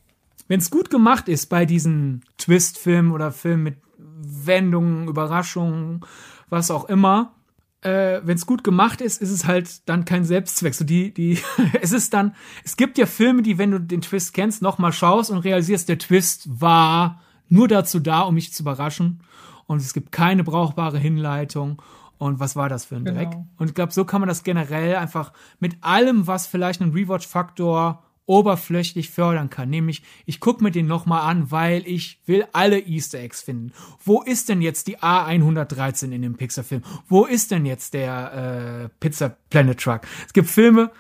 wenn 0.48 0.60
es 0.60 0.72
gut 0.72 0.90
gemacht 0.90 1.28
ist, 1.28 1.48
bei 1.48 1.66
diesen 1.66 2.24
Twist-Filmen 2.38 3.12
oder 3.12 3.32
Filmen 3.32 3.64
mit 3.64 3.78
Wendungen, 3.98 5.08
Überraschungen, 5.08 6.02
was 6.50 6.72
auch 6.72 6.86
immer, 6.86 7.34
äh, 7.82 8.22
wenn 8.24 8.36
es 8.36 8.46
gut 8.46 8.64
gemacht 8.64 9.02
ist, 9.02 9.22
ist 9.22 9.32
es 9.32 9.46
halt 9.46 9.88
dann 9.88 10.06
kein 10.06 10.26
Selbstzweck. 10.26 10.74
So 10.74 10.86
die, 10.86 11.14
die, 11.14 11.40
es 11.82 11.92
ist 11.92 12.14
dann, 12.14 12.34
es 12.64 12.78
gibt 12.78 12.98
ja 12.98 13.06
Filme, 13.06 13.42
die, 13.42 13.58
wenn 13.58 13.72
du 13.72 13.80
den 13.80 14.02
Twist 14.02 14.34
kennst, 14.34 14.62
nochmal 14.62 14.94
schaust 14.94 15.30
und 15.30 15.40
realisierst, 15.40 15.90
der 15.90 16.00
Twist 16.00 16.48
war 16.62 17.22
nur 17.50 17.68
dazu 17.68 18.00
da, 18.00 18.22
um 18.22 18.36
mich 18.36 18.54
zu 18.54 18.64
überraschen. 18.64 19.22
Und 19.66 19.82
es 19.82 19.94
gibt 19.94 20.12
keine 20.12 20.44
brauchbare 20.44 20.98
Hinleitung. 20.98 21.82
Und 22.18 22.40
was 22.40 22.56
war 22.56 22.70
das 22.70 22.86
für 22.86 22.96
ein 22.96 23.06
genau. 23.06 23.20
Dreck? 23.20 23.38
Und 23.58 23.68
ich 23.68 23.76
glaube, 23.76 23.94
so 23.94 24.06
kann 24.06 24.22
man 24.22 24.28
das 24.28 24.44
generell 24.44 24.96
einfach 24.96 25.34
mit 25.60 25.78
allem, 25.82 26.26
was 26.26 26.48
vielleicht 26.48 26.82
einen 26.82 26.94
Rewatch-Faktor 26.94 28.04
oberflächlich 28.26 29.10
fördern 29.10 29.50
kann. 29.50 29.70
Nämlich, 29.70 30.04
ich 30.26 30.40
gucke 30.40 30.64
mir 30.64 30.72
den 30.72 30.86
nochmal 30.86 31.22
an, 31.22 31.50
weil 31.50 31.88
ich 31.88 32.20
will 32.26 32.46
alle 32.52 32.80
Easter 32.80 33.20
Eggs 33.20 33.42
finden. 33.42 33.72
Wo 34.04 34.22
ist 34.22 34.50
denn 34.50 34.62
jetzt 34.62 34.88
die 34.88 34.98
A113 35.00 36.12
in 36.12 36.22
dem 36.22 36.36
Pixar-Film? 36.36 36.84
Wo 37.08 37.26
ist 37.26 37.52
denn 37.52 37.66
jetzt 37.66 37.94
der 37.94 38.84
äh, 38.84 38.90
Pizza 39.00 39.30
Planet 39.50 39.80
Truck? 39.80 40.02
Es 40.26 40.34
gibt 40.34 40.50
Filme, 40.50 40.92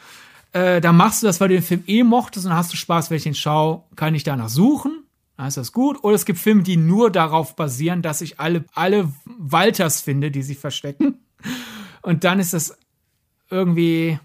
äh, 0.53 0.79
da 0.79 0.93
machst 0.93 1.21
du 1.21 1.27
das, 1.27 1.41
weil 1.41 1.49
du 1.49 1.55
den 1.55 1.63
Film 1.63 1.83
eh 1.87 2.03
mochtest 2.03 2.45
und 2.45 2.53
hast 2.53 2.71
du 2.71 2.77
Spaß, 2.77 3.09
wenn 3.09 3.17
ich 3.17 3.23
den 3.23 3.35
schaue, 3.35 3.83
kann 3.97 4.15
ich 4.15 4.23
danach 4.23 4.49
suchen 4.49 5.03
dann 5.37 5.47
ist 5.47 5.57
das 5.57 5.71
gut. 5.71 6.03
Oder 6.03 6.15
es 6.15 6.25
gibt 6.25 6.39
Filme, 6.39 6.63
die 6.63 6.77
nur 6.77 7.11
darauf 7.11 7.55
basieren, 7.55 8.01
dass 8.01 8.21
ich 8.21 8.39
alle, 8.39 8.65
alle 8.73 9.13
Walters 9.37 10.01
finde, 10.01 10.31
die 10.31 10.41
sich 10.41 10.57
verstecken. 10.57 11.19
Und 12.01 12.23
dann 12.23 12.39
ist 12.39 12.53
das 12.53 12.77
irgendwie. 13.49 14.19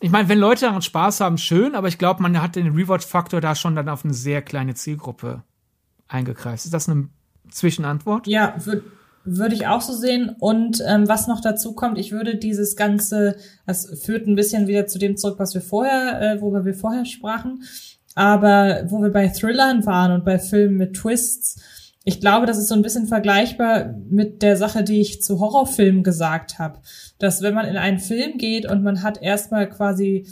Ich 0.00 0.10
meine, 0.10 0.28
wenn 0.28 0.38
Leute 0.38 0.66
daran 0.66 0.82
Spaß 0.82 1.20
haben, 1.20 1.38
schön, 1.38 1.74
aber 1.74 1.88
ich 1.88 1.96
glaube, 1.96 2.22
man 2.22 2.40
hat 2.42 2.54
den 2.54 2.74
Rewatch-Faktor 2.74 3.40
da 3.40 3.54
schon 3.54 3.74
dann 3.74 3.88
auf 3.88 4.04
eine 4.04 4.12
sehr 4.12 4.42
kleine 4.42 4.74
Zielgruppe 4.74 5.42
eingekreist. 6.06 6.66
Ist 6.66 6.74
das 6.74 6.86
eine 6.88 7.08
Zwischenantwort? 7.50 8.26
Ja, 8.26 8.54
würde 8.64 8.84
würd 9.24 9.54
ich 9.54 9.66
auch 9.66 9.80
so 9.80 9.94
sehen. 9.94 10.36
Und 10.38 10.82
ähm, 10.86 11.08
was 11.08 11.26
noch 11.26 11.40
dazu 11.40 11.72
kommt, 11.74 11.98
ich 11.98 12.12
würde 12.12 12.36
dieses 12.36 12.76
Ganze, 12.76 13.36
das 13.66 14.00
führt 14.04 14.26
ein 14.26 14.36
bisschen 14.36 14.68
wieder 14.68 14.86
zu 14.86 14.98
dem 14.98 15.16
zurück, 15.16 15.38
was 15.38 15.54
wir 15.54 15.62
vorher, 15.62 16.20
äh, 16.20 16.40
worüber 16.40 16.64
wir 16.64 16.74
vorher 16.74 17.06
sprachen 17.06 17.62
aber 18.16 18.86
wo 18.88 19.02
wir 19.02 19.10
bei 19.10 19.28
Thrillern 19.28 19.86
waren 19.86 20.10
und 20.10 20.24
bei 20.24 20.38
Filmen 20.38 20.78
mit 20.78 20.94
Twists, 20.94 21.62
ich 22.02 22.18
glaube, 22.18 22.46
das 22.46 22.56
ist 22.56 22.68
so 22.68 22.74
ein 22.74 22.82
bisschen 22.82 23.06
vergleichbar 23.06 23.94
mit 24.08 24.42
der 24.42 24.56
Sache, 24.56 24.82
die 24.82 25.00
ich 25.00 25.22
zu 25.22 25.38
Horrorfilmen 25.38 26.02
gesagt 26.02 26.58
habe. 26.58 26.78
Dass 27.18 27.42
wenn 27.42 27.54
man 27.54 27.66
in 27.66 27.76
einen 27.76 27.98
Film 27.98 28.38
geht 28.38 28.64
und 28.64 28.82
man 28.82 29.02
hat 29.02 29.20
erstmal 29.20 29.68
quasi 29.68 30.26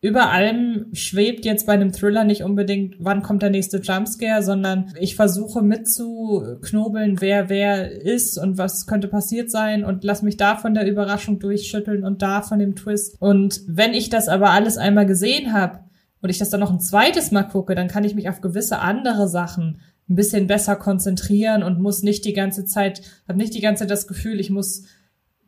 über 0.00 0.30
allem 0.30 0.86
schwebt 0.94 1.44
jetzt 1.44 1.66
bei 1.66 1.74
einem 1.74 1.92
Thriller 1.92 2.24
nicht 2.24 2.42
unbedingt, 2.42 2.96
wann 3.00 3.22
kommt 3.22 3.42
der 3.42 3.50
nächste 3.50 3.82
Jumpscare, 3.82 4.42
sondern 4.42 4.94
ich 4.98 5.14
versuche 5.14 5.60
mitzuknobeln, 5.60 7.20
wer 7.20 7.50
wer 7.50 8.00
ist 8.00 8.38
und 8.38 8.56
was 8.56 8.86
könnte 8.86 9.08
passiert 9.08 9.50
sein 9.50 9.84
und 9.84 10.04
lass 10.04 10.22
mich 10.22 10.38
da 10.38 10.56
von 10.56 10.72
der 10.72 10.88
Überraschung 10.88 11.38
durchschütteln 11.38 12.02
und 12.02 12.22
da 12.22 12.40
von 12.40 12.58
dem 12.60 12.76
Twist. 12.76 13.16
Und 13.20 13.60
wenn 13.66 13.92
ich 13.92 14.08
das 14.08 14.28
aber 14.28 14.50
alles 14.50 14.78
einmal 14.78 15.04
gesehen 15.04 15.52
habe, 15.52 15.80
und 16.22 16.30
ich 16.30 16.38
das 16.38 16.50
dann 16.50 16.60
noch 16.60 16.70
ein 16.70 16.80
zweites 16.80 17.30
Mal 17.30 17.44
gucke, 17.44 17.74
dann 17.74 17.88
kann 17.88 18.04
ich 18.04 18.14
mich 18.14 18.28
auf 18.28 18.40
gewisse 18.40 18.78
andere 18.80 19.28
Sachen 19.28 19.80
ein 20.08 20.16
bisschen 20.16 20.46
besser 20.46 20.76
konzentrieren 20.76 21.62
und 21.62 21.80
muss 21.80 22.02
nicht 22.02 22.24
die 22.24 22.32
ganze 22.32 22.64
Zeit, 22.64 23.02
habe 23.28 23.38
nicht 23.38 23.54
die 23.54 23.60
ganze 23.60 23.84
Zeit 23.84 23.90
das 23.90 24.08
Gefühl, 24.08 24.40
ich 24.40 24.50
muss 24.50 24.84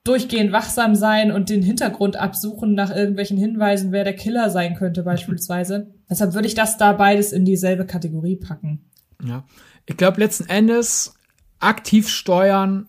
durchgehend 0.04 0.52
wachsam 0.52 0.94
sein 0.94 1.30
und 1.30 1.48
den 1.48 1.62
Hintergrund 1.62 2.16
absuchen 2.16 2.74
nach 2.74 2.94
irgendwelchen 2.94 3.36
Hinweisen, 3.36 3.92
wer 3.92 4.04
der 4.04 4.16
Killer 4.16 4.50
sein 4.50 4.74
könnte 4.74 5.02
beispielsweise. 5.02 5.94
Deshalb 6.10 6.34
würde 6.34 6.48
ich 6.48 6.54
das 6.54 6.76
da 6.76 6.92
beides 6.92 7.32
in 7.32 7.44
dieselbe 7.44 7.86
Kategorie 7.86 8.36
packen. 8.36 8.84
Ja, 9.24 9.44
ich 9.86 9.96
glaube 9.96 10.20
letzten 10.20 10.48
Endes 10.48 11.14
aktiv 11.60 12.08
steuern 12.08 12.88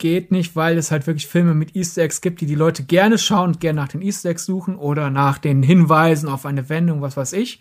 geht 0.00 0.32
nicht, 0.32 0.56
weil 0.56 0.76
es 0.76 0.90
halt 0.90 1.06
wirklich 1.06 1.28
Filme 1.28 1.54
mit 1.54 1.76
Easter 1.76 2.02
Eggs 2.02 2.20
gibt, 2.20 2.40
die 2.40 2.46
die 2.46 2.56
Leute 2.56 2.82
gerne 2.82 3.18
schauen 3.18 3.50
und 3.50 3.60
gerne 3.60 3.80
nach 3.80 3.88
den 3.88 4.02
Easter 4.02 4.30
Eggs 4.30 4.44
suchen 4.44 4.74
oder 4.74 5.10
nach 5.10 5.38
den 5.38 5.62
Hinweisen 5.62 6.28
auf 6.28 6.44
eine 6.44 6.68
Wendung, 6.68 7.00
was 7.00 7.16
weiß 7.16 7.34
ich. 7.34 7.60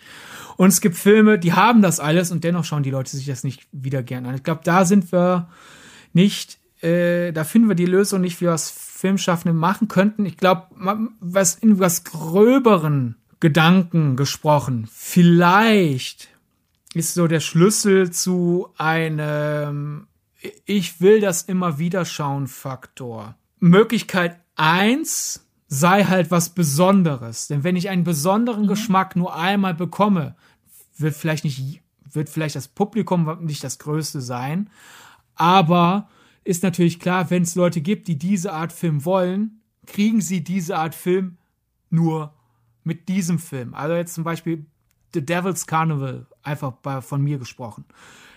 Und 0.57 0.70
es 0.70 0.82
gibt 0.82 0.95
Filme, 0.95 1.38
die 1.38 1.53
haben 1.53 1.84
das 1.84 1.99
alles 1.99 2.32
und 2.32 2.44
dennoch 2.44 2.66
schauen 2.66 2.82
die 2.82 2.90
Leute 2.90 3.16
sich 3.16 3.28
das 3.28 3.44
nicht 3.44 3.68
wieder 3.72 4.02
gerne 4.02 4.30
an. 4.30 4.36
Ich 4.36 4.44
glaube, 4.44 4.61
da 4.64 4.86
sind 4.86 5.11
wir 5.11 5.49
nicht 6.14 6.57
äh, 6.82 7.34
da 7.34 7.44
finden 7.44 7.68
wir 7.68 7.76
die 7.76 7.86
Lösung 7.86 8.22
nicht, 8.22 8.40
wie 8.40 8.45
wir 8.45 8.53
es 8.53 8.70
Filmschaffende 8.70 9.53
machen 9.53 9.88
könnten. 9.88 10.26
Ich 10.26 10.38
glaube, 10.38 10.68
was 11.20 11.56
in 11.56 11.80
was 11.80 12.03
gröberen 12.03 13.16
Gedanken 13.40 14.16
gesprochen, 14.16 14.88
vielleicht 14.91 16.30
ist 16.94 17.14
so 17.14 17.28
der 17.28 17.40
Schlüssel 17.40 18.11
zu 18.11 18.70
einem 18.78 20.07
ich 20.66 21.02
will 21.02 21.20
das 21.20 21.41
immer 21.41 21.80
wieder 21.80 22.06
schauen 22.06 22.48
Faktor. 22.48 23.36
Möglichkeit 23.60 24.40
eins 24.56 25.45
sei 25.68 26.03
halt 26.03 26.32
was 26.32 26.49
Besonderes. 26.49 27.48
Denn 27.48 27.64
wenn 27.64 27.76
ich 27.76 27.90
einen 27.90 28.03
besonderen 28.03 28.64
mhm. 28.64 28.68
Geschmack 28.68 29.16
nur 29.16 29.36
einmal 29.36 29.74
bekomme, 29.74 30.36
wird 30.98 31.16
vielleicht 31.16 31.44
nicht, 31.44 31.82
wird 32.11 32.30
vielleicht 32.30 32.56
das 32.56 32.68
Publikum 32.68 33.45
nicht 33.45 33.64
das 33.64 33.80
Größte 33.80 34.22
sein. 34.22 34.70
Aber 35.36 36.10
ist 36.44 36.64
natürlich 36.64 36.99
klar, 36.99 37.30
wenn 37.30 37.44
es 37.44 37.56
Leute 37.56 37.82
gibt, 37.82 38.07
die 38.07 38.18
diese 38.18 38.53
Art 38.53 38.74
Film 38.74 39.06
wollen, 39.06 39.61
kriegen 39.86 40.22
sie 40.22 40.44
diese 40.44 40.78
Art 40.78 40.95
Film 40.95 41.38
nur 41.90 42.34
mit 42.84 43.07
diesem 43.07 43.40
Film. 43.40 43.74
Also 43.74 43.95
jetzt 43.95 44.16
zum 44.16 44.24
Beispiel 44.24 44.66
The 45.14 45.26
Devil's 45.26 45.68
Carnival, 45.68 46.28
einfach 46.44 46.72
bei, 46.72 47.02
von 47.02 47.22
mir 47.22 47.38
gesprochen. 47.38 47.86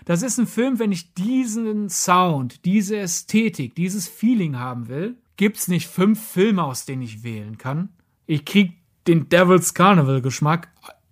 Das 0.05 0.21
ist 0.21 0.37
ein 0.37 0.47
Film, 0.47 0.79
wenn 0.79 0.91
ich 0.91 1.13
diesen 1.13 1.89
Sound, 1.89 2.65
diese 2.65 2.97
Ästhetik, 2.97 3.75
dieses 3.75 4.07
Feeling 4.07 4.57
haben 4.57 4.89
will, 4.89 5.15
gibt's 5.37 5.67
nicht 5.67 5.87
fünf 5.87 6.21
Filme, 6.21 6.63
aus 6.63 6.85
denen 6.85 7.01
ich 7.01 7.23
wählen 7.23 7.57
kann. 7.57 7.89
Ich 8.25 8.45
krieg 8.45 8.73
den 9.07 9.29
Devil's 9.29 9.73
Carnival 9.73 10.21
Geschmack 10.21 10.69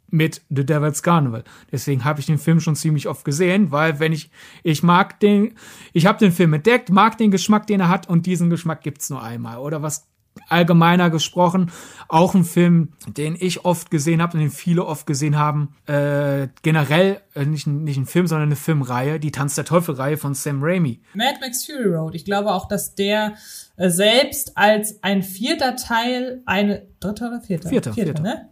mit 0.10 0.42
The 0.50 0.66
Devil's 0.66 1.04
Carnival. 1.04 1.44
Deswegen 1.72 2.04
habe 2.04 2.20
ich 2.20 2.26
den 2.26 2.38
Film 2.38 2.60
schon 2.60 2.76
ziemlich 2.76 3.08
oft 3.08 3.24
gesehen, 3.24 3.72
weil 3.72 4.00
wenn 4.00 4.12
ich 4.12 4.30
ich 4.62 4.84
mag 4.84 5.20
den 5.22 5.56
ich 5.94 6.06
habe 6.06 6.20
den 6.20 6.34
Film 6.34 6.54
entdeckt, 6.54 6.90
mag 6.90 7.18
den 7.18 7.32
Geschmack, 7.32 7.68
den 7.68 7.80
er 7.80 7.90
hat 7.90 8.10
und 8.10 8.26
diesen 8.26 8.50
Geschmack 8.50 8.82
gibt's 8.82 9.10
nur 9.10 9.24
einmal 9.24 9.58
oder 9.58 9.82
was 9.82 10.11
allgemeiner 10.52 11.10
gesprochen, 11.10 11.72
auch 12.08 12.36
ein 12.36 12.44
Film, 12.44 12.94
den 13.08 13.36
ich 13.40 13.66
oft 13.66 13.92
gesehen 13.92 14.22
habe 14.22 14.34
und 14.34 14.40
den 14.40 14.52
viele 14.52 14.86
oft 14.86 15.06
gesehen 15.08 15.38
haben, 15.38 15.76
äh, 15.86 16.48
generell 16.62 17.22
äh, 17.34 17.46
nicht, 17.46 17.68
nicht 17.68 17.98
ein 17.98 18.06
Film, 18.06 18.28
sondern 18.28 18.50
eine 18.50 18.56
Filmreihe, 18.56 19.20
die 19.20 19.32
Tanz 19.32 19.56
der 19.56 19.66
Teufel-Reihe 19.66 20.18
von 20.18 20.34
Sam 20.34 20.62
Raimi. 20.62 21.02
Mad 21.14 21.38
Max 21.42 21.66
Fury 21.66 21.96
Road. 21.96 22.16
Ich 22.16 22.26
glaube 22.26 22.52
auch, 22.52 22.68
dass 22.68 22.96
der 22.96 23.34
äh, 23.78 23.90
selbst 23.90 24.58
als 24.58 25.04
ein 25.04 25.24
vierter 25.24 25.76
Teil, 25.76 26.42
eine 26.46 26.88
dritter 27.00 27.28
oder 27.28 27.42
vierter? 27.42 27.70
Vierter, 27.70 27.94
vierter, 27.94 28.14
vierter. 28.14 28.24
Ne? 28.24 28.52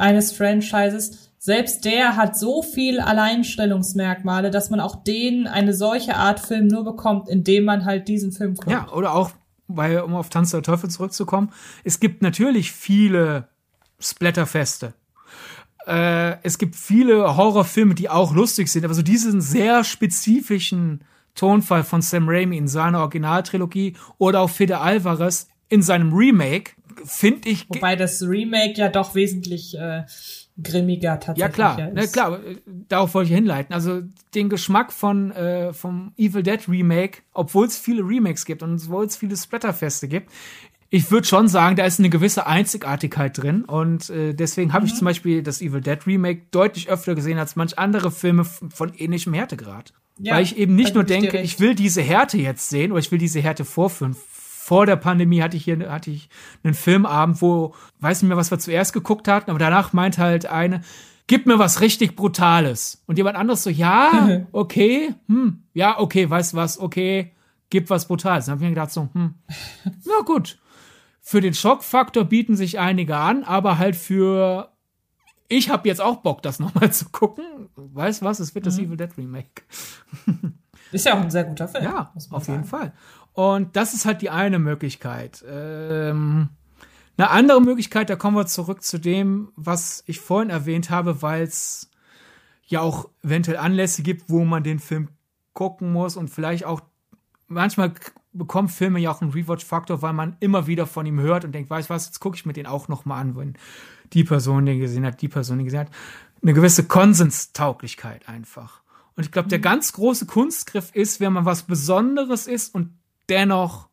eines 0.00 0.32
Franchises, 0.32 1.30
selbst 1.38 1.84
der 1.84 2.16
hat 2.16 2.36
so 2.36 2.62
viel 2.62 3.00
Alleinstellungsmerkmale, 3.00 4.50
dass 4.50 4.70
man 4.70 4.80
auch 4.80 5.02
den 5.04 5.46
eine 5.46 5.72
solche 5.72 6.16
Art 6.16 6.40
Film 6.40 6.66
nur 6.66 6.84
bekommt, 6.84 7.28
indem 7.28 7.64
man 7.64 7.84
halt 7.84 8.08
diesen 8.08 8.32
Film 8.32 8.54
guckt. 8.54 8.70
Ja, 8.70 8.90
oder 8.92 9.14
auch 9.14 9.30
weil, 9.76 10.00
um 10.00 10.14
auf 10.14 10.28
Tanz 10.28 10.50
der 10.50 10.62
Teufel 10.62 10.90
zurückzukommen, 10.90 11.52
es 11.84 12.00
gibt 12.00 12.22
natürlich 12.22 12.72
viele 12.72 13.48
Splatterfeste. 13.98 14.94
Äh, 15.86 16.36
es 16.42 16.58
gibt 16.58 16.76
viele 16.76 17.36
Horrorfilme, 17.36 17.94
die 17.94 18.08
auch 18.08 18.34
lustig 18.34 18.68
sind, 18.68 18.84
aber 18.84 18.94
so 18.94 19.02
diesen 19.02 19.40
sehr 19.40 19.84
spezifischen 19.84 21.04
Tonfall 21.34 21.84
von 21.84 22.02
Sam 22.02 22.28
Raimi 22.28 22.56
in 22.56 22.68
seiner 22.68 23.00
Originaltrilogie 23.00 23.96
oder 24.18 24.40
auch 24.40 24.50
Fede 24.50 24.78
Alvarez 24.78 25.48
in 25.68 25.82
seinem 25.82 26.12
Remake, 26.12 26.72
finde 27.04 27.48
ich. 27.48 27.68
Wobei 27.68 27.96
das 27.96 28.22
Remake 28.22 28.74
ja 28.76 28.88
doch 28.88 29.14
wesentlich 29.14 29.76
äh, 29.78 30.04
grimmiger 30.62 31.20
tatsächlich 31.20 31.40
ja 31.40 31.48
klar, 31.48 31.88
ist. 31.88 31.94
Ne, 31.94 32.08
klar, 32.08 32.40
darauf 32.88 33.14
wollte 33.14 33.30
ich 33.30 33.36
hinleiten. 33.36 33.74
Also 33.74 34.02
den 34.34 34.48
Geschmack 34.48 34.92
von 34.92 35.32
äh, 35.32 35.72
vom 35.72 36.12
Evil 36.16 36.42
Dead 36.42 36.68
Remake, 36.68 37.18
obwohl 37.32 37.66
es 37.66 37.78
viele 37.78 38.02
Remakes 38.02 38.44
gibt 38.44 38.62
und 38.62 38.74
obwohl 38.74 39.06
es 39.06 39.16
viele 39.16 39.36
Splatterfeste 39.36 40.08
gibt, 40.08 40.30
ich 40.92 41.10
würde 41.10 41.26
schon 41.26 41.46
sagen, 41.46 41.76
da 41.76 41.84
ist 41.84 42.00
eine 42.00 42.10
gewisse 42.10 42.46
Einzigartigkeit 42.46 43.38
drin 43.38 43.64
und 43.64 44.10
äh, 44.10 44.34
deswegen 44.34 44.72
habe 44.72 44.84
mhm. 44.84 44.88
ich 44.88 44.96
zum 44.96 45.04
Beispiel 45.04 45.42
das 45.42 45.62
Evil 45.62 45.80
Dead 45.80 46.04
Remake 46.06 46.42
deutlich 46.50 46.88
öfter 46.88 47.14
gesehen 47.14 47.38
als 47.38 47.54
manch 47.54 47.78
andere 47.78 48.10
Filme 48.10 48.44
von 48.44 48.92
ähnlichem 48.96 49.32
Härtegrad. 49.32 49.92
Ja, 50.18 50.34
Weil 50.34 50.42
ich 50.42 50.58
eben 50.58 50.74
nicht 50.74 50.94
nur 50.94 51.04
denke, 51.04 51.40
ich 51.40 51.60
will 51.60 51.74
diese 51.74 52.02
Härte 52.02 52.36
jetzt 52.36 52.68
sehen 52.68 52.92
oder 52.92 53.00
ich 53.00 53.10
will 53.10 53.18
diese 53.18 53.40
Härte 53.40 53.64
vorführen 53.64 54.14
vor 54.70 54.86
der 54.86 54.94
Pandemie 54.94 55.42
hatte 55.42 55.56
ich 55.56 55.64
hier 55.64 55.90
hatte 55.90 56.12
ich 56.12 56.28
einen 56.62 56.74
Filmabend, 56.74 57.42
wo 57.42 57.74
weiß 57.98 58.22
nicht 58.22 58.28
mehr, 58.28 58.36
was 58.36 58.52
wir 58.52 58.60
zuerst 58.60 58.92
geguckt 58.92 59.26
hatten, 59.26 59.50
aber 59.50 59.58
danach 59.58 59.92
meint 59.92 60.16
halt 60.16 60.46
eine, 60.46 60.82
gib 61.26 61.44
mir 61.44 61.58
was 61.58 61.80
richtig 61.80 62.14
Brutales. 62.14 63.02
Und 63.08 63.18
jemand 63.18 63.36
anderes 63.36 63.64
so, 63.64 63.70
ja, 63.70 64.42
okay, 64.52 65.12
hm, 65.26 65.64
ja, 65.74 65.98
okay, 65.98 66.30
weißt 66.30 66.54
was, 66.54 66.78
okay, 66.78 67.32
gib 67.68 67.90
was 67.90 68.06
Brutales. 68.06 68.44
Dann 68.44 68.52
habe 68.52 68.62
ich 68.62 68.68
mir 68.68 68.74
gedacht 68.76 68.92
so, 68.92 69.08
hm, 69.12 69.34
na 70.06 70.20
gut. 70.24 70.60
Für 71.20 71.40
den 71.40 71.54
Schockfaktor 71.54 72.22
bieten 72.22 72.54
sich 72.54 72.78
einige 72.78 73.16
an, 73.16 73.42
aber 73.42 73.76
halt 73.76 73.96
für 73.96 74.70
ich 75.48 75.68
habe 75.68 75.88
jetzt 75.88 76.00
auch 76.00 76.18
Bock, 76.18 76.42
das 76.42 76.60
nochmal 76.60 76.92
zu 76.92 77.08
gucken. 77.08 77.44
Weißt 77.74 78.22
was? 78.22 78.38
Es 78.38 78.54
wird 78.54 78.66
das 78.66 78.78
mhm. 78.78 78.84
Evil 78.84 78.96
Dead 78.98 79.18
Remake. 79.18 79.62
Ist 80.92 81.06
ja 81.06 81.14
auch 81.14 81.22
ein 81.22 81.30
sehr 81.30 81.42
guter 81.42 81.66
Film. 81.66 81.84
Ja, 81.84 82.12
auf 82.14 82.44
sagen. 82.44 82.58
jeden 82.58 82.64
Fall. 82.64 82.92
Und 83.32 83.76
das 83.76 83.94
ist 83.94 84.04
halt 84.06 84.22
die 84.22 84.30
eine 84.30 84.58
Möglichkeit. 84.58 85.44
Ähm, 85.48 86.50
eine 87.16 87.30
andere 87.30 87.60
Möglichkeit, 87.60 88.10
da 88.10 88.16
kommen 88.16 88.36
wir 88.36 88.46
zurück 88.46 88.82
zu 88.82 88.98
dem, 88.98 89.52
was 89.56 90.02
ich 90.06 90.20
vorhin 90.20 90.50
erwähnt 90.50 90.90
habe, 90.90 91.22
weil 91.22 91.42
es 91.42 91.90
ja 92.66 92.80
auch 92.80 93.08
eventuell 93.22 93.58
Anlässe 93.58 94.02
gibt, 94.02 94.30
wo 94.30 94.44
man 94.44 94.62
den 94.62 94.78
Film 94.78 95.08
gucken 95.52 95.92
muss 95.92 96.16
und 96.16 96.30
vielleicht 96.30 96.64
auch 96.64 96.80
manchmal 97.48 97.92
bekommen 98.32 98.68
Filme 98.68 99.00
ja 99.00 99.10
auch 99.10 99.20
einen 99.20 99.32
Rewatch-Faktor, 99.32 100.02
weil 100.02 100.12
man 100.12 100.36
immer 100.40 100.66
wieder 100.66 100.86
von 100.86 101.04
ihm 101.04 101.20
hört 101.20 101.44
und 101.44 101.52
denkt, 101.52 101.68
weißt 101.68 101.90
was, 101.90 102.06
jetzt 102.06 102.20
gucke 102.20 102.36
ich 102.36 102.46
mir 102.46 102.52
den 102.52 102.66
auch 102.66 102.88
noch 102.88 103.04
mal 103.04 103.20
an, 103.20 103.36
wenn 103.36 103.54
die 104.12 104.24
Person 104.24 104.66
den 104.66 104.78
gesehen 104.78 105.04
hat, 105.04 105.20
die 105.20 105.28
Person 105.28 105.58
den 105.58 105.64
gesehen 105.64 105.80
hat. 105.80 105.90
Eine 106.42 106.54
gewisse 106.54 106.86
Konsenstauglichkeit 106.86 108.28
einfach. 108.28 108.82
Und 109.16 109.24
ich 109.24 109.32
glaube, 109.32 109.48
der 109.48 109.58
mhm. 109.58 109.62
ganz 109.64 109.92
große 109.92 110.26
Kunstgriff 110.26 110.94
ist, 110.94 111.20
wenn 111.20 111.32
man 111.32 111.44
was 111.44 111.64
Besonderes 111.64 112.46
ist 112.46 112.74
und 112.74 112.94
dennoch 113.30 113.88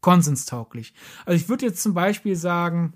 konsenstauglich. 0.00 0.94
Also 1.24 1.42
ich 1.42 1.48
würde 1.48 1.66
jetzt 1.66 1.82
zum 1.82 1.94
Beispiel 1.94 2.36
sagen, 2.36 2.94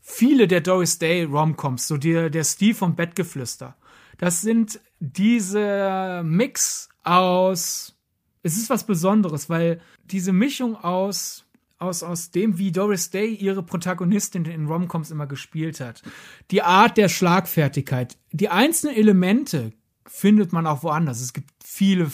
viele 0.00 0.48
der 0.48 0.60
Doris 0.60 0.98
Day 0.98 1.24
Romcoms, 1.24 1.88
so 1.88 1.96
der, 1.96 2.30
der 2.30 2.44
Steve 2.44 2.74
vom 2.74 2.94
Bettgeflüster, 2.94 3.76
das 4.18 4.40
sind 4.40 4.80
diese 5.00 6.22
Mix 6.24 6.88
aus, 7.04 7.96
es 8.42 8.56
ist 8.56 8.68
was 8.68 8.84
Besonderes, 8.84 9.48
weil 9.48 9.80
diese 10.04 10.32
Mischung 10.32 10.76
aus 10.76 11.48
aus, 11.78 12.02
aus 12.02 12.30
dem, 12.30 12.58
wie 12.58 12.72
Doris 12.72 13.10
Day 13.10 13.32
ihre 13.32 13.62
Protagonistin 13.62 14.44
in 14.44 14.66
Romcoms 14.66 15.10
immer 15.10 15.26
gespielt 15.26 15.80
hat. 15.80 16.02
Die 16.50 16.62
Art 16.62 16.96
der 16.96 17.08
Schlagfertigkeit. 17.08 18.18
Die 18.32 18.48
einzelnen 18.48 18.96
Elemente 18.96 19.72
findet 20.06 20.52
man 20.52 20.66
auch 20.66 20.82
woanders. 20.82 21.20
Es 21.20 21.32
gibt 21.32 21.50
viele 21.62 22.10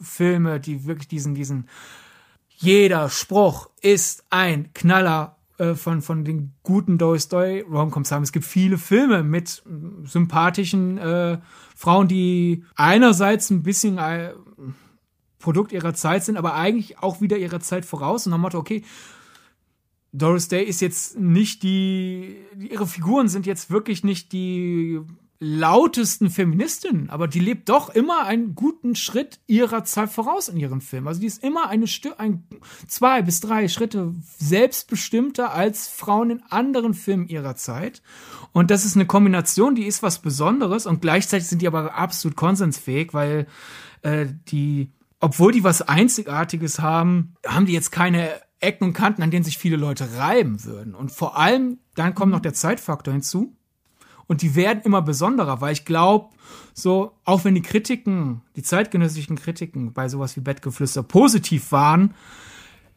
Filme, 0.00 0.60
die 0.60 0.86
wirklich 0.86 1.08
diesen, 1.08 1.34
diesen, 1.34 1.68
jeder 2.48 3.08
Spruch 3.08 3.70
ist 3.80 4.24
ein 4.30 4.72
Knaller 4.74 5.36
äh, 5.58 5.74
von, 5.74 6.02
von 6.02 6.24
den 6.24 6.52
guten 6.62 6.98
Doris 6.98 7.28
Day 7.28 7.60
Romcoms 7.62 8.10
haben. 8.12 8.22
Es 8.22 8.32
gibt 8.32 8.44
viele 8.44 8.78
Filme 8.78 9.22
mit 9.22 9.62
sympathischen 10.04 10.98
äh, 10.98 11.38
Frauen, 11.76 12.08
die 12.08 12.64
einerseits 12.76 13.50
ein 13.50 13.62
bisschen 13.62 13.98
äh, 13.98 14.32
Produkt 15.38 15.72
ihrer 15.72 15.94
Zeit 15.94 16.24
sind, 16.24 16.36
aber 16.36 16.54
eigentlich 16.54 16.98
auch 16.98 17.20
wieder 17.20 17.38
ihrer 17.38 17.60
Zeit 17.60 17.84
voraus 17.84 18.26
und 18.26 18.32
haben 18.32 18.40
Motto, 18.42 18.58
okay, 18.58 18.84
Doris 20.12 20.48
Day 20.48 20.64
ist 20.64 20.80
jetzt 20.80 21.18
nicht 21.18 21.62
die, 21.62 22.36
ihre 22.58 22.86
Figuren 22.86 23.28
sind 23.28 23.46
jetzt 23.46 23.70
wirklich 23.70 24.02
nicht 24.02 24.32
die 24.32 25.00
lautesten 25.42 26.28
Feministinnen, 26.28 27.08
aber 27.08 27.26
die 27.26 27.40
lebt 27.40 27.70
doch 27.70 27.88
immer 27.88 28.26
einen 28.26 28.54
guten 28.54 28.94
Schritt 28.94 29.40
ihrer 29.46 29.84
Zeit 29.84 30.10
voraus 30.10 30.48
in 30.50 30.58
ihren 30.58 30.82
Filmen. 30.82 31.08
Also 31.08 31.20
die 31.20 31.26
ist 31.26 31.42
immer 31.42 31.70
eine 31.70 31.86
Stück, 31.86 32.16
ein, 32.18 32.44
zwei 32.86 33.22
bis 33.22 33.40
drei 33.40 33.66
Schritte 33.68 34.14
selbstbestimmter 34.38 35.54
als 35.54 35.88
Frauen 35.88 36.28
in 36.30 36.42
anderen 36.50 36.92
Filmen 36.92 37.26
ihrer 37.26 37.56
Zeit. 37.56 38.02
Und 38.52 38.70
das 38.70 38.84
ist 38.84 38.96
eine 38.96 39.06
Kombination, 39.06 39.74
die 39.74 39.86
ist 39.86 40.02
was 40.02 40.18
Besonderes 40.18 40.84
und 40.84 41.00
gleichzeitig 41.00 41.48
sind 41.48 41.62
die 41.62 41.66
aber 41.66 41.94
absolut 41.94 42.36
konsensfähig, 42.36 43.14
weil 43.14 43.46
äh, 44.02 44.26
die, 44.48 44.92
obwohl 45.20 45.52
die 45.52 45.64
was 45.64 45.80
Einzigartiges 45.80 46.80
haben, 46.80 47.34
haben 47.46 47.64
die 47.64 47.72
jetzt 47.72 47.92
keine 47.92 48.28
Ecken 48.60 48.88
und 48.88 48.92
Kanten, 48.92 49.22
an 49.22 49.30
denen 49.30 49.44
sich 49.44 49.56
viele 49.56 49.76
Leute 49.76 50.18
reiben 50.18 50.62
würden. 50.64 50.94
Und 50.94 51.10
vor 51.12 51.38
allem, 51.38 51.78
dann 51.94 52.14
kommt 52.14 52.30
noch 52.30 52.40
der 52.40 52.52
Zeitfaktor 52.52 53.14
hinzu 53.14 53.56
und 54.30 54.42
die 54.42 54.54
werden 54.54 54.82
immer 54.84 55.02
besonderer, 55.02 55.60
weil 55.60 55.72
ich 55.72 55.84
glaube, 55.84 56.28
so, 56.72 57.16
auch 57.24 57.42
wenn 57.42 57.56
die 57.56 57.62
Kritiken, 57.62 58.42
die 58.54 58.62
zeitgenössischen 58.62 59.34
Kritiken 59.34 59.92
bei 59.92 60.08
sowas 60.08 60.36
wie 60.36 60.40
Bettgeflüster 60.40 61.02
positiv 61.02 61.72
waren, 61.72 62.14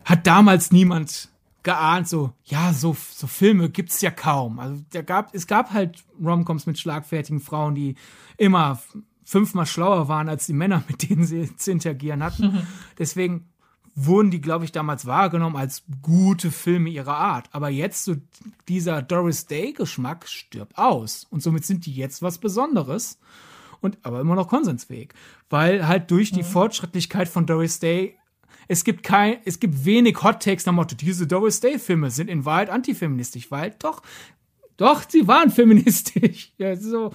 hat 0.05 0.27
damals 0.27 0.72
niemand 0.72 1.30
geahnt, 1.64 2.07
so, 2.07 2.34
ja, 2.43 2.72
so, 2.72 2.95
so 3.10 3.26
Filme 3.26 3.72
gibt's 3.72 3.99
ja 4.01 4.11
kaum. 4.11 4.60
Also, 4.60 4.84
der 4.93 5.01
gab, 5.01 5.34
es 5.34 5.47
gab 5.47 5.73
halt 5.73 6.03
Romcoms 6.23 6.68
mit 6.68 6.77
schlagfertigen 6.77 7.39
Frauen, 7.39 7.73
die 7.73 7.95
immer 8.38 8.80
fünfmal 9.23 9.65
schlauer 9.65 10.07
waren 10.07 10.30
als 10.30 10.45
die 10.45 10.53
Männer, 10.53 10.84
mit 10.88 11.10
denen 11.10 11.26
sie 11.26 11.55
zu 11.57 11.72
interagieren 11.72 12.22
hatten. 12.22 12.43
Mhm. 12.43 12.68
Deswegen 12.99 13.49
wurden 13.95 14.32
die, 14.32 14.41
glaube 14.41 14.65
ich, 14.65 14.72
damals 14.72 15.06
wahrgenommen 15.06 15.56
als 15.56 15.84
gute 16.02 16.52
Filme 16.52 16.90
ihrer 16.90 17.15
Art. 17.15 17.49
Aber 17.52 17.70
jetzt 17.70 18.06
so 18.06 18.15
dieser 18.68 19.02
Doris 19.02 19.45
Day-Geschmack 19.45 20.28
stirbt 20.28 20.78
aus. 20.78 21.26
Und 21.30 21.44
somit 21.44 21.65
sind 21.65 21.86
die 21.86 21.94
jetzt 21.94 22.22
was 22.22 22.38
Besonderes. 22.38 23.20
Und 23.82 23.98
aber 24.03 24.22
immer 24.22 24.36
noch 24.36 24.48
konsensfähig. 24.48 25.14
Weil 25.49 25.88
halt 25.88 26.10
durch 26.10 26.32
die 26.32 26.41
mhm. 26.41 26.48
Fortschrittlichkeit 26.48 27.28
von 27.28 27.45
Doris 27.45 27.80
Day 27.80 28.18
es 28.68 28.84
gibt 28.84 29.03
kein, 29.03 29.38
es 29.45 29.60
gibt 29.60 29.86
wenig 29.86 30.24
Hot 30.24 30.41
Takes 30.41 30.65
nach 30.65 30.74
Motto, 30.74 30.95
diese 30.95 31.28
Doris 31.28 31.60
Day 31.60 31.78
Filme 31.80 32.11
sind 32.11 32.30
in 32.30 32.45
Wahrheit 32.45 32.70
antifeministisch, 32.70 33.52
weil 33.52 33.76
doch, 33.80 34.02
doch, 34.78 35.04
sie 35.08 35.28
waren 35.28 35.52
feministisch. 35.52 36.52
Ja, 36.58 36.76
so, 36.76 37.12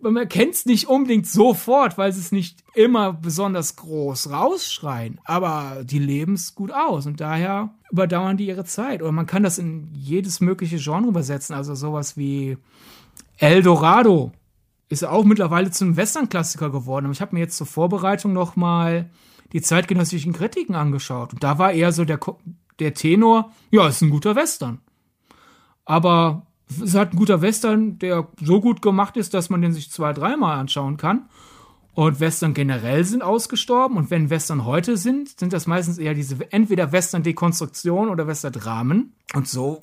man 0.00 0.16
erkennt 0.16 0.54
es 0.54 0.66
nicht 0.66 0.86
unbedingt 0.86 1.26
sofort, 1.26 1.98
weil 1.98 2.12
sie 2.12 2.20
es 2.20 2.30
nicht 2.30 2.62
immer 2.74 3.12
besonders 3.12 3.76
groß 3.76 4.30
rausschreien. 4.30 5.20
Aber 5.24 5.82
die 5.84 5.98
leben 5.98 6.34
es 6.34 6.54
gut 6.54 6.72
aus 6.72 7.06
und 7.06 7.20
daher 7.20 7.74
überdauern 7.90 8.36
die 8.36 8.46
ihre 8.46 8.64
Zeit. 8.64 9.02
Oder 9.02 9.12
man 9.12 9.26
kann 9.26 9.42
das 9.42 9.58
in 9.58 9.90
jedes 9.94 10.40
mögliche 10.40 10.78
Genre 10.78 11.08
übersetzen. 11.08 11.54
Also 11.54 11.74
sowas 11.74 12.16
wie 12.16 12.58
El 13.38 13.62
Dorado 13.62 14.32
ist 14.88 15.04
auch 15.04 15.24
mittlerweile 15.24 15.70
zum 15.70 15.96
Western-Klassiker 15.96 16.70
geworden. 16.70 17.06
Aber 17.06 17.12
ich 17.12 17.20
habe 17.20 17.34
mir 17.34 17.40
jetzt 17.40 17.56
zur 17.56 17.66
Vorbereitung 17.66 18.32
noch 18.32 18.56
mal 18.56 19.10
die 19.52 19.62
zeitgenössischen 19.62 20.32
Kritiken 20.32 20.74
angeschaut. 20.74 21.32
Und 21.32 21.42
da 21.42 21.58
war 21.58 21.72
eher 21.72 21.92
so 21.92 22.04
der, 22.04 22.20
der 22.78 22.94
Tenor, 22.94 23.52
ja, 23.70 23.88
ist 23.88 24.02
ein 24.02 24.10
guter 24.10 24.36
Western. 24.36 24.80
Aber 25.84 26.45
es 26.82 26.94
hat 26.94 27.12
ein 27.12 27.16
guter 27.16 27.42
Western, 27.42 27.98
der 27.98 28.28
so 28.40 28.60
gut 28.60 28.82
gemacht 28.82 29.16
ist, 29.16 29.34
dass 29.34 29.50
man 29.50 29.62
den 29.62 29.72
sich 29.72 29.90
zwei, 29.90 30.12
dreimal 30.12 30.58
anschauen 30.58 30.96
kann. 30.96 31.28
Und 31.94 32.20
Western 32.20 32.52
generell 32.52 33.04
sind 33.04 33.22
ausgestorben. 33.22 33.96
Und 33.96 34.10
wenn 34.10 34.28
Western 34.28 34.66
heute 34.66 34.96
sind, 34.96 35.38
sind 35.40 35.52
das 35.52 35.66
meistens 35.66 35.96
eher 35.96 36.12
diese 36.12 36.52
entweder 36.52 36.92
Western-Dekonstruktion 36.92 38.10
oder 38.10 38.26
Western-Dramen. 38.26 39.14
Und 39.34 39.48
so 39.48 39.82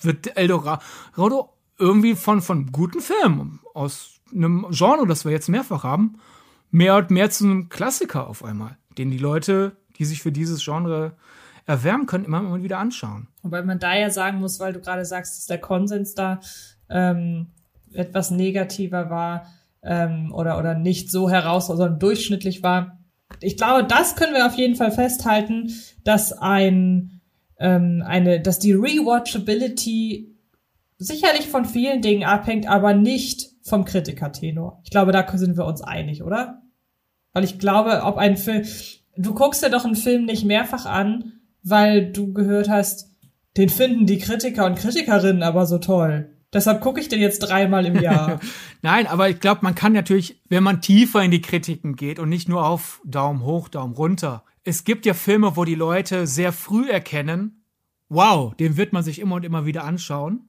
wird 0.00 0.36
Eldorado 0.36 1.50
irgendwie 1.78 2.14
von, 2.14 2.42
von 2.42 2.70
guten 2.70 3.00
Filmen 3.00 3.60
aus 3.72 4.20
einem 4.32 4.66
Genre, 4.70 5.06
das 5.06 5.24
wir 5.24 5.32
jetzt 5.32 5.48
mehrfach 5.48 5.84
haben, 5.84 6.18
mehr 6.70 6.96
und 6.96 7.10
mehr 7.10 7.30
zu 7.30 7.44
einem 7.44 7.68
Klassiker 7.68 8.26
auf 8.26 8.44
einmal, 8.44 8.76
den 8.98 9.10
die 9.10 9.18
Leute, 9.18 9.76
die 9.98 10.04
sich 10.04 10.20
für 10.22 10.32
dieses 10.32 10.62
Genre 10.62 11.16
erwärmen 11.66 12.06
können, 12.06 12.24
immer 12.24 12.42
mal 12.42 12.62
wieder 12.62 12.78
anschauen. 12.78 13.28
Wobei 13.42 13.62
man 13.62 13.78
da 13.78 13.94
ja 13.96 14.10
sagen 14.10 14.40
muss, 14.40 14.60
weil 14.60 14.72
du 14.72 14.80
gerade 14.80 15.04
sagst, 15.04 15.38
dass 15.38 15.46
der 15.46 15.58
Konsens 15.58 16.14
da 16.14 16.40
ähm, 16.90 17.52
etwas 17.92 18.30
negativer 18.30 19.10
war 19.10 19.46
ähm, 19.82 20.32
oder, 20.34 20.58
oder 20.58 20.74
nicht 20.74 21.10
so 21.10 21.30
heraus, 21.30 21.68
sondern 21.68 21.98
durchschnittlich 21.98 22.62
war. 22.62 22.98
Ich 23.40 23.56
glaube, 23.56 23.84
das 23.84 24.16
können 24.16 24.34
wir 24.34 24.46
auf 24.46 24.54
jeden 24.54 24.76
Fall 24.76 24.92
festhalten, 24.92 25.72
dass 26.04 26.32
ein 26.32 27.14
ähm, 27.58 28.02
eine, 28.04 28.40
dass 28.40 28.58
die 28.58 28.72
Rewatchability 28.72 30.34
sicherlich 30.98 31.48
von 31.48 31.64
vielen 31.64 32.02
Dingen 32.02 32.24
abhängt, 32.24 32.68
aber 32.68 32.94
nicht 32.94 33.50
vom 33.62 33.84
Kritikertenor. 33.84 34.80
Ich 34.84 34.90
glaube, 34.90 35.12
da 35.12 35.26
sind 35.36 35.56
wir 35.56 35.64
uns 35.64 35.82
einig, 35.82 36.22
oder? 36.22 36.62
Weil 37.32 37.44
ich 37.44 37.58
glaube, 37.58 38.02
ob 38.04 38.16
ein 38.16 38.36
Film, 38.36 38.64
du 39.16 39.34
guckst 39.34 39.62
dir 39.62 39.70
doch 39.70 39.84
einen 39.84 39.96
Film 39.96 40.24
nicht 40.24 40.44
mehrfach 40.44 40.86
an, 40.86 41.33
weil 41.64 42.12
du 42.12 42.32
gehört 42.32 42.68
hast, 42.68 43.10
den 43.56 43.68
finden 43.68 44.06
die 44.06 44.18
Kritiker 44.18 44.66
und 44.66 44.76
Kritikerinnen 44.76 45.42
aber 45.42 45.66
so 45.66 45.78
toll. 45.78 46.30
Deshalb 46.52 46.80
gucke 46.80 47.00
ich 47.00 47.08
den 47.08 47.20
jetzt 47.20 47.40
dreimal 47.40 47.84
im 47.84 48.00
Jahr. 48.00 48.38
Nein, 48.82 49.08
aber 49.08 49.28
ich 49.28 49.40
glaube, 49.40 49.60
man 49.62 49.74
kann 49.74 49.92
natürlich, 49.92 50.40
wenn 50.48 50.62
man 50.62 50.80
tiefer 50.80 51.22
in 51.22 51.32
die 51.32 51.40
Kritiken 51.40 51.96
geht 51.96 52.20
und 52.20 52.28
nicht 52.28 52.48
nur 52.48 52.64
auf 52.64 53.00
Daumen 53.04 53.42
hoch, 53.42 53.68
Daumen 53.68 53.94
runter. 53.94 54.44
Es 54.62 54.84
gibt 54.84 55.04
ja 55.04 55.14
Filme, 55.14 55.56
wo 55.56 55.64
die 55.64 55.74
Leute 55.74 56.28
sehr 56.28 56.52
früh 56.52 56.88
erkennen, 56.88 57.64
wow, 58.08 58.54
den 58.54 58.76
wird 58.76 58.92
man 58.92 59.02
sich 59.02 59.18
immer 59.18 59.36
und 59.36 59.44
immer 59.44 59.66
wieder 59.66 59.84
anschauen. 59.84 60.48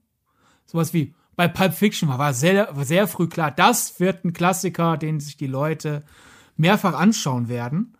Sowas 0.68 0.94
wie 0.94 1.16
bei 1.36 1.48
Pulp 1.48 1.74
Fiction 1.74 2.08
war 2.10 2.34
sehr, 2.34 2.70
sehr 2.84 3.08
früh 3.08 3.28
klar, 3.28 3.52
das 3.52 4.00
wird 4.00 4.24
ein 4.26 4.34
Klassiker, 4.34 4.98
den 4.98 5.20
sich 5.20 5.38
die 5.38 5.48
Leute 5.48 6.04
mehrfach 6.56 6.94
anschauen 6.94 7.50
werden. 7.50 7.94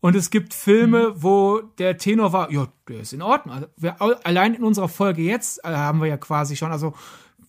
Und 0.00 0.14
es 0.14 0.30
gibt 0.30 0.54
Filme, 0.54 1.10
mhm. 1.10 1.22
wo 1.22 1.60
der 1.78 1.98
Tenor 1.98 2.32
war, 2.32 2.52
ja, 2.52 2.68
der 2.88 3.00
ist 3.00 3.12
in 3.12 3.22
Ordnung. 3.22 3.54
Also 3.54 3.68
wir, 3.76 4.00
allein 4.00 4.54
in 4.54 4.62
unserer 4.62 4.88
Folge 4.88 5.22
jetzt 5.22 5.64
äh, 5.64 5.68
haben 5.68 6.00
wir 6.00 6.06
ja 6.06 6.16
quasi 6.16 6.56
schon, 6.56 6.70
also 6.70 6.94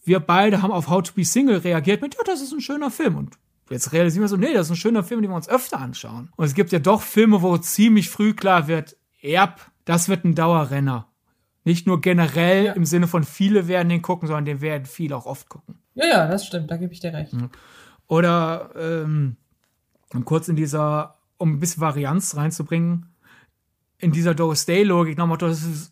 wir 0.04 0.20
beide 0.20 0.62
haben 0.62 0.72
auf 0.72 0.90
How 0.90 1.04
to 1.04 1.14
Be 1.14 1.24
Single 1.24 1.58
reagiert 1.58 2.02
mit, 2.02 2.16
ja, 2.16 2.22
das 2.26 2.42
ist 2.42 2.52
ein 2.52 2.62
schöner 2.62 2.90
Film. 2.90 3.18
Und 3.18 3.38
jetzt 3.70 3.94
realisieren 3.94 4.24
wir 4.24 4.30
so, 4.30 4.38
nee, 4.38 4.54
das 4.54 4.68
ist 4.68 4.72
ein 4.72 4.78
schöner 4.78 5.04
Film, 5.04 5.22
den 5.22 5.30
wir 5.30 5.36
uns 5.36 5.50
öfter 5.50 5.80
anschauen. 5.80 6.32
Und 6.36 6.46
es 6.46 6.56
gibt 6.56 6.72
ja 6.72 6.80
doch 6.80 7.02
Filme, 7.02 7.42
wo 7.42 7.58
ziemlich 7.58 8.10
früh 8.10 8.34
klar 8.34 8.68
wird, 8.68 8.98
erb, 9.22 9.72
das 9.86 10.10
wird 10.10 10.26
ein 10.26 10.34
Dauerrenner. 10.36 11.08
Nicht 11.66 11.86
nur 11.86 12.02
generell 12.02 12.66
ja. 12.66 12.74
im 12.74 12.86
Sinne 12.86 13.08
von 13.08 13.24
viele 13.24 13.68
werden 13.68 13.90
den 13.90 14.02
gucken, 14.02 14.28
sondern 14.28 14.46
den 14.46 14.62
werden 14.62 14.86
viele 14.86 15.16
auch 15.16 15.26
oft 15.26 15.50
gucken. 15.50 15.76
Ja, 15.94 16.08
ja, 16.08 16.28
das 16.28 16.48
stimmt, 16.48 16.72
da 16.72 16.78
gebe 16.78 16.94
ich 16.94 17.00
dir 17.00 17.14
recht. 17.14 17.34
Oder 18.08 18.72
ähm, 18.76 19.38
kurz 20.26 20.48
in 20.48 20.56
dieser, 20.56 21.19
um 21.40 21.54
ein 21.54 21.60
bisschen 21.60 21.82
Varianz 21.82 22.36
reinzubringen, 22.36 23.08
in 23.98 24.12
dieser 24.12 24.36
Doris 24.36 24.66
Day-Logik 24.66 25.18
nochmal, 25.18 25.38
das 25.40 25.92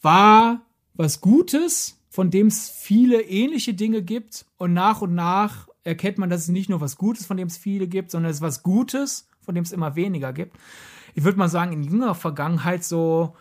war 0.00 0.62
was 0.94 1.20
Gutes, 1.20 2.00
von 2.08 2.30
dem 2.30 2.46
es 2.46 2.68
viele 2.68 3.22
ähnliche 3.22 3.74
Dinge 3.74 4.02
gibt 4.02 4.46
und 4.56 4.72
nach 4.72 5.02
und 5.02 5.14
nach 5.14 5.68
erkennt 5.84 6.18
man, 6.18 6.30
dass 6.30 6.42
es 6.42 6.48
nicht 6.48 6.68
nur 6.68 6.80
was 6.80 6.96
Gutes, 6.96 7.26
von 7.26 7.36
dem 7.36 7.48
es 7.48 7.56
viele 7.56 7.86
gibt, 7.86 8.10
sondern 8.10 8.30
es 8.30 8.38
ist 8.38 8.42
was 8.42 8.62
Gutes, 8.62 9.28
von 9.40 9.54
dem 9.54 9.64
es 9.64 9.72
immer 9.72 9.96
weniger 9.96 10.32
gibt. 10.32 10.56
Ich 11.14 11.24
würde 11.24 11.38
mal 11.38 11.48
sagen, 11.48 11.72
in 11.72 11.82
jüngerer 11.82 12.14
Vergangenheit 12.14 12.84
so 12.84 13.34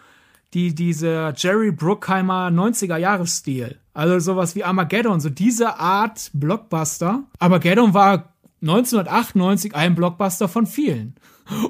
die, 0.54 0.76
diese 0.76 1.34
Jerry 1.36 1.72
Bruckheimer 1.72 2.48
90er-Jahres-Stil. 2.48 3.78
Also 3.94 4.20
sowas 4.20 4.56
wie 4.56 4.64
Armageddon, 4.64 5.20
so 5.20 5.30
diese 5.30 5.80
Art 5.80 6.32
Blockbuster. 6.34 7.24
Armageddon 7.40 7.94
war 7.94 8.34
1998 8.62 9.76
ein 9.76 9.96
Blockbuster 9.96 10.48
von 10.48 10.68
vielen. 10.68 11.16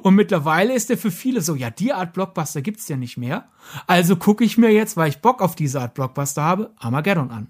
Und 0.04 0.16
mittlerweile 0.16 0.74
ist 0.74 0.90
er 0.90 0.98
für 0.98 1.12
viele 1.12 1.42
so, 1.42 1.56
ja, 1.56 1.70
die 1.70 1.94
Art 1.94 2.14
Blockbuster 2.14 2.62
gibt's 2.62 2.88
ja 2.88 2.98
nicht 2.98 3.18
mehr. 3.18 3.46
Also 3.88 4.16
gucke 4.16 4.44
ich 4.44 4.58
mir 4.58 4.72
jetzt, 4.72 4.98
weil 4.98 5.10
ich 5.10 5.20
Bock 5.20 5.42
auf 5.42 5.56
diese 5.56 5.82
Art 5.82 5.94
Blockbuster 5.94 6.44
habe, 6.44 6.72
Armageddon 6.78 7.32
an. 7.32 7.48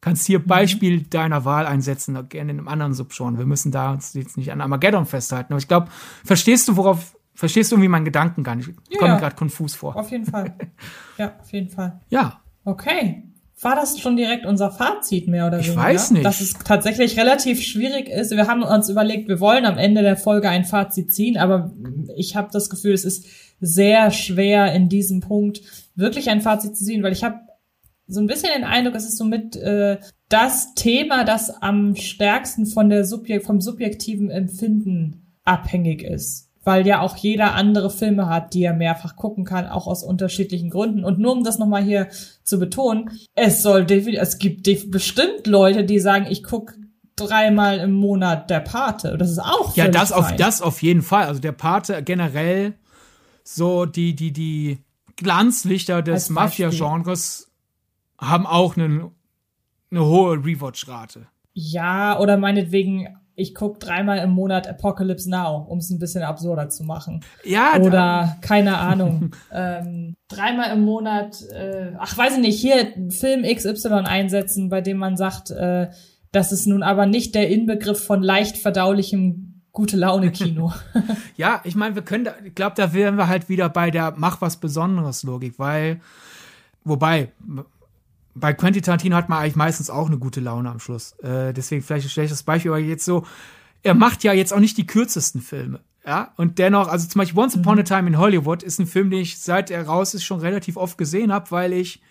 Kannst 0.00 0.26
hier 0.26 0.40
mhm. 0.40 0.46
Beispiel 0.46 1.02
deiner 1.02 1.44
Wahl 1.44 1.66
einsetzen, 1.66 2.14
gerne 2.28 2.52
in 2.52 2.58
einem 2.58 2.68
anderen 2.68 2.94
Subgenre. 2.94 3.38
Wir 3.38 3.46
müssen 3.46 3.70
da 3.70 3.92
uns 3.92 4.14
jetzt 4.14 4.36
nicht 4.36 4.50
an 4.50 4.60
Armageddon 4.60 5.06
festhalten. 5.06 5.52
Aber 5.52 5.60
ich 5.60 5.68
glaube, 5.68 5.88
verstehst 6.24 6.68
du, 6.68 6.76
worauf, 6.76 7.16
verstehst 7.34 7.70
du 7.70 7.76
irgendwie 7.76 7.88
meinen 7.88 8.04
Gedanken 8.04 8.42
gar 8.42 8.54
nicht? 8.54 8.70
Ich 8.88 8.98
komme 8.98 9.12
ja, 9.12 9.18
gerade 9.18 9.36
konfus 9.36 9.74
vor. 9.74 9.96
Auf 9.96 10.10
jeden 10.10 10.26
Fall. 10.26 10.54
Ja, 11.16 11.32
auf 11.40 11.52
jeden 11.52 11.70
Fall. 11.70 12.00
Ja. 12.08 12.40
Okay 12.64 13.22
war 13.60 13.76
das 13.76 13.98
schon 14.00 14.16
direkt 14.16 14.46
unser 14.46 14.70
Fazit 14.70 15.28
mehr 15.28 15.46
oder 15.46 15.58
weniger? 15.58 15.72
Ich 15.72 15.76
weiß 15.76 16.10
nicht. 16.10 16.24
Dass 16.24 16.40
es 16.40 16.54
tatsächlich 16.54 17.18
relativ 17.18 17.62
schwierig 17.62 18.08
ist. 18.08 18.32
Wir 18.32 18.46
haben 18.46 18.62
uns 18.62 18.88
überlegt, 18.88 19.28
wir 19.28 19.40
wollen 19.40 19.64
am 19.64 19.78
Ende 19.78 20.02
der 20.02 20.16
Folge 20.16 20.48
ein 20.48 20.64
Fazit 20.64 21.14
ziehen, 21.14 21.36
aber 21.36 21.72
ich 22.16 22.36
habe 22.36 22.48
das 22.52 22.68
Gefühl, 22.68 22.92
es 22.92 23.04
ist 23.04 23.26
sehr 23.60 24.10
schwer 24.10 24.72
in 24.74 24.88
diesem 24.88 25.20
Punkt 25.20 25.60
wirklich 25.94 26.28
ein 26.30 26.40
Fazit 26.40 26.76
zu 26.76 26.84
ziehen, 26.84 27.02
weil 27.02 27.12
ich 27.12 27.24
habe 27.24 27.36
so 28.06 28.20
ein 28.20 28.26
bisschen 28.26 28.50
den 28.54 28.64
Eindruck, 28.64 28.96
es 28.96 29.04
ist 29.06 29.16
somit 29.16 29.56
äh, 29.56 29.98
das 30.28 30.74
Thema, 30.74 31.24
das 31.24 31.50
am 31.50 31.96
stärksten 31.96 32.66
von 32.66 32.90
der 32.90 33.04
Subjekt 33.04 33.46
vom 33.46 33.60
subjektiven 33.60 34.30
Empfinden 34.30 35.32
abhängig 35.44 36.02
ist 36.02 36.50
weil 36.64 36.86
ja 36.86 37.00
auch 37.00 37.16
jeder 37.16 37.54
andere 37.54 37.90
Filme 37.90 38.28
hat, 38.28 38.54
die 38.54 38.64
er 38.64 38.72
mehrfach 38.72 39.16
gucken 39.16 39.44
kann, 39.44 39.66
auch 39.66 39.86
aus 39.86 40.02
unterschiedlichen 40.02 40.70
Gründen. 40.70 41.04
Und 41.04 41.18
nur 41.18 41.32
um 41.32 41.44
das 41.44 41.58
nochmal 41.58 41.82
hier 41.82 42.08
zu 42.42 42.58
betonen, 42.58 43.10
es 43.34 43.62
soll 43.62 43.86
es 43.90 44.38
gibt 44.38 44.90
bestimmt 44.90 45.46
Leute, 45.46 45.84
die 45.84 46.00
sagen, 46.00 46.26
ich 46.28 46.42
gucke 46.42 46.74
dreimal 47.16 47.78
im 47.78 47.92
Monat 47.92 48.50
der 48.50 48.60
Pate. 48.60 49.16
Das 49.18 49.30
ist 49.30 49.38
auch 49.38 49.76
Ja, 49.76 49.88
das 49.88 50.10
auf, 50.10 50.34
das 50.36 50.62
auf 50.62 50.82
jeden 50.82 51.02
Fall. 51.02 51.26
Also 51.26 51.40
der 51.40 51.52
Pate 51.52 52.02
generell 52.02 52.74
so 53.44 53.84
die, 53.84 54.16
die, 54.16 54.32
die 54.32 54.78
Glanzlichter 55.16 56.02
des 56.02 56.30
Mafia-Genres 56.30 57.52
haben 58.18 58.46
auch 58.46 58.76
eine, 58.76 59.10
eine 59.90 60.04
hohe 60.04 60.44
Rewatch-Rate. 60.44 61.26
Ja, 61.52 62.18
oder 62.18 62.36
meinetwegen 62.36 63.16
ich 63.36 63.54
guck 63.54 63.80
dreimal 63.80 64.18
im 64.18 64.30
Monat 64.30 64.68
Apocalypse 64.68 65.28
Now, 65.28 65.66
um 65.68 65.78
es 65.78 65.90
ein 65.90 65.98
bisschen 65.98 66.22
absurder 66.22 66.68
zu 66.68 66.84
machen. 66.84 67.24
Ja. 67.44 67.78
Oder 67.80 68.36
keine 68.40 68.78
Ahnung. 68.78 69.32
ähm, 69.52 70.14
dreimal 70.28 70.72
im 70.72 70.82
Monat, 70.82 71.42
äh, 71.50 71.92
ach 71.98 72.16
weiß 72.16 72.34
ich 72.34 72.40
nicht, 72.40 72.60
hier 72.60 72.92
Film 73.10 73.42
XY 73.42 74.04
einsetzen, 74.04 74.68
bei 74.68 74.80
dem 74.80 74.98
man 74.98 75.16
sagt, 75.16 75.50
äh, 75.50 75.88
das 76.32 76.52
ist 76.52 76.66
nun 76.66 76.82
aber 76.82 77.06
nicht 77.06 77.34
der 77.34 77.48
Inbegriff 77.48 78.04
von 78.04 78.22
leicht 78.22 78.58
verdaulichem 78.58 79.62
gute 79.72 79.96
Laune 79.96 80.30
Kino. 80.30 80.72
ja, 81.36 81.60
ich 81.64 81.74
meine, 81.74 81.94
wir 81.94 82.02
können, 82.02 82.24
da, 82.24 82.34
ich 82.42 82.54
glaube, 82.54 82.74
da 82.76 82.94
wären 82.94 83.16
wir 83.16 83.28
halt 83.28 83.48
wieder 83.48 83.68
bei 83.68 83.90
der 83.90 84.14
Mach 84.16 84.40
was 84.40 84.56
Besonderes 84.56 85.22
Logik, 85.22 85.58
weil, 85.58 86.00
wobei, 86.84 87.32
bei 88.34 88.52
Quentin 88.52 88.82
Tarantino 88.82 89.16
hat 89.16 89.28
man 89.28 89.38
eigentlich 89.38 89.56
meistens 89.56 89.90
auch 89.90 90.06
eine 90.06 90.18
gute 90.18 90.40
Laune 90.40 90.70
am 90.70 90.80
Schluss. 90.80 91.12
Äh, 91.20 91.52
deswegen 91.52 91.82
vielleicht 91.82 92.06
ein 92.06 92.10
schlechtes 92.10 92.42
Beispiel, 92.42 92.70
aber 92.70 92.80
jetzt 92.80 93.04
so, 93.04 93.26
er 93.82 93.94
macht 93.94 94.24
ja 94.24 94.32
jetzt 94.32 94.52
auch 94.52 94.60
nicht 94.60 94.76
die 94.76 94.86
kürzesten 94.86 95.40
Filme. 95.40 95.80
Ja, 96.06 96.32
und 96.36 96.58
dennoch, 96.58 96.88
also 96.88 97.08
zum 97.08 97.20
Beispiel 97.20 97.40
Once 97.40 97.56
Upon 97.56 97.78
a 97.78 97.82
Time 97.82 98.08
in 98.08 98.18
Hollywood 98.18 98.62
ist 98.62 98.78
ein 98.78 98.86
Film, 98.86 99.10
den 99.10 99.20
ich 99.20 99.38
seit 99.38 99.70
er 99.70 99.86
raus 99.86 100.12
ist 100.12 100.24
schon 100.24 100.40
relativ 100.40 100.76
oft 100.76 100.98
gesehen 100.98 101.32
habe, 101.32 101.50
weil 101.50 101.72
ich 101.72 102.02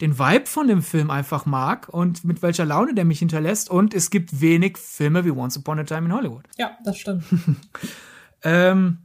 den 0.00 0.18
Vibe 0.18 0.46
von 0.46 0.68
dem 0.68 0.82
Film 0.82 1.10
einfach 1.10 1.44
mag 1.44 1.88
und 1.88 2.24
mit 2.24 2.42
welcher 2.42 2.64
Laune 2.64 2.94
der 2.94 3.04
mich 3.04 3.18
hinterlässt. 3.18 3.68
Und 3.68 3.94
es 3.94 4.10
gibt 4.10 4.40
wenig 4.40 4.78
Filme 4.78 5.24
wie 5.24 5.30
Once 5.30 5.56
Upon 5.56 5.80
a 5.80 5.84
Time 5.84 6.06
in 6.06 6.12
Hollywood. 6.12 6.44
Ja, 6.56 6.76
das 6.84 6.98
stimmt. 6.98 7.24
ähm, 8.42 8.98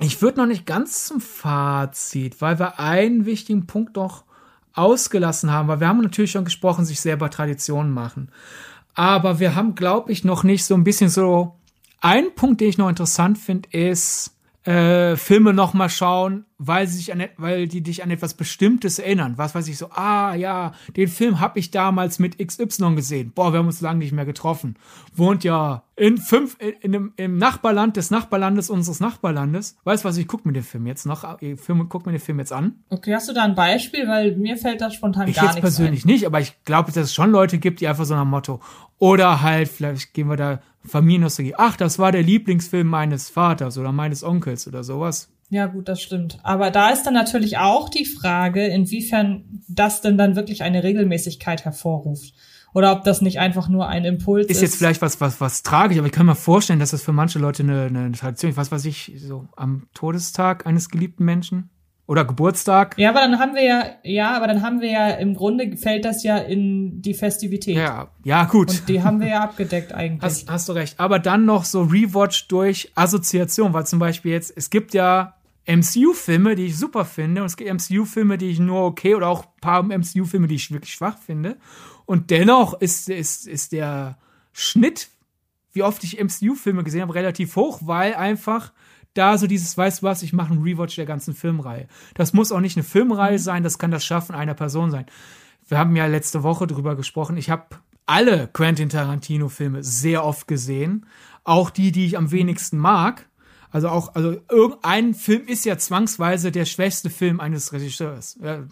ich 0.00 0.22
würde 0.22 0.38
noch 0.38 0.46
nicht 0.46 0.66
ganz 0.66 1.06
zum 1.06 1.20
Fazit, 1.20 2.40
weil 2.40 2.58
wir 2.60 2.78
einen 2.78 3.26
wichtigen 3.26 3.66
Punkt 3.66 3.96
noch 3.96 4.24
ausgelassen 4.78 5.50
haben, 5.52 5.68
weil 5.68 5.80
wir 5.80 5.88
haben 5.88 6.00
natürlich 6.00 6.30
schon 6.30 6.44
gesprochen, 6.44 6.84
sich 6.84 7.00
selber 7.00 7.30
Traditionen 7.30 7.92
machen. 7.92 8.30
Aber 8.94 9.38
wir 9.38 9.54
haben, 9.54 9.74
glaube 9.74 10.12
ich, 10.12 10.24
noch 10.24 10.44
nicht 10.44 10.64
so 10.64 10.74
ein 10.74 10.84
bisschen 10.84 11.10
so. 11.10 11.56
Ein 12.00 12.34
Punkt, 12.34 12.60
den 12.60 12.68
ich 12.68 12.78
noch 12.78 12.88
interessant 12.88 13.38
finde, 13.38 13.68
ist 13.72 14.37
äh, 14.64 15.16
Filme 15.16 15.54
noch 15.54 15.72
mal 15.72 15.88
schauen, 15.88 16.44
weil 16.58 16.86
sie 16.88 16.98
sich 16.98 17.12
an, 17.12 17.24
weil 17.36 17.68
die 17.68 17.80
dich 17.80 18.02
an 18.02 18.10
etwas 18.10 18.34
Bestimmtes 18.34 18.98
erinnern. 18.98 19.34
Was 19.36 19.54
weiß 19.54 19.68
ich 19.68 19.78
so, 19.78 19.90
ah 19.90 20.34
ja, 20.34 20.72
den 20.96 21.08
Film 21.08 21.40
habe 21.40 21.58
ich 21.58 21.70
damals 21.70 22.18
mit 22.18 22.38
XY 22.44 22.96
gesehen. 22.96 23.32
Boah, 23.34 23.52
wir 23.52 23.60
haben 23.60 23.66
uns 23.66 23.80
lange 23.80 24.00
nicht 24.00 24.12
mehr 24.12 24.24
getroffen. 24.24 24.76
Wohnt 25.14 25.44
ja 25.44 25.84
in 25.94 26.18
fünf 26.18 26.56
in, 26.58 26.72
in 26.80 26.92
dem, 26.92 27.12
im 27.16 27.38
Nachbarland 27.38 27.96
des 27.96 28.10
Nachbarlandes 28.10 28.68
unseres 28.68 29.00
Nachbarlandes. 29.00 29.76
Weißt 29.84 30.04
du 30.04 30.08
was, 30.08 30.16
ich 30.16 30.26
guck 30.26 30.44
mir 30.44 30.52
den 30.52 30.64
Film 30.64 30.86
jetzt 30.86 31.06
noch, 31.06 31.40
ich 31.40 31.60
film, 31.60 31.88
guck 31.88 32.04
mir 32.04 32.12
den 32.12 32.20
Film 32.20 32.40
jetzt 32.40 32.52
an. 32.52 32.82
Okay, 32.90 33.14
hast 33.14 33.28
du 33.28 33.32
da 33.32 33.44
ein 33.44 33.54
Beispiel, 33.54 34.08
weil 34.08 34.36
mir 34.36 34.56
fällt 34.56 34.80
das 34.80 34.94
spontan 34.94 35.28
ich 35.28 35.36
gar 35.36 35.44
jetzt 35.44 35.54
nichts 35.54 35.76
persönlich 35.76 36.04
ein. 36.04 36.08
nicht, 36.08 36.26
aber 36.26 36.40
ich 36.40 36.54
glaube, 36.64 36.92
dass 36.92 37.04
es 37.04 37.14
schon 37.14 37.30
Leute 37.30 37.58
gibt, 37.58 37.80
die 37.80 37.88
einfach 37.88 38.04
so 38.04 38.14
nach 38.14 38.24
Motto 38.24 38.60
oder 38.98 39.42
halt 39.42 39.68
vielleicht 39.68 40.12
gehen 40.12 40.28
wir 40.28 40.36
da 40.36 40.60
Familiennostalgie. 40.88 41.54
Ach, 41.56 41.76
das 41.76 41.98
war 41.98 42.12
der 42.12 42.22
Lieblingsfilm 42.22 42.86
meines 42.86 43.30
Vaters 43.30 43.78
oder 43.78 43.92
meines 43.92 44.24
Onkels 44.24 44.66
oder 44.66 44.84
sowas. 44.84 45.30
Ja, 45.50 45.66
gut, 45.66 45.88
das 45.88 46.02
stimmt. 46.02 46.38
Aber 46.42 46.70
da 46.70 46.90
ist 46.90 47.04
dann 47.04 47.14
natürlich 47.14 47.58
auch 47.58 47.88
die 47.88 48.04
Frage, 48.04 48.66
inwiefern 48.66 49.62
das 49.68 50.00
denn 50.02 50.18
dann 50.18 50.36
wirklich 50.36 50.62
eine 50.62 50.82
Regelmäßigkeit 50.82 51.64
hervorruft. 51.64 52.34
Oder 52.74 52.92
ob 52.92 53.04
das 53.04 53.22
nicht 53.22 53.38
einfach 53.40 53.68
nur 53.68 53.88
ein 53.88 54.04
Impuls 54.04 54.46
ist. 54.46 54.56
Ist 54.56 54.62
jetzt 54.62 54.76
vielleicht 54.76 55.00
was, 55.00 55.20
was, 55.22 55.40
was 55.40 55.62
tragisch, 55.62 55.96
aber 55.96 56.06
ich 56.06 56.12
kann 56.12 56.26
mir 56.26 56.34
vorstellen, 56.34 56.78
dass 56.78 56.90
das 56.90 57.02
für 57.02 57.12
manche 57.12 57.38
Leute 57.38 57.62
eine, 57.62 57.84
eine 57.84 58.12
Tradition 58.12 58.50
ist. 58.50 58.58
Was 58.58 58.70
weiß 58.70 58.84
ich, 58.84 59.12
so 59.16 59.48
am 59.56 59.86
Todestag 59.94 60.66
eines 60.66 60.90
geliebten 60.90 61.24
Menschen 61.24 61.70
oder 62.08 62.24
Geburtstag. 62.24 62.96
Ja, 62.96 63.10
aber 63.10 63.20
dann 63.20 63.38
haben 63.38 63.54
wir 63.54 63.62
ja, 63.62 63.84
ja, 64.02 64.34
aber 64.34 64.46
dann 64.46 64.62
haben 64.62 64.80
wir 64.80 64.90
ja, 64.90 65.10
im 65.10 65.34
Grunde 65.34 65.76
fällt 65.76 66.06
das 66.06 66.24
ja 66.24 66.38
in 66.38 67.02
die 67.02 67.12
Festivität. 67.12 67.76
Ja, 67.76 68.08
ja, 68.24 68.44
gut. 68.46 68.70
Und 68.70 68.88
die 68.88 69.02
haben 69.02 69.20
wir 69.20 69.28
ja 69.28 69.40
abgedeckt 69.42 69.92
eigentlich. 69.92 70.22
Hast, 70.22 70.50
hast 70.50 70.68
du 70.70 70.72
recht. 70.72 70.98
Aber 70.98 71.18
dann 71.18 71.44
noch 71.44 71.66
so 71.66 71.82
Rewatch 71.82 72.48
durch 72.48 72.90
Assoziation, 72.94 73.74
weil 73.74 73.86
zum 73.86 73.98
Beispiel 73.98 74.32
jetzt, 74.32 74.54
es 74.56 74.70
gibt 74.70 74.94
ja 74.94 75.34
MCU-Filme, 75.66 76.54
die 76.54 76.66
ich 76.66 76.78
super 76.78 77.04
finde, 77.04 77.42
und 77.42 77.46
es 77.46 77.58
gibt 77.58 77.70
MCU-Filme, 77.70 78.38
die 78.38 78.48
ich 78.48 78.58
nur 78.58 78.86
okay 78.86 79.14
oder 79.14 79.28
auch 79.28 79.44
ein 79.44 79.60
paar 79.60 79.82
MCU-Filme, 79.82 80.48
die 80.48 80.54
ich 80.54 80.72
wirklich 80.72 80.94
schwach 80.94 81.18
finde. 81.18 81.58
Und 82.06 82.30
dennoch 82.30 82.80
ist, 82.80 83.10
ist, 83.10 83.46
ist 83.46 83.72
der 83.72 84.16
Schnitt, 84.54 85.10
wie 85.74 85.82
oft 85.82 86.02
ich 86.04 86.18
MCU-Filme 86.18 86.84
gesehen 86.84 87.02
habe, 87.02 87.14
relativ 87.14 87.54
hoch, 87.54 87.80
weil 87.84 88.14
einfach 88.14 88.72
da 89.14 89.38
so 89.38 89.46
dieses, 89.46 89.76
weißt 89.76 90.02
du 90.02 90.06
was, 90.06 90.22
ich 90.22 90.32
mache 90.32 90.52
einen 90.52 90.62
Rewatch 90.62 90.96
der 90.96 91.06
ganzen 91.06 91.34
Filmreihe. 91.34 91.88
Das 92.14 92.32
muss 92.32 92.52
auch 92.52 92.60
nicht 92.60 92.76
eine 92.76 92.84
Filmreihe 92.84 93.38
sein, 93.38 93.62
das 93.62 93.78
kann 93.78 93.90
das 93.90 94.04
Schaffen 94.04 94.34
einer 94.34 94.54
Person 94.54 94.90
sein. 94.90 95.06
Wir 95.66 95.78
haben 95.78 95.96
ja 95.96 96.06
letzte 96.06 96.42
Woche 96.42 96.66
drüber 96.66 96.96
gesprochen. 96.96 97.36
Ich 97.36 97.50
habe 97.50 97.66
alle 98.06 98.48
Quentin 98.48 98.88
Tarantino-Filme 98.88 99.84
sehr 99.84 100.24
oft 100.24 100.48
gesehen. 100.48 101.06
Auch 101.44 101.70
die, 101.70 101.92
die 101.92 102.06
ich 102.06 102.16
am 102.16 102.30
wenigsten 102.30 102.78
mag. 102.78 103.28
Also 103.70 103.90
auch, 103.90 104.14
also 104.14 104.40
irgendein 104.50 105.12
Film 105.12 105.46
ist 105.46 105.66
ja 105.66 105.76
zwangsweise 105.76 106.50
der 106.50 106.64
schwächste 106.64 107.10
Film 107.10 107.38
eines 107.38 107.72
Regisseurs. 107.72 108.38
Ja, 108.42 108.64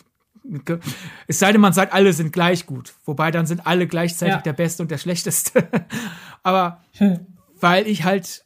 es 1.26 1.38
sei 1.38 1.52
denn, 1.52 1.60
man 1.60 1.74
sagt, 1.74 1.92
alle 1.92 2.12
sind 2.14 2.32
gleich 2.32 2.64
gut. 2.64 2.94
Wobei 3.04 3.30
dann 3.30 3.46
sind 3.46 3.66
alle 3.66 3.86
gleichzeitig 3.86 4.36
ja. 4.36 4.40
der 4.40 4.52
Beste 4.54 4.82
und 4.82 4.90
der 4.90 4.98
Schlechteste. 4.98 5.68
Aber 6.42 6.80
weil 7.60 7.86
ich 7.86 8.04
halt 8.04 8.45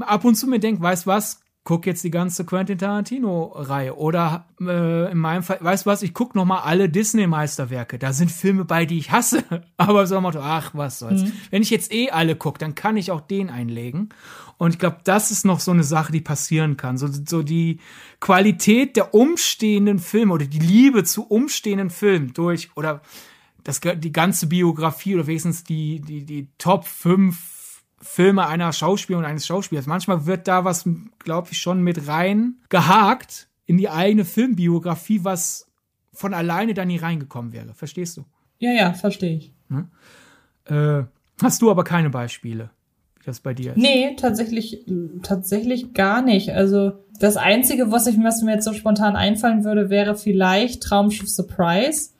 ab 0.00 0.24
und 0.24 0.34
zu 0.34 0.46
mir 0.46 0.58
denke, 0.58 0.82
weißt 0.82 1.06
was, 1.06 1.40
guck 1.64 1.86
jetzt 1.86 2.04
die 2.04 2.10
ganze 2.10 2.44
Quentin 2.44 2.76
Tarantino-Reihe. 2.78 3.96
Oder 3.96 4.46
äh, 4.60 5.10
in 5.10 5.18
meinem 5.18 5.42
Fall, 5.42 5.58
weißt 5.60 5.86
du 5.86 5.90
was, 5.90 6.02
ich 6.02 6.12
guck 6.12 6.34
noch 6.34 6.44
mal 6.44 6.60
alle 6.60 6.90
Disney-Meisterwerke. 6.90 7.98
Da 7.98 8.12
sind 8.12 8.30
Filme 8.30 8.66
bei, 8.66 8.84
die 8.84 8.98
ich 8.98 9.10
hasse. 9.10 9.44
Aber 9.78 10.06
so 10.06 10.20
Motto, 10.20 10.40
ach, 10.40 10.72
was 10.74 10.98
soll's. 10.98 11.22
Mhm. 11.22 11.32
Wenn 11.50 11.62
ich 11.62 11.70
jetzt 11.70 11.92
eh 11.92 12.10
alle 12.10 12.36
guck, 12.36 12.58
dann 12.58 12.74
kann 12.74 12.98
ich 12.98 13.10
auch 13.10 13.22
den 13.22 13.48
einlegen. 13.48 14.10
Und 14.58 14.74
ich 14.74 14.78
glaube, 14.78 14.98
das 15.04 15.30
ist 15.30 15.46
noch 15.46 15.58
so 15.58 15.70
eine 15.70 15.84
Sache, 15.84 16.12
die 16.12 16.20
passieren 16.20 16.76
kann. 16.76 16.98
So, 16.98 17.08
so 17.08 17.42
die 17.42 17.80
Qualität 18.20 18.96
der 18.96 19.14
umstehenden 19.14 19.98
Filme 19.98 20.34
oder 20.34 20.46
die 20.46 20.58
Liebe 20.58 21.02
zu 21.02 21.26
umstehenden 21.26 21.90
Filmen 21.90 22.34
durch 22.34 22.70
oder 22.76 23.00
das, 23.64 23.80
die 23.80 24.12
ganze 24.12 24.46
Biografie 24.46 25.14
oder 25.14 25.26
wenigstens 25.26 25.64
die, 25.64 26.00
die, 26.00 26.24
die 26.26 26.48
Top 26.58 26.84
5 26.84 27.53
Filme 28.04 28.46
einer 28.46 28.72
Schauspielerin 28.72 29.24
und 29.24 29.30
eines 29.30 29.46
Schauspielers. 29.46 29.86
Manchmal 29.86 30.26
wird 30.26 30.46
da 30.46 30.64
was, 30.64 30.86
glaube 31.20 31.48
ich, 31.50 31.58
schon 31.58 31.82
mit 31.82 32.06
rein 32.06 32.56
gehakt 32.68 33.48
in 33.64 33.78
die 33.78 33.88
eigene 33.88 34.26
Filmbiografie, 34.26 35.24
was 35.24 35.66
von 36.12 36.34
alleine 36.34 36.74
da 36.74 36.84
nie 36.84 36.98
reingekommen 36.98 37.52
wäre. 37.52 37.72
Verstehst 37.72 38.18
du? 38.18 38.24
Ja, 38.58 38.72
ja, 38.72 38.92
verstehe 38.92 39.36
ich. 39.36 39.52
Hm? 39.68 39.88
Äh, 40.66 41.04
hast 41.42 41.62
du 41.62 41.70
aber 41.70 41.82
keine 41.82 42.10
Beispiele, 42.10 42.70
wie 43.18 43.24
das 43.24 43.40
bei 43.40 43.54
dir 43.54 43.72
ist? 43.72 43.78
Nee, 43.78 44.14
tatsächlich, 44.16 44.84
tatsächlich 45.22 45.94
gar 45.94 46.20
nicht. 46.20 46.50
Also 46.50 46.92
das 47.18 47.38
Einzige, 47.38 47.90
was, 47.90 48.06
ich, 48.06 48.22
was 48.22 48.42
mir 48.42 48.52
jetzt 48.52 48.64
so 48.64 48.74
spontan 48.74 49.16
einfallen 49.16 49.64
würde, 49.64 49.88
wäre 49.88 50.14
vielleicht 50.14 50.82
Traumschiff 50.82 51.30
Surprise 51.30 52.10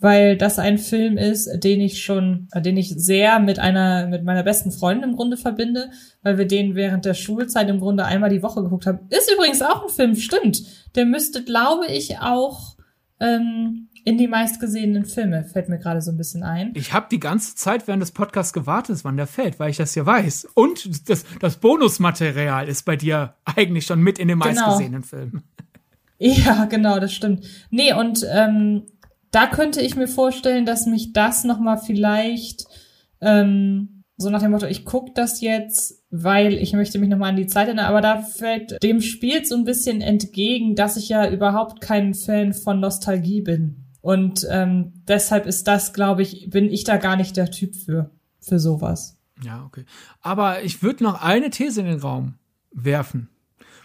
weil 0.00 0.36
das 0.36 0.58
ein 0.58 0.78
Film 0.78 1.18
ist, 1.18 1.48
den 1.62 1.80
ich 1.80 2.02
schon, 2.02 2.48
äh, 2.52 2.62
den 2.62 2.76
ich 2.76 2.88
sehr 2.96 3.38
mit 3.38 3.58
einer, 3.58 4.06
mit 4.06 4.24
meiner 4.24 4.42
besten 4.42 4.72
Freundin 4.72 5.10
im 5.10 5.16
Grunde 5.16 5.36
verbinde, 5.36 5.90
weil 6.22 6.38
wir 6.38 6.46
den 6.46 6.74
während 6.74 7.04
der 7.04 7.14
Schulzeit 7.14 7.68
im 7.68 7.80
Grunde 7.80 8.04
einmal 8.04 8.30
die 8.30 8.42
Woche 8.42 8.62
geguckt 8.62 8.86
haben. 8.86 9.00
Ist 9.10 9.30
übrigens 9.32 9.62
auch 9.62 9.84
ein 9.84 9.90
Film, 9.90 10.16
stimmt. 10.16 10.62
Der 10.96 11.04
müsste, 11.04 11.44
glaube 11.44 11.86
ich, 11.86 12.18
auch 12.18 12.76
ähm, 13.20 13.88
in 14.04 14.16
die 14.16 14.28
meistgesehenen 14.28 15.04
Filme, 15.04 15.44
fällt 15.44 15.68
mir 15.68 15.78
gerade 15.78 16.00
so 16.00 16.10
ein 16.10 16.16
bisschen 16.16 16.42
ein. 16.42 16.72
Ich 16.74 16.94
habe 16.94 17.06
die 17.10 17.20
ganze 17.20 17.54
Zeit 17.54 17.86
während 17.86 18.02
des 18.02 18.12
Podcasts 18.12 18.54
gewartet, 18.54 19.00
wann 19.02 19.18
der 19.18 19.26
fällt, 19.26 19.60
weil 19.60 19.70
ich 19.70 19.76
das 19.76 19.94
ja 19.94 20.06
weiß. 20.06 20.48
Und 20.54 21.08
das, 21.10 21.24
das 21.38 21.56
Bonusmaterial 21.58 22.68
ist 22.68 22.84
bei 22.84 22.96
dir 22.96 23.34
eigentlich 23.44 23.84
schon 23.84 24.00
mit 24.00 24.18
in 24.18 24.28
den 24.28 24.40
genau. 24.40 24.54
meistgesehenen 24.54 25.02
Filmen. 25.02 25.42
Ja, 26.18 26.66
genau, 26.66 27.00
das 27.00 27.12
stimmt. 27.12 27.46
Nee, 27.70 27.94
und 27.94 28.26
ähm, 28.30 28.82
da 29.30 29.46
könnte 29.46 29.80
ich 29.80 29.96
mir 29.96 30.08
vorstellen, 30.08 30.66
dass 30.66 30.86
mich 30.86 31.12
das 31.12 31.44
nochmal 31.44 31.78
vielleicht 31.78 32.66
ähm, 33.20 34.00
so 34.20 34.28
nach 34.28 34.42
dem 34.42 34.50
Motto, 34.50 34.66
ich 34.66 34.84
gucke 34.84 35.12
das 35.14 35.40
jetzt, 35.40 36.02
weil 36.10 36.54
ich 36.54 36.74
möchte 36.74 36.98
mich 36.98 37.08
nochmal 37.08 37.30
an 37.30 37.36
die 37.36 37.46
Zeit 37.46 37.68
erinnern, 37.68 37.86
aber 37.86 38.02
da 38.02 38.20
fällt 38.20 38.82
dem 38.82 39.00
Spiel 39.00 39.44
so 39.44 39.54
ein 39.54 39.64
bisschen 39.64 40.02
entgegen, 40.02 40.74
dass 40.74 40.96
ich 40.96 41.08
ja 41.08 41.30
überhaupt 41.30 41.80
kein 41.80 42.14
Fan 42.14 42.52
von 42.52 42.80
Nostalgie 42.80 43.40
bin. 43.40 43.86
Und 44.02 44.46
ähm, 44.50 44.92
deshalb 45.08 45.46
ist 45.46 45.66
das, 45.66 45.92
glaube 45.92 46.22
ich, 46.22 46.50
bin 46.50 46.70
ich 46.70 46.84
da 46.84 46.98
gar 46.98 47.16
nicht 47.16 47.36
der 47.36 47.50
Typ 47.50 47.74
für, 47.74 48.10
für 48.40 48.58
sowas. 48.58 49.18
Ja, 49.42 49.64
okay. 49.66 49.84
Aber 50.20 50.62
ich 50.62 50.82
würde 50.82 51.04
noch 51.04 51.22
eine 51.22 51.50
These 51.50 51.80
in 51.80 51.86
den 51.86 52.00
Raum 52.00 52.34
werfen. 52.72 53.30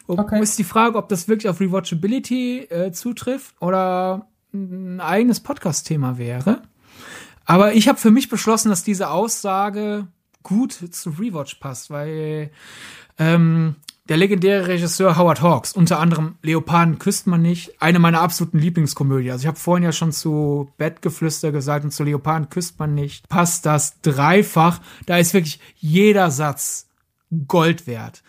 Okay. 0.07 0.41
Ist 0.41 0.59
die 0.59 0.63
Frage, 0.63 0.97
ob 0.97 1.09
das 1.09 1.27
wirklich 1.27 1.49
auf 1.49 1.59
Rewatchability 1.59 2.59
äh, 2.69 2.91
zutrifft 2.91 3.55
oder 3.61 4.27
ein 4.55 5.01
eigenes 5.01 5.39
Podcast-Thema 5.39 6.17
wäre. 6.17 6.61
Aber 7.45 7.73
ich 7.73 7.87
habe 7.87 7.99
für 7.99 8.11
mich 8.11 8.29
beschlossen, 8.29 8.69
dass 8.69 8.83
diese 8.83 9.09
Aussage 9.09 10.07
gut 10.43 10.73
zu 10.73 11.09
Rewatch 11.11 11.55
passt, 11.55 11.89
weil 11.89 12.51
ähm, 13.17 13.75
der 14.07 14.17
legendäre 14.17 14.67
Regisseur 14.67 15.17
Howard 15.17 15.41
Hawks, 15.41 15.73
unter 15.73 15.99
anderem 15.99 16.35
Leoparden 16.43 16.99
küsst 16.99 17.25
man 17.25 17.41
nicht, 17.41 17.81
eine 17.81 17.97
meiner 17.99 18.21
absoluten 18.21 18.59
Lieblingskomödien. 18.59 19.31
Also 19.31 19.43
ich 19.43 19.47
habe 19.47 19.57
vorhin 19.57 19.83
ja 19.83 19.91
schon 19.91 20.11
zu 20.11 20.69
Bettgeflüster 20.77 21.51
gesagt 21.51 21.85
und 21.85 21.91
zu 21.91 22.03
Leoparden 22.03 22.49
küsst 22.49 22.77
man 22.77 22.93
nicht. 22.93 23.27
Passt 23.29 23.65
das 23.65 24.01
dreifach. 24.01 24.79
Da 25.07 25.17
ist 25.17 25.33
wirklich 25.33 25.59
jeder 25.75 26.29
Satz 26.29 26.87
Gold 27.47 27.87
wert. 27.87 28.21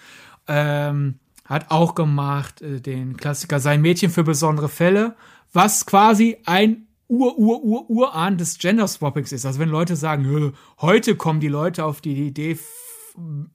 Ähm, 0.49 1.19
hat 1.45 1.71
auch 1.71 1.95
gemacht 1.95 2.63
äh, 2.63 2.81
den 2.81 3.17
Klassiker 3.17 3.61
Sein 3.61 3.83
Mädchen 3.83 4.11
für 4.11 4.25
besondere 4.25 4.71
Fälle 4.71 5.15
was 5.57 5.87
quasi 5.87 6.37
ein 6.45 6.87
Ur, 7.09 7.39
Ur, 7.39 7.65
Ur, 7.65 7.91
Urahn 7.91 8.37
des 8.37 8.59
Gender-Swappings 8.59 9.33
ist. 9.33 9.47
Also 9.47 9.59
wenn 9.59 9.69
Leute 9.69 9.97
sagen, 9.97 10.53
heute 10.81 11.17
kommen 11.17 11.41
die 11.41 11.49
Leute 11.49 11.85
auf 11.85 12.01
die 12.01 12.27
Idee, 12.27 12.59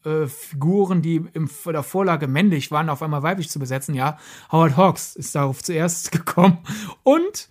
äh, 0.03 0.26
Figuren, 0.26 1.02
die 1.02 1.18
in 1.34 1.49
der 1.68 1.84
Vorlage 1.84 2.28
männlich 2.28 2.72
waren, 2.72 2.90
auf 2.90 3.03
einmal 3.03 3.23
weiblich 3.23 3.49
zu 3.49 3.60
besetzen. 3.60 3.94
Ja, 3.94 4.18
Howard 4.52 4.78
Hawks 4.78 5.15
ist 5.15 5.36
darauf 5.36 5.61
zuerst 5.61 6.11
gekommen. 6.14 6.60
Und 7.03 7.49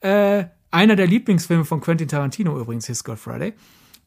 äh, 0.00 0.44
einer 0.70 0.96
der 0.96 1.06
Lieblingsfilme 1.06 1.64
von 1.64 1.80
Quentin 1.80 2.08
Tarantino 2.08 2.58
übrigens, 2.58 2.86
His 2.86 3.04
God 3.04 3.18
Friday. 3.18 3.52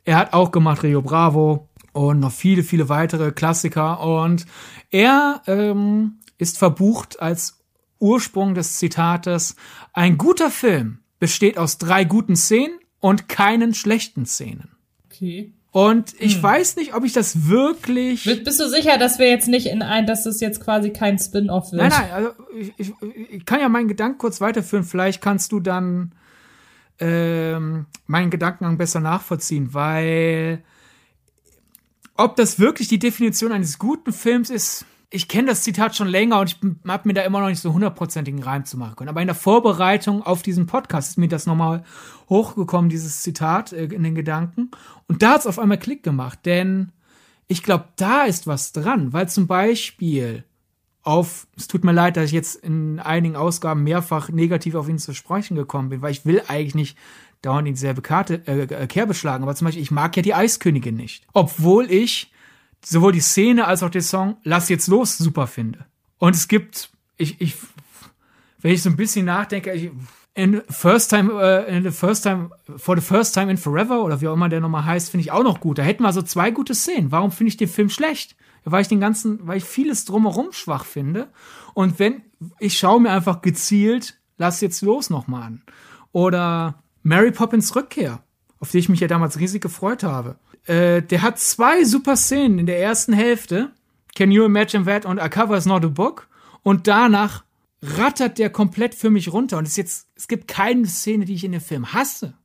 Er 0.05 0.17
hat 0.17 0.33
auch 0.33 0.51
gemacht 0.51 0.81
Rio 0.81 1.01
Bravo 1.01 1.69
und 1.91 2.19
noch 2.19 2.31
viele, 2.31 2.63
viele 2.63 2.89
weitere 2.89 3.31
Klassiker. 3.31 3.99
Und 3.99 4.47
er 4.89 5.43
ähm, 5.45 6.19
ist 6.37 6.57
verbucht 6.57 7.21
als 7.21 7.62
Ursprung 8.03 8.53
des 8.53 8.77
Zitates, 8.77 9.55
ein 9.93 10.17
guter 10.17 10.51
Film 10.51 10.99
besteht 11.19 11.57
aus 11.57 11.77
drei 11.77 12.03
guten 12.03 12.35
Szenen 12.35 12.77
und 12.99 13.29
keinen 13.29 13.73
schlechten 13.73 14.25
Szenen. 14.25 14.75
Okay. 15.05 15.53
Und 15.71 16.13
ich 16.19 16.35
hm. 16.35 16.43
weiß 16.43 16.75
nicht, 16.75 16.93
ob 16.93 17.03
ich 17.03 17.13
das 17.13 17.47
wirklich. 17.47 18.25
Bist 18.25 18.59
du 18.59 18.69
sicher, 18.69 18.99
dass 18.99 19.17
wir 19.17 19.29
jetzt 19.29 19.47
nicht 19.47 19.65
in 19.65 19.81
ein, 19.81 20.05
dass 20.05 20.23
das 20.23 20.39
jetzt 20.39 20.61
quasi 20.61 20.91
kein 20.91 21.17
Spin-off 21.17 21.71
wird? 21.71 21.81
Nein, 21.81 21.91
nein, 21.91 22.11
also 22.11 22.29
ich, 22.55 22.73
ich, 22.77 22.93
ich 23.31 23.45
kann 23.45 23.59
ja 23.59 23.69
meinen 23.69 23.87
Gedanken 23.87 24.19
kurz 24.19 24.39
weiterführen. 24.39 24.83
Vielleicht 24.83 25.21
kannst 25.21 25.51
du 25.51 25.59
dann 25.59 26.11
ähm, 26.99 27.87
meinen 28.05 28.29
Gedankengang 28.29 28.77
besser 28.77 28.99
nachvollziehen, 28.99 29.73
weil 29.73 30.63
ob 32.15 32.35
das 32.35 32.59
wirklich 32.59 32.87
die 32.87 32.99
Definition 32.99 33.51
eines 33.51 33.79
guten 33.79 34.13
Films 34.13 34.49
ist, 34.49 34.85
ich 35.13 35.27
kenne 35.27 35.49
das 35.49 35.61
Zitat 35.61 35.95
schon 35.95 36.07
länger 36.07 36.39
und 36.39 36.49
ich 36.49 36.57
habe 36.87 37.07
mir 37.07 37.13
da 37.13 37.21
immer 37.21 37.39
noch 37.39 37.47
nicht 37.47 37.61
so 37.61 37.71
hundertprozentigen 37.71 38.41
Reim 38.41 38.65
zu 38.65 38.77
machen 38.77 38.95
können. 38.95 39.09
Aber 39.09 39.21
in 39.21 39.27
der 39.27 39.35
Vorbereitung 39.35 40.23
auf 40.23 40.41
diesen 40.41 40.65
Podcast 40.65 41.11
ist 41.11 41.17
mir 41.17 41.27
das 41.27 41.45
nochmal 41.45 41.83
hochgekommen, 42.29 42.89
dieses 42.89 43.21
Zitat 43.21 43.73
äh, 43.73 43.85
in 43.85 44.01
den 44.01 44.15
Gedanken. 44.15 44.71
Und 45.07 45.21
da 45.21 45.33
hat 45.33 45.41
es 45.41 45.47
auf 45.47 45.59
einmal 45.59 45.77
Klick 45.77 46.01
gemacht, 46.01 46.39
denn 46.45 46.91
ich 47.47 47.61
glaube, 47.61 47.85
da 47.95 48.23
ist 48.23 48.47
was 48.47 48.71
dran, 48.71 49.13
weil 49.13 49.29
zum 49.29 49.45
Beispiel 49.45 50.45
auf, 51.03 51.45
es 51.55 51.67
tut 51.67 51.83
mir 51.83 51.91
leid, 51.91 52.17
dass 52.17 52.25
ich 52.25 52.31
jetzt 52.31 52.55
in 52.55 52.99
einigen 52.99 53.35
Ausgaben 53.35 53.83
mehrfach 53.83 54.29
negativ 54.29 54.73
auf 54.73 54.89
ihn 54.89 54.97
zu 54.97 55.13
sprechen 55.13 55.55
gekommen 55.55 55.89
bin, 55.89 56.01
weil 56.01 56.11
ich 56.11 56.25
will 56.25 56.41
eigentlich 56.47 56.75
nicht 56.75 56.97
dauernd 57.43 57.67
in 57.67 57.75
dieselbe 57.75 58.01
Karte, 58.01 58.41
äh, 58.47 58.61
äh, 58.63 58.87
Kerbe 58.87 59.13
schlagen. 59.13 59.43
Aber 59.43 59.53
zum 59.53 59.65
Beispiel, 59.65 59.83
ich 59.83 59.91
mag 59.91 60.15
ja 60.15 60.23
die 60.23 60.33
Eiskönigin 60.33 60.95
nicht. 60.95 61.27
Obwohl 61.33 61.91
ich 61.91 62.31
sowohl 62.83 63.11
die 63.11 63.21
Szene 63.21 63.65
als 63.65 63.83
auch 63.83 63.89
den 63.89 64.01
Song 64.01 64.37
Lass 64.43 64.69
jetzt 64.69 64.87
los 64.87 65.17
super 65.17 65.47
finde. 65.47 65.85
Und 66.17 66.35
es 66.35 66.47
gibt, 66.47 66.89
ich, 67.17 67.39
ich, 67.41 67.55
wenn 68.61 68.71
ich 68.71 68.81
so 68.81 68.89
ein 68.89 68.95
bisschen 68.95 69.25
nachdenke, 69.25 69.73
ich, 69.73 69.91
in 70.35 70.61
First 70.69 71.11
Time, 71.11 71.31
uh, 71.33 71.69
in 71.69 71.83
the 71.83 71.91
First 71.91 72.23
Time, 72.23 72.49
for 72.77 72.95
the 72.95 73.05
First 73.05 73.33
Time 73.35 73.51
in 73.51 73.57
Forever 73.57 74.03
oder 74.03 74.19
wie 74.21 74.27
auch 74.27 74.33
immer 74.33 74.49
der 74.49 74.61
nochmal 74.61 74.85
heißt, 74.85 75.11
finde 75.11 75.21
ich 75.21 75.31
auch 75.31 75.43
noch 75.43 75.59
gut. 75.59 75.77
Da 75.77 75.83
hätten 75.83 76.03
wir 76.03 76.13
so 76.13 76.21
zwei 76.21 76.51
gute 76.51 76.73
Szenen. 76.73 77.11
Warum 77.11 77.31
finde 77.31 77.49
ich 77.49 77.57
den 77.57 77.67
Film 77.67 77.89
schlecht? 77.89 78.35
Weil 78.65 78.81
ich 78.81 78.87
den 78.87 78.99
ganzen, 78.99 79.45
weil 79.45 79.57
ich 79.57 79.65
vieles 79.65 80.05
drumherum 80.05 80.51
schwach 80.51 80.85
finde. 80.85 81.27
Und 81.73 81.99
wenn, 81.99 82.23
ich 82.59 82.77
schaue 82.77 83.01
mir 83.01 83.11
einfach 83.11 83.41
gezielt, 83.41 84.17
lass 84.37 84.61
jetzt 84.61 84.81
los 84.81 85.09
nochmal 85.09 85.43
an. 85.43 85.61
Oder 86.13 86.81
Mary 87.03 87.31
Poppins 87.31 87.75
Rückkehr, 87.75 88.23
auf 88.59 88.71
die 88.71 88.79
ich 88.79 88.89
mich 88.89 89.01
ja 89.01 89.07
damals 89.07 89.39
riesig 89.39 89.61
gefreut 89.61 90.03
habe. 90.03 90.37
Äh, 90.65 91.01
der 91.01 91.21
hat 91.21 91.39
zwei 91.39 91.83
super 91.83 92.15
Szenen 92.15 92.59
in 92.59 92.65
der 92.65 92.79
ersten 92.79 93.13
Hälfte. 93.13 93.71
Can 94.15 94.31
you 94.31 94.45
imagine 94.45 94.85
that? 94.85 95.05
Und 95.05 95.19
A 95.19 95.29
cover 95.29 95.57
is 95.57 95.65
not 95.65 95.83
a 95.83 95.89
book. 95.89 96.27
Und 96.61 96.87
danach 96.87 97.43
rattert 97.81 98.37
der 98.37 98.49
komplett 98.49 98.95
für 98.95 99.09
mich 99.09 99.33
runter. 99.33 99.57
Und 99.57 99.67
es, 99.67 99.75
jetzt, 99.75 100.07
es 100.15 100.27
gibt 100.27 100.47
keine 100.47 100.85
Szene, 100.87 101.25
die 101.25 101.33
ich 101.33 101.43
in 101.43 101.51
dem 101.51 101.61
Film 101.61 101.93
hasse. 101.93 102.35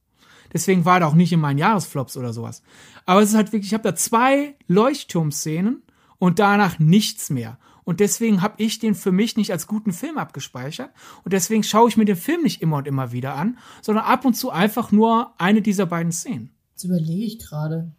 Deswegen 0.52 0.84
war 0.84 1.00
er 1.00 1.08
auch 1.08 1.14
nicht 1.14 1.32
in 1.32 1.40
meinen 1.40 1.58
Jahresflops 1.58 2.16
oder 2.16 2.32
sowas. 2.32 2.62
Aber 3.06 3.22
es 3.22 3.30
ist 3.30 3.36
halt 3.36 3.52
wirklich, 3.52 3.70
ich 3.70 3.74
habe 3.74 3.84
da 3.84 3.94
zwei 3.94 4.56
Leuchtturmszenen 4.66 5.82
und 6.18 6.38
danach 6.38 6.78
nichts 6.78 7.30
mehr. 7.30 7.58
Und 7.84 8.00
deswegen 8.00 8.42
habe 8.42 8.54
ich 8.58 8.78
den 8.78 8.94
für 8.94 9.12
mich 9.12 9.36
nicht 9.36 9.50
als 9.50 9.66
guten 9.66 9.92
Film 9.92 10.18
abgespeichert. 10.18 10.90
Und 11.24 11.32
deswegen 11.32 11.62
schaue 11.62 11.88
ich 11.88 11.96
mir 11.96 12.04
den 12.04 12.16
Film 12.16 12.42
nicht 12.42 12.60
immer 12.60 12.78
und 12.78 12.86
immer 12.86 13.12
wieder 13.12 13.34
an, 13.34 13.58
sondern 13.80 14.04
ab 14.04 14.24
und 14.24 14.34
zu 14.34 14.50
einfach 14.50 14.92
nur 14.92 15.32
eine 15.38 15.62
dieser 15.62 15.86
beiden 15.86 16.12
Szenen. 16.12 16.50
Jetzt 16.72 16.84
überlege 16.84 17.24
ich 17.24 17.38
gerade. 17.38 17.92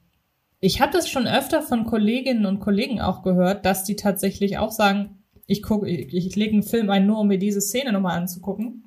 Ich 0.62 0.82
hatte 0.82 0.98
es 0.98 1.10
schon 1.10 1.28
öfter 1.28 1.62
von 1.62 1.86
Kolleginnen 1.86 2.46
und 2.46 2.60
Kollegen 2.60 3.00
auch 3.00 3.24
gehört, 3.24 3.66
dass 3.66 3.84
die 3.84 3.96
tatsächlich 3.96 4.58
auch 4.58 4.72
sagen, 4.72 5.24
ich 5.48 5.64
gucke, 5.64 5.90
ich, 5.90 6.14
ich 6.14 6.36
lege 6.36 6.54
einen 6.54 6.64
Film 6.64 6.90
ein, 6.90 7.08
nur 7.08 7.20
um 7.20 7.28
mir 7.28 7.40
diese 7.40 7.62
Szene 7.62 7.92
nochmal 7.92 8.18
anzugucken. 8.18 8.84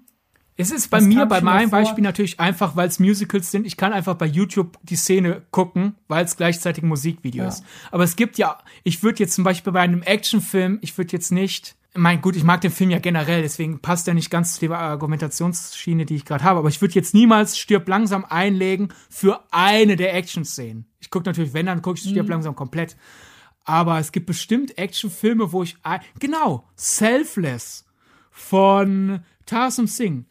Es 0.56 0.70
ist 0.70 0.90
bei 0.90 0.98
das 0.98 1.06
mir, 1.06 1.26
bei 1.26 1.40
meinem 1.40 1.70
Beispiel 1.70 2.04
natürlich 2.04 2.38
einfach, 2.38 2.76
weil 2.76 2.86
es 2.86 3.00
Musicals 3.00 3.50
sind. 3.50 3.66
Ich 3.66 3.78
kann 3.78 3.92
einfach 3.92 4.14
bei 4.14 4.26
YouTube 4.26 4.78
die 4.82 4.96
Szene 4.96 5.42
gucken, 5.50 5.94
weil 6.08 6.24
es 6.24 6.36
gleichzeitig 6.36 6.84
Musikvideo 6.84 7.44
ja. 7.44 7.48
ist. 7.48 7.64
Aber 7.90 8.04
es 8.04 8.16
gibt 8.16 8.36
ja, 8.36 8.58
ich 8.84 9.02
würde 9.02 9.20
jetzt 9.20 9.34
zum 9.34 9.44
Beispiel 9.44 9.72
bei 9.72 9.80
einem 9.80 10.02
Actionfilm, 10.02 10.78
ich 10.82 10.96
würde 10.98 11.12
jetzt 11.12 11.32
nicht 11.32 11.74
mein 11.94 12.22
gut, 12.22 12.36
ich 12.36 12.44
mag 12.44 12.60
den 12.62 12.70
Film 12.70 12.90
ja 12.90 12.98
generell, 12.98 13.42
deswegen 13.42 13.80
passt 13.80 14.08
er 14.08 14.14
nicht 14.14 14.30
ganz 14.30 14.54
zu 14.54 14.60
der 14.66 14.78
Argumentationsschiene, 14.78 16.06
die 16.06 16.16
ich 16.16 16.24
gerade 16.24 16.44
habe. 16.44 16.60
Aber 16.60 16.68
ich 16.68 16.80
würde 16.80 16.94
jetzt 16.94 17.12
niemals 17.12 17.58
Stirb 17.58 17.86
langsam 17.88 18.24
einlegen 18.24 18.88
für 19.10 19.44
eine 19.50 19.96
der 19.96 20.14
Action-Szenen. 20.14 20.86
Ich 21.00 21.10
gucke 21.10 21.28
natürlich, 21.28 21.52
wenn, 21.52 21.66
dann 21.66 21.82
gucke 21.82 21.98
ich 21.98 22.08
Stirb 22.08 22.26
mhm. 22.26 22.32
langsam 22.32 22.56
komplett. 22.56 22.96
Aber 23.64 23.98
es 23.98 24.10
gibt 24.10 24.26
bestimmt 24.26 24.78
Actionfilme, 24.78 25.52
wo 25.52 25.62
ich 25.62 25.76
genau 26.18 26.68
Selfless 26.76 27.84
von 28.30 29.20
Tarsum 29.44 29.86
Singh. 29.86 30.24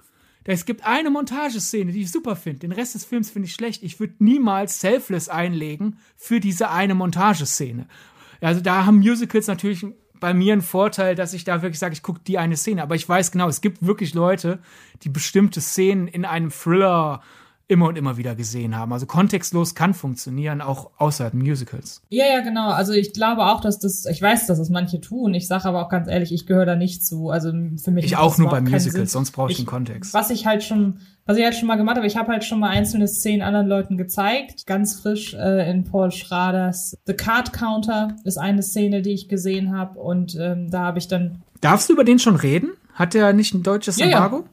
Es 0.43 0.65
gibt 0.65 0.83
eine 0.83 1.11
Montageszene, 1.11 1.91
die 1.91 2.01
ich 2.01 2.11
super 2.11 2.35
finde. 2.35 2.61
Den 2.61 2.71
Rest 2.71 2.95
des 2.95 3.05
Films 3.05 3.29
finde 3.29 3.47
ich 3.47 3.53
schlecht. 3.53 3.83
Ich 3.83 3.99
würde 3.99 4.15
niemals 4.17 4.79
Selfless 4.79 5.29
einlegen 5.29 5.99
für 6.17 6.39
diese 6.39 6.71
eine 6.71 6.95
Montageszene. 6.95 7.87
Also 8.41 8.59
da 8.59 8.85
haben 8.85 8.97
Musicals 8.97 9.45
natürlich 9.45 9.85
bei 10.21 10.33
mir 10.33 10.53
ein 10.53 10.61
Vorteil, 10.61 11.15
dass 11.15 11.33
ich 11.33 11.43
da 11.43 11.61
wirklich 11.61 11.79
sage, 11.79 11.93
ich 11.93 12.03
gucke 12.03 12.21
die 12.25 12.37
eine 12.37 12.55
Szene. 12.55 12.81
Aber 12.81 12.95
ich 12.95 13.09
weiß 13.09 13.31
genau, 13.31 13.49
es 13.49 13.59
gibt 13.59 13.85
wirklich 13.85 14.13
Leute, 14.13 14.59
die 15.03 15.09
bestimmte 15.09 15.59
Szenen 15.59 16.07
in 16.07 16.23
einem 16.23 16.51
Thriller 16.51 17.21
immer 17.71 17.87
und 17.87 17.97
immer 17.97 18.17
wieder 18.17 18.35
gesehen 18.35 18.77
haben. 18.77 18.91
Also 18.91 19.05
kontextlos 19.05 19.75
kann 19.75 19.93
funktionieren, 19.93 20.59
auch 20.61 20.91
außerhalb 20.97 21.33
Musicals. 21.33 22.01
Ja, 22.09 22.25
ja, 22.25 22.41
genau. 22.41 22.69
Also 22.69 22.91
ich 22.91 23.13
glaube 23.13 23.45
auch, 23.45 23.61
dass 23.61 23.79
das, 23.79 24.05
ich 24.05 24.21
weiß, 24.21 24.45
dass 24.47 24.59
es 24.59 24.69
manche 24.69 24.99
tun. 24.99 25.33
Ich 25.33 25.47
sage 25.47 25.65
aber 25.65 25.85
auch 25.85 25.89
ganz 25.89 26.09
ehrlich, 26.09 26.33
ich 26.33 26.45
gehöre 26.45 26.65
da 26.65 26.75
nicht 26.75 27.05
zu. 27.05 27.29
Also 27.29 27.51
für 27.81 27.91
mich. 27.91 28.05
Ich 28.05 28.17
auch 28.17 28.37
nur 28.37 28.49
bei 28.49 28.59
Musicals, 28.59 29.13
sonst 29.13 29.31
brauche 29.31 29.51
ich 29.51 29.57
einen 29.57 29.67
Kontext. 29.67 30.13
Was 30.13 30.29
ich 30.31 30.45
halt 30.45 30.63
schon, 30.63 30.99
was 31.31 31.37
ich 31.37 31.45
halt 31.45 31.55
schon 31.55 31.67
mal 31.69 31.77
gemacht 31.77 31.95
habe, 31.95 32.05
ich 32.05 32.17
habe 32.17 32.29
halt 32.29 32.43
schon 32.43 32.59
mal 32.59 32.69
einzelne 32.69 33.07
Szenen 33.07 33.41
anderen 33.41 33.67
Leuten 33.67 33.97
gezeigt. 33.97 34.67
Ganz 34.67 34.99
frisch 34.99 35.33
äh, 35.33 35.69
in 35.71 35.85
Paul 35.85 36.11
Schraders 36.11 36.97
The 37.05 37.13
Card 37.13 37.53
Counter 37.53 38.17
ist 38.25 38.37
eine 38.37 38.61
Szene, 38.61 39.01
die 39.01 39.11
ich 39.11 39.29
gesehen 39.29 39.75
habe. 39.75 39.97
Und 39.97 40.37
ähm, 40.37 40.69
da 40.69 40.81
habe 40.81 40.99
ich 40.99 41.07
dann. 41.07 41.41
Darfst 41.61 41.87
du 41.87 41.93
über 41.93 42.03
den 42.03 42.19
schon 42.19 42.35
reden? 42.35 42.71
Hat 42.93 43.13
der 43.13 43.31
nicht 43.31 43.53
ein 43.53 43.63
deutsches 43.63 43.97
ja, 43.97 44.07
Embargo? 44.07 44.37
Ja. 44.37 44.43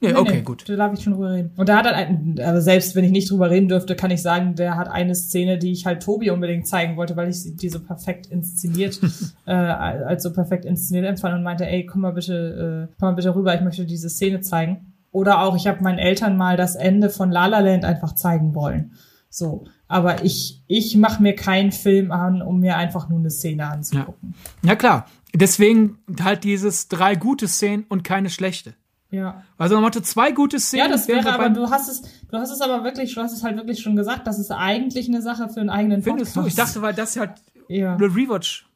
Ja, 0.00 0.12
nee, 0.12 0.18
okay, 0.18 0.36
nee, 0.36 0.42
gut. 0.42 0.68
Da 0.68 0.76
darf 0.76 0.92
ich 0.92 1.02
schon 1.02 1.12
drüber 1.14 1.32
reden. 1.32 1.50
Und 1.56 1.68
da 1.68 1.78
hat 1.78 1.86
er, 1.86 1.96
ein, 1.96 2.36
also 2.40 2.60
selbst 2.60 2.94
wenn 2.94 3.04
ich 3.04 3.10
nicht 3.10 3.30
drüber 3.30 3.50
reden 3.50 3.66
dürfte, 3.66 3.96
kann 3.96 4.12
ich 4.12 4.22
sagen, 4.22 4.54
der 4.54 4.76
hat 4.76 4.88
eine 4.88 5.16
Szene, 5.16 5.58
die 5.58 5.72
ich 5.72 5.86
halt 5.86 6.04
Tobi 6.04 6.30
unbedingt 6.30 6.68
zeigen 6.68 6.96
wollte, 6.96 7.16
weil 7.16 7.28
ich 7.28 7.56
die 7.56 7.68
so 7.68 7.80
perfekt 7.80 8.26
inszeniert, 8.26 9.00
äh, 9.46 9.52
als 9.52 10.22
so 10.22 10.32
perfekt 10.32 10.64
inszeniert 10.64 11.06
empfand 11.06 11.34
und 11.34 11.42
meinte, 11.42 11.66
ey, 11.66 11.84
komm 11.84 12.02
mal 12.02 12.12
bitte, 12.12 12.88
äh, 12.90 12.94
komm 13.00 13.08
mal 13.08 13.14
bitte 13.14 13.34
rüber, 13.34 13.54
ich 13.56 13.60
möchte 13.60 13.84
diese 13.84 14.08
Szene 14.08 14.40
zeigen. 14.40 14.94
Oder 15.10 15.42
auch, 15.42 15.56
ich 15.56 15.66
habe 15.66 15.82
meinen 15.82 15.98
Eltern 15.98 16.36
mal 16.36 16.56
das 16.56 16.76
Ende 16.76 17.10
von 17.10 17.30
La 17.30 17.46
La 17.46 17.60
Land 17.60 17.84
einfach 17.84 18.14
zeigen 18.14 18.54
wollen. 18.54 18.92
So, 19.30 19.64
aber 19.86 20.24
ich 20.24 20.62
ich 20.66 20.96
mache 20.96 21.22
mir 21.22 21.34
keinen 21.34 21.72
Film 21.72 22.12
an, 22.12 22.42
um 22.42 22.60
mir 22.60 22.76
einfach 22.76 23.08
nur 23.08 23.18
eine 23.18 23.30
Szene 23.30 23.66
anzugucken. 23.66 24.34
Ja. 24.62 24.70
ja 24.70 24.76
klar, 24.76 25.06
deswegen 25.34 25.98
halt 26.22 26.44
dieses 26.44 26.88
drei 26.88 27.14
gute 27.14 27.48
Szenen 27.48 27.84
und 27.88 28.04
keine 28.04 28.30
schlechte. 28.30 28.74
Ja. 29.10 29.42
Also 29.56 29.76
man 29.76 29.84
hatte 29.84 30.02
zwei 30.02 30.32
gute 30.32 30.60
Szenen. 30.60 30.86
Ja, 30.86 30.88
das 30.90 31.08
wäre 31.08 31.32
aber, 31.32 31.48
du 31.48 31.70
hast 31.70 31.88
es, 31.88 32.02
du 32.30 32.36
hast 32.36 32.50
es 32.50 32.60
aber 32.60 32.84
wirklich, 32.84 33.14
du 33.14 33.22
hast 33.22 33.32
es 33.32 33.42
halt 33.42 33.56
wirklich 33.56 33.80
schon 33.80 33.96
gesagt, 33.96 34.26
das 34.26 34.38
ist 34.38 34.50
eigentlich 34.50 35.08
eine 35.08 35.22
Sache 35.22 35.48
für 35.48 35.60
einen 35.60 35.70
eigenen 35.70 36.02
Findest 36.02 36.34
Podcast. 36.34 36.58
du? 36.58 36.62
Ich 36.62 36.66
dachte, 36.66 36.82
weil 36.82 36.94
das 36.94 37.16
halt 37.16 37.32
ja. 37.68 37.94
eine 37.94 38.06
Rewatch, 38.06 38.68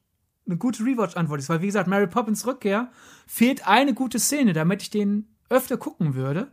eine 0.47 0.57
gute 0.57 0.85
Rewatch-Antwort 0.85 1.41
ist, 1.41 1.49
weil 1.51 1.61
wie 1.61 1.67
gesagt, 1.67 1.87
Mary 1.87 2.07
Poppins 2.07 2.47
Rückkehr 2.47 2.91
fehlt 3.27 3.69
eine 3.69 3.93
gute 3.93 4.19
Szene, 4.19 4.55
damit 4.55 4.83
ich 4.83 4.91
den 4.91 5.29
öfter 5.53 5.77
gucken 5.77 6.15
würde. 6.15 6.49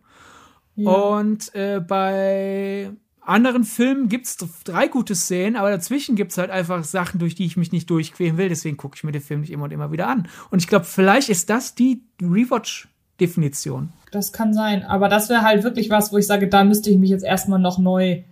Ja. 0.76 0.92
Und 0.92 1.54
äh, 1.56 1.80
bei 1.80 2.92
anderen 3.22 3.64
Filmen 3.64 4.10
gibt's 4.10 4.38
drei 4.64 4.88
gute 4.88 5.16
Szenen, 5.16 5.56
aber 5.56 5.70
dazwischen 5.70 6.16
gibt's 6.16 6.38
halt 6.38 6.50
einfach 6.50 6.84
Sachen, 6.84 7.20
durch 7.20 7.36
die 7.36 7.46
ich 7.46 7.58
mich 7.58 7.72
nicht 7.72 7.90
durchqueren 7.90 8.38
will. 8.38 8.50
Deswegen 8.50 8.78
gucke 8.78 8.96
ich 8.96 9.04
mir 9.04 9.12
den 9.12 9.22
Film 9.22 9.42
nicht 9.42 9.52
immer 9.52 9.66
und 9.66 9.72
immer 9.72 9.92
wieder 9.92 10.08
an. 10.08 10.28
Und 10.52 10.60
ich 10.60 10.68
glaube, 10.68 10.86
vielleicht 10.86 11.30
ist 11.30 11.50
das 11.50 11.76
die 11.76 12.04
Rewatch 12.22 12.88
Definition. 13.20 13.90
Das 14.12 14.34
kann 14.34 14.54
sein, 14.54 14.84
aber 14.84 15.10
das 15.10 15.30
wäre 15.30 15.42
halt 15.42 15.64
wirklich 15.64 15.90
was, 15.90 16.12
wo 16.12 16.18
ich 16.18 16.26
sage, 16.26 16.48
da 16.48 16.64
müsste 16.64 16.90
ich 16.90 16.98
mich 16.98 17.10
jetzt 17.10 17.24
erstmal 17.24 17.60
noch 17.60 17.78
neu 17.78 18.24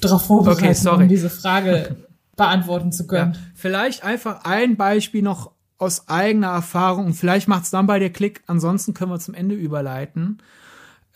drauf 0.00 0.26
vorbereiten, 0.26 0.86
okay, 0.86 1.02
um 1.02 1.08
diese 1.08 1.30
Frage 1.30 1.96
beantworten 2.36 2.92
zu 2.92 3.06
können. 3.06 3.32
Ja, 3.32 3.40
vielleicht 3.54 4.04
einfach 4.04 4.44
ein 4.44 4.76
Beispiel 4.76 5.22
noch 5.22 5.52
aus 5.78 6.08
eigener 6.08 6.48
Erfahrung 6.48 7.06
und 7.06 7.14
vielleicht 7.14 7.48
macht 7.48 7.64
es 7.64 7.70
dann 7.70 7.86
bei 7.86 7.98
dir 7.98 8.10
Klick, 8.10 8.42
ansonsten 8.46 8.94
können 8.94 9.10
wir 9.10 9.18
zum 9.18 9.34
Ende 9.34 9.54
überleiten. 9.54 10.38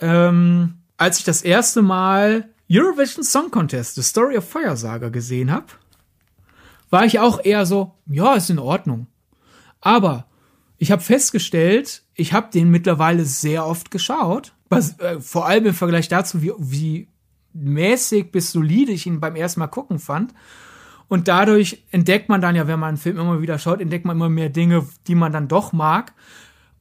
Ähm, 0.01 0.74
als 0.97 1.18
ich 1.18 1.24
das 1.24 1.43
erste 1.43 1.82
Mal 1.82 2.48
Eurovision 2.70 3.24
Song 3.24 3.51
Contest, 3.51 3.94
The 3.94 4.02
Story 4.02 4.36
of 4.36 4.48
Fire 4.48 5.10
gesehen 5.10 5.51
habe, 5.51 5.66
war 6.90 7.05
ich 7.05 7.18
auch 7.18 7.44
eher 7.44 7.66
so, 7.66 7.94
ja, 8.06 8.35
ist 8.35 8.51
in 8.51 8.59
Ordnung. 8.59 9.06
Aber 9.80 10.26
ich 10.78 10.90
habe 10.90 11.02
festgestellt, 11.02 12.02
ich 12.14 12.32
habe 12.32 12.51
den 12.52 12.70
mittlerweile 12.70 13.24
sehr 13.24 13.66
oft 13.66 13.90
geschaut. 13.90 14.55
Was, 14.68 14.98
äh, 14.98 15.20
vor 15.20 15.47
allem 15.47 15.66
im 15.66 15.74
Vergleich 15.74 16.09
dazu, 16.09 16.43
wie, 16.43 16.52
wie 16.59 17.09
mäßig 17.52 18.30
bis 18.30 18.52
solide 18.52 18.93
ich 18.93 19.06
ihn 19.06 19.20
beim 19.20 19.36
ersten 19.36 19.60
Mal 19.60 19.66
gucken 19.66 19.98
fand. 19.98 20.35
Und 21.09 21.26
dadurch 21.28 21.82
entdeckt 21.90 22.28
man 22.28 22.40
dann 22.40 22.55
ja, 22.55 22.66
wenn 22.66 22.78
man 22.78 22.90
einen 22.90 22.97
Film 22.98 23.18
immer 23.18 23.40
wieder 23.40 23.59
schaut, 23.59 23.80
entdeckt 23.80 24.05
man 24.05 24.16
immer 24.16 24.28
mehr 24.28 24.51
Dinge, 24.51 24.86
die 25.06 25.14
man 25.14 25.32
dann 25.32 25.48
doch 25.48 25.72
mag. 25.72 26.12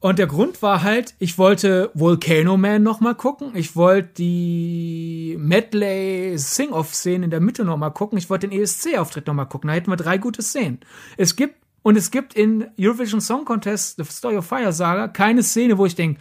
Und 0.00 0.20
der 0.20 0.28
Grund 0.28 0.62
war 0.62 0.82
halt, 0.84 1.14
ich 1.18 1.38
wollte 1.38 1.90
Volcano 1.94 2.56
Man 2.56 2.84
noch 2.84 3.00
mal 3.00 3.14
gucken. 3.14 3.50
Ich 3.54 3.74
wollte 3.74 4.10
die 4.18 5.36
Medley 5.40 6.38
Sing-Off-Szene 6.38 7.24
in 7.24 7.30
der 7.30 7.40
Mitte 7.40 7.64
noch 7.64 7.76
mal 7.76 7.90
gucken. 7.90 8.16
Ich 8.16 8.30
wollte 8.30 8.48
den 8.48 8.60
ESC-Auftritt 8.60 9.26
noch 9.26 9.34
mal 9.34 9.46
gucken. 9.46 9.68
Da 9.68 9.74
hätten 9.74 9.90
wir 9.90 9.96
drei 9.96 10.18
gute 10.18 10.42
Szenen. 10.42 10.78
Es 11.16 11.34
gibt 11.34 11.56
und 11.82 11.96
es 11.96 12.10
gibt 12.10 12.34
in 12.34 12.66
Eurovision 12.78 13.20
Song 13.20 13.44
Contest, 13.44 13.96
The 13.96 14.04
Story 14.04 14.36
of 14.36 14.46
Fire 14.46 14.72
Saga, 14.72 15.08
keine 15.08 15.42
Szene, 15.42 15.78
wo 15.78 15.86
ich 15.86 15.94
denke, 15.94 16.20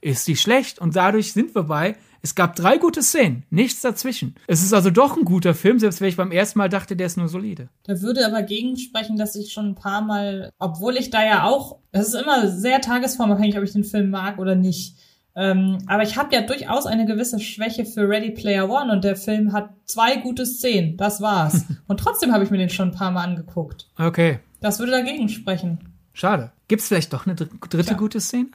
ist 0.00 0.28
die 0.28 0.36
schlecht. 0.36 0.78
Und 0.80 0.96
dadurch 0.96 1.32
sind 1.32 1.54
wir 1.54 1.62
bei, 1.62 1.96
es 2.24 2.34
gab 2.34 2.56
drei 2.56 2.78
gute 2.78 3.02
Szenen, 3.02 3.44
nichts 3.50 3.82
dazwischen. 3.82 4.34
Es 4.46 4.62
ist 4.62 4.72
also 4.72 4.88
doch 4.88 5.18
ein 5.18 5.26
guter 5.26 5.54
Film, 5.54 5.78
selbst 5.78 6.00
wenn 6.00 6.08
ich 6.08 6.16
beim 6.16 6.32
ersten 6.32 6.58
Mal 6.58 6.70
dachte, 6.70 6.96
der 6.96 7.06
ist 7.06 7.18
nur 7.18 7.28
solide. 7.28 7.68
Da 7.84 8.00
würde 8.00 8.24
aber 8.24 8.40
gegensprechen, 8.40 9.18
dass 9.18 9.36
ich 9.36 9.52
schon 9.52 9.66
ein 9.66 9.74
paar 9.74 10.00
Mal, 10.00 10.50
obwohl 10.58 10.96
ich 10.96 11.10
da 11.10 11.22
ja 11.22 11.44
auch, 11.44 11.80
das 11.92 12.08
ist 12.08 12.14
immer 12.14 12.48
sehr 12.48 12.80
tagesformabhängig, 12.80 13.58
ob 13.58 13.64
ich 13.64 13.72
den 13.72 13.84
Film 13.84 14.08
mag 14.08 14.38
oder 14.38 14.54
nicht. 14.54 14.96
Ähm, 15.36 15.76
aber 15.86 16.02
ich 16.02 16.16
habe 16.16 16.34
ja 16.34 16.40
durchaus 16.40 16.86
eine 16.86 17.04
gewisse 17.04 17.40
Schwäche 17.40 17.84
für 17.84 18.08
Ready 18.08 18.30
Player 18.30 18.70
One 18.70 18.90
und 18.90 19.04
der 19.04 19.16
Film 19.16 19.52
hat 19.52 19.74
zwei 19.84 20.16
gute 20.16 20.46
Szenen. 20.46 20.96
Das 20.96 21.20
war's. 21.20 21.66
und 21.88 22.00
trotzdem 22.00 22.32
habe 22.32 22.42
ich 22.42 22.50
mir 22.50 22.56
den 22.56 22.70
schon 22.70 22.88
ein 22.88 22.94
paar 22.94 23.10
Mal 23.10 23.24
angeguckt. 23.24 23.90
Okay. 23.98 24.38
Das 24.62 24.78
würde 24.78 24.92
dagegen 24.92 25.28
sprechen. 25.28 25.78
Schade. 26.14 26.52
Gibt's 26.68 26.88
vielleicht 26.88 27.12
doch 27.12 27.26
eine 27.26 27.34
dritte 27.34 27.90
ja. 27.90 27.96
gute 27.98 28.18
Szene? 28.18 28.48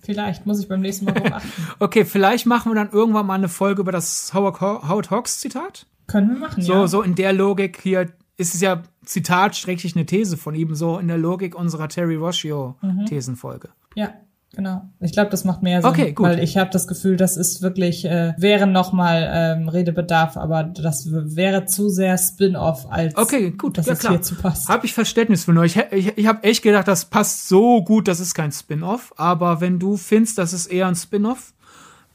Vielleicht, 0.00 0.46
muss 0.46 0.60
ich 0.60 0.68
beim 0.68 0.80
nächsten 0.80 1.04
Mal 1.04 1.12
drauf 1.12 1.32
achten. 1.32 1.48
okay, 1.78 2.04
vielleicht 2.04 2.46
machen 2.46 2.72
wir 2.72 2.76
dann 2.76 2.90
irgendwann 2.90 3.26
mal 3.26 3.34
eine 3.34 3.48
Folge 3.48 3.82
über 3.82 3.92
das 3.92 4.32
Howard, 4.34 4.60
Howard 4.60 5.10
Hawks 5.10 5.40
Zitat. 5.40 5.86
Können 6.06 6.30
wir 6.30 6.38
machen, 6.38 6.62
so, 6.62 6.72
ja. 6.72 6.86
So 6.86 7.02
in 7.02 7.14
der 7.14 7.32
Logik 7.32 7.80
hier 7.82 8.10
ist 8.36 8.54
es 8.54 8.60
ja 8.60 8.82
Zitat, 9.04 9.56
schräglich 9.56 9.94
eine 9.94 10.06
These 10.06 10.36
von 10.36 10.54
ihm, 10.54 10.74
so 10.74 10.98
in 10.98 11.08
der 11.08 11.18
Logik 11.18 11.54
unserer 11.54 11.88
Terry 11.88 12.16
Rossio-Thesenfolge. 12.16 13.68
Mhm. 13.68 14.00
Ja, 14.00 14.14
Genau. 14.56 14.82
Ich 15.00 15.12
glaube, 15.12 15.30
das 15.30 15.44
macht 15.44 15.62
mehr 15.62 15.82
Sinn. 15.82 15.90
Okay, 15.90 16.12
gut. 16.12 16.26
Weil 16.26 16.38
ich 16.42 16.56
habe 16.56 16.70
das 16.70 16.86
Gefühl, 16.86 17.16
das 17.16 17.36
ist 17.36 17.62
wirklich, 17.62 18.04
äh, 18.04 18.34
wäre 18.36 18.66
nochmal 18.66 19.28
ähm, 19.32 19.68
Redebedarf, 19.68 20.36
aber 20.36 20.64
das 20.64 21.08
wäre 21.10 21.66
zu 21.66 21.88
sehr 21.88 22.16
Spin-off, 22.18 22.86
als 22.90 23.16
okay, 23.16 23.50
gut. 23.50 23.78
dass 23.78 23.86
ja, 23.86 23.94
es 23.94 23.98
klar. 23.98 24.12
hierzu 24.12 24.36
passt. 24.36 24.68
Habe 24.68 24.86
ich 24.86 24.94
Verständnis 24.94 25.44
für 25.44 25.56
euch. 25.58 25.76
Ich, 25.76 26.06
ich, 26.06 26.18
ich 26.18 26.26
habe 26.26 26.42
echt 26.44 26.62
gedacht, 26.62 26.88
das 26.88 27.06
passt 27.06 27.48
so 27.48 27.82
gut, 27.82 28.08
das 28.08 28.20
ist 28.20 28.34
kein 28.34 28.52
Spin-off. 28.52 29.12
Aber 29.16 29.60
wenn 29.60 29.78
du 29.78 29.96
findest, 29.96 30.38
das 30.38 30.52
ist 30.52 30.66
eher 30.66 30.86
ein 30.86 30.94
Spin-off, 30.94 31.52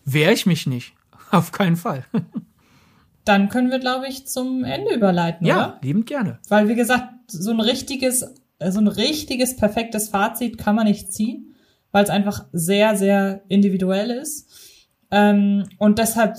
wehre 0.05 0.33
ich 0.33 0.45
mich 0.45 0.65
nicht. 0.65 0.93
Auf 1.31 1.51
keinen 1.51 1.75
Fall. 1.75 2.05
Dann 3.25 3.49
können 3.49 3.69
wir, 3.69 3.79
glaube 3.79 4.07
ich, 4.07 4.27
zum 4.27 4.63
Ende 4.63 4.95
überleiten, 4.95 5.45
ja, 5.45 5.55
oder? 5.55 5.79
liebend 5.81 6.07
gerne. 6.07 6.39
Weil, 6.47 6.67
wie 6.67 6.75
gesagt, 6.75 7.09
so 7.27 7.51
ein 7.51 7.59
richtiges, 7.59 8.33
so 8.65 8.79
ein 8.79 8.87
richtiges, 8.87 9.55
perfektes 9.55 10.09
Fazit 10.09 10.57
kann 10.57 10.75
man 10.75 10.87
nicht 10.87 11.13
ziehen 11.13 11.48
weil 11.91 12.03
es 12.03 12.09
einfach 12.09 12.45
sehr, 12.51 12.95
sehr 12.95 13.41
individuell 13.47 14.11
ist. 14.11 14.49
Ähm, 15.11 15.65
und 15.77 15.99
deshalb 15.99 16.37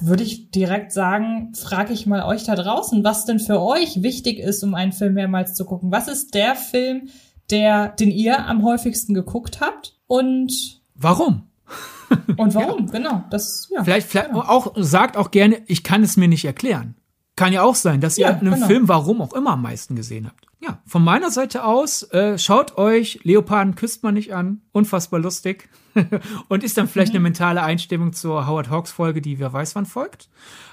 würde 0.00 0.22
ich 0.22 0.50
direkt 0.50 0.92
sagen, 0.92 1.52
frage 1.54 1.92
ich 1.92 2.06
mal 2.06 2.24
euch 2.24 2.44
da 2.44 2.54
draußen, 2.54 3.04
was 3.04 3.26
denn 3.26 3.38
für 3.38 3.60
euch 3.60 4.02
wichtig 4.02 4.38
ist, 4.38 4.62
um 4.62 4.74
einen 4.74 4.92
Film 4.92 5.14
mehrmals 5.14 5.54
zu 5.54 5.64
gucken. 5.64 5.92
Was 5.92 6.08
ist 6.08 6.34
der 6.34 6.56
Film, 6.56 7.08
der, 7.50 7.88
den 7.88 8.10
ihr 8.10 8.46
am 8.46 8.64
häufigsten 8.64 9.14
geguckt 9.14 9.60
habt? 9.60 9.98
Und 10.06 10.80
warum? 10.94 11.48
Und 12.36 12.54
warum? 12.54 12.86
ja. 12.86 12.92
Genau. 12.92 13.24
Das, 13.30 13.68
ja, 13.70 13.84
vielleicht, 13.84 14.08
vielleicht 14.08 14.30
genau. 14.30 14.42
auch 14.42 14.72
sagt 14.76 15.16
auch 15.16 15.30
gerne, 15.30 15.62
ich 15.66 15.84
kann 15.84 16.02
es 16.02 16.16
mir 16.16 16.28
nicht 16.28 16.44
erklären. 16.44 16.96
Kann 17.36 17.52
ja 17.52 17.62
auch 17.62 17.74
sein, 17.74 18.00
dass 18.00 18.18
ihr 18.18 18.26
ja, 18.26 18.36
einen 18.36 18.52
genau. 18.52 18.66
Film, 18.66 18.88
warum 18.88 19.22
auch 19.22 19.32
immer, 19.32 19.52
am 19.52 19.62
meisten 19.62 19.96
gesehen 19.96 20.26
habt. 20.26 20.46
Ja, 20.70 20.82
von 20.86 21.02
meiner 21.02 21.30
Seite 21.30 21.64
aus, 21.64 22.02
äh, 22.12 22.38
schaut 22.38 22.78
euch 22.78 23.20
Leoparden 23.24 23.74
küsst 23.74 24.02
man 24.02 24.14
nicht 24.14 24.32
an. 24.32 24.62
Unfassbar 24.72 25.18
lustig. 25.20 25.68
und 26.48 26.62
ist 26.62 26.78
dann 26.78 26.86
vielleicht 26.86 27.12
mhm. 27.12 27.16
eine 27.16 27.22
mentale 27.24 27.62
Einstimmung 27.62 28.12
zur 28.12 28.46
Howard 28.46 28.70
Hawks 28.70 28.92
Folge, 28.92 29.20
die 29.20 29.40
wer 29.40 29.52
weiß 29.52 29.74
wann 29.74 29.86
folgt. 29.86 30.28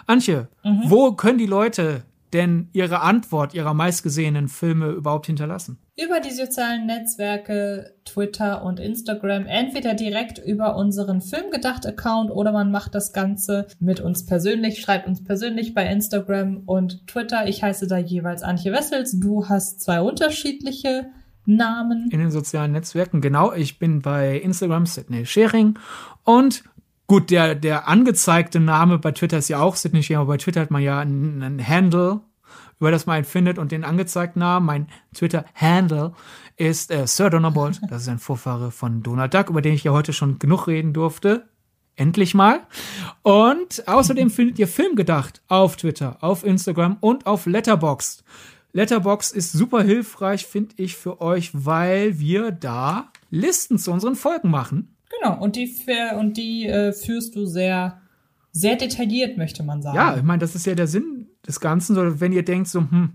Antje, 0.06 0.50
mhm. 0.64 0.84
wo 0.86 1.14
können 1.14 1.40
die 1.40 1.48
Leute 1.48 2.04
denn 2.34 2.70
ihre 2.74 3.02
Antwort 3.02 3.54
ihrer 3.54 3.74
meistgesehenen 3.74 4.48
Filme 4.48 4.90
überhaupt 4.90 5.28
hinterlassen? 5.28 5.78
Über 6.00 6.20
die 6.20 6.32
sozialen 6.32 6.86
Netzwerke, 6.86 7.96
Twitter 8.06 8.64
und 8.64 8.80
Instagram, 8.80 9.46
entweder 9.46 9.94
direkt 9.94 10.38
über 10.38 10.76
unseren 10.76 11.22
Filmgedacht-Account 11.22 12.30
oder 12.30 12.52
man 12.52 12.72
macht 12.72 12.94
das 12.94 13.14
Ganze 13.14 13.68
mit 13.80 14.00
uns 14.00 14.26
persönlich, 14.26 14.80
schreibt 14.80 15.08
uns 15.08 15.24
persönlich 15.24 15.74
bei 15.74 15.90
Instagram 15.90 16.64
und 16.66 17.08
Twitter. 17.08 17.48
Ich 17.48 17.64
heiße 17.64 17.88
da 17.88 17.98
jeweils 17.98 18.44
Antje 18.44 18.72
Wessels. 18.72 19.20
Du 19.20 19.50
hast 19.50 19.82
zwei 19.82 20.02
unterschiedliche 20.02 21.08
Namen. 21.46 22.10
In 22.12 22.20
den 22.20 22.32
sozialen 22.32 22.74
Netzwerken, 22.74 23.22
genau. 23.22 23.54
Ich 23.54 23.80
bin 23.80 24.02
bei 24.02 24.38
Instagram 24.38 24.86
Sydney 24.86 25.26
Schering 25.26 25.80
und 26.24 26.64
Gut, 27.08 27.32
der, 27.32 27.56
der 27.56 27.88
angezeigte 27.88 28.60
Name 28.60 29.00
bei 29.00 29.14
Twitter 29.14 29.38
ist 29.38 29.48
ja 29.48 29.62
auch 29.62 29.78
Sidney 29.78 30.04
Shearer, 30.04 30.22
aber 30.22 30.34
bei 30.34 30.38
Twitter 30.38 30.60
hat 30.60 30.72
man 30.72 30.84
ja 30.84 31.00
einen, 31.00 31.42
einen 31.42 31.66
Handle, 31.66 32.20
über 32.80 32.92
das 32.92 33.06
man 33.06 33.16
einen 33.16 33.26
findet 33.26 33.58
und 33.58 33.72
den 33.72 33.86
angezeigten 33.86 34.40
Namen, 34.40 34.66
mein 34.66 34.88
Twitter-Handle 35.16 36.14
ist 36.58 36.92
äh, 36.92 37.08
Sir 37.08 37.30
Donnerbolt. 37.30 37.80
Das 37.90 38.02
ist 38.02 38.10
ein 38.10 38.20
Vorfahre 38.20 38.72
von 38.72 39.04
Donald 39.04 39.34
Duck, 39.34 39.50
über 39.50 39.62
den 39.62 39.74
ich 39.74 39.86
ja 39.86 39.94
heute 39.94 40.12
schon 40.12 40.38
genug 40.38 40.68
reden 40.68 40.92
durfte. 40.92 41.48
Endlich 41.96 42.36
mal. 42.36 42.60
Und 43.24 43.88
außerdem 43.88 44.30
findet 44.30 44.60
ihr 44.60 44.68
Filmgedacht 44.68 45.42
auf 45.48 45.78
Twitter, 45.78 46.18
auf 46.22 46.44
Instagram 46.44 46.98
und 47.00 47.26
auf 47.26 47.46
Letterboxd. 47.46 48.26
Letterboxd 48.74 49.34
ist 49.34 49.54
super 49.54 49.82
hilfreich, 49.82 50.46
finde 50.46 50.76
ich, 50.78 50.98
für 50.98 51.22
euch, 51.22 51.52
weil 51.54 52.20
wir 52.20 52.52
da 52.52 53.12
Listen 53.32 53.80
zu 53.80 53.92
unseren 53.92 54.16
Folgen 54.16 54.52
machen. 54.52 54.97
Genau, 55.10 55.40
und 55.42 55.56
die, 55.56 55.74
und 56.18 56.38
die 56.38 56.68
äh, 56.68 56.94
führst 56.94 57.36
du 57.36 57.46
sehr, 57.46 58.02
sehr 58.52 58.76
detailliert, 58.76 59.38
möchte 59.38 59.64
man 59.64 59.82
sagen. 59.82 59.96
Ja, 59.96 60.18
ich 60.18 60.24
meine, 60.24 60.40
das 60.40 60.56
ist 60.56 60.66
ja 60.66 60.76
der 60.76 60.88
Sinn 60.88 61.30
des 61.48 61.60
Ganzen. 61.60 61.96
So, 61.96 62.20
wenn 62.20 62.34
ihr 62.34 62.44
denkt, 62.44 62.68
so, 62.68 62.82
hm, 62.82 63.14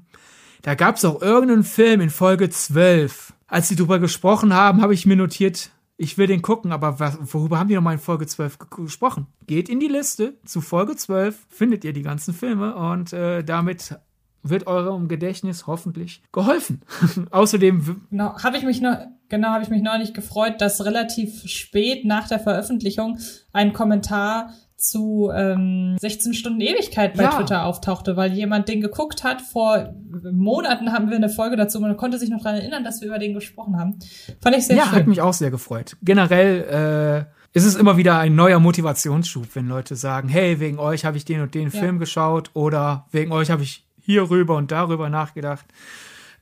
da 0.63 0.75
gab 0.75 0.97
es 0.97 1.05
auch 1.05 1.21
irgendeinen 1.21 1.65
Film 1.65 2.01
in 2.01 2.11
Folge 2.11 2.49
12. 2.49 3.35
Als 3.47 3.69
sie 3.69 3.77
drüber 3.77 3.99
gesprochen 3.99 4.55
haben, 4.55 4.81
habe 4.81 4.95
ich 4.95 5.05
mir 5.05 5.17
notiert, 5.17 5.71
ich 5.97 6.17
will 6.17 6.27
den 6.27 6.43
gucken, 6.43 6.73
aber 6.73 6.99
was, 6.99 7.19
worüber 7.21 7.59
haben 7.59 7.69
die 7.69 7.75
nochmal 7.75 7.95
in 7.95 8.01
Folge 8.01 8.27
12 8.27 8.59
gesprochen? 8.71 9.27
Geht 9.47 9.69
in 9.69 9.79
die 9.79 9.89
Liste 9.89 10.39
zu 10.45 10.61
Folge 10.61 10.97
12, 10.97 11.47
findet 11.49 11.85
ihr 11.85 11.93
die 11.93 12.03
ganzen 12.03 12.33
Filme 12.33 12.75
und 12.75 13.13
äh, 13.13 13.45
damit 13.45 13.97
wird 14.43 14.67
eurem 14.67 15.09
Gedächtnis 15.09 15.67
hoffentlich 15.67 16.23
geholfen. 16.33 16.81
Außerdem 17.31 18.07
genau, 18.11 18.37
habe 18.43 18.57
ich 18.57 18.65
mich 18.65 18.81
noch 18.81 18.97
genau 19.33 19.49
habe 19.49 19.65
ich 19.65 19.71
mich 19.71 19.83
neulich 19.83 20.13
gefreut, 20.13 20.61
dass 20.61 20.85
relativ 20.85 21.49
spät 21.49 22.05
nach 22.05 22.29
der 22.29 22.39
Veröffentlichung 22.39 23.19
ein 23.53 23.73
Kommentar 23.73 24.53
zu 24.77 25.31
ähm, 25.35 25.97
16 25.99 26.35
Stunden 26.35 26.61
Ewigkeit 26.61 27.15
bei 27.15 27.23
ja. 27.23 27.31
Twitter 27.31 27.65
auftauchte, 27.65 28.17
weil 28.17 28.33
jemand 28.33 28.69
den 28.69 28.81
geguckt 28.81 29.25
hat. 29.25 29.41
Vor 29.41 29.95
Monaten 30.31 30.93
haben 30.93 31.09
wir 31.09 31.17
eine 31.17 31.31
Folge 31.31 31.57
dazu 31.57 31.79
und 31.79 31.85
man 31.85 31.97
konnte 31.97 32.19
sich 32.19 32.29
noch 32.29 32.43
daran 32.43 32.61
erinnern, 32.61 32.85
dass 32.85 33.01
wir 33.01 33.09
über 33.09 33.19
den 33.19 33.33
gesprochen 33.33 33.79
haben. 33.79 33.99
Fand 34.43 34.57
ich 34.57 34.67
sehr 34.67 34.77
ja, 34.77 34.85
schön. 34.85 34.93
Ja, 34.93 34.99
hat 34.99 35.07
mich 35.07 35.21
auch 35.23 35.33
sehr 35.33 35.51
gefreut. 35.51 35.97
Generell 36.03 37.27
äh, 37.55 37.57
ist 37.57 37.65
es 37.65 37.75
immer 37.75 37.97
wieder 37.97 38.19
ein 38.19 38.35
neuer 38.35 38.59
Motivationsschub, 38.59 39.55
wenn 39.55 39.67
Leute 39.67 39.97
sagen, 39.97 40.29
hey, 40.29 40.61
wegen 40.61 40.79
euch 40.79 41.07
habe 41.07 41.17
ich 41.17 41.25
den 41.25 41.41
und 41.41 41.55
den 41.55 41.71
ja. 41.71 41.81
Film 41.81 41.99
geschaut 41.99 42.51
oder 42.53 43.07
wegen 43.13 43.33
euch 43.33 43.51
habe 43.51 43.63
ich 43.63 43.87
hierüber 43.99 44.57
und 44.57 44.73
darüber 44.73 45.09
nachgedacht. 45.09 45.65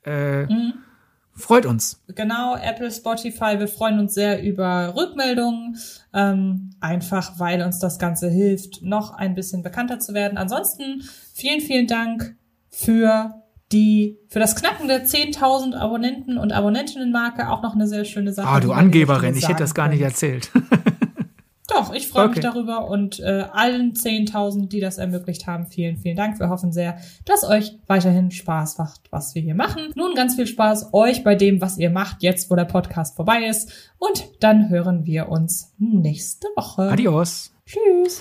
Äh, 0.04 0.46
mhm. 0.46 0.72
Freut 1.40 1.66
uns. 1.66 2.02
Genau, 2.08 2.56
Apple, 2.56 2.90
Spotify, 2.90 3.58
wir 3.58 3.68
freuen 3.68 3.98
uns 3.98 4.14
sehr 4.14 4.42
über 4.42 4.94
Rückmeldungen, 4.96 5.76
ähm, 6.14 6.70
einfach 6.80 7.38
weil 7.38 7.62
uns 7.62 7.78
das 7.78 7.98
Ganze 7.98 8.28
hilft, 8.28 8.82
noch 8.82 9.14
ein 9.14 9.34
bisschen 9.34 9.62
bekannter 9.62 9.98
zu 9.98 10.14
werden. 10.14 10.38
Ansonsten 10.38 11.02
vielen, 11.34 11.60
vielen 11.60 11.86
Dank 11.86 12.36
für 12.68 13.34
die 13.72 14.18
für 14.28 14.40
das 14.40 14.56
Knacken 14.56 14.88
der 14.88 15.04
10.000 15.06 15.76
Abonnenten 15.76 16.38
und 16.38 16.52
Abonnentinnenmarke 16.52 17.48
auch 17.48 17.62
noch 17.62 17.74
eine 17.74 17.86
sehr 17.86 18.04
schöne 18.04 18.32
Sache. 18.32 18.48
Ah, 18.48 18.60
du 18.60 18.72
Angeberin, 18.72 19.36
ich 19.36 19.48
hätte 19.48 19.60
das 19.60 19.74
gar 19.74 19.88
nicht 19.88 20.00
erzählt. 20.00 20.50
Doch, 21.70 21.94
ich 21.94 22.08
freue 22.08 22.26
okay. 22.26 22.36
mich 22.36 22.40
darüber 22.40 22.88
und 22.88 23.20
äh, 23.20 23.44
allen 23.52 23.92
10.000, 23.92 24.68
die 24.68 24.80
das 24.80 24.98
ermöglicht 24.98 25.46
haben, 25.46 25.66
vielen, 25.66 25.96
vielen 25.96 26.16
Dank. 26.16 26.40
Wir 26.40 26.48
hoffen 26.48 26.72
sehr, 26.72 26.98
dass 27.24 27.44
euch 27.44 27.78
weiterhin 27.86 28.32
Spaß 28.32 28.78
macht, 28.78 29.02
was 29.10 29.34
wir 29.36 29.42
hier 29.42 29.54
machen. 29.54 29.92
Nun 29.94 30.14
ganz 30.14 30.34
viel 30.34 30.48
Spaß 30.48 30.92
euch 30.92 31.22
bei 31.22 31.36
dem, 31.36 31.60
was 31.60 31.78
ihr 31.78 31.90
macht, 31.90 32.22
jetzt 32.22 32.50
wo 32.50 32.56
der 32.56 32.64
Podcast 32.64 33.14
vorbei 33.14 33.44
ist. 33.44 33.92
Und 33.98 34.24
dann 34.40 34.68
hören 34.68 35.06
wir 35.06 35.28
uns 35.28 35.72
nächste 35.78 36.48
Woche. 36.56 36.90
Adios. 36.90 37.52
Tschüss. 37.66 38.18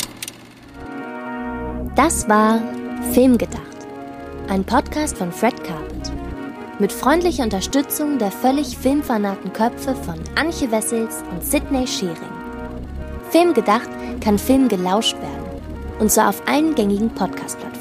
Das 1.95 2.30
war 2.30 2.61
Filmgedacht, 3.13 3.88
ein 4.47 4.63
Podcast 4.63 5.17
von 5.17 5.31
Fred 5.31 5.63
Carpet. 5.63 6.11
Mit 6.77 6.91
freundlicher 6.91 7.43
Unterstützung 7.43 8.19
der 8.19 8.31
völlig 8.31 8.77
filmfanaten 8.77 9.51
Köpfe 9.51 9.95
von 9.95 10.15
Anche 10.35 10.71
Wessels 10.71 11.23
und 11.31 11.43
Sidney 11.43 11.88
Schering. 11.88 12.39
Film 13.30 13.53
gedacht 13.53 13.89
kann 14.22 14.38
Film 14.38 14.68
gelauscht 14.68 15.15
werden. 15.22 15.61
Und 15.99 16.11
zwar 16.11 16.30
auf 16.30 16.41
allen 16.47 16.76
gängigen 16.76 17.10
Podcast-Plattformen. 17.10 17.78